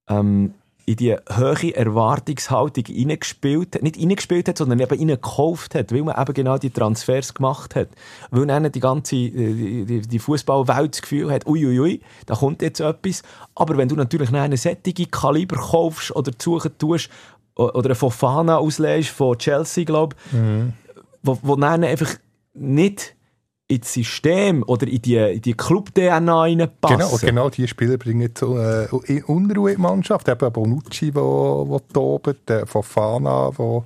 ähm, 0.09 0.53
in 0.85 0.95
die 0.95 1.15
hohe 1.15 1.75
Erwartungshaltung 1.75 2.83
reingespielt 2.87 3.75
hat, 3.75 3.83
nicht 3.83 3.99
reingespielt 3.99 4.47
hat, 4.47 4.57
sondern 4.57 4.79
eben 4.79 4.97
reingekauft 4.97 5.75
hat, 5.75 5.91
weil 5.91 6.03
man 6.03 6.19
eben 6.19 6.33
genau 6.33 6.57
die 6.57 6.69
Transfers 6.69 7.33
gemacht 7.33 7.75
hat. 7.75 7.89
Weil 8.29 8.45
dann 8.45 8.71
die 8.71 8.79
ganze, 8.79 9.15
die, 9.15 9.85
die, 9.85 10.01
die 10.01 10.19
Fußballwelt 10.19 10.93
das 10.93 11.01
Gefühl 11.01 11.31
hat, 11.31 11.45
uiuiui, 11.45 11.79
ui, 11.79 11.79
ui, 11.79 12.01
da 12.27 12.35
kommt 12.35 12.61
jetzt 12.61 12.79
etwas. 12.79 13.23
Aber 13.55 13.77
wenn 13.77 13.89
du 13.89 13.95
natürlich 13.95 14.31
einen 14.31 14.57
sättige 14.57 15.07
Kaliber 15.07 15.57
kaufst 15.57 16.15
oder 16.15 16.31
suchen 16.37 16.77
tust, 16.77 17.09
oder 17.55 17.85
eine 17.85 17.95
Fofana 17.95 18.57
auslässt 18.57 19.09
von 19.09 19.37
Chelsea, 19.37 19.85
glaube 19.85 20.15
ich, 20.27 20.33
mhm. 20.33 20.73
wo, 21.23 21.39
wo 21.41 21.55
dann 21.55 21.83
einfach 21.83 22.15
nicht 22.53 23.15
ins 23.67 23.93
System 23.93 24.63
oder 24.67 24.87
in 24.87 25.01
die, 25.01 25.15
in 25.15 25.41
die 25.41 25.53
Club-DNA 25.53 26.41
reinpassen. 26.41 26.97
Genau, 26.97 27.17
genau, 27.17 27.49
die 27.49 27.67
Spieler 27.67 27.97
bringen 27.97 28.31
so, 28.37 28.59
äh, 28.59 28.87
Unruhe 29.25 29.71
in 29.71 29.77
die 29.77 29.81
Mannschaft. 29.81 30.27
Eben 30.27 30.51
Bonucci, 30.51 31.11
der 31.11 31.21
wo, 31.21 31.65
wo 31.67 31.79
tobt, 31.79 32.49
äh, 32.49 32.65
Fofana, 32.65 33.51
der 33.57 33.83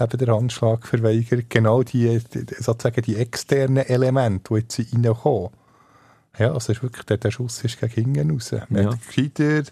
eben 0.00 0.18
der 0.18 0.34
Handschlag 0.34 0.86
verweigert. 0.86 1.50
Genau 1.50 1.82
die, 1.82 2.18
die, 2.32 2.46
sozusagen 2.58 3.02
die 3.02 3.16
externen 3.16 3.84
Elemente, 3.86 4.54
die 4.54 4.60
jetzt 4.60 4.78
reinkommen. 4.78 5.50
Ja, 6.38 6.52
also 6.52 6.72
ist 6.72 6.82
wirklich, 6.82 7.04
der, 7.04 7.18
der 7.18 7.30
Schuss 7.30 7.62
ist 7.64 7.78
gegen 7.78 8.14
hinten 8.14 8.30
raus. 8.30 8.54
Man 8.70 8.84
ja. 8.84 8.92
hat 8.92 9.06
gescheiter, 9.06 9.64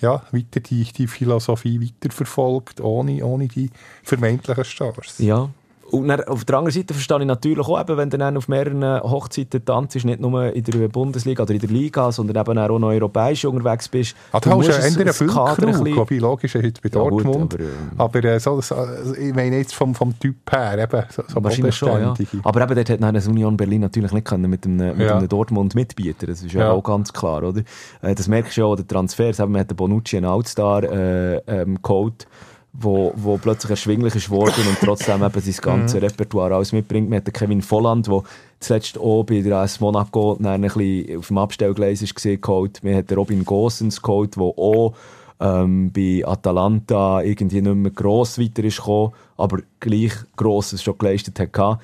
ja, 0.00 0.22
weiter 0.32 0.60
die, 0.60 0.84
die 0.84 1.06
Philosophie 1.06 1.80
weiterverfolgt, 1.80 2.80
ohne, 2.80 3.24
ohne 3.24 3.48
die 3.48 3.70
vermeintlichen 4.02 4.64
Stars. 4.64 5.18
Ja, 5.18 5.48
und 5.92 6.08
dann, 6.08 6.24
auf 6.24 6.44
der 6.46 6.56
anderen 6.56 6.72
Seite 6.72 6.94
verstehe 6.94 7.20
ich 7.20 7.26
natürlich 7.26 7.68
auch, 7.68 7.78
eben, 7.78 7.96
wenn 7.98 8.08
du 8.08 8.16
dann 8.16 8.36
auf 8.38 8.48
mehreren 8.48 9.02
Hochzeiten 9.02 9.62
tanzt, 9.62 10.02
nicht 10.04 10.20
nur 10.20 10.52
in 10.52 10.64
der 10.64 10.88
Bundesliga 10.88 11.42
oder 11.42 11.52
in 11.52 11.60
der 11.60 11.68
Liga, 11.68 12.10
sondern 12.10 12.40
eben 12.40 12.58
auch 12.58 12.78
noch 12.78 12.88
europäisch 12.88 13.44
unterwegs 13.44 13.88
bist. 13.88 14.16
Ah, 14.32 14.40
du 14.40 14.50
hast 14.50 14.68
ja 14.68 14.76
eine 14.76 15.12
Füllkrug, 15.12 15.96
wobei 15.96 16.16
logisch 16.16 16.54
ist 16.54 16.80
bei 16.80 16.88
ja, 16.88 16.94
Dortmund. 16.94 17.58
Gut, 17.58 17.60
aber, 17.98 18.04
aber 18.04 18.24
äh, 18.24 18.40
so, 18.40 18.58
so, 18.62 18.74
ich 19.18 19.34
meine 19.34 19.58
jetzt 19.58 19.74
vom, 19.74 19.94
vom 19.94 20.18
Typ 20.18 20.50
her, 20.50 20.78
eben, 20.78 21.04
so, 21.10 21.22
so 21.28 21.44
Wahrscheinlich 21.44 21.76
schon, 21.76 22.00
ja. 22.00 22.14
Aber 22.42 22.62
eben 22.62 22.74
dort 22.74 22.88
hat 22.88 23.02
dann 23.02 23.14
das 23.14 23.28
Union 23.28 23.58
Berlin 23.58 23.82
natürlich 23.82 24.12
nicht 24.12 24.26
können 24.26 24.48
mit 24.48 24.64
einem, 24.64 24.96
mit 24.96 25.06
ja. 25.06 25.18
einem 25.18 25.28
Dortmund 25.28 25.74
mitbieten 25.74 26.26
Das 26.26 26.42
ist 26.42 26.54
ja, 26.54 26.60
ja, 26.60 26.70
auch 26.70 26.82
ganz 26.82 27.12
klar, 27.12 27.42
oder? 27.42 27.60
Äh, 28.00 28.14
das 28.14 28.28
merkst 28.28 28.56
du 28.56 28.62
ja 28.62 28.66
auch, 28.66 28.76
der 28.76 28.86
Transfers, 28.86 29.40
eben, 29.40 29.52
man 29.52 29.60
hat 29.60 29.70
den 29.70 29.76
Bonucci 29.76 30.16
einen 30.16 30.26
Outstar 30.26 30.84
äh, 30.84 31.36
ähm, 31.46 31.82
geholt 31.82 32.26
wo, 32.72 33.12
wo 33.16 33.36
plötzlich 33.36 33.70
erschwinglich 33.70 34.14
ist 34.14 34.30
worden 34.30 34.66
und 34.66 34.78
trotzdem 34.80 35.22
eben 35.22 35.40
sein 35.40 35.54
ganzes. 35.60 36.00
Repertoire 36.00 36.54
alles 36.54 36.72
mitbringt. 36.72 37.10
Wir 37.10 37.18
hatten 37.18 37.32
Kevin 37.32 37.60
Volland, 37.60 38.06
der 38.06 38.22
zuletzt 38.60 38.98
auch 38.98 39.24
bei 39.24 39.42
der 39.42 39.58
AS 39.58 39.80
Monaco 39.80 40.38
ein 40.42 40.60
bisschen 40.62 41.18
auf 41.18 41.28
dem 41.28 41.38
Abstellgleis 41.38 42.14
gesehen, 42.14 42.40
geholt. 42.40 42.82
Wir 42.82 42.96
hatten 42.96 43.14
Robin 43.14 43.44
Gosens 43.44 44.00
geholt, 44.00 44.36
der 44.36 44.42
auch 44.42 44.94
ähm, 45.38 45.92
bei 45.92 46.22
Atalanta 46.24 47.20
irgendwie 47.22 47.60
nicht 47.60 47.74
mehr 47.74 47.90
gross 47.90 48.38
weiter 48.38 48.64
ist 48.64 48.78
gekommen, 48.78 49.12
aber 49.36 49.58
gleich 49.80 50.12
grosses 50.36 50.82
schon 50.82 50.96
geleistet 50.96 51.38
hat. 51.40 51.80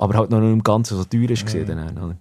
Aber 0.00 0.14
halt 0.14 0.30
noch 0.30 0.40
nicht 0.40 0.52
im 0.52 0.62
Ganzen 0.62 0.96
so 0.96 1.04
teuer 1.04 1.26
gesehen. 1.26 1.64
Mhm. 1.64 1.94
Dann, 1.94 2.18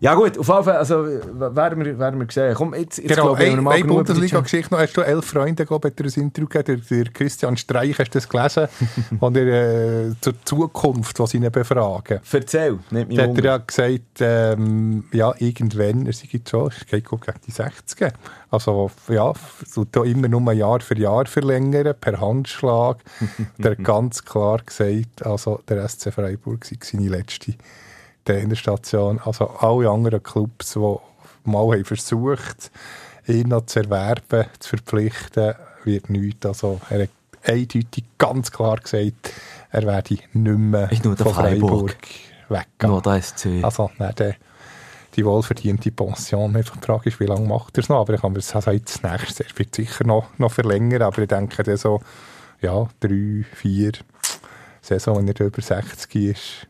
ja 0.00 0.14
gut, 0.14 0.38
auf 0.38 0.48
jeden 0.48 0.64
Fall, 0.64 0.76
also, 0.76 1.04
werden 1.04 1.84
wir, 1.84 1.98
werden 1.98 2.20
wir 2.20 2.26
sehen. 2.30 2.54
Komm, 2.54 2.74
jetzt, 2.74 2.98
jetzt 2.98 3.08
genau, 3.08 3.34
glaube 3.34 3.44
ich, 3.44 3.52
eine 3.52 3.84
Bundesliga-Geschichte 3.84 4.74
noch. 4.74 4.80
Hast 4.80 4.96
du 4.96 5.02
elf 5.02 5.24
Freunde, 5.24 5.66
glaube 5.66 5.92
ich, 5.96 6.16
ein 6.16 6.22
Interview 6.22 6.48
gegeben, 6.48 6.82
der, 6.88 7.04
der 7.04 7.12
Christian 7.12 7.56
Streich, 7.56 7.98
hast 7.98 8.10
du 8.10 8.18
das 8.18 8.28
gelesen? 8.28 8.68
und 9.20 9.36
er, 9.36 10.08
äh, 10.08 10.12
zur 10.20 10.34
Zukunft, 10.44 11.18
was 11.18 11.34
ihn 11.34 11.50
befragen. 11.50 12.20
Erzähl, 12.30 12.78
nicht 12.90 13.18
Da 13.18 13.22
hat 13.22 13.38
er 13.38 13.44
ja 13.44 13.56
gesagt, 13.58 14.20
ähm, 14.20 15.04
ja, 15.12 15.34
irgendwann, 15.38 16.06
er 16.06 16.12
sei 16.12 16.28
jetzt 16.32 16.50
schon, 16.50 16.68
es 16.68 16.86
geht 16.86 17.08
gegen 17.08 17.40
die 17.46 17.50
60 17.50 18.12
also, 18.50 18.90
ja, 19.08 19.32
so 19.66 19.84
immer 20.04 20.28
nur 20.28 20.52
Jahr 20.52 20.80
für 20.80 20.96
Jahr 20.96 21.26
verlängern, 21.26 21.94
per 22.00 22.20
Handschlag. 22.20 22.98
der 23.58 23.72
hat 23.72 23.84
ganz 23.84 24.24
klar 24.24 24.60
gesagt, 24.64 25.24
also 25.24 25.60
der 25.68 25.86
SC 25.86 26.12
Freiburg 26.12 26.64
sei 26.64 26.78
seine 26.82 27.08
letzte 27.08 27.54
Trainerstation. 28.32 29.20
Also 29.24 29.46
alle 29.46 29.90
anderen 29.90 30.22
Clubs, 30.22 30.74
die 30.74 30.96
mal 31.44 31.72
haben 31.72 31.84
versucht 31.84 32.70
ihn 33.26 33.48
noch 33.48 33.66
zu 33.66 33.80
erwerben, 33.80 34.46
zu 34.58 34.70
verpflichten, 34.70 35.54
wird 35.84 36.10
nichts. 36.10 36.46
Also 36.46 36.80
er 36.88 37.02
hat 37.02 37.10
eindeutig 37.44 38.04
ganz 38.16 38.50
klar 38.50 38.78
gesagt, 38.78 39.32
er 39.70 39.82
werde 39.86 40.14
nicht 40.14 40.32
mehr 40.32 40.88
ich 40.90 41.00
von 41.00 41.16
Freiburg, 41.16 41.96
weggehen. 42.48 42.90
Nur 42.90 43.02
der 43.02 43.22
SC. 43.22 43.62
Also, 43.62 43.90
nein, 43.98 44.14
der, 44.16 44.34
die 45.14 45.24
wohlverdiente 45.24 45.90
Pension. 45.90 46.56
Einfach 46.56 46.76
die 46.76 46.86
Frage 46.86 47.10
ist, 47.10 47.20
wie 47.20 47.26
lange 47.26 47.46
macht 47.46 47.76
er 47.76 47.82
es 47.82 47.88
noch? 47.88 48.00
Aber 48.00 48.14
ich 48.14 48.20
kann 48.20 48.32
mir 48.32 48.38
das 48.38 48.54
also 48.54 48.70
jetzt 48.70 49.02
nächstes, 49.02 49.46
wird 49.56 49.74
sicher 49.74 50.04
noch, 50.04 50.26
noch 50.38 50.52
verlängern, 50.52 51.02
aber 51.02 51.22
ich 51.22 51.28
denke, 51.28 51.62
der 51.62 51.76
so, 51.76 52.00
ja, 52.60 52.88
drei, 53.00 53.44
vier 53.54 53.92
Saison, 54.80 55.18
wenn 55.18 55.28
er 55.28 55.46
über 55.46 55.60
60 55.60 56.14
ist, 56.14 56.66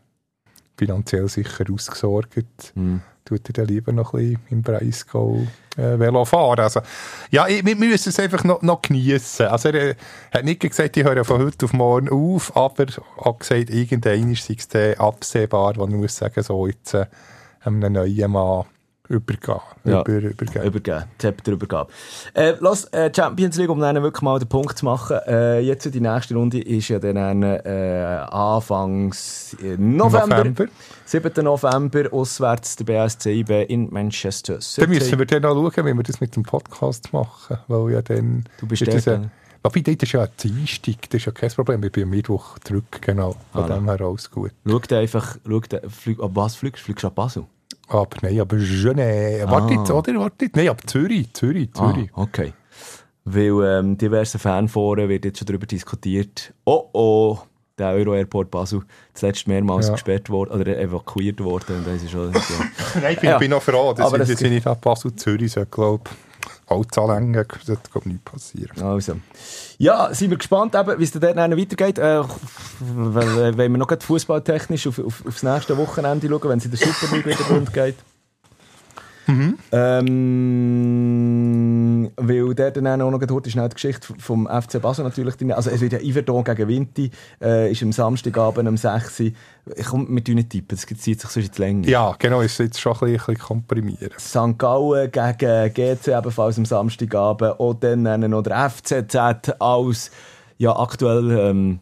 finanziell 0.79 1.29
sicher 1.29 1.64
ausgesorgt. 1.72 2.72
Mhm. 2.74 3.03
Tut 3.24 3.47
er 3.49 3.53
dann 3.53 3.66
lieber 3.66 3.93
noch 3.93 4.14
ein 4.14 4.20
bisschen 4.20 4.41
im 4.49 4.62
Breisgau 4.62 5.47
äh, 5.76 5.99
Velo 5.99 6.24
fahren. 6.24 6.61
Also, 6.61 6.81
ja, 7.31 7.47
ich, 7.47 7.64
wir 7.64 7.76
müssen 7.76 8.09
es 8.09 8.18
einfach 8.18 8.43
noch, 8.45 8.62
noch 8.62 8.81
geniessen. 8.81 9.47
Also, 9.47 9.68
er 9.68 9.91
äh, 9.91 9.95
hat 10.33 10.45
nicht 10.45 10.61
gesagt, 10.61 10.97
ich 10.97 11.05
höre 11.05 11.24
von 11.24 11.45
heute 11.45 11.66
auf 11.66 11.74
morgen 11.74 12.09
auf, 12.09 12.57
aber 12.57 12.87
hat 13.22 13.41
gesagt, 13.41 13.68
irgendwann 13.68 14.33
ist 14.33 14.49
es 14.49 14.99
absehbar, 14.99 15.76
wo 15.76 15.87
ich 15.87 15.95
muss 15.95 16.16
sagen, 16.16 16.43
so 16.43 16.66
jetzt 16.66 16.95
äh, 16.95 17.07
einem 17.61 17.93
neuen 17.93 18.31
Mann 18.31 18.64
übergehen. 19.09 19.61
Ja. 19.84 20.00
Über, 20.02 20.18
übergeben. 20.18 20.64
Übergeben. 20.64 21.04
Zepter 21.18 21.52
übergeben. 21.52 21.86
Äh, 22.34 22.54
lass, 22.61 22.84
äh, 22.86 23.11
Champions 23.14 23.56
League, 23.56 23.70
um 23.70 23.80
dann 23.80 24.02
wirklich 24.02 24.22
mal 24.22 24.38
den 24.38 24.48
Punkt 24.48 24.78
zu 24.78 24.84
machen. 24.84 25.18
Äh, 25.26 25.61
jetzt 25.61 25.92
die 25.92 26.00
nächste 26.00 26.34
Runde 26.34 26.61
ist 26.61 26.88
ja 26.88 26.98
dann 26.98 27.42
äh, 27.42 28.26
Anfangs 28.30 29.56
äh, 29.62 29.76
November. 29.76 30.38
November. 30.38 30.66
7. 31.04 31.44
November, 31.44 32.12
auswärts 32.12 32.76
der 32.76 32.84
BSC 32.84 33.40
IB 33.40 33.64
in 33.64 33.90
Manchester 33.90 34.61
City. 34.61 34.82
Dann 34.82 34.90
müssen 34.90 35.18
wir 35.18 35.26
dann 35.26 35.44
auch 35.44 35.72
schauen, 35.72 35.86
wie 35.86 35.94
wir 35.94 36.02
das 36.02 36.20
mit 36.20 36.36
dem 36.36 36.42
Podcast 36.42 37.12
machen. 37.12 37.59
Weil 37.68 37.92
ja 37.92 38.02
dann... 38.02 38.44
Du 38.61 38.66
bist 38.66 38.86
der... 38.86 39.30
Wobei, 39.61 39.80
das 39.80 39.94
ist 39.94 40.12
ja 40.12 40.22
ein 40.22 40.28
Dienstag, 40.40 41.11
das 41.11 41.20
ist 41.20 41.26
ja 41.26 41.32
kein 41.32 41.50
Problem. 41.50 41.82
Ich 41.82 41.90
bin 41.90 42.04
am 42.04 42.11
Mittwoch 42.11 42.59
zurück, 42.61 43.00
genau. 43.00 43.34
Von 43.52 43.64
ah, 43.64 43.74
dem 43.74 43.84
her 43.86 44.00
alles 44.00 44.30
gut. 44.30 44.52
Schau 44.64 44.80
einfach, 44.94 45.36
schau, 45.44 45.61
flieg, 45.88 46.20
ab 46.20 46.30
was 46.34 46.54
fliegst 46.54 46.82
du? 46.82 46.84
Fliegst 46.84 47.02
du 47.02 47.09
ab 47.09 47.16
Basel? 47.16 47.44
Aber 47.89 48.16
nein, 48.22 48.41
aber 48.41 48.57
Genève. 48.57 49.45
Ah. 49.47 49.51
Wartet, 49.51 49.91
oder? 49.91 50.20
Wartet. 50.20 50.57
Nein, 50.57 50.68
aber 50.68 50.82
Zürich, 50.86 51.32
Zürich, 51.32 51.72
Zürich. 51.72 52.11
Ah, 52.14 52.22
okay. 52.22 52.53
weil 53.24 53.64
ähm, 53.64 53.99
diverse 53.99 54.39
Fanforen 54.39 55.09
wird 55.09 55.24
jetzt 55.24 55.39
schon 55.39 55.47
darüber 55.47 55.66
diskutiert, 55.66 56.53
oh 56.64 56.89
oh, 56.93 57.39
der 57.78 57.91
Euro-Airport 57.91 58.51
Basel 58.51 58.82
zuletzt 59.14 59.47
mehrmals 59.47 59.86
ja. 59.86 59.93
gesperrt 59.93 60.28
worden 60.30 60.61
oder 60.61 60.78
evakuiert 60.78 61.43
worden. 61.43 61.78
Und 61.78 61.86
das 61.86 62.03
ist 62.03 62.11
schon, 62.11 62.32
ja. 62.32 62.41
Nein, 63.01 63.14
ich 63.14 63.20
bin, 63.20 63.30
ja. 63.30 63.39
bin 63.39 63.51
noch 63.51 63.62
froh, 63.62 63.93
dass 63.93 64.07
Aber 64.07 64.20
ich, 64.20 64.28
das 64.28 64.41
nicht 64.41 64.66
nach 64.66 64.76
Basel-Zürich 64.76 65.55
glaube 65.70 66.11
Holz 66.11 66.28
anlängen, 66.70 67.32
das 67.32 67.68
wird 67.68 68.06
nicht 68.06 68.24
passieren. 68.24 68.82
Also. 68.82 69.16
Ja, 69.78 70.12
sind 70.14 70.30
wir 70.30 70.38
gespannt, 70.38 70.74
wie 70.74 71.04
es 71.04 71.12
dann 71.12 71.22
weitergeht. 71.56 71.98
Äh, 71.98 72.22
wenn 72.80 73.72
wir 73.72 73.78
noch 73.78 73.90
fußballtechnisch 74.00 74.86
auf, 74.86 74.98
auf, 74.98 75.26
aufs 75.26 75.42
nächste 75.42 75.76
Wochenende 75.76 76.28
schauen, 76.28 76.48
wenn 76.48 76.58
es 76.58 76.64
in 76.64 76.70
der 76.70 76.80
Super 76.80 77.16
League 77.16 77.26
wieder 77.26 77.44
rund 77.50 77.72
geht. 77.72 77.96
Mhm. 79.29 79.59
Ähm, 79.72 80.09
weil 82.16 82.55
der 82.55 82.70
dann 82.70 83.03
auch 83.03 83.11
noch 83.11 83.18
gehört 83.18 83.47
ist, 83.47 83.55
die 83.55 83.68
Geschichte 83.68 84.14
vom 84.18 84.47
FC 84.47 84.81
Basel 84.81 85.05
natürlich 85.05 85.37
drin. 85.37 85.53
Also 85.53 85.68
es 85.68 85.83
wird 85.83 85.93
ja 85.93 86.01
Iverdon 86.01 86.43
gegen 86.45 86.66
Vinti, 86.66 87.11
äh, 87.43 87.70
ist 87.70 87.83
am 87.83 87.93
Samstagabend 87.93 88.66
um 88.66 88.79
6 88.79 89.20
Uhr. 89.20 89.33
Komm, 89.89 90.14
wir 90.14 90.24
tun 90.24 90.37
nicht 90.37 90.49
tippen, 90.49 90.79
das 90.79 90.87
zieht 90.87 91.20
sich 91.20 91.31
sonst 91.31 91.45
jetzt 91.45 91.59
länger. 91.59 91.87
Ja, 91.87 92.16
genau, 92.18 92.41
ist 92.41 92.59
jetzt 92.59 92.81
schon 92.81 92.95
ein 93.03 93.12
bisschen 93.12 93.37
komprimieren. 93.37 94.12
St. 94.18 94.57
Gallen 94.57 95.11
gegen 95.11 95.74
GC 95.74 96.09
ebenfalls 96.09 96.57
am 96.57 96.64
Samstagabend 96.64 97.61
und 97.61 97.85
dann 97.85 98.31
noch 98.31 98.43
der 98.43 98.70
FCZ 98.70 99.14
als 99.59 100.11
ja, 100.57 100.74
aktuell, 100.74 101.31
ähm, 101.31 101.81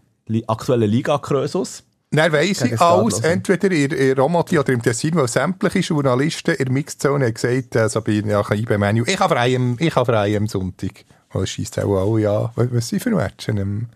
aktueller 0.49 0.89
Liga-Krösus. 0.89 1.86
Dann 2.11 2.33
weiss 2.33 2.63
ich 2.63 2.81
alles, 2.81 3.21
entweder 3.21 3.71
in, 3.71 3.91
in 3.91 4.19
Romati 4.19 4.59
oder 4.59 4.73
im 4.73 4.81
Tessin, 4.81 5.17
weil 5.17 5.29
sämtliche 5.29 5.81
Journalisten 5.81 6.55
in 6.55 6.65
der 6.67 6.73
Mixzone 6.73 7.27
haben 7.27 7.35
gesagt, 7.35 7.77
also 7.77 8.01
bei 8.01 8.13
ja, 8.13 8.43
IB 8.53 8.79
Menu, 8.79 9.05
ich 9.07 9.19
habe 9.19 9.35
frei 9.35 9.59
ich 9.79 9.97
habe 9.97 10.13
frei 10.13 10.37
am 10.37 10.47
Sonntag. 10.47 11.05
Weil 11.33 11.43
es 11.43 11.51
scheisst 11.51 11.79
auch 11.79 11.97
alle 11.97 12.21
ja. 12.21 12.53
Was 12.55 12.89
sind 12.89 13.03
für 13.03 13.11
Matchen? 13.11 13.57
Im, 13.57 13.89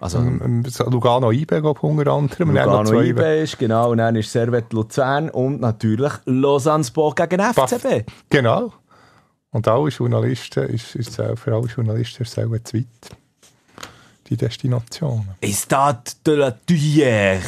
also, 0.00 0.18
Lugano 0.90 1.30
IB, 1.30 1.60
glaube 1.60 1.78
ich, 1.78 1.82
unter 1.82 2.12
anderem. 2.12 2.50
Lugano 2.50 3.00
IB 3.00 3.42
ist, 3.42 3.58
genau. 3.58 3.92
Und 3.92 3.98
dann 3.98 4.16
ist 4.16 4.30
Servet 4.30 4.72
Luzern 4.72 5.30
und 5.30 5.60
natürlich 5.60 6.12
Lausanne-Sport 6.26 7.16
gegen 7.16 7.40
FCB. 7.40 8.04
Genau. 8.28 8.72
Und 9.50 9.68
alle 9.68 9.88
Journalisten, 9.88 10.64
ist, 10.64 10.96
ist 10.96 11.14
für 11.14 11.54
alle 11.54 11.66
Journalisten 11.68 12.24
ist 12.24 12.36
es 12.36 12.44
auch 12.44 12.50
zu 12.64 12.76
weit 12.76 12.86
die 14.34 14.44
Destination. 14.44 15.28
Ist 15.40 15.70
das 15.70 16.22
de 16.26 16.34
la 16.34 16.48
Tuyère? 16.48 17.40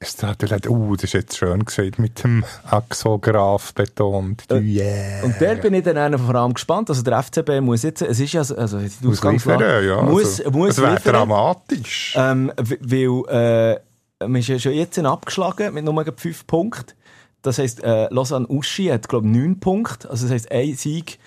Ist 0.00 0.22
das 0.22 0.36
de 0.38 0.48
la... 0.48 0.56
Uh, 0.68 0.96
das 0.96 1.04
ist 1.04 1.12
jetzt 1.12 1.36
schön 1.38 1.64
gesagt, 1.64 1.98
mit 1.98 2.22
dem 2.24 2.44
Axograph 2.64 3.72
betont. 3.74 4.44
Tuyère. 4.48 5.22
Und 5.22 5.40
der 5.40 5.56
bin 5.56 5.74
ich 5.74 5.84
dann 5.84 6.18
vor 6.18 6.34
allem 6.34 6.54
gespannt. 6.54 6.90
Also 6.90 7.02
der 7.02 7.22
FCB 7.22 7.60
muss 7.60 7.82
jetzt... 7.82 8.02
Es 8.02 8.18
ist 8.18 8.32
ja... 8.32 8.40
Also 8.40 8.78
die 8.78 9.06
muss 9.06 9.22
liefern, 9.22 9.60
ja. 9.60 10.02
Muss, 10.02 10.40
also, 10.40 10.50
muss 10.50 10.76
das 10.76 10.84
wäre 10.84 11.00
dramatisch. 11.00 12.14
Ähm, 12.16 12.52
weil... 12.56 13.22
Äh, 13.28 13.80
man 14.28 14.36
ist 14.36 14.48
ja 14.48 14.58
schon 14.58 14.72
jetzt 14.72 14.96
abgeschlagen 14.98 15.74
mit 15.74 15.84
nur 15.84 16.04
5 16.04 16.46
Punkten. 16.46 16.92
Das 17.42 17.58
heisst, 17.58 17.82
äh, 17.82 18.06
Lausanne 18.10 18.46
Uschi 18.46 18.86
hat, 18.86 19.08
glaube 19.08 19.26
ich, 19.26 19.32
9 19.32 19.58
Punkte. 19.58 20.08
Also 20.08 20.26
das 20.26 20.32
heisst, 20.32 20.52
ein 20.52 20.74
Sieg 20.74 21.18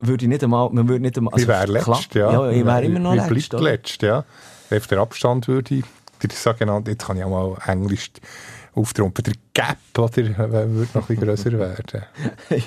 würde 0.00 0.24
ich 0.24 0.28
nicht 0.28 0.44
einmal, 0.44 0.70
man 0.70 0.88
würde 0.88 1.02
nicht 1.02 1.16
einmal, 1.16 1.34
also, 1.34 1.44
ich 1.44 1.48
wäre 1.48 1.66
letzt, 1.66 2.14
ja. 2.14 2.32
ja. 2.32 2.50
Ich 2.50 2.64
wäre 2.64 2.84
immer 2.84 2.98
noch 2.98 3.14
letzt. 3.14 3.54
Ich 3.54 3.60
letzt, 3.60 4.02
ja. 4.02 4.24
Auf 4.70 4.86
der 4.86 4.98
Abstand 4.98 5.48
würde 5.48 5.76
ich, 5.76 5.84
der 6.22 6.30
sogenannte, 6.30 6.90
jetzt 6.92 7.06
kann 7.06 7.16
ich 7.16 7.24
auch 7.24 7.30
mal 7.30 7.56
Englisch 7.70 8.10
auftrumpfen, 8.74 9.24
der 9.24 9.34
Gap, 9.54 9.78
oder, 9.96 10.16
würde 10.70 10.90
noch 10.94 11.08
ein 11.08 11.16
grösser 11.16 11.52
werden. 11.58 12.02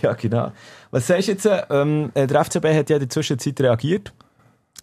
ja, 0.01 0.13
genau. 0.13 0.51
Was 0.91 1.07
sagst 1.07 1.27
du 1.27 1.32
jetzt, 1.34 1.49
ähm, 1.69 2.11
der 2.15 2.45
FCB 2.45 2.65
hat 2.65 2.89
ja 2.89 2.95
in 2.95 3.01
der 3.01 3.09
Zwischenzeit 3.09 3.61
reagiert. 3.61 4.11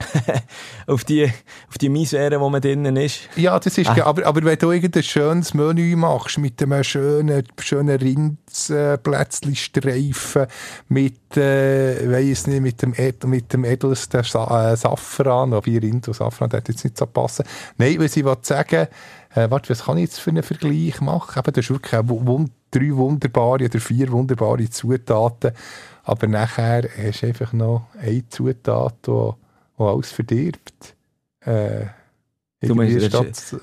auf 0.86 1.04
die, 1.04 1.24
auf 1.68 1.78
die 1.78 1.88
Misere, 1.88 2.38
wo 2.40 2.50
man 2.50 2.60
drinnen 2.60 2.96
ist. 2.96 3.20
Ja, 3.36 3.58
das 3.58 3.78
ist, 3.78 3.88
ah. 3.88 4.04
aber, 4.04 4.26
aber 4.26 4.44
wenn 4.44 4.58
du 4.58 4.70
irgendein 4.72 5.02
schönes 5.02 5.54
Menü 5.54 5.96
machst, 5.96 6.36
mit 6.38 6.62
einem 6.62 6.84
schönen, 6.84 7.44
schönen 7.58 7.98
Rindsplätzli-Streifen, 7.98 10.46
mit, 10.88 11.36
äh, 11.36 12.08
weiss 12.10 12.46
nicht, 12.46 12.62
mit 12.62 12.80
dem, 12.82 12.94
Ed, 12.94 13.24
mit 13.24 13.52
dem 13.52 13.64
edelsten 13.64 14.22
Sa 14.22 14.72
äh, 14.72 14.76
Safran, 14.76 15.58
wie 15.64 15.78
Rind 15.78 16.06
und 16.08 16.14
Safran, 16.14 16.50
das 16.50 16.58
hat 16.58 16.68
jetzt 16.68 16.84
nicht 16.84 16.98
so 16.98 17.06
passen. 17.06 17.44
Nein, 17.78 17.96
was 17.98 18.16
ich 18.16 18.24
sagen 18.42 18.86
äh, 19.34 19.50
warte, 19.50 19.70
was 19.70 19.84
kann 19.84 19.98
ich 19.98 20.04
jetzt 20.04 20.20
für 20.20 20.30
einen 20.30 20.42
Vergleich 20.42 21.00
machen? 21.00 21.38
Eben, 21.38 21.52
das 21.52 21.64
ist 21.64 21.70
wirklich 21.70 22.00
wund 22.04 22.50
drei 22.70 22.96
wunderbare 22.96 23.66
oder 23.66 23.80
vier 23.80 24.10
wunderbare 24.10 24.68
Zutaten, 24.68 25.52
aber 26.04 26.26
nachher 26.26 26.88
hast 26.96 27.22
du 27.22 27.26
einfach 27.26 27.52
noch 27.52 27.86
eine 28.00 28.28
Zutat, 28.28 28.94
die 29.06 29.30
die 29.78 29.82
alles 29.82 30.12
verdirbt. 30.12 30.94
Äh, 31.40 31.86
du 32.60 32.74
meinst, 32.74 32.94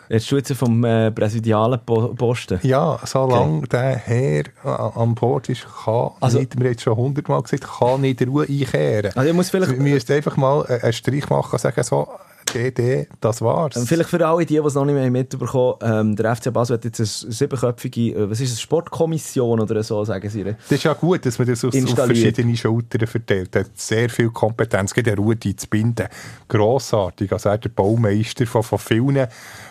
jetzt 0.10 0.32
du 0.32 0.36
jetzt 0.38 0.54
vom 0.54 0.84
äh, 0.84 1.12
präsidialen 1.12 1.80
Posten? 1.84 2.60
Ja, 2.64 3.00
solange 3.04 3.58
okay. 3.58 3.68
der 3.72 3.96
Herr 3.96 4.44
äh, 4.64 5.00
an 5.00 5.16
Bord 5.16 5.50
ist, 5.50 5.66
kann 5.84 6.12
also, 6.22 6.40
nicht, 6.40 6.56
wir 6.56 6.66
haben 6.66 6.72
jetzt 6.72 6.84
schon 6.84 6.96
hundertmal 6.96 7.42
gesagt, 7.42 7.66
kann 7.80 8.02
nicht 8.02 8.26
Ruhe 8.26 8.46
einkehren. 8.48 9.12
Also 9.16 9.30
ich 9.30 9.36
muss 9.36 9.50
vielleicht... 9.50 9.72
Wir 9.72 9.80
müssen 9.80 10.14
einfach 10.14 10.38
mal 10.38 10.66
einen 10.66 10.94
Strich 10.94 11.30
machen 11.30 11.52
und 11.54 11.60
sagen, 11.60 11.84
so, 11.84 12.08
die 12.46 13.08
das 13.22 13.42
war's. 13.42 13.76
Ähm, 13.76 13.86
vielleicht 13.86 14.10
für 14.10 14.26
alle 14.26 14.46
die, 14.46 14.56
die 14.56 14.60
es 14.60 14.76
noch 14.76 14.86
nicht 14.86 14.96
mehr 14.96 15.10
mitbekommen 15.10 15.76
ähm, 15.82 16.16
der 16.16 16.36
FC 16.36 16.52
Basel 16.52 16.78
hat 16.78 16.86
jetzt 16.86 17.00
eine 17.00 17.34
siebenköpfige, 17.34 18.12
äh, 18.12 18.30
was 18.30 18.40
ist 18.40 18.54
es, 18.54 18.62
Sportkommission 18.62 19.60
oder 19.60 19.84
so, 19.84 20.04
sagen 20.06 20.30
sie. 20.30 20.44
Das 20.44 20.56
ist 20.70 20.84
ja 20.84 20.94
gut, 20.94 21.26
dass 21.26 21.38
man 21.40 21.48
das 21.48 21.64
auf, 21.64 21.74
auf 21.74 22.06
verschiedene 22.06 22.56
Schultern 22.56 23.08
verteilt. 23.08 23.56
Er 23.56 23.62
hat 23.62 23.72
sehr 23.76 24.10
viel 24.10 24.30
Kompetenz, 24.30 24.94
geht 24.94 25.08
ja 25.08 25.14
Rudi 25.16 25.56
zu 25.56 25.68
binden. 25.68 26.08
Grossartig, 26.48 27.32
also 27.32 27.50
er 27.50 27.56
ist 27.56 27.66
der 27.66 27.70
Baumeister 27.70 28.46
von, 28.46 28.64
von 28.64 28.80
vielen, 28.80 29.28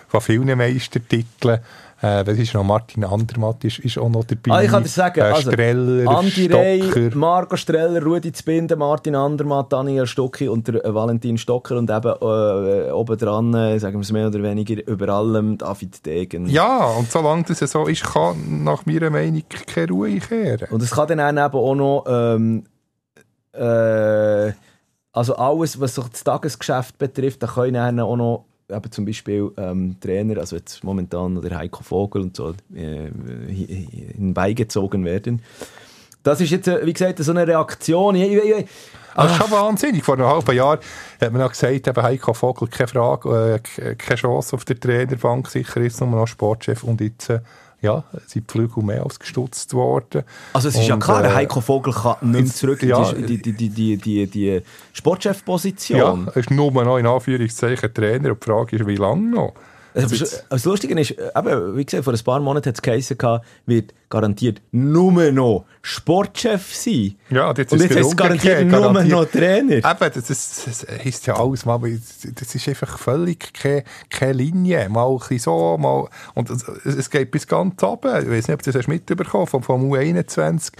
von 0.09 0.21
vielen 0.21 0.59
Meistertiteln. 0.59 1.61
Äh, 2.03 2.27
was 2.27 2.37
ist 2.37 2.53
noch? 2.53 2.65
Martin 2.65 3.05
Andermatt 3.05 3.63
ist, 3.65 3.79
ist 3.79 3.97
auch 3.97 4.09
noch 4.09 4.25
dabei. 4.25 4.51
Ah, 4.51 4.63
ich 4.63 4.71
kann 4.71 4.83
dir 4.83 4.89
sagen, 4.89 5.21
äh, 5.21 5.23
also, 5.23 5.53
Streller, 5.53 6.11
Andi 6.11 6.47
Rey, 6.47 7.11
Marco 7.15 7.57
Streller, 7.57 8.03
Rudi 8.03 8.33
Zbinden, 8.33 8.77
Martin 8.79 9.15
Andermatt, 9.15 9.73
Daniel 9.73 10.07
Stocki 10.07 10.49
und 10.49 10.67
der, 10.67 10.85
äh, 10.85 10.93
Valentin 10.93 11.39
Stocker 11.39 11.79
und 11.79 11.89
eben 11.89 12.13
äh, 12.21 12.91
oben 12.91 13.17
dran, 13.17 13.55
äh, 13.55 13.79
sagen 13.79 13.95
wir 13.95 14.01
es 14.01 14.11
mehr 14.11 14.27
oder 14.27 14.43
weniger, 14.43 14.85
über 14.87 15.11
allem 15.11 15.57
David 15.57 16.05
Degen. 16.05 16.49
Ja, 16.49 16.87
und 16.87 17.09
solange 17.09 17.45
das 17.45 17.61
so 17.61 17.87
ist, 17.87 18.03
kann 18.03 18.65
nach 18.65 18.85
meiner 18.85 19.11
Meinung 19.11 19.45
keine 19.67 19.89
Ruhe 19.89 20.09
einkehren. 20.09 20.69
Und 20.71 20.83
es 20.83 20.91
kann 20.91 21.07
dann 21.07 21.39
eben 21.39 21.55
auch 21.55 21.75
noch 21.77 22.05
ähm, 22.09 22.65
äh, 23.53 24.53
also 25.13 25.37
alles, 25.37 25.79
was 25.79 25.95
sich 25.95 26.09
das 26.09 26.25
Tagesgeschäft 26.25 26.99
betrifft, 26.99 27.43
da 27.43 27.47
können 27.47 27.75
dann 27.75 28.01
auch 28.01 28.17
noch 28.17 28.47
eben 28.73 28.93
zum 28.93 29.05
Beispiel 29.05 29.51
ähm, 29.57 29.97
Trainer, 30.01 30.39
also 30.39 30.57
jetzt 30.57 30.83
momentan 30.85 31.41
der 31.41 31.59
Heiko 31.59 31.83
Vogel 31.83 32.23
und 32.23 32.37
so, 32.37 32.55
äh, 32.75 33.11
hinbeigezogen 33.49 35.05
werden. 35.05 35.43
Das 36.23 36.41
ist 36.41 36.51
jetzt, 36.51 36.69
äh, 36.69 36.85
wie 36.87 36.93
gesagt, 36.93 37.19
so 37.19 37.33
eine 37.33 37.47
Reaktion. 37.47 38.15
Ich, 38.15 38.33
ich, 38.33 38.45
ich, 38.45 38.67
das 39.15 39.33
ist 39.33 39.37
schon 39.37 39.51
wahnsinnig. 39.51 40.05
Vor 40.05 40.15
einem 40.15 40.27
halben 40.27 40.57
Jahr 40.57 40.79
hat 41.21 41.33
man 41.33 41.43
auch 41.43 41.51
gesagt, 41.51 41.87
eben 41.87 42.03
Heiko 42.03 42.33
Vogel, 42.33 42.69
keine 42.69 42.89
Frage, 42.89 43.61
äh, 43.77 43.95
keine 43.95 44.17
Chance 44.17 44.57
auf 44.57 44.65
der 44.65 44.79
Trainerbank, 44.79 45.49
sicher 45.49 45.81
ist 45.81 46.01
nur 46.01 46.11
noch 46.11 46.27
Sportchef 46.27 46.83
und 46.83 47.01
jetzt 47.01 47.31
äh, 47.31 47.41
ja, 47.83 48.05
sind 48.27 48.49
die 48.49 48.53
Flügel 48.53 48.83
mehr 48.83 49.03
als 49.03 49.19
gestutzt 49.19 49.75
worden. 49.75 50.23
Also 50.53 50.69
es 50.69 50.75
ist 50.77 50.83
und, 50.83 50.89
ja 50.89 50.97
klar, 50.97 51.23
der 51.23 51.33
äh, 51.33 51.35
Heiko 51.35 51.61
Vogel 51.61 51.93
kann 51.93 52.17
nicht 52.23 52.45
mehr 52.45 52.53
zurück 52.55 52.83
ja, 52.83 53.11
in 53.11 53.27
die, 53.27 53.43
die, 53.43 53.53
die, 53.53 53.69
die, 53.69 53.97
die, 53.97 54.27
die 54.29 54.63
Sportchefposition. 54.93 55.99
Ja, 55.99 56.33
er 56.33 56.37
ist 56.37 56.51
nur 56.51 56.73
noch 56.73 56.97
in 56.97 57.07
Anführungszeichen 57.07 57.93
Trainer 57.93 58.31
und 58.31 58.43
die 58.43 58.47
Frage 58.47 58.77
ist, 58.77 58.87
wie 58.87 58.97
lange 58.97 59.31
noch? 59.31 59.55
Also, 59.95 60.25
das 60.49 60.65
Lustige 60.65 60.99
ist, 60.99 61.11
eben, 61.11 61.77
wie 61.77 61.85
gesagt, 61.85 62.05
vor 62.05 62.13
ein 62.13 62.21
paar 62.21 62.41
Monaten 62.41 62.69
hat 62.69 62.77
es 62.77 62.83
geheißen, 62.83 63.17
wird 63.67 63.93
garantiert 64.09 64.61
nur 64.71 65.33
noch 65.33 65.65
Sportchef 65.81 66.75
sein. 66.75 67.15
Ja, 67.31 67.51
und 67.51 67.59
jetzt, 67.59 67.73
und 67.73 67.81
jetzt 67.81 67.97
ist 67.97 68.07
es 68.07 68.17
garantiert 68.17 68.67
nur 68.67 68.81
garantiert, 68.81 69.11
noch 69.11 69.25
Trainer. 69.27 69.77
Eben, 69.77 69.85
das, 69.85 70.13
das, 70.13 70.63
das 70.65 70.87
heisst 71.05 71.27
ja 71.27 71.37
alles 71.37 71.65
mal, 71.65 71.81
das 71.81 72.55
ist 72.55 72.69
einfach 72.69 72.99
völlig 72.99 73.53
keine, 73.55 73.85
keine 74.11 74.35
Linie. 74.35 74.89
Mal 74.89 75.19
ein 75.31 75.39
so, 75.39 75.77
mal, 75.79 76.09
und 76.35 76.51
es, 76.51 76.67
es 76.85 77.11
geht 77.11 77.31
bis 77.31 77.47
ganz 77.47 77.83
oben. 77.83 78.23
Ich 78.23 78.31
weiß 78.31 78.49
nicht, 78.49 78.55
ob 78.55 78.63
du 78.63 78.71
das 78.71 78.87
mitbekommen 78.87 79.45
hast, 79.45 79.51
vom, 79.51 79.63
vom 79.63 79.93
U21 79.93 80.73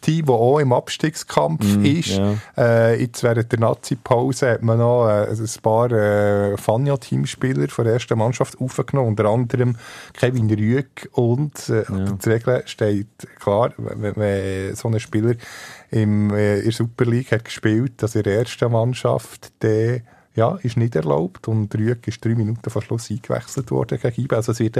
Team, 0.00 0.26
das 0.26 0.34
auch 0.34 0.58
im 0.58 0.72
Abstiegskampf 0.72 1.64
mm, 1.76 1.84
ist. 1.84 2.08
Ja. 2.08 2.34
Äh, 2.56 3.00
jetzt 3.00 3.22
während 3.22 3.50
der 3.50 3.58
Nazi-Pause 3.58 4.50
hat 4.52 4.62
man 4.62 4.78
noch 4.78 5.08
äh, 5.08 5.28
ein 5.30 5.62
paar 5.62 5.90
äh, 5.92 6.56
Fania-Teamspieler 6.56 7.68
von 7.68 7.84
der 7.84 7.94
ersten 7.94 8.18
Mannschaft 8.18 8.60
aufgenommen, 8.60 9.10
unter 9.10 9.26
anderem 9.26 9.76
Kevin 10.12 10.50
Rüegg 10.50 11.08
und 11.12 11.68
äh, 11.68 11.84
ja. 11.88 12.04
die 12.12 12.28
Regel 12.28 12.62
steht 12.66 13.06
klar, 13.40 13.72
wenn, 13.76 14.16
wenn 14.16 14.74
so 14.74 14.88
ein 14.88 15.00
Spieler 15.00 15.34
im, 15.90 16.30
äh, 16.34 16.58
in 16.58 16.64
der 16.64 16.72
Super 16.72 17.04
League 17.04 17.32
hat 17.32 17.44
gespielt, 17.44 18.02
dass 18.02 18.14
in 18.14 18.22
der 18.22 18.38
ersten 18.38 18.70
Mannschaft 18.70 19.52
der 19.62 20.02
ja, 20.36 20.58
ist 20.62 20.76
nicht 20.76 20.94
erlaubt 20.94 21.48
und 21.48 21.74
Rüegg 21.74 22.06
ist 22.06 22.24
drei 22.24 22.34
Minuten 22.34 22.68
vor 22.68 22.82
Schluss 22.82 23.10
eingewechselt 23.10 23.70
worden 23.70 23.98
gegen 23.98 24.22
IBE. 24.22 24.36
Also 24.36 24.52
es 24.52 24.60
wird 24.60 24.76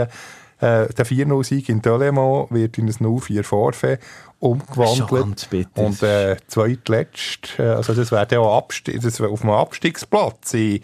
Äh, 0.59 0.88
der 0.94 1.07
4-0-Sieg 1.07 1.68
in 1.68 1.82
Delemont 1.82 2.50
wird 2.50 2.78
in 2.78 2.86
ein 2.86 2.92
0-4 2.92 3.42
Vorfait 3.42 3.98
umgewandelt. 4.38 5.68
Und 5.74 6.02
äh, 6.02 6.36
zweitletzt, 6.46 7.59
äh, 7.59 7.62
also 7.62 7.94
das 7.94 8.11
wäre 8.11 8.26
ja 8.30 8.40
Abstieg, 8.40 9.00
das 9.02 9.20
wär 9.20 9.28
auf 9.28 9.42
einem 9.42 9.52
Abstiegsplatz 9.52 10.54
in, 10.54 10.80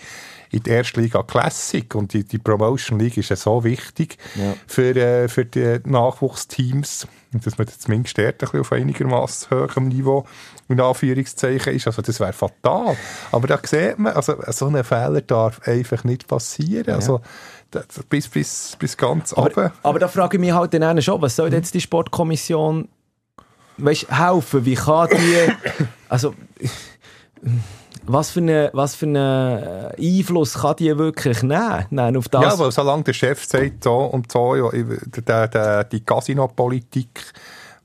in 0.51 0.63
der 0.63 0.79
Erstliga 0.79 1.23
Classic. 1.23 1.95
Und 1.95 2.13
die, 2.13 2.25
die 2.25 2.39
Promotion 2.39 2.99
League 2.99 3.17
ist 3.17 3.31
ja 3.31 3.37
so 3.37 3.65
wichtig 3.65 4.19
ja. 4.35 4.55
für, 4.67 4.95
äh, 4.95 5.29
für 5.29 5.47
die 5.47 5.81
Nachwuchsteams, 5.85 7.07
dass 7.33 7.57
man 7.57 7.67
zumindest 7.67 8.19
dort 8.19 8.27
ein 8.29 8.39
bisschen 8.39 8.61
auf 8.61 8.73
einigermaßen 8.73 9.51
hohem 9.51 9.89
Niveau 9.89 10.27
in 10.69 10.81
Anführungszeichen 10.81 11.75
ist. 11.75 11.87
Also 11.87 12.03
das 12.03 12.21
wäre 12.21 12.33
fatal. 12.33 12.97
Aber 13.31 13.47
da 13.47 13.59
sieht 13.63 13.99
man, 13.99 14.13
also 14.13 14.37
so 14.49 14.67
ein 14.67 14.85
Fehler 14.85 15.23
darf 15.23 15.67
einfach 15.67 16.05
nicht 16.05 16.27
passieren. 16.27 16.89
Ja. 16.89 16.95
Also 16.97 17.21
bis, 18.09 18.29
bis, 18.29 18.77
bis 18.79 18.97
ganz 18.97 19.33
aber, 19.33 19.43
runter. 19.43 19.73
Aber 19.83 19.99
da 19.99 20.09
frage 20.09 20.37
ich 20.37 20.41
mich 20.41 20.53
halt 20.53 20.75
dann 20.75 21.01
schon, 21.03 21.21
was 21.23 21.37
soll 21.37 21.53
jetzt 21.53 21.75
die 21.75 21.81
Sportkommission 21.81 22.89
weißt, 23.79 24.07
helfen? 24.11 24.65
Wie 24.65 24.75
kann 24.75 25.09
die, 25.11 25.53
also, 26.09 26.35
was 28.05 28.31
für 28.31 28.41
einen 28.41 28.71
was 28.73 28.95
für 28.95 29.07
eine 29.07 29.95
Einfluss 29.99 30.55
kann 30.55 30.77
die 30.77 30.97
wirklich 30.97 31.43
nehmen, 31.43 31.87
nehmen 31.91 32.17
auf 32.17 32.29
das? 32.29 32.43
Ja, 32.43 32.59
weil 32.59 32.73
solange 32.73 33.05
der 33.05 33.13
Chef 33.13 33.45
sagt, 33.45 33.85
so 33.85 33.97
und 33.99 34.31
so, 34.31 34.57
ja, 34.57 34.71
die, 34.71 34.85
die, 34.85 35.89
die 35.93 36.05
Casino-Politik 36.05 37.21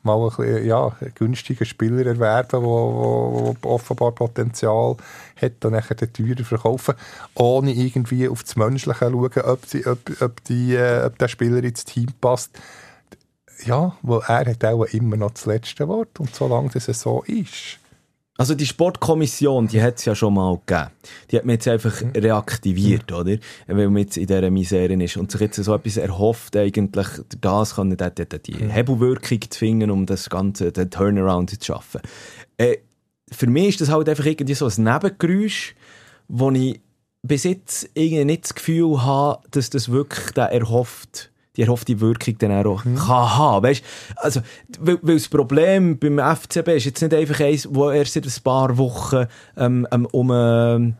mal 0.03 0.17
ein 0.17 0.29
bisschen, 0.29 0.65
ja, 0.65 0.91
günstigen 1.15 1.65
Spieler 1.65 2.05
erwerben, 2.05 2.61
der 2.61 3.69
offenbar 3.69 4.11
Potenzial 4.11 4.95
hat 5.41 5.65
und 5.65 5.73
nachher 5.73 5.95
den 5.95 6.13
teurer 6.13 6.43
verkaufen, 6.43 6.95
ohne 7.35 7.71
irgendwie 7.71 8.27
auf 8.27 8.43
das 8.43 8.55
Menschliche 8.55 9.05
zu 9.05 9.11
schauen, 9.11 9.45
ob, 9.45 9.65
sie, 9.65 9.85
ob, 9.85 9.99
ob, 10.21 10.43
die, 10.45 10.75
äh, 10.75 11.05
ob 11.05 11.17
der 11.17 11.27
Spieler 11.27 11.63
ins 11.63 11.85
Team 11.85 12.07
passt. 12.21 12.51
Ja, 13.65 13.97
weil 14.03 14.21
er 14.27 14.45
hat 14.45 14.65
auch 14.65 14.83
immer 14.85 15.17
noch 15.17 15.31
das 15.31 15.45
letzte 15.45 15.87
Wort 15.87 16.19
und 16.19 16.33
solange 16.33 16.69
das 16.69 16.85
so 16.85 17.23
ist, 17.23 17.79
also 18.37 18.53
die 18.53 18.65
Sportkommission, 18.65 19.67
die 19.67 19.81
hat 19.81 19.97
es 19.97 20.05
ja 20.05 20.13
schon 20.13 20.35
mal 20.35 20.59
gegeben. 20.65 20.91
Die 21.31 21.37
hat 21.37 21.45
man 21.45 21.53
jetzt 21.53 21.67
einfach 21.67 22.01
mhm. 22.01 22.11
reaktiviert, 22.11 23.11
oder? 23.11 23.37
Weil 23.65 23.89
man 23.89 23.97
jetzt 23.97 24.17
in 24.17 24.27
dieser 24.27 24.51
Misere 24.51 24.93
ist 24.93 25.17
und 25.17 25.31
sich 25.31 25.41
jetzt 25.41 25.55
so 25.55 25.73
etwas 25.73 25.97
erhofft, 25.97 26.55
eigentlich 26.55 27.07
das 27.41 27.75
kann 27.75 27.89
die, 27.89 27.97
die, 27.97 28.39
die 28.39 28.63
mhm. 28.63 28.69
Hebelwirkung 28.69 29.41
zu 29.49 29.57
finden, 29.57 29.89
um 29.89 30.05
das 30.05 30.29
Ganze, 30.29 30.71
den 30.71 30.89
Turnaround 30.89 31.49
zu 31.49 31.65
schaffen. 31.65 32.01
Äh, 32.57 32.77
für 33.31 33.47
mich 33.47 33.69
ist 33.69 33.81
das 33.81 33.89
halt 33.89 34.07
einfach 34.07 34.25
irgendwie 34.25 34.53
so 34.53 34.67
ein 34.67 34.83
Nebengeräusch, 34.83 35.75
wo 36.27 36.51
ich 36.51 36.79
bis 37.23 37.43
jetzt 37.43 37.89
irgendwie 37.93 38.25
nicht 38.25 38.43
das 38.43 38.55
Gefühl 38.55 39.03
habe, 39.03 39.41
dass 39.51 39.69
das 39.69 39.89
wirklich 39.89 40.31
der 40.31 40.51
erhofft 40.51 41.31
die 41.57 41.63
erhoffte 41.63 41.99
Wirkung 41.99 42.37
dann 42.37 42.65
auch 42.65 42.85
mhm. 42.85 42.95
kann 42.95 43.37
haben. 43.37 43.63
Weißt? 43.63 43.83
Also, 44.17 44.41
weil, 44.79 44.99
weil 45.01 45.15
das 45.15 45.27
Problem 45.27 45.97
beim 45.97 46.19
FCB 46.19 46.67
ist 46.69 46.85
jetzt 46.85 47.01
nicht 47.01 47.13
einfach 47.13 47.39
eins, 47.39 47.67
wo 47.71 47.89
erst 47.89 48.13
seit 48.13 48.25
ein 48.25 48.43
paar 48.43 48.77
Wochen 48.77 49.25
ähm, 49.57 49.87
ähm 49.91 50.05
um, 50.11 50.31
ähm 50.31 50.95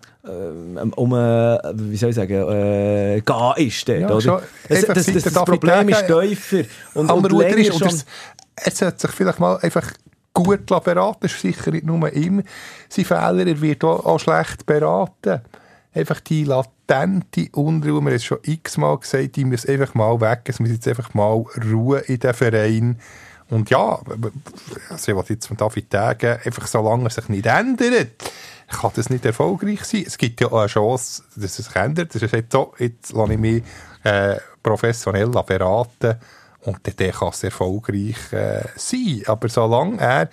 um, 0.95 1.12
wie 1.12 1.95
soll 1.95 2.10
ich 2.10 2.16
sagen, 2.16 2.34
äh, 2.34 3.22
gehen 3.22 3.68
ist. 3.68 3.88
Dort, 3.88 3.99
ja, 3.99 4.10
oder? 4.10 4.41
Es, 4.68 4.86
das, 4.86 5.05
das, 5.05 5.14
das, 5.14 5.34
das 5.34 5.45
Problem 5.45 5.89
ist 5.89 6.05
tiefer. 6.05 6.64
Und, 6.95 7.10
und 7.10 7.32
länger 7.32 7.58
ist, 7.58 7.78
schon... 7.78 7.88
es 7.88 8.78
sollte 8.78 8.99
sich 8.99 9.12
vielleicht 9.12 9.39
mal 9.39 9.58
einfach 9.62 9.93
gut 10.34 10.66
beraten, 10.66 11.20
das 11.22 11.34
ist 11.34 11.41
sicher 11.41 11.72
nicht 11.72 11.86
nur 11.86 12.12
ihm 12.14 12.43
sein 12.89 13.05
Fehler, 13.05 13.47
er 13.47 13.62
wird 13.62 13.84
auch, 13.84 14.05
auch 14.05 14.20
schlecht 14.20 14.66
beraten 14.66 15.41
einfach 15.97 16.19
die 16.19 16.43
latente 16.43 17.49
Unruhe, 17.53 18.01
wir 18.01 18.11
haben 18.11 18.15
es 18.15 18.23
schon 18.23 18.39
x-mal 18.43 18.97
gesagt, 18.97 19.35
die 19.35 19.45
muss 19.45 19.65
einfach 19.65 19.93
mal 19.95 20.19
weg, 20.21 20.41
es 20.45 20.59
muss 20.59 20.69
jetzt 20.69 20.87
einfach 20.87 21.13
mal 21.13 21.43
Ruhe 21.71 21.99
in 21.99 22.19
den 22.19 22.33
Verein. 22.33 22.99
Und 23.49 23.69
ja, 23.69 23.99
also 24.89 25.15
was 25.15 25.29
jetzt 25.29 25.47
von 25.47 25.57
David 25.57 25.91
sagen, 25.91 26.39
einfach 26.43 26.67
solange 26.67 27.07
es 27.07 27.15
sich 27.15 27.29
nicht 27.29 27.45
ändert, 27.45 28.23
kann 28.67 28.91
das 28.95 29.09
nicht 29.09 29.25
erfolgreich 29.25 29.83
sein. 29.85 30.03
Es 30.05 30.17
gibt 30.17 30.41
ja 30.41 30.47
auch 30.47 30.59
eine 30.59 30.67
Chance, 30.67 31.23
dass 31.35 31.57
es 31.57 31.65
sich 31.65 31.75
ändert. 31.75 32.13
Das 32.13 32.21
ist 32.21 32.33
jetzt 32.33 32.51
so, 32.51 32.73
jetzt 32.77 33.13
lasse 33.13 33.33
ich 33.33 33.39
mich 33.39 33.63
äh, 34.03 34.35
professionell 34.61 35.29
beraten 35.29 36.15
und 36.61 36.79
dann 36.83 37.11
kann 37.11 37.29
es 37.29 37.43
erfolgreich 37.43 38.33
äh, 38.33 38.63
sein. 38.75 39.23
Aber 39.27 39.47
solange 39.47 40.01
er 40.01 40.29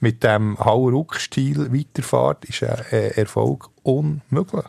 mit 0.00 0.22
dem 0.22 0.58
Hauruck-Stil 0.58 1.72
weiterfährt, 1.72 2.44
ist 2.44 2.62
ein 2.62 2.84
äh, 2.90 3.08
Erfolg 3.20 3.70
unmöglich. 3.82 4.66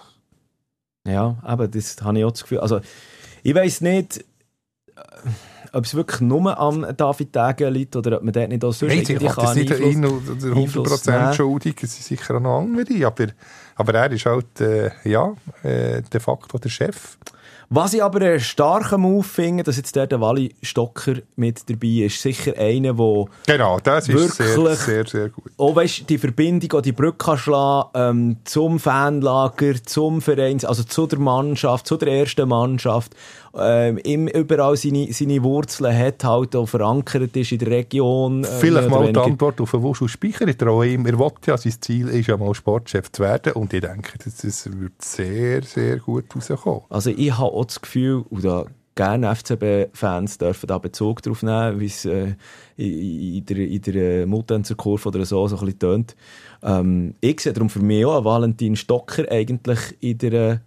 Ja, 1.08 1.38
aber 1.42 1.68
das 1.68 2.02
habe 2.02 2.20
ich 2.20 2.26
auch 2.26 2.32
das 2.32 2.44
Gefühl. 2.44 2.60
Also, 2.60 2.82
ich 3.44 3.56
weiß 3.56 3.82
nicht, 3.82 4.20
äh, 4.20 5.02
ob 5.72 5.86
es 5.86 5.94
wirklich 5.94 6.22
nur 6.22 6.58
an 6.58 6.94
David 6.98 7.36
Degen 7.36 7.74
liegt 7.74 7.96
oder 7.96 8.18
ob 8.18 8.24
man 8.24 8.34
dort 8.34 8.50
nicht 8.50 8.64
auch 8.64 8.74
sonst 8.74 8.94
Nein, 8.94 9.06
irgendwie 9.08 9.28
kann 9.28 9.56
nicht 9.56 9.80
ihn 9.80 10.06
oder 10.06 10.34
100% 10.34 11.34
schuldig, 11.34 11.76
es 11.84 11.96
sind 11.96 12.06
sicher 12.20 12.36
auch 12.36 12.40
noch 12.40 12.60
andere, 12.60 13.06
aber, 13.06 13.28
aber 13.76 13.94
er 13.94 14.12
ist 14.12 14.26
halt 14.26 14.60
äh, 14.62 14.90
ja, 15.04 15.34
äh, 15.64 16.02
de 16.02 16.20
facto 16.20 16.58
der 16.58 16.70
Chef. 16.70 17.18
Was 17.72 17.94
ich 17.94 18.02
aber 18.02 18.20
einen 18.22 18.40
starken 18.40 19.02
Move 19.02 19.24
finde, 19.24 19.62
dass 19.62 19.78
jetzt 19.78 19.96
der, 19.96 20.08
der 20.08 20.20
Wally 20.20 20.56
Stocker 20.64 21.18
mit 21.36 21.70
dabei 21.70 22.06
ist, 22.06 22.20
sicher 22.20 22.54
einer, 22.58 22.94
der 22.96 23.26
Genau, 23.46 23.80
das 23.80 24.10
ist 24.10 24.38
sehr, 24.38 24.76
sehr, 24.76 25.06
sehr 25.06 25.30
gut. 25.30 25.52
Auch 25.56 25.76
weißt, 25.76 26.10
die 26.10 26.18
Verbindung, 26.18 26.80
auch 26.80 26.82
die 26.82 26.94
Brücke 26.94 27.38
schlagen 27.38 27.90
ähm, 27.94 28.38
zum 28.44 28.80
Fanlager, 28.80 29.76
zum 29.84 30.20
Verein, 30.20 30.60
also 30.66 30.82
zu 30.82 31.06
der 31.06 31.20
Mannschaft, 31.20 31.86
zu 31.86 31.98
der 31.98 32.12
ersten 32.12 32.50
Mannschaft 32.50 33.16
ähm, 33.58 33.98
im, 34.00 34.28
überall 34.28 34.76
seine, 34.76 35.12
seine 35.12 35.44
Wurzeln 35.44 35.98
hat, 35.98 36.24
halt 36.24 36.56
auch 36.56 36.68
verankert 36.68 37.36
ist 37.36 37.52
in 37.52 37.60
der 37.60 37.70
Region. 37.70 38.44
Äh, 38.44 38.48
Vielleicht 38.48 38.90
mal 38.90 39.12
die 39.12 39.20
Antwort 39.20 39.60
auf 39.62 39.74
Wuschel 39.74 40.08
Speicher. 40.08 40.48
Ich 40.48 40.58
traue 40.58 40.88
ihm, 40.88 41.06
er 41.06 41.18
will 41.18 41.32
ja, 41.46 41.58
sein 41.58 41.74
Ziel 41.80 42.08
ist 42.10 42.28
ja 42.28 42.38
mal 42.38 42.54
Sportchef 42.54 43.12
zu 43.12 43.24
werden 43.24 43.54
und 43.54 43.74
ich 43.74 43.82
denke, 43.82 44.18
das, 44.24 44.38
das 44.38 44.70
wird 44.80 45.02
sehr, 45.02 45.64
sehr 45.64 45.98
gut 45.98 46.26
rauskommen. 46.36 46.82
Also 46.90 47.10
ich 47.10 47.38
habe 47.38 47.52
auch 47.52 47.66
das 47.66 47.82
Gefühl, 47.82 48.24
und 48.30 48.44
da 48.44 48.66
gerne 49.00 49.34
FCB-Fans 49.34 50.40
dürfen 50.40 50.68
da 50.68 50.78
Bezug 50.78 51.22
darauf 51.22 51.42
nehmen, 51.42 51.80
wie 51.80 51.86
es 51.86 52.04
äh, 52.04 52.36
in, 52.76 53.46
der, 53.46 53.58
in 53.58 53.82
der 53.82 54.28
Mutanzer 54.28 54.76
Kurve 54.76 55.08
oder 55.08 55.26
so, 55.26 55.48
so 55.48 55.56
ein 55.56 55.66
bisschen 55.66 55.80
tönt. 55.80 56.16
Ähm, 56.62 57.16
ich 57.22 57.40
sehe 57.40 57.54
darum 57.54 57.70
für 57.70 57.80
mich 57.80 58.06
auch 58.06 58.26
Valentin 58.26 58.76
Stocker 58.76 59.24
eigentlich 59.32 59.80
in 60.02 60.18
der 60.18 60.62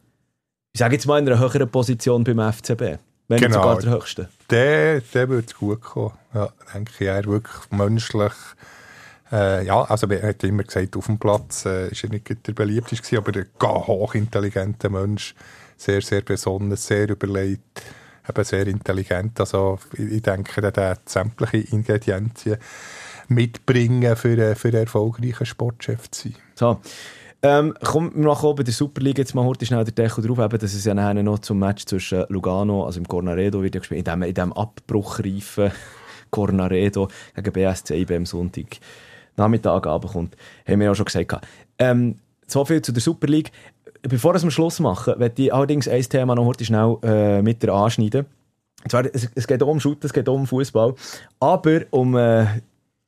ich 0.72 0.78
sage 0.78 0.94
jetzt 0.94 1.06
mal 1.06 1.18
in 1.18 1.28
einer 1.28 1.38
höheren 1.38 1.68
Position 1.68 2.24
beim 2.24 2.52
FCB. 2.52 2.98
Wenn 3.28 3.40
genau. 3.40 3.62
sogar 3.62 3.78
der 3.78 3.90
höchste. 3.92 4.28
Der, 4.50 5.00
der 5.00 5.28
wird 5.28 5.54
gut 5.54 5.80
kommen. 5.82 6.12
Ja, 6.34 6.48
denke 6.74 6.92
ich, 6.98 7.06
er 7.06 7.24
wirklich 7.24 7.70
menschlich. 7.70 8.32
Äh, 9.30 9.66
ja, 9.66 9.82
also 9.82 10.06
er 10.08 10.28
hat 10.28 10.42
immer 10.44 10.64
gesagt, 10.64 10.96
auf 10.96 11.06
dem 11.06 11.18
Platz 11.18 11.64
äh, 11.66 11.88
ist 11.88 12.04
er 12.04 12.10
nicht 12.10 12.28
der 12.46 12.52
beliebteste 12.52 13.18
aber 13.18 13.32
ein 13.36 13.46
hochintelligenter 13.86 14.90
Mensch. 14.90 15.34
Sehr, 15.76 16.02
sehr 16.02 16.22
besonnen, 16.22 16.76
sehr 16.76 17.08
überlegt, 17.08 17.82
eben 18.28 18.44
sehr 18.44 18.66
intelligent. 18.66 19.40
Also 19.40 19.78
ich, 19.94 20.00
ich 20.00 20.22
denke, 20.22 20.62
er 20.62 20.90
hat 20.90 21.08
sämtliche 21.08 21.74
Ingredienzien 21.74 22.58
mitbringen, 23.28 24.16
für, 24.16 24.56
für 24.56 24.68
einen 24.68 24.76
erfolgreichen 24.76 25.46
Sportchef 25.46 26.10
zu 26.10 26.28
sein. 26.28 26.36
So. 26.54 26.80
Ähm, 27.44 27.74
kommt 27.82 28.16
noch 28.16 28.54
bei 28.54 28.62
der 28.62 28.72
Superliga 28.72 29.18
jetzt 29.18 29.34
mal 29.34 29.44
heute 29.44 29.66
schnell 29.66 29.82
der 29.82 29.92
Deckel 29.92 30.24
drauf, 30.24 30.38
eben, 30.38 30.58
dass 30.58 30.74
es 30.74 30.84
ja 30.84 30.94
nachher 30.94 31.20
noch 31.24 31.40
zum 31.40 31.58
Match 31.58 31.84
zwischen 31.86 32.24
Lugano, 32.28 32.86
also 32.86 33.00
im 33.00 33.08
Cornaredo 33.08 33.60
wird 33.64 33.74
ja 33.74 33.80
gespielt, 33.80 33.98
in 33.98 34.04
dem, 34.04 34.22
in 34.22 34.34
dem 34.34 34.52
abbruchreifen 34.52 35.72
Cornaredo 36.30 37.08
gegen 37.34 37.52
BSC 37.52 38.00
IB 38.00 38.14
am 38.14 38.26
Sonntag 38.26 38.78
Nachmittag 39.36 39.82
kommt, 39.82 40.36
haben 40.68 40.78
wir 40.78 40.86
ja 40.86 40.94
schon 40.94 41.06
gesagt. 41.06 41.44
Ähm, 41.78 42.16
so 42.46 42.64
viel 42.64 42.80
zu 42.80 42.92
der 42.92 43.02
Superliga. 43.02 43.50
Bevor 44.02 44.34
wir 44.34 44.50
Schluss 44.50 44.78
machen, 44.78 45.14
werde 45.18 45.42
ich 45.42 45.52
allerdings 45.52 45.88
ein 45.88 46.02
Thema 46.02 46.36
noch 46.36 46.44
heute 46.44 46.64
schnell 46.64 46.96
äh, 47.02 47.42
mit 47.42 47.60
dir 47.60 47.72
anschneiden. 47.72 48.26
zwar, 48.88 49.04
es, 49.12 49.28
es 49.34 49.46
geht 49.48 49.62
um 49.62 49.80
Shooter, 49.80 50.04
es 50.04 50.12
geht 50.12 50.28
um 50.28 50.46
Fußball, 50.46 50.94
aber 51.40 51.80
um 51.90 52.14
äh, 52.16 52.46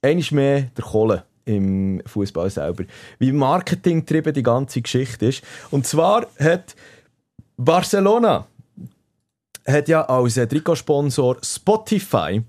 einiges 0.02 0.32
mehr 0.32 0.62
der 0.76 0.84
Kohle 0.84 1.24
im 1.44 2.02
Fußball 2.06 2.50
selber. 2.50 2.84
Wie 3.18 3.32
marketingtrieben 3.32 4.32
die 4.32 4.42
ganze 4.42 4.82
Geschichte 4.82 5.26
ist. 5.26 5.42
Und 5.70 5.86
zwar 5.86 6.26
hat 6.38 6.74
Barcelona 7.56 8.46
hat 9.66 9.88
ja 9.88 10.02
als 10.02 10.34
Trikotsponsor 10.34 11.38
Spotify 11.42 12.42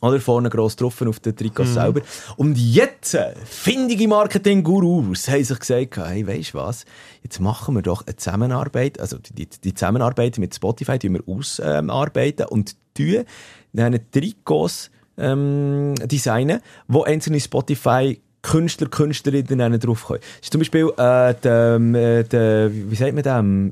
oder 0.00 0.20
vorne 0.20 0.50
gross 0.50 0.76
drauf 0.76 1.00
auf 1.02 1.20
den 1.20 1.36
Trikots 1.36 1.70
mm. 1.70 1.74
selber. 1.74 2.00
Und 2.36 2.56
jetzt, 2.56 3.14
äh, 3.14 3.34
findige 3.44 4.06
Marketing-Gurus 4.08 5.28
haben 5.28 5.44
sich 5.44 5.58
gesagt, 5.58 5.96
hey, 5.96 6.26
weisst 6.26 6.54
du 6.54 6.58
was, 6.58 6.84
jetzt 7.22 7.40
machen 7.40 7.74
wir 7.74 7.82
doch 7.82 8.06
eine 8.06 8.16
Zusammenarbeit, 8.16 9.00
also 9.00 9.18
die, 9.18 9.46
die 9.46 9.74
Zusammenarbeit 9.74 10.38
mit 10.38 10.54
Spotify 10.54 10.98
die 10.98 11.10
wir 11.10 11.22
ausarbeiten 11.26 12.46
ähm, 12.46 12.52
und 12.52 12.76
tun 12.94 13.24
diesen 13.72 14.10
Trikots 14.10 14.90
ähm, 15.18 15.94
designen, 15.96 16.60
wo 16.88 17.04
einzelne 17.04 17.40
Spotify 17.40 18.20
Künstler, 18.42 18.88
Künstlerinnen 18.88 19.80
draufkommen. 19.80 20.20
Das 20.20 20.40
ist 20.42 20.52
zum 20.52 20.60
Beispiel 20.60 20.88
äh, 20.96 21.34
der, 21.34 21.80
äh, 21.80 22.22
der, 22.22 22.70
wie 22.72 22.94
sagt 22.94 23.14
man 23.14 23.22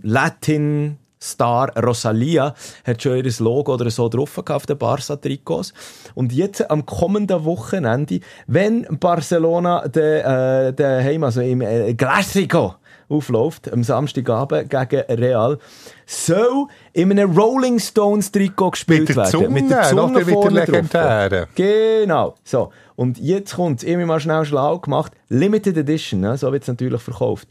das, 0.02 0.10
Latin 0.10 0.98
Star 1.24 1.72
Rosalia 1.76 2.54
hat 2.84 3.02
schon 3.02 3.16
ihr 3.16 3.32
Logo 3.38 3.74
oder 3.74 3.90
so 3.90 4.08
drauf 4.08 4.36
auf 4.36 4.66
den 4.66 4.76
Barca-Trikots. 4.76 5.72
Und 6.14 6.32
jetzt 6.32 6.70
am 6.70 6.84
kommenden 6.84 7.44
Wochenende, 7.44 8.20
wenn 8.46 8.82
Barcelona 9.00 9.88
den, 9.88 10.24
äh, 10.24 10.72
den 10.72 11.04
Heim, 11.04 11.24
also 11.24 11.40
im 11.40 11.62
äh, 11.62 11.92
Clásico 11.92 12.74
aufläuft, 13.08 13.72
am 13.72 13.82
Samstagabend 13.82 14.70
gegen 14.70 15.02
Real, 15.08 15.58
soll 16.06 16.66
in 16.92 17.10
einem 17.10 17.36
Rolling 17.36 17.78
Stones 17.78 18.30
Trikot 18.30 18.72
gespielt 18.72 19.16
mit 19.16 19.26
Zunge, 19.26 19.44
werden. 19.44 19.54
Mit 19.54 19.70
der 19.70 19.82
Zunge 19.82 20.24
mit 20.24 20.28
der 20.28 20.50
legendären. 20.50 21.46
Genau. 21.54 22.34
So. 22.44 22.70
Und 22.96 23.18
jetzt 23.18 23.54
kommt 23.54 23.82
es, 23.82 23.88
immer 23.88 24.06
mal 24.06 24.20
schnell 24.20 24.44
schlau 24.44 24.78
gemacht, 24.78 25.12
Limited 25.28 25.76
Edition, 25.76 26.20
ne? 26.20 26.36
so 26.36 26.52
wird 26.52 26.62
es 26.62 26.68
natürlich 26.68 27.02
verkauft. 27.02 27.48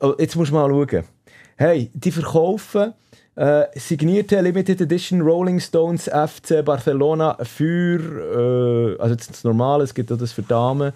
Oh, 0.00 0.14
jetzt 0.18 0.36
musst 0.36 0.50
du 0.50 0.54
mal 0.54 0.68
schauen. 0.68 1.04
Hey, 1.56 1.90
die 1.94 2.12
verkaufen 2.12 2.92
äh, 3.36 3.66
signierte 3.74 4.40
Limited 4.40 4.80
Edition 4.80 5.20
Rolling 5.20 5.60
Stones 5.60 6.04
FC 6.08 6.64
Barcelona 6.64 7.36
für, 7.42 8.96
äh, 8.98 9.00
also 9.00 9.14
jetzt 9.14 9.30
das 9.30 9.44
Normale, 9.44 9.84
es 9.84 9.94
gibt 9.94 10.10
auch 10.10 10.16
das 10.16 10.32
für 10.32 10.42
Damen, 10.42 10.92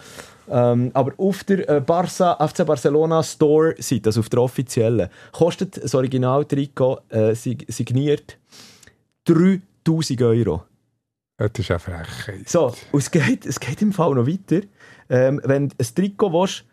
ähm, 0.51 0.91
aber 0.95 1.13
auf 1.17 1.45
der 1.45 1.69
äh, 1.69 1.81
Barca, 1.81 2.37
FC 2.47 2.67
Barcelona 2.67 3.23
Store 3.23 3.75
Seite, 3.79 4.09
also 4.09 4.21
auf 4.21 4.29
der 4.29 4.43
offiziellen, 4.43 5.09
kostet 5.33 5.83
das 5.83 5.95
Original-Trikot 5.95 7.01
äh, 7.11 7.35
signiert 7.35 8.37
3000 9.25 10.23
Euro. 10.23 10.65
Das 11.37 11.51
ist 11.57 11.71
eine 11.71 11.79
Frechheit. 11.79 12.49
So, 12.49 12.75
und 12.93 12.99
es 12.99 13.11
geht, 13.11 13.47
es 13.47 13.61
geht 13.61 13.81
im 13.81 13.93
Fall 13.93 14.15
noch 14.15 14.27
weiter. 14.27 14.67
Ähm, 15.09 15.41
wenn 15.45 15.69
du 15.69 15.77
ein 15.79 15.95
Trikot 15.95 16.33
willst, 16.33 16.65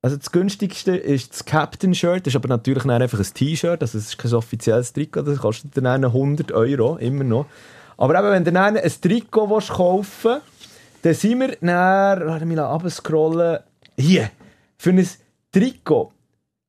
also 0.00 0.16
das 0.16 0.30
günstigste 0.30 0.96
ist 0.96 1.32
das 1.32 1.44
Captain 1.44 1.94
Shirt, 1.94 2.26
das 2.26 2.32
ist 2.32 2.36
aber 2.36 2.48
natürlich 2.48 2.84
einfach 2.84 3.18
ein 3.18 3.34
T-Shirt, 3.34 3.80
also 3.82 3.98
es 3.98 4.08
ist 4.08 4.18
kein 4.18 4.32
offizielles 4.34 4.92
Trikot, 4.92 5.22
das 5.22 5.38
kostet 5.38 5.76
dann 5.76 6.04
100 6.04 6.52
Euro, 6.52 6.96
immer 6.98 7.24
noch. 7.24 7.46
Aber 7.96 8.18
eben, 8.18 8.30
wenn 8.30 8.44
du 8.44 8.52
dann 8.52 8.76
ein 8.76 8.92
Trikot 9.00 9.50
willst 9.50 9.70
kaufen 9.70 10.30
willst, 10.32 10.53
dann 11.04 11.14
sind 11.14 11.38
wir 11.38 11.56
dann, 11.60 12.26
lass 12.26 12.44
mich 12.44 12.58
abscrollen, 12.58 13.58
hier, 13.96 14.30
für 14.78 14.90
ein 14.90 15.06
Trikot, 15.52 16.12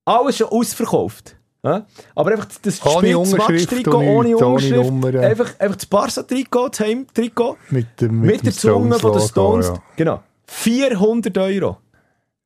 alles 0.04 0.38
schon 0.38 0.48
ausverkauft. 0.50 1.38
Ja? 1.64 1.86
Aber 2.16 2.32
einfach 2.32 2.48
das 2.62 2.78
Spiel-Trikot 2.78 3.98
ohne 3.98 4.36
Unterschrift, 4.38 4.92
ohne 4.92 5.20
einfach, 5.22 5.58
einfach 5.58 5.78
das 5.78 5.86
Barca-Trikot, 5.86 6.70
das 6.70 6.80
Heim-Trikot, 6.82 7.58
mit, 7.70 8.02
dem, 8.02 8.20
mit, 8.20 8.32
mit 8.32 8.46
der 8.46 8.54
Zunge 8.54 9.00
von 9.00 9.14
den 9.14 9.22
Stones, 9.22 9.68
ja. 9.68 9.84
genau, 9.96 10.24
400 10.48 11.38
Euro. 11.38 11.78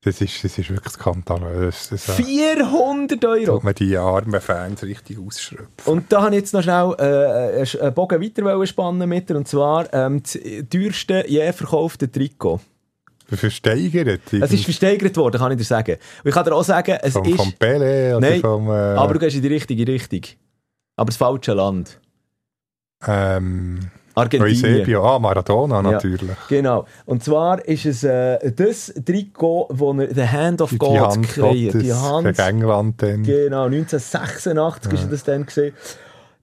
Das 0.02 0.22
ist, 0.22 0.41
das 0.45 0.58
ist 0.58 0.70
wirklich 0.70 0.93
skandalös. 0.93 1.89
Das, 1.89 2.10
400 2.10 3.26
Euro! 3.26 3.56
Tut 3.56 3.64
man 3.66 3.74
die 3.74 3.97
armen 3.97 4.39
Fans 4.39 4.82
richtig 4.84 5.20
ausschröpfen. 5.20 5.68
Und 5.86 6.12
da 6.12 6.22
habe 6.22 6.36
ich 6.36 6.41
jetzt 6.41 6.54
noch 6.54 6.64
schnell 6.64 6.95
äh, 7.00 7.82
einen 7.82 7.93
Bogen 7.93 8.22
weiter 8.22 8.66
spannen 8.66 9.10
mit 9.10 9.30
und 9.32 9.45
zwar 9.47 9.93
ähm, 9.93 10.24
das 10.24 10.39
teuerste 10.70 11.26
je 11.28 11.52
verkaufte 11.52 12.10
Trikot. 12.10 12.62
Versteigert? 13.28 14.34
Es 14.34 14.54
ist 14.54 14.64
versteigert 14.64 15.16
worden, 15.18 15.38
kann 15.38 15.52
ich 15.52 15.58
dir 15.58 15.66
sagen. 15.66 15.97
Und 16.24 16.30
ich 16.30 16.34
kann 16.34 16.45
dir 16.45 16.56
auch 16.56 16.64
sagen, 16.64 16.97
es 17.02 17.14
vom, 17.14 17.26
ist... 17.26 17.36
Vom 17.36 17.54
Pele 17.54 18.18
oder 18.18 18.30
Nein, 18.30 18.41
vom... 18.41 18.70
Äh... 18.70 18.72
aber 18.72 19.14
du 19.14 19.20
gehst 19.20 19.36
in 19.36 19.41
die 19.41 19.50
richtige 19.50 19.86
Richtung. 19.86 20.22
Aber 20.95 21.08
das 21.08 21.18
falsche 21.18 21.54
Land. 21.54 22.00
Ähm... 23.06 23.91
Argentinien. 24.20 24.76
Eusebio, 24.76 25.03
ah, 25.03 25.20
Maradona 25.20 25.82
natürlich. 25.82 26.30
Ja, 26.30 26.36
genau. 26.47 26.86
Und 27.05 27.24
zwar 27.24 27.65
ist 27.65 27.86
es 27.86 28.03
äh, 28.03 28.51
das 28.51 28.93
Trikot, 29.05 29.67
wo 29.72 29.93
er 29.93 30.13
The 30.13 30.28
Hand 30.28 30.61
of 30.61 30.70
die 30.70 30.78
God 30.78 30.99
Hand 30.99 31.28
kreiert. 31.28 31.74
Gottes, 31.74 31.84
die 31.84 31.93
Hand. 31.93 32.28
Gegen 32.28 32.47
England 32.47 33.01
dann. 33.01 33.24
Genau, 33.24 33.65
1986 33.65 34.91
ja. 34.91 34.99
ist 34.99 35.11
das 35.11 35.24
dann 35.24 35.45
gesehen. 35.45 35.74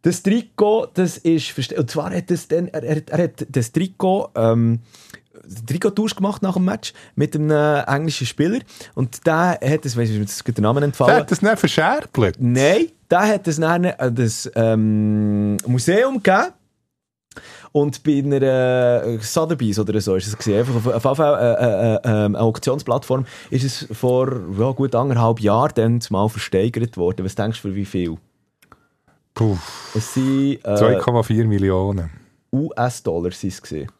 Das 0.02 0.22
Trikot, 0.22 0.88
das 0.94 1.18
ist, 1.18 1.72
und 1.72 1.90
zwar 1.90 2.14
hat 2.14 2.30
das 2.30 2.46
dann, 2.46 2.68
er, 2.68 2.82
er, 2.82 3.02
er 3.08 3.24
hat 3.24 3.46
das 3.50 3.72
Trikot, 3.72 4.28
ähm, 4.36 4.80
Trikottausch 5.66 6.14
gemacht 6.14 6.42
nach 6.42 6.54
dem 6.54 6.64
Match 6.64 6.92
mit 7.14 7.34
einem 7.34 7.50
äh, 7.50 7.82
englischen 7.82 8.26
Spieler 8.26 8.60
und 8.94 9.26
der 9.26 9.58
hat 9.62 9.84
das, 9.84 9.96
weißt 9.96 10.12
du, 10.12 10.24
das 10.24 10.38
den 10.42 10.62
Namen 10.62 10.82
entfallen. 10.82 11.14
Der 11.14 11.20
hat 11.20 11.30
das 11.30 11.42
nicht 11.42 11.58
verscherbelt? 11.58 12.36
Nein, 12.38 12.88
der 13.10 13.28
hat 13.28 13.46
das 13.46 13.56
dann 13.56 13.84
äh, 13.84 14.12
das 14.12 14.50
ähm, 14.54 15.56
Museum 15.66 16.22
gegeben 16.22 16.52
und 17.72 18.02
bei 18.02 18.18
einer 18.18 19.04
äh, 19.04 19.18
Sotheby's 19.20 19.78
oder 19.78 20.00
so 20.00 20.16
ist 20.16 20.26
es 20.26 20.36
gesehen. 20.36 20.58
Einfach 20.60 20.74
auf, 20.74 20.86
auf 20.86 21.04
jeden 21.04 21.16
Fall 21.16 21.38
äh, 21.40 21.64
äh, 21.64 21.94
äh, 21.94 22.24
eine 22.26 22.40
Auktionsplattform 22.40 23.26
ist 23.50 23.64
es 23.64 23.86
vor 23.92 24.28
ja, 24.58 24.70
gut 24.72 24.94
anderthalb 24.94 25.40
Jahren 25.40 25.72
dann 25.74 26.00
mal 26.10 26.28
versteigert 26.28 26.96
worden. 26.96 27.24
Was 27.24 27.34
denkst 27.34 27.62
du 27.62 27.68
für 27.68 27.74
wie 27.74 27.84
viel? 27.84 28.16
Puh. 29.34 29.58
Es 29.94 30.14
sind 30.14 30.62
2,4 30.64 31.44
Millionen 31.44 32.10
US-Dollar 32.52 33.32
sind 33.32 33.52
es 33.52 33.62
gesehen. 33.62 33.90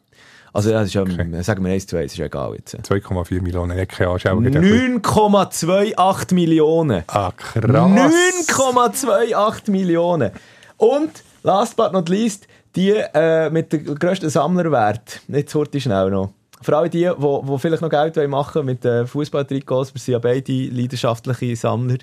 Also 0.53 0.71
ja, 0.71 0.79
das 0.79 0.87
ist 0.87 0.93
ja, 0.95 1.03
okay. 1.03 1.43
sagen 1.43 1.63
wir 1.63 1.71
1 1.71 1.85
zu 1.85 1.97
1, 1.97 2.13
ist 2.13 2.17
ja 2.17 2.25
egal 2.25 2.55
jetzt. 2.55 2.75
2,4 2.75 3.41
Millionen, 3.41 3.77
ich 3.77 3.87
keine 3.89 4.09
9,28 4.11 6.33
Millionen. 6.33 7.03
Ah, 7.07 7.31
krass. 7.35 7.63
9,28 7.63 9.69
Millionen. 9.69 10.31
Und, 10.77 11.23
last 11.43 11.75
but 11.75 11.93
not 11.93 12.09
least, 12.09 12.47
die 12.77 12.91
äh, 12.91 13.49
mit 13.49 13.73
dem 13.73 13.95
grössten 13.95 14.29
Sammlerwert. 14.29 15.21
Nicht 15.27 15.49
so 15.49 15.65
schnell 15.65 16.11
noch. 16.11 16.29
Vor 16.61 16.75
allem 16.75 16.89
die, 16.89 17.09
die, 17.09 17.59
vielleicht 17.59 17.81
noch 17.81 17.89
Geld 17.89 18.15
machen 18.29 18.55
wollen 18.55 18.65
mit 18.65 18.85
äh, 18.85 19.05
Fußballtrikots, 19.05 19.93
wir 19.93 19.99
sind 19.99 20.13
ja 20.13 20.19
beide 20.19 20.51
leidenschaftliche 20.51 21.55
Sammler. 21.55 21.97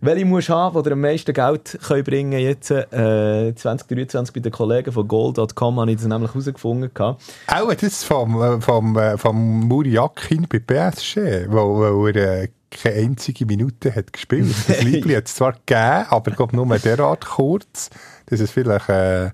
Welche 0.00 0.26
musst 0.26 0.50
du 0.50 0.52
haben, 0.52 0.76
die 0.76 0.82
dir 0.82 0.92
am 0.92 1.00
meisten 1.00 1.32
Geld 1.32 1.78
können 1.86 2.04
bringen 2.04 2.32
können, 2.32 2.44
jetzt 2.44 2.70
äh, 2.70 3.54
2023 3.54 4.34
bei 4.34 4.40
den 4.40 4.52
Kollegen 4.52 4.92
von 4.92 5.08
Gold.com, 5.08 5.80
habe 5.80 5.90
ich 5.90 5.96
das 5.96 6.06
nämlich 6.06 6.30
herausgefunden. 6.30 6.90
Auch 6.94 7.74
das 7.80 8.04
vom, 8.04 8.42
äh, 8.42 8.60
vom, 8.60 8.98
äh, 8.98 9.16
vom 9.16 9.60
Muriakin 9.60 10.46
bei 10.50 10.58
PSG, 10.58 11.46
wo, 11.48 11.78
wo 11.78 12.06
er 12.08 12.42
äh, 12.42 12.48
keine 12.70 12.96
einzige 12.96 13.46
Minute 13.46 13.94
hat 13.94 14.12
gespielt. 14.12 14.54
Das 14.68 14.82
Liebling 14.84 15.16
hat 15.16 15.28
es 15.28 15.36
zwar 15.36 15.52
gegeben, 15.52 16.06
aber 16.10 16.30
ich 16.30 16.36
glaube 16.36 16.54
nur 16.54 16.78
derart 16.78 17.24
kurz, 17.24 17.88
dass 18.26 18.40
es 18.40 18.50
vielleicht... 18.50 18.90
Äh, 18.90 19.30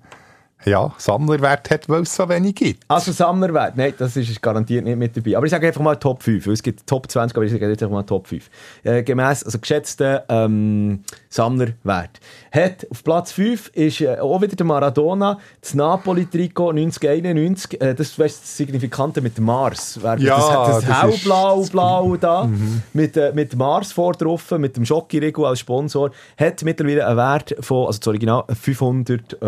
ja, 0.65 0.93
Sammlerwert 0.99 1.71
hat, 1.71 1.89
weil 1.89 2.03
es 2.03 2.15
so 2.15 2.29
wenig 2.29 2.55
gibt. 2.55 2.85
Also 2.89 3.13
Sammlerwert, 3.13 3.77
nein, 3.77 3.95
das 3.99 4.17
ist 4.17 4.41
garantiert 4.41 4.85
nicht 4.85 4.97
mit 4.97 5.17
dabei. 5.17 5.37
Aber 5.37 5.47
ich 5.47 5.51
sage 5.51 5.67
einfach 5.67 5.81
mal 5.81 5.97
Top 5.97 6.23
5, 6.23 6.47
weil 6.47 6.55
es 6.55 6.63
gibt 6.63 6.87
Top 6.87 7.11
20, 7.11 7.37
aber 7.37 7.45
ich 7.45 7.53
sage 7.53 7.69
jetzt 7.69 7.83
einfach 7.83 7.95
mal 7.95 8.03
Top 8.03 8.27
5. 8.27 8.49
Äh, 8.85 9.03
gemäss, 9.03 9.45
also 9.45 9.59
geschätzten 9.59 10.21
ähm, 10.29 11.05
Sammlerwert. 11.29 12.21
Hat 12.53 12.87
auf 12.91 13.03
Platz 13.05 13.33
5 13.33 13.69
ist 13.69 14.01
äh, 14.01 14.19
auch 14.19 14.41
wieder 14.41 14.57
der 14.57 14.67
Maradona, 14.67 15.39
das 15.61 15.75
Napoli-Trikot 15.75 16.71
1991, 16.71 17.81
äh, 17.81 17.95
das 17.95 18.09
ist 18.09 18.19
das 18.19 18.57
Signifikante 18.57 19.21
mit 19.21 19.39
Mars. 19.39 19.99
Ja, 20.03 20.17
das, 20.17 20.85
das, 20.85 21.03
hellblau, 21.03 21.63
blau 21.71 22.17
da, 22.17 22.45
mhm. 22.45 22.83
mit, 22.93 23.17
äh, 23.17 23.33
mit 23.35 23.57
Mars 23.57 23.93
vor 23.93 24.13
drauf, 24.13 24.51
mit 24.53 24.77
dem 24.77 24.85
Schokirigo 24.85 25.47
als 25.47 25.61
Sponsor, 25.61 26.11
hat 26.37 26.63
mittlerweile 26.63 27.07
einen 27.07 27.17
Wert 27.17 27.57
von, 27.61 27.87
also 27.87 27.99
das 27.99 28.09
Original, 28.09 28.45
500, 28.49 29.33
äh, 29.33 29.47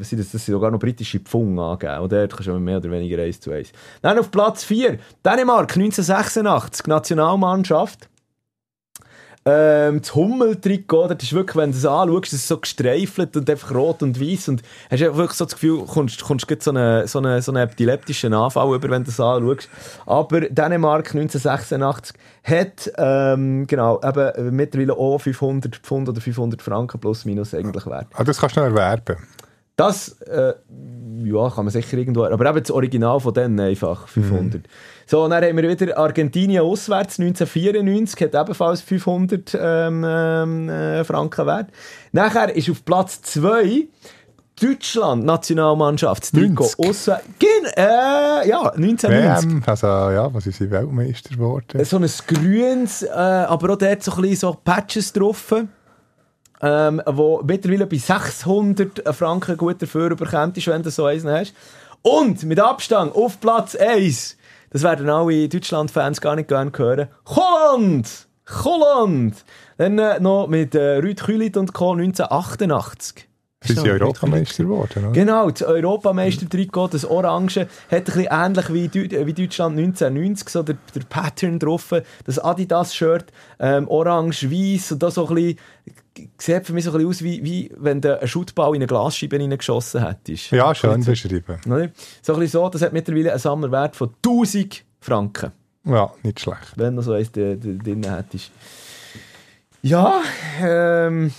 was 0.00 0.08
sind 0.08 0.20
das, 0.20 0.30
das 0.30 0.48
sogar 0.54 0.70
noch 0.70 0.78
britische 0.78 1.20
Pfund 1.20 1.58
angeben. 1.58 1.98
Und 2.00 2.12
dort 2.12 2.32
kannst 2.32 2.46
du 2.46 2.58
mehr 2.58 2.78
oder 2.78 2.90
weniger 2.90 3.22
1 3.22 3.40
zu 3.40 3.50
1. 3.50 3.72
Dann 4.02 4.18
auf 4.18 4.30
Platz 4.30 4.64
4, 4.64 4.98
Dänemark 5.24 5.76
1986, 5.76 6.86
Nationalmannschaft. 6.86 8.08
Ähm, 9.46 10.00
das 10.00 10.14
Hummeltrikot, 10.14 11.08
das 11.08 11.22
ist 11.22 11.34
wirklich, 11.34 11.56
wenn 11.56 11.70
du 11.70 11.76
es 11.76 11.84
anschaust, 11.84 12.32
ist 12.32 12.48
so 12.48 12.56
gestreifelt 12.56 13.36
und 13.36 13.50
einfach 13.50 13.74
rot 13.74 14.02
und 14.02 14.18
weiß 14.18 14.48
und 14.48 14.62
hast 14.90 15.00
wirklich 15.00 15.32
so 15.32 15.44
das 15.44 15.52
Gefühl, 15.54 15.80
du 15.80 15.84
kommst, 15.84 16.24
kommst 16.24 16.46
so 16.62 16.70
einen 16.70 17.06
so 17.06 17.18
eine, 17.18 17.42
so 17.42 17.52
eine 17.52 17.62
epileptischen 17.62 18.32
Anfall 18.32 18.74
über, 18.74 18.88
wenn 18.88 19.04
du 19.04 19.10
es 19.10 19.20
anschaust. 19.20 19.68
Aber 20.06 20.40
Dänemark 20.40 21.14
1986 21.14 22.16
hat, 22.42 22.90
ähm, 22.96 23.66
genau, 23.66 24.00
eben 24.02 24.56
mittlerweile 24.56 24.94
auch 24.94 25.18
500 25.18 25.76
Pfund 25.76 26.08
oder 26.08 26.22
500 26.22 26.62
Franken 26.62 26.98
plus 26.98 27.26
minus 27.26 27.52
eigentlich 27.52 27.84
wert. 27.84 28.06
Ah, 28.14 28.24
das 28.24 28.40
kannst 28.40 28.56
du 28.56 28.60
noch 28.60 28.68
erwerben. 28.68 29.16
Das, 29.76 30.20
äh, 30.20 30.54
ja, 31.24 31.50
kann 31.50 31.64
man 31.64 31.70
sicher 31.70 31.96
irgendwo, 31.96 32.24
aber 32.24 32.48
eben 32.48 32.60
das 32.60 32.70
Original 32.70 33.18
von 33.18 33.34
denen 33.34 33.58
einfach, 33.58 34.06
500. 34.06 34.62
Mhm. 34.62 34.66
So, 35.06 35.28
dann 35.28 35.44
haben 35.44 35.56
wir 35.56 35.68
wieder 35.68 35.98
Argentinien 35.98 36.62
auswärts, 36.62 37.18
1994, 37.18 38.20
hat 38.22 38.34
ebenfalls 38.34 38.80
500 38.82 39.58
ähm, 39.60 40.04
ähm, 40.06 40.68
äh, 40.68 41.04
Franken 41.04 41.46
wert. 41.46 41.70
Nachher 42.12 42.54
ist 42.54 42.70
auf 42.70 42.84
Platz 42.84 43.20
2 43.22 43.88
Deutschland, 44.60 45.24
Nationalmannschaft, 45.24 46.32
Nico 46.34 46.64
auswärts. 46.78 47.24
Äh, 47.76 48.48
ja, 48.48 48.70
1990. 48.70 49.50
WM, 49.50 49.62
also 49.66 49.86
ja, 49.86 50.32
was 50.32 50.46
ist 50.46 50.60
die 50.60 50.70
Weltmeister 50.70 51.34
geworden? 51.34 51.84
So 51.84 51.96
ein 51.96 52.08
grünes, 52.28 53.02
äh, 53.02 53.08
aber 53.08 53.72
auch 53.72 53.78
dort 53.78 54.04
so 54.04 54.12
ein 54.12 54.22
bisschen 54.22 54.36
so 54.36 54.56
Patches 54.64 55.12
drauf 55.12 55.52
ähm, 56.62 57.02
wo 57.06 57.42
mittlerweile 57.46 57.86
bei 57.86 57.98
600 57.98 59.02
Franken 59.14 59.56
gut 59.56 59.82
dafür 59.82 60.14
bekommst, 60.14 60.66
wenn 60.66 60.82
du 60.82 60.90
so 60.90 61.04
eins 61.04 61.24
hast. 61.24 61.54
Und 62.02 62.42
mit 62.44 62.60
Abstand 62.60 63.14
auf 63.14 63.40
Platz 63.40 63.74
1, 63.74 64.36
das 64.70 64.82
werden 64.82 65.08
alle 65.08 65.48
Deutschland-Fans 65.48 66.20
gar 66.20 66.36
nicht 66.36 66.48
gerne 66.48 66.72
hören, 66.76 67.08
Holland! 67.26 68.26
Holland! 68.46 69.44
Dann 69.78 69.98
äh, 69.98 70.20
noch 70.20 70.46
mit 70.46 70.74
äh, 70.74 70.98
Rüd 70.98 71.22
Kühlit 71.22 71.56
und 71.56 71.72
Co. 71.72 71.92
1988. 71.92 73.28
Sie 73.64 73.72
sind 73.72 73.88
Europameister 73.88 74.64
geworden, 74.64 75.04
oder? 75.06 75.12
Genau, 75.12 75.50
das 75.50 75.62
Europameister-Trikot, 75.62 76.88
das 76.88 77.06
Orange, 77.06 77.60
hat 77.60 77.68
ein 77.90 78.04
bisschen 78.04 78.26
ähnlich 78.30 78.68
wie, 78.68 78.92
wie 78.92 79.32
Deutschland 79.32 79.78
1990, 79.78 80.48
so 80.50 80.62
der, 80.62 80.76
der 80.94 81.00
Pattern 81.08 81.58
drauf, 81.58 81.94
das 82.26 82.38
Adidas-Shirt, 82.38 83.32
ähm, 83.58 83.88
orange-weiß 83.88 84.92
und 84.92 85.02
da 85.02 85.10
so 85.10 85.28
ein 85.28 85.34
bisschen, 85.34 85.58
sieht 86.38 86.66
für 86.66 86.72
mich 86.72 86.84
so 86.84 86.90
ein 86.90 86.98
bisschen 86.98 87.08
aus, 87.08 87.22
wie, 87.22 87.44
wie 87.44 87.70
wenn 87.76 88.00
du 88.00 88.18
einen 88.18 88.28
Schuttball 88.28 88.70
in 88.70 88.76
eine 88.76 88.86
Glasscheibe 88.86 89.38
geschossen 89.56 90.06
hättest. 90.06 90.50
Ja, 90.50 90.74
schön 90.74 91.04
beschrieben. 91.04 91.58
So 91.64 91.72
ein 91.74 91.92
bisschen 92.40 92.46
so, 92.48 92.68
das 92.68 92.82
hat 92.82 92.92
mittlerweile 92.92 93.30
einen 93.30 93.40
Sammlerwert 93.40 93.96
von 93.96 94.10
1000 94.24 94.84
Franken. 95.00 95.52
Ja, 95.84 96.12
nicht 96.22 96.40
schlecht. 96.40 96.72
Wenn 96.76 96.96
du 96.96 97.02
so 97.02 97.12
eins 97.12 97.30
drin 97.32 98.02
hättest. 98.04 98.50
Ja, 99.82 100.22
ähm... 100.62 101.32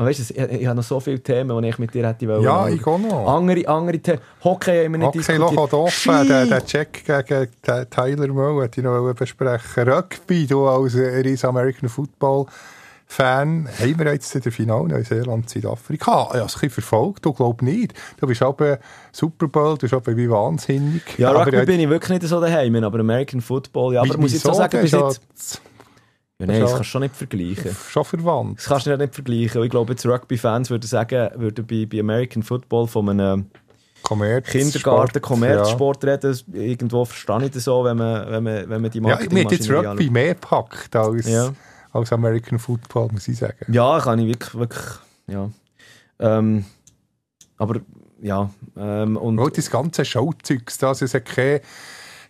Weißt 0.00 0.30
du, 0.30 0.34
ich, 0.34 0.60
ich 0.60 0.66
habe 0.68 0.76
noch 0.76 0.84
so 0.84 1.00
viele 1.00 1.18
Themen, 1.18 1.60
die 1.60 1.68
ich 1.70 1.78
mit 1.80 1.92
dir 1.92 2.06
hätte 2.06 2.28
wollen. 2.28 2.44
Ja, 2.44 2.68
ich 2.68 2.86
auch 2.86 2.98
noch. 2.98 3.26
Andere, 3.26 3.66
andere 3.66 3.98
Themen. 3.98 4.20
Hockey 4.44 4.84
haben 4.84 4.92
wir 4.92 4.98
nicht 4.98 5.06
Hockey 5.08 5.18
diskutiert. 5.18 5.56
Hockey 5.56 5.74
offen. 5.74 6.28
Der, 6.28 6.46
der 6.46 6.64
Check 6.64 7.04
gegen 7.04 7.48
den 7.66 7.90
Tyler 7.90 8.28
Moe 8.28 8.62
hätte 8.62 8.80
ich 8.80 8.84
noch 8.84 9.12
besprechen 9.12 9.88
Rugby, 9.88 10.46
du 10.46 10.68
als 10.68 10.94
riesen 10.94 11.48
American 11.48 11.88
Football 11.88 12.46
Fan, 13.10 13.66
haben 13.80 13.98
wir 13.98 14.12
jetzt 14.12 14.34
den 14.34 14.52
Finale 14.52 14.86
Neuseeland, 14.86 15.48
Südafrika. 15.48 16.10
Ja, 16.10 16.22
ich 16.26 16.36
habe 16.36 16.44
es 16.44 16.62
ein 16.62 16.70
verfolgt, 16.70 17.24
du 17.24 17.32
glaubst 17.32 17.62
nicht. 17.62 17.94
Du 18.20 18.26
bist 18.26 18.42
aber 18.42 18.78
Super 19.12 19.48
Bowl, 19.48 19.72
du 19.72 19.78
bist 19.78 19.94
aber 19.94 20.14
wie 20.14 20.28
wahnsinnig. 20.28 21.02
Ja, 21.18 21.32
Rugby 21.32 21.64
bin 21.64 21.80
ich 21.80 21.88
wirklich 21.88 22.20
nicht 22.20 22.28
so 22.28 22.38
daheim, 22.38 22.76
aber 22.84 23.00
American 23.00 23.40
Football, 23.40 23.94
ja, 23.94 24.02
aber 24.02 24.18
muss 24.18 24.34
ich 24.34 24.40
so 24.40 24.52
sagen, 24.52 24.82
bis 24.82 24.92
jetzt... 24.92 25.62
Ja, 26.38 26.46
nein, 26.46 26.60
das 26.60 26.70
kannst 26.70 26.80
du 26.80 26.84
schon 26.84 27.02
nicht 27.02 27.16
vergleichen. 27.16 27.76
Schon 27.88 28.04
verwandt. 28.04 28.58
Das 28.58 28.66
kannst 28.66 28.86
du 28.86 28.96
nicht 28.96 29.14
vergleichen. 29.14 29.64
Ich 29.64 29.70
glaube, 29.70 29.94
jetzt 29.94 30.06
Rugby-Fans 30.06 30.70
würden 30.70 30.86
sagen, 30.86 31.30
würden 31.34 31.66
bei, 31.66 31.86
bei 31.90 31.98
American 31.98 32.42
Football 32.42 32.86
von 32.86 33.08
einem 33.08 33.46
Kindergarten, 34.44 35.20
Kommerzsport 35.20 36.04
ja. 36.04 36.12
reden. 36.12 36.38
Irgendwo 36.52 37.04
verstehe 37.06 37.46
ich 37.46 37.50
das 37.52 37.64
so, 37.64 37.82
wenn 37.82 37.96
man, 37.96 38.30
wenn 38.30 38.42
man, 38.44 38.68
wenn 38.68 38.82
man 38.82 38.90
die 38.90 39.00
Marketing 39.00 39.38
Ja, 39.38 39.44
mir 39.44 39.50
jetzt 39.50 39.70
Rugby 39.70 40.10
mehr 40.10 40.34
packt 40.34 40.94
als, 40.94 41.28
ja. 41.28 41.50
Als 41.92 42.12
American 42.12 42.58
Football, 42.58 43.08
muss 43.12 43.28
ich 43.28 43.38
sagen. 43.38 43.72
Ja, 43.72 44.00
kann 44.00 44.18
ich 44.18 44.28
wirklich, 44.28 44.54
wirklich, 44.54 44.86
ja. 45.26 45.50
Ähm, 46.18 46.64
aber, 47.56 47.80
ja. 48.20 48.50
Ähm, 48.76 49.16
und 49.16 49.38
oh, 49.38 49.48
das 49.48 49.70
ganze 49.70 50.04
Showzeugs, 50.04 50.78
das 50.78 51.02
ist 51.02 51.14
ja 51.14 51.20
keine 51.20 51.60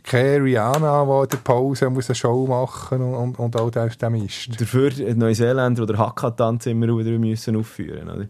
keine 0.08 0.42
Rihanna, 0.42 1.04
die 1.04 1.22
in 1.22 1.28
der 1.28 1.36
Pause 1.38 1.90
muss 1.90 2.08
eine 2.08 2.14
Show 2.14 2.46
machen 2.46 3.02
und, 3.02 3.14
und, 3.14 3.38
und 3.38 3.56
all 3.60 3.70
das, 3.70 3.98
der 3.98 4.10
Mist. 4.10 4.58
Dafür 4.58 4.90
Neuseeländer 5.14 5.82
oder 5.82 5.98
Hakka-Tanz 5.98 6.66
immer 6.66 6.86
wieder 6.86 7.18
müssen 7.18 7.56
aufführen, 7.56 8.08
oder? 8.08 8.26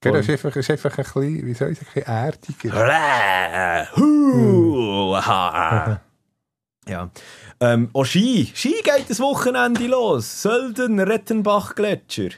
Genau, 0.00 0.16
das 0.16 0.28
ist 0.28 0.44
einfach, 0.44 0.54
ist 0.56 0.70
einfach 0.70 0.90
ein 0.98 1.04
bisschen, 1.04 1.46
wie 1.46 1.54
soll 1.54 1.72
ich 1.72 1.78
sagen, 1.78 1.90
ein 1.90 1.94
bisschen 1.94 2.72
erdiger. 2.72 2.80
ja. 6.88 7.10
Ähm, 7.60 7.90
oh, 7.92 8.04
Ski. 8.04 8.50
Ski 8.54 8.74
geht 8.82 9.08
das 9.08 9.20
Wochenende 9.20 9.86
los. 9.86 10.42
Sölden, 10.42 11.00
Rettenbach, 11.00 11.74
Gletscher. 11.74 12.30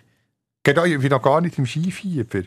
Genau, 0.63 0.85
ich 0.85 0.99
bin 0.99 1.09
noch 1.09 1.23
gar 1.23 1.41
nicht 1.41 1.59
im 1.59 1.67
Skifieber. 1.67 2.43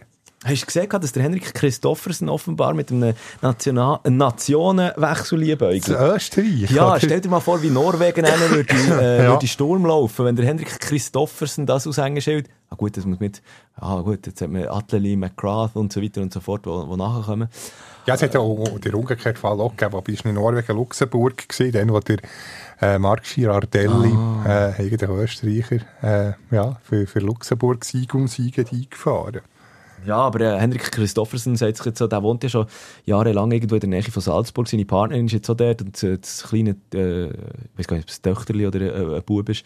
Hast 0.46 0.62
du 0.62 0.66
gesehen, 0.66 0.90
dass 0.90 1.14
der 1.14 1.24
Henrik 1.24 1.54
Christoffersen 1.54 2.28
offenbar 2.28 2.74
mit 2.74 2.92
einem 2.92 3.14
National 3.42 4.00
Nationenwechsel 4.04 5.40
liebäugelt? 5.40 5.88
Österreich? 5.88 6.70
Ja, 6.70 7.00
stell 7.00 7.22
dir 7.22 7.30
mal 7.30 7.40
vor, 7.40 7.62
wie 7.64 7.70
Norwegen 7.70 8.26
einen 8.26 8.50
würde, 8.50 8.74
äh, 9.02 9.24
ja. 9.24 9.30
würde 9.32 9.48
Sturm 9.48 9.86
laufen, 9.86 10.26
wenn 10.26 10.36
der 10.36 10.46
Henrik 10.46 10.80
Christoffersen 10.82 11.66
das 11.66 11.88
aushängeschild... 11.88 12.50
Ah 12.70 12.76
gut, 12.76 12.98
das 12.98 13.06
muss 13.06 13.22
mit... 13.22 13.42
Ah 13.76 14.02
gut, 14.02 14.28
jetzt 14.28 14.42
hat 14.42 14.50
man 14.50 14.68
Ateli, 14.68 15.16
McGrath 15.16 15.78
und 15.78 15.94
so 15.94 16.02
weiter 16.02 16.22
und 16.22 16.34
so 16.34 16.42
fort, 16.42 16.66
wo, 16.66 16.90
wo 16.90 16.98
nachkommen. 16.98 17.48
Ja, 18.06 18.16
es 18.16 18.22
hat 18.22 18.34
ja 18.34 18.42
auch 18.42 18.80
den 18.80 18.94
umgekehrten 18.96 19.40
Fall 19.40 19.62
auch 19.62 19.78
gegeben, 19.78 19.96
aber 19.96 20.12
in 20.12 20.34
Norwegen, 20.34 20.76
Luxemburg, 20.76 21.46
dann, 21.72 21.90
wo 21.90 22.00
der 22.02 22.18
äh, 22.82 23.00
Marc 23.00 23.24
Girardelli, 23.24 24.14
ah. 24.14 24.44
äh, 24.46 24.82
eigentlich 24.82 25.10
Österreicher, 25.10 25.80
äh, 26.02 26.34
ja, 26.54 26.78
für, 26.84 27.08
für 27.08 27.20
Luxemburg 27.20 27.86
Sieg 27.86 28.14
um 28.14 28.28
Sieg 28.28 28.60
eingefahren. 28.60 29.42
Ja, 30.06 30.18
aber 30.18 30.42
äh, 30.42 30.60
Henrik 30.60 30.92
Christoffersen 30.92 31.56
sagt 31.56 31.78
sich 31.78 31.86
jetzt 31.86 32.00
so, 32.00 32.08
der 32.08 32.22
wohnt 32.22 32.44
ja 32.44 32.50
schon 32.50 32.68
jahrelang 33.06 33.52
irgendwo 33.52 33.76
in 33.76 33.82
der 33.82 33.90
Nähe 33.90 34.04
von 34.04 34.22
Salzburg. 34.22 34.68
Seine 34.68 34.84
Partnerin 34.84 35.28
ist 35.28 35.32
jetzt 35.32 35.48
so 35.48 35.54
dort 35.54 35.82
und 35.82 36.04
äh, 36.04 36.18
das 36.18 36.44
kleine, 36.44 36.76
äh, 36.94 37.28
ich 37.28 37.78
weiß 37.78 37.88
gar 37.88 37.96
nicht, 37.96 38.06
ob 38.06 38.10
es 38.10 38.20
ein 38.20 38.24
Töchterli 38.24 38.68
oder 38.68 38.82
äh, 38.82 39.16
ein 39.16 39.24
Bub 39.24 39.48
ist. 39.48 39.64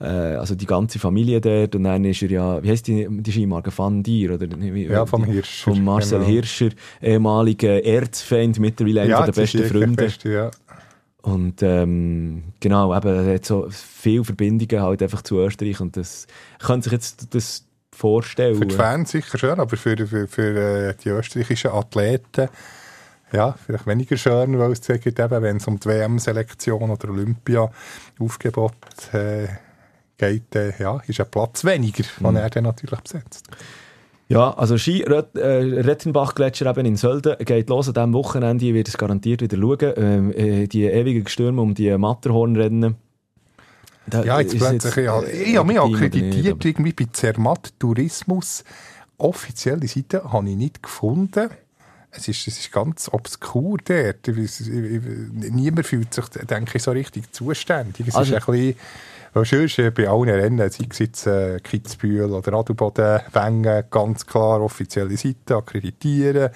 Äh, 0.00 0.06
also 0.06 0.54
die 0.54 0.66
ganze 0.66 0.98
Familie 0.98 1.40
dort 1.40 1.74
und 1.74 1.84
dann 1.84 2.04
ist 2.04 2.22
er 2.22 2.30
ja, 2.30 2.62
wie 2.62 2.70
heisst 2.70 2.86
die, 2.86 3.06
die 3.10 3.32
Skimarke? 3.32 3.70
Van 3.76 4.02
Dier? 4.02 4.34
Oder, 4.34 4.48
wie, 4.58 4.86
ja, 4.86 5.06
vom 5.06 5.24
Hirscher. 5.24 5.72
Von 5.72 5.84
Marcel 5.84 6.18
genau. 6.18 6.30
Hirscher, 6.30 6.70
ehemaliger 7.00 7.84
Erzfeind, 7.84 8.58
mittlerweile 8.58 9.02
einer 9.02 9.10
ja, 9.10 9.24
der 9.24 9.32
besten 9.32 9.64
Freunde. 9.64 10.04
Beste, 10.04 10.30
ja. 10.30 10.50
Und 11.22 11.62
ähm, 11.62 12.42
genau, 12.60 12.94
eben, 12.94 13.26
er 13.26 13.34
hat 13.34 13.46
so 13.46 13.66
viele 13.70 14.24
Verbindungen 14.24 14.82
halt 14.82 15.02
einfach 15.02 15.22
zu 15.22 15.38
Österreich 15.38 15.80
und 15.80 15.96
das 15.96 16.26
könnte 16.58 16.84
sich 16.84 16.92
jetzt 16.92 17.34
das 17.34 17.64
vorstellen. 17.90 18.56
Für 18.56 18.66
die 18.66 18.74
Fans 18.74 19.10
sicher 19.10 19.38
schön, 19.38 19.58
aber 19.58 19.76
für, 19.76 19.96
für, 20.06 20.26
für 20.26 20.88
äh, 20.90 20.94
die 21.02 21.08
österreichischen 21.08 21.70
Athleten 21.70 22.48
ja, 23.34 23.52
vielleicht 23.52 23.86
weniger 23.86 24.16
schön, 24.16 24.58
weil 24.58 24.72
es 24.72 24.80
zeigt 24.80 25.06
eben, 25.06 25.42
wenn 25.42 25.56
es 25.56 25.66
um 25.66 25.78
die 25.80 25.88
WM-Selektion 25.88 26.90
oder 26.90 27.08
Olympia-Aufgebot 27.08 28.74
äh, 29.12 29.48
geht, 30.16 30.54
äh, 30.54 30.72
ja, 30.78 31.00
ist 31.06 31.20
ein 31.20 31.30
Platz 31.30 31.64
weniger, 31.64 32.04
mhm. 32.20 32.26
den 32.26 32.36
er 32.36 32.50
dann 32.50 32.64
natürlich 32.64 33.00
besetzt. 33.00 33.48
Ja, 34.28 34.52
also 34.52 34.78
Ski 34.78 35.02
äh, 35.02 35.22
Rettenbach-Gletscher 35.34 36.70
eben 36.70 36.86
in 36.86 36.96
Sölden 36.96 37.36
geht 37.44 37.68
los. 37.68 37.88
An 37.88 37.94
diesem 37.94 38.12
Wochenende 38.14 38.72
wird 38.72 38.88
es 38.88 38.96
garantiert 38.96 39.42
wieder 39.42 39.58
schauen. 39.58 39.92
Ähm, 39.96 40.32
äh, 40.32 40.66
die 40.66 40.84
ewigen 40.84 41.26
Stürme 41.28 41.60
um 41.60 41.74
die 41.74 41.96
Matterhornrennen 41.96 42.96
da 44.06 44.22
ja, 44.22 44.40
jetzt 44.40 44.56
plötzlich, 44.56 44.96
jetzt, 44.96 45.06
ja. 45.06 45.22
Ich 45.22 45.56
habe 45.56 45.66
mich 45.66 45.80
akkreditiert 45.80 46.56
nicht, 46.56 46.64
irgendwie 46.64 46.92
bei 46.92 47.06
Zermatt 47.10 47.72
Tourismus. 47.78 48.64
Offizielle 49.16 49.86
Seite 49.88 50.30
habe 50.30 50.50
ich 50.50 50.56
nicht 50.56 50.82
gefunden. 50.82 51.48
Es 52.10 52.28
ist, 52.28 52.46
es 52.46 52.58
ist 52.58 52.70
ganz 52.70 53.08
obskur 53.10 53.78
dort. 53.84 54.28
Niemand 54.28 55.86
fühlt 55.86 56.12
sich, 56.12 56.26
denke 56.26 56.76
ich, 56.76 56.82
so 56.82 56.92
richtig 56.92 57.32
zuständig. 57.32 58.08
Es 58.08 58.14
also, 58.14 58.36
ist 58.36 58.48
ein 58.48 58.52
bisschen, 58.52 58.76
sonst 59.42 59.94
bei 59.94 60.08
allen 60.08 60.28
Rennen, 60.28 60.70
sei 60.70 60.86
es 60.88 60.98
jetzt 60.98 61.26
äh, 61.26 61.58
Kitzbühel 61.58 62.30
oder 62.30 62.52
Adelboden, 62.52 63.20
Wengen, 63.32 63.84
ganz 63.90 64.24
klar 64.26 64.60
offizielle 64.60 65.16
Seite 65.16 65.56
akkreditieren. 65.56 66.50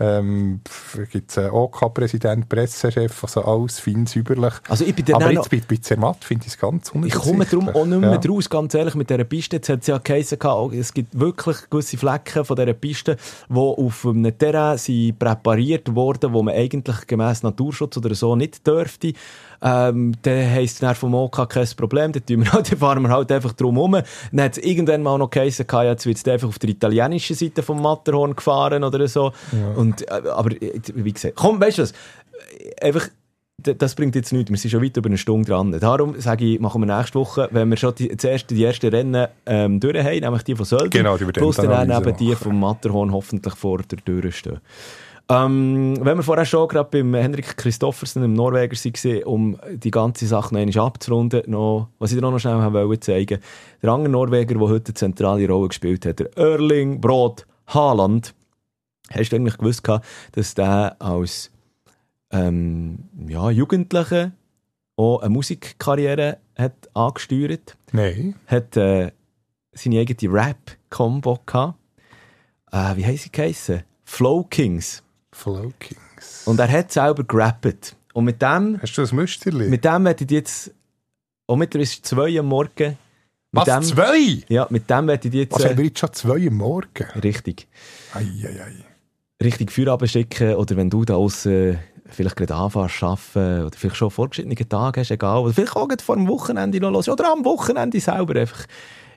Ähm, 0.00 0.60
gibt 1.12 1.30
es 1.30 1.38
einen 1.38 1.50
OK-Präsident, 1.50 2.48
Pressechef, 2.48 3.22
also 3.22 3.44
alles 3.44 3.78
fein 3.78 4.06
säuberlich. 4.06 4.54
Also 4.68 4.84
ich 4.84 4.94
bin 4.94 5.14
Aber 5.14 5.30
jetzt 5.30 5.48
bei, 5.50 5.62
bei 5.68 5.76
Zermatt 5.76 6.24
finde 6.24 6.46
ich 6.46 6.54
es 6.54 6.58
ganz 6.58 6.90
Ich 7.04 7.14
komme 7.14 7.44
darum 7.44 7.68
auch 7.68 7.86
nicht 7.86 8.00
mehr 8.00 8.10
ja. 8.10 8.18
draus, 8.18 8.50
ganz 8.50 8.74
ehrlich, 8.74 8.96
mit 8.96 9.08
dieser 9.08 9.22
Piste. 9.22 9.56
Jetzt 9.56 9.68
hat 9.68 9.82
es 9.82 9.86
ja 9.86 9.98
geheißen, 9.98 10.38
es 10.72 10.92
gibt 10.92 11.16
wirklich 11.18 11.70
gewisse 11.70 11.96
Flecken 11.96 12.44
von 12.44 12.56
dieser 12.56 12.72
Piste, 12.72 13.16
die 13.48 13.54
auf 13.54 14.04
einem 14.04 14.36
Terrain 14.36 14.78
sind 14.78 15.16
präpariert 15.20 15.94
wurden, 15.94 16.32
wo 16.32 16.42
man 16.42 16.54
eigentlich 16.54 17.06
gemäß 17.06 17.44
Naturschutz 17.44 17.96
oder 17.96 18.16
so 18.16 18.34
nicht 18.34 18.66
dürfte. 18.66 19.12
Ähm, 19.66 20.12
dann 20.20 20.50
heisst 20.50 20.82
es 20.82 20.98
vom 20.98 21.14
OK 21.14 21.48
kein 21.48 21.66
Problem, 21.76 22.12
dann, 22.12 22.22
wir 22.28 22.52
halt, 22.52 22.70
dann 22.70 22.78
fahren 22.78 23.02
wir 23.02 23.08
halt 23.08 23.32
einfach 23.32 23.54
drum 23.54 23.76
herum. 23.76 23.92
Dann 24.30 24.44
hat 24.44 24.58
es 24.58 24.62
irgendwann 24.62 25.02
mal 25.02 25.16
noch 25.16 25.30
geheißen, 25.30 25.66
jetzt 25.84 26.04
wird 26.04 26.18
es 26.18 26.28
einfach 26.28 26.48
auf 26.48 26.58
der 26.58 26.68
italienischen 26.68 27.34
Seite 27.34 27.62
vom 27.62 27.80
Matterhorn 27.80 28.36
gefahren 28.36 28.84
oder 28.84 29.08
so. 29.08 29.32
Ja. 29.52 29.70
Und, 29.74 30.02
äh, 30.02 30.28
aber 30.28 30.50
wie 30.50 31.12
gesagt, 31.12 31.36
komm, 31.36 31.60
weißt 31.60 31.78
du 31.78 31.82
was? 31.82 31.94
Einfach, 32.82 33.08
das 33.56 33.94
bringt 33.94 34.14
jetzt 34.16 34.32
nichts. 34.34 34.50
Wir 34.50 34.58
sind 34.58 34.70
schon 34.70 34.82
weit 34.82 34.96
über 34.98 35.08
eine 35.08 35.16
Stunde 35.16 35.50
dran. 35.50 35.72
Darum 35.80 36.20
sage 36.20 36.44
ich, 36.44 36.60
machen 36.60 36.86
wir 36.86 36.96
nächste 36.98 37.18
Woche, 37.18 37.48
wenn 37.50 37.70
wir 37.70 37.78
schon 37.78 37.94
die, 37.94 38.14
zuerst 38.18 38.50
die 38.50 38.62
ersten 38.62 38.88
Rennen 38.88 39.28
ähm, 39.46 39.80
durch 39.80 39.96
haben, 39.96 40.20
nämlich 40.20 40.42
die 40.42 40.56
von 40.56 40.66
Sölden, 40.66 40.90
genau, 40.90 41.16
die 41.16 41.24
plus 41.24 41.56
dann, 41.56 41.88
dann 41.88 41.90
eben 41.90 42.16
die 42.18 42.34
vom 42.34 42.60
Matterhorn 42.60 43.12
hoffentlich 43.12 43.54
vor 43.54 43.78
der 43.78 43.98
Tür 44.04 44.30
stehen. 44.30 44.60
Ähm, 45.30 45.96
wenn 46.02 46.18
wir 46.18 46.22
vorher 46.22 46.44
schon 46.44 46.68
gerade 46.68 46.90
beim 46.90 47.14
Henrik 47.14 47.56
Christoffersen, 47.56 48.22
im 48.22 48.34
Norweger, 48.34 48.76
waren, 48.76 49.22
um 49.22 49.58
die 49.72 49.90
ganze 49.90 50.26
Sache 50.26 50.54
noch 50.54 50.60
einmal 50.60 50.86
abzurunden, 50.86 51.42
noch, 51.46 51.88
was 51.98 52.12
ich 52.12 52.18
dir 52.18 52.22
noch 52.22 52.38
schnell 52.38 52.72
wollte 52.72 53.00
zeigen 53.00 53.40
Der 53.82 53.90
andere 53.90 54.10
Norweger, 54.10 54.54
der 54.54 54.68
heute 54.68 54.88
eine 54.88 54.94
zentrale 54.94 55.48
Rolle 55.48 55.68
gespielt 55.68 56.04
hat, 56.04 56.18
der 56.20 56.36
Erling 56.36 57.00
Brot 57.00 57.46
Haaland, 57.68 58.34
hast 59.10 59.30
du 59.30 59.36
eigentlich 59.36 59.56
gewusst, 59.56 59.82
dass 60.32 60.54
der 60.54 60.96
als 60.98 61.50
ähm, 62.30 63.08
ja, 63.26 63.50
Jugendlicher 63.50 64.32
auch 64.96 65.20
eine 65.20 65.30
Musikkarriere 65.30 66.38
hat 66.56 66.90
angesteuert? 66.92 67.76
Nein. 67.92 68.34
Hat 68.46 68.76
äh, 68.76 69.10
seine 69.72 70.00
eigene 70.00 70.32
Rap-Combo 70.32 71.40
gehabt. 71.46 71.78
Äh, 72.70 72.96
wie 72.96 73.06
heisst 73.06 73.24
sie 73.24 73.32
geheissen? 73.32 73.84
Flow 74.04 74.44
Kings. 74.44 75.03
Flow 75.34 75.72
Kings. 75.78 76.42
Und 76.46 76.58
er 76.60 76.70
hat 76.70 76.92
selber 76.92 77.24
gerappt. 77.24 77.96
Und 78.12 78.24
mit 78.24 78.40
dem... 78.40 78.80
Hast 78.80 78.96
du 78.96 79.02
das 79.02 79.12
Müsterli? 79.12 79.68
Mit 79.68 79.84
dem 79.84 80.06
hätte 80.06 80.24
ich 80.24 80.30
jetzt... 80.30 80.70
Auch 81.46 81.56
mittlerweile 81.56 81.90
zwei 81.90 82.38
am 82.38 82.46
Morgen 82.46 82.96
Was, 83.52 83.64
dem, 83.64 83.82
zwei? 83.82 84.42
Ja, 84.48 84.66
mit 84.70 84.88
dem 84.88 85.06
werde 85.08 85.28
ich 85.28 85.34
jetzt... 85.34 85.52
Was, 85.52 85.64
haben 85.64 85.76
wir 85.76 85.84
jetzt 85.84 85.98
schon 85.98 86.12
zwei 86.12 86.46
am 86.46 86.54
Morgen? 86.54 87.04
Richtig. 87.22 87.68
Ei, 88.14 88.20
ei, 88.20 88.62
ei. 88.62 89.44
Richtig 89.44 89.70
Feierabend 89.72 90.10
schicken 90.10 90.54
oder 90.54 90.76
wenn 90.76 90.88
du 90.88 91.04
da 91.04 91.16
aussen 91.16 91.78
vielleicht 92.06 92.36
gerade 92.36 92.54
anfängst 92.54 92.98
zu 92.98 93.06
arbeiten 93.06 93.66
oder 93.66 93.76
vielleicht 93.76 93.96
schon 93.96 94.10
vorgeschrittene 94.10 94.68
Tage 94.68 95.00
hast, 95.00 95.10
egal. 95.10 95.40
Oder 95.40 95.52
vielleicht 95.52 95.76
auch 95.76 95.88
vor 96.02 96.16
dem 96.16 96.28
Wochenende 96.28 96.80
noch 96.80 96.92
los 96.92 97.08
oder 97.08 97.30
am 97.30 97.44
Wochenende 97.44 98.00
selber 98.00 98.40
einfach 98.40 98.66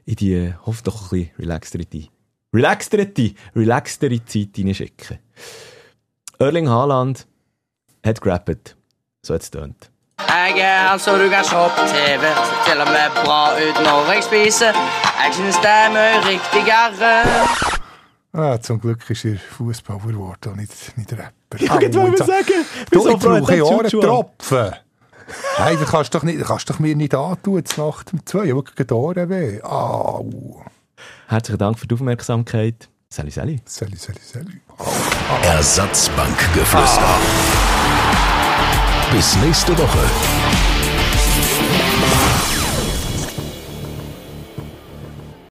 in 0.06 0.16
die, 0.16 0.54
hoffe 0.66 0.84
doch 0.84 1.12
ein 1.12 1.20
bisschen 1.20 1.36
relaxtere 1.40 1.86
relaxtere, 2.54 3.08
relaxtere 3.56 4.26
Zeit 4.26 4.50
hineinschicken. 4.56 5.20
Erling 6.40 6.70
Haaland 6.70 7.26
hat 8.06 8.22
gerappt. 8.22 8.76
So 9.24 9.34
hat 9.34 9.42
es 9.42 9.50
tönt. 9.50 9.90
Jeg 10.20 10.60
er 10.60 10.90
han 10.90 11.00
så 11.00 11.18
du 11.18 11.30
kan 11.30 11.44
se 11.44 11.56
på 11.56 11.84
TV. 11.92 12.22
Ser 12.22 12.60
til 12.68 12.82
og 12.82 12.88
med 12.88 13.10
bra 13.26 13.42
ut 13.58 13.78
når 13.86 14.12
jeg 14.14 14.24
spiser. 14.24 14.74
Jeg 15.24 15.32
synes 15.34 15.56
det 15.56 15.74
er 15.84 15.90
mye 15.90 16.18
riktigere. 16.30 17.14
Ah, 18.34 18.62
zum 18.62 18.80
Glück 18.80 19.10
ist 19.10 19.26
er 19.26 19.38
Fußballer 19.38 20.00
geworden 20.00 20.52
und 20.52 20.58
nicht, 20.58 20.98
nicht 20.98 21.12
Rapper. 21.12 21.58
Ja, 21.60 21.80
ich 21.80 21.96
wollte 21.96 22.24
sagen, 22.24 22.66
du, 22.92 23.08
ich 23.08 23.18
brauche 23.18 23.56
ja 23.56 23.64
auch 23.64 23.80
einen 23.80 23.90
Tropfen. 23.90 24.76
Nein, 25.58 25.78
du 25.80 25.86
kannst 25.86 26.14
doch, 26.14 26.24
nicht, 26.24 26.46
kannst 26.46 26.70
doch 26.70 26.80
mir 26.80 26.96
nicht 26.96 27.16
antun, 27.16 27.58
jetzt 27.58 27.78
Nacht 27.78 28.14
um 28.14 28.24
zwei, 28.26 28.46
wirklich 28.48 28.92
Ohren 28.92 29.30
weh. 29.30 29.62
Au. 29.64 30.64
Herzlichen 31.28 31.58
Dank 31.58 31.80
für 31.80 31.88
die 31.88 31.96
Aufmerksamkeit. 31.96 32.90
Sally, 33.10 33.32
Sally. 33.32 33.60
Sally, 33.66 33.96
Sally, 33.96 34.20
Sally. 34.22 34.62
Ersatzbankgeflüster. 35.42 37.16
Bis 39.12 39.36
nächste 39.38 39.76
Woche. 39.78 40.67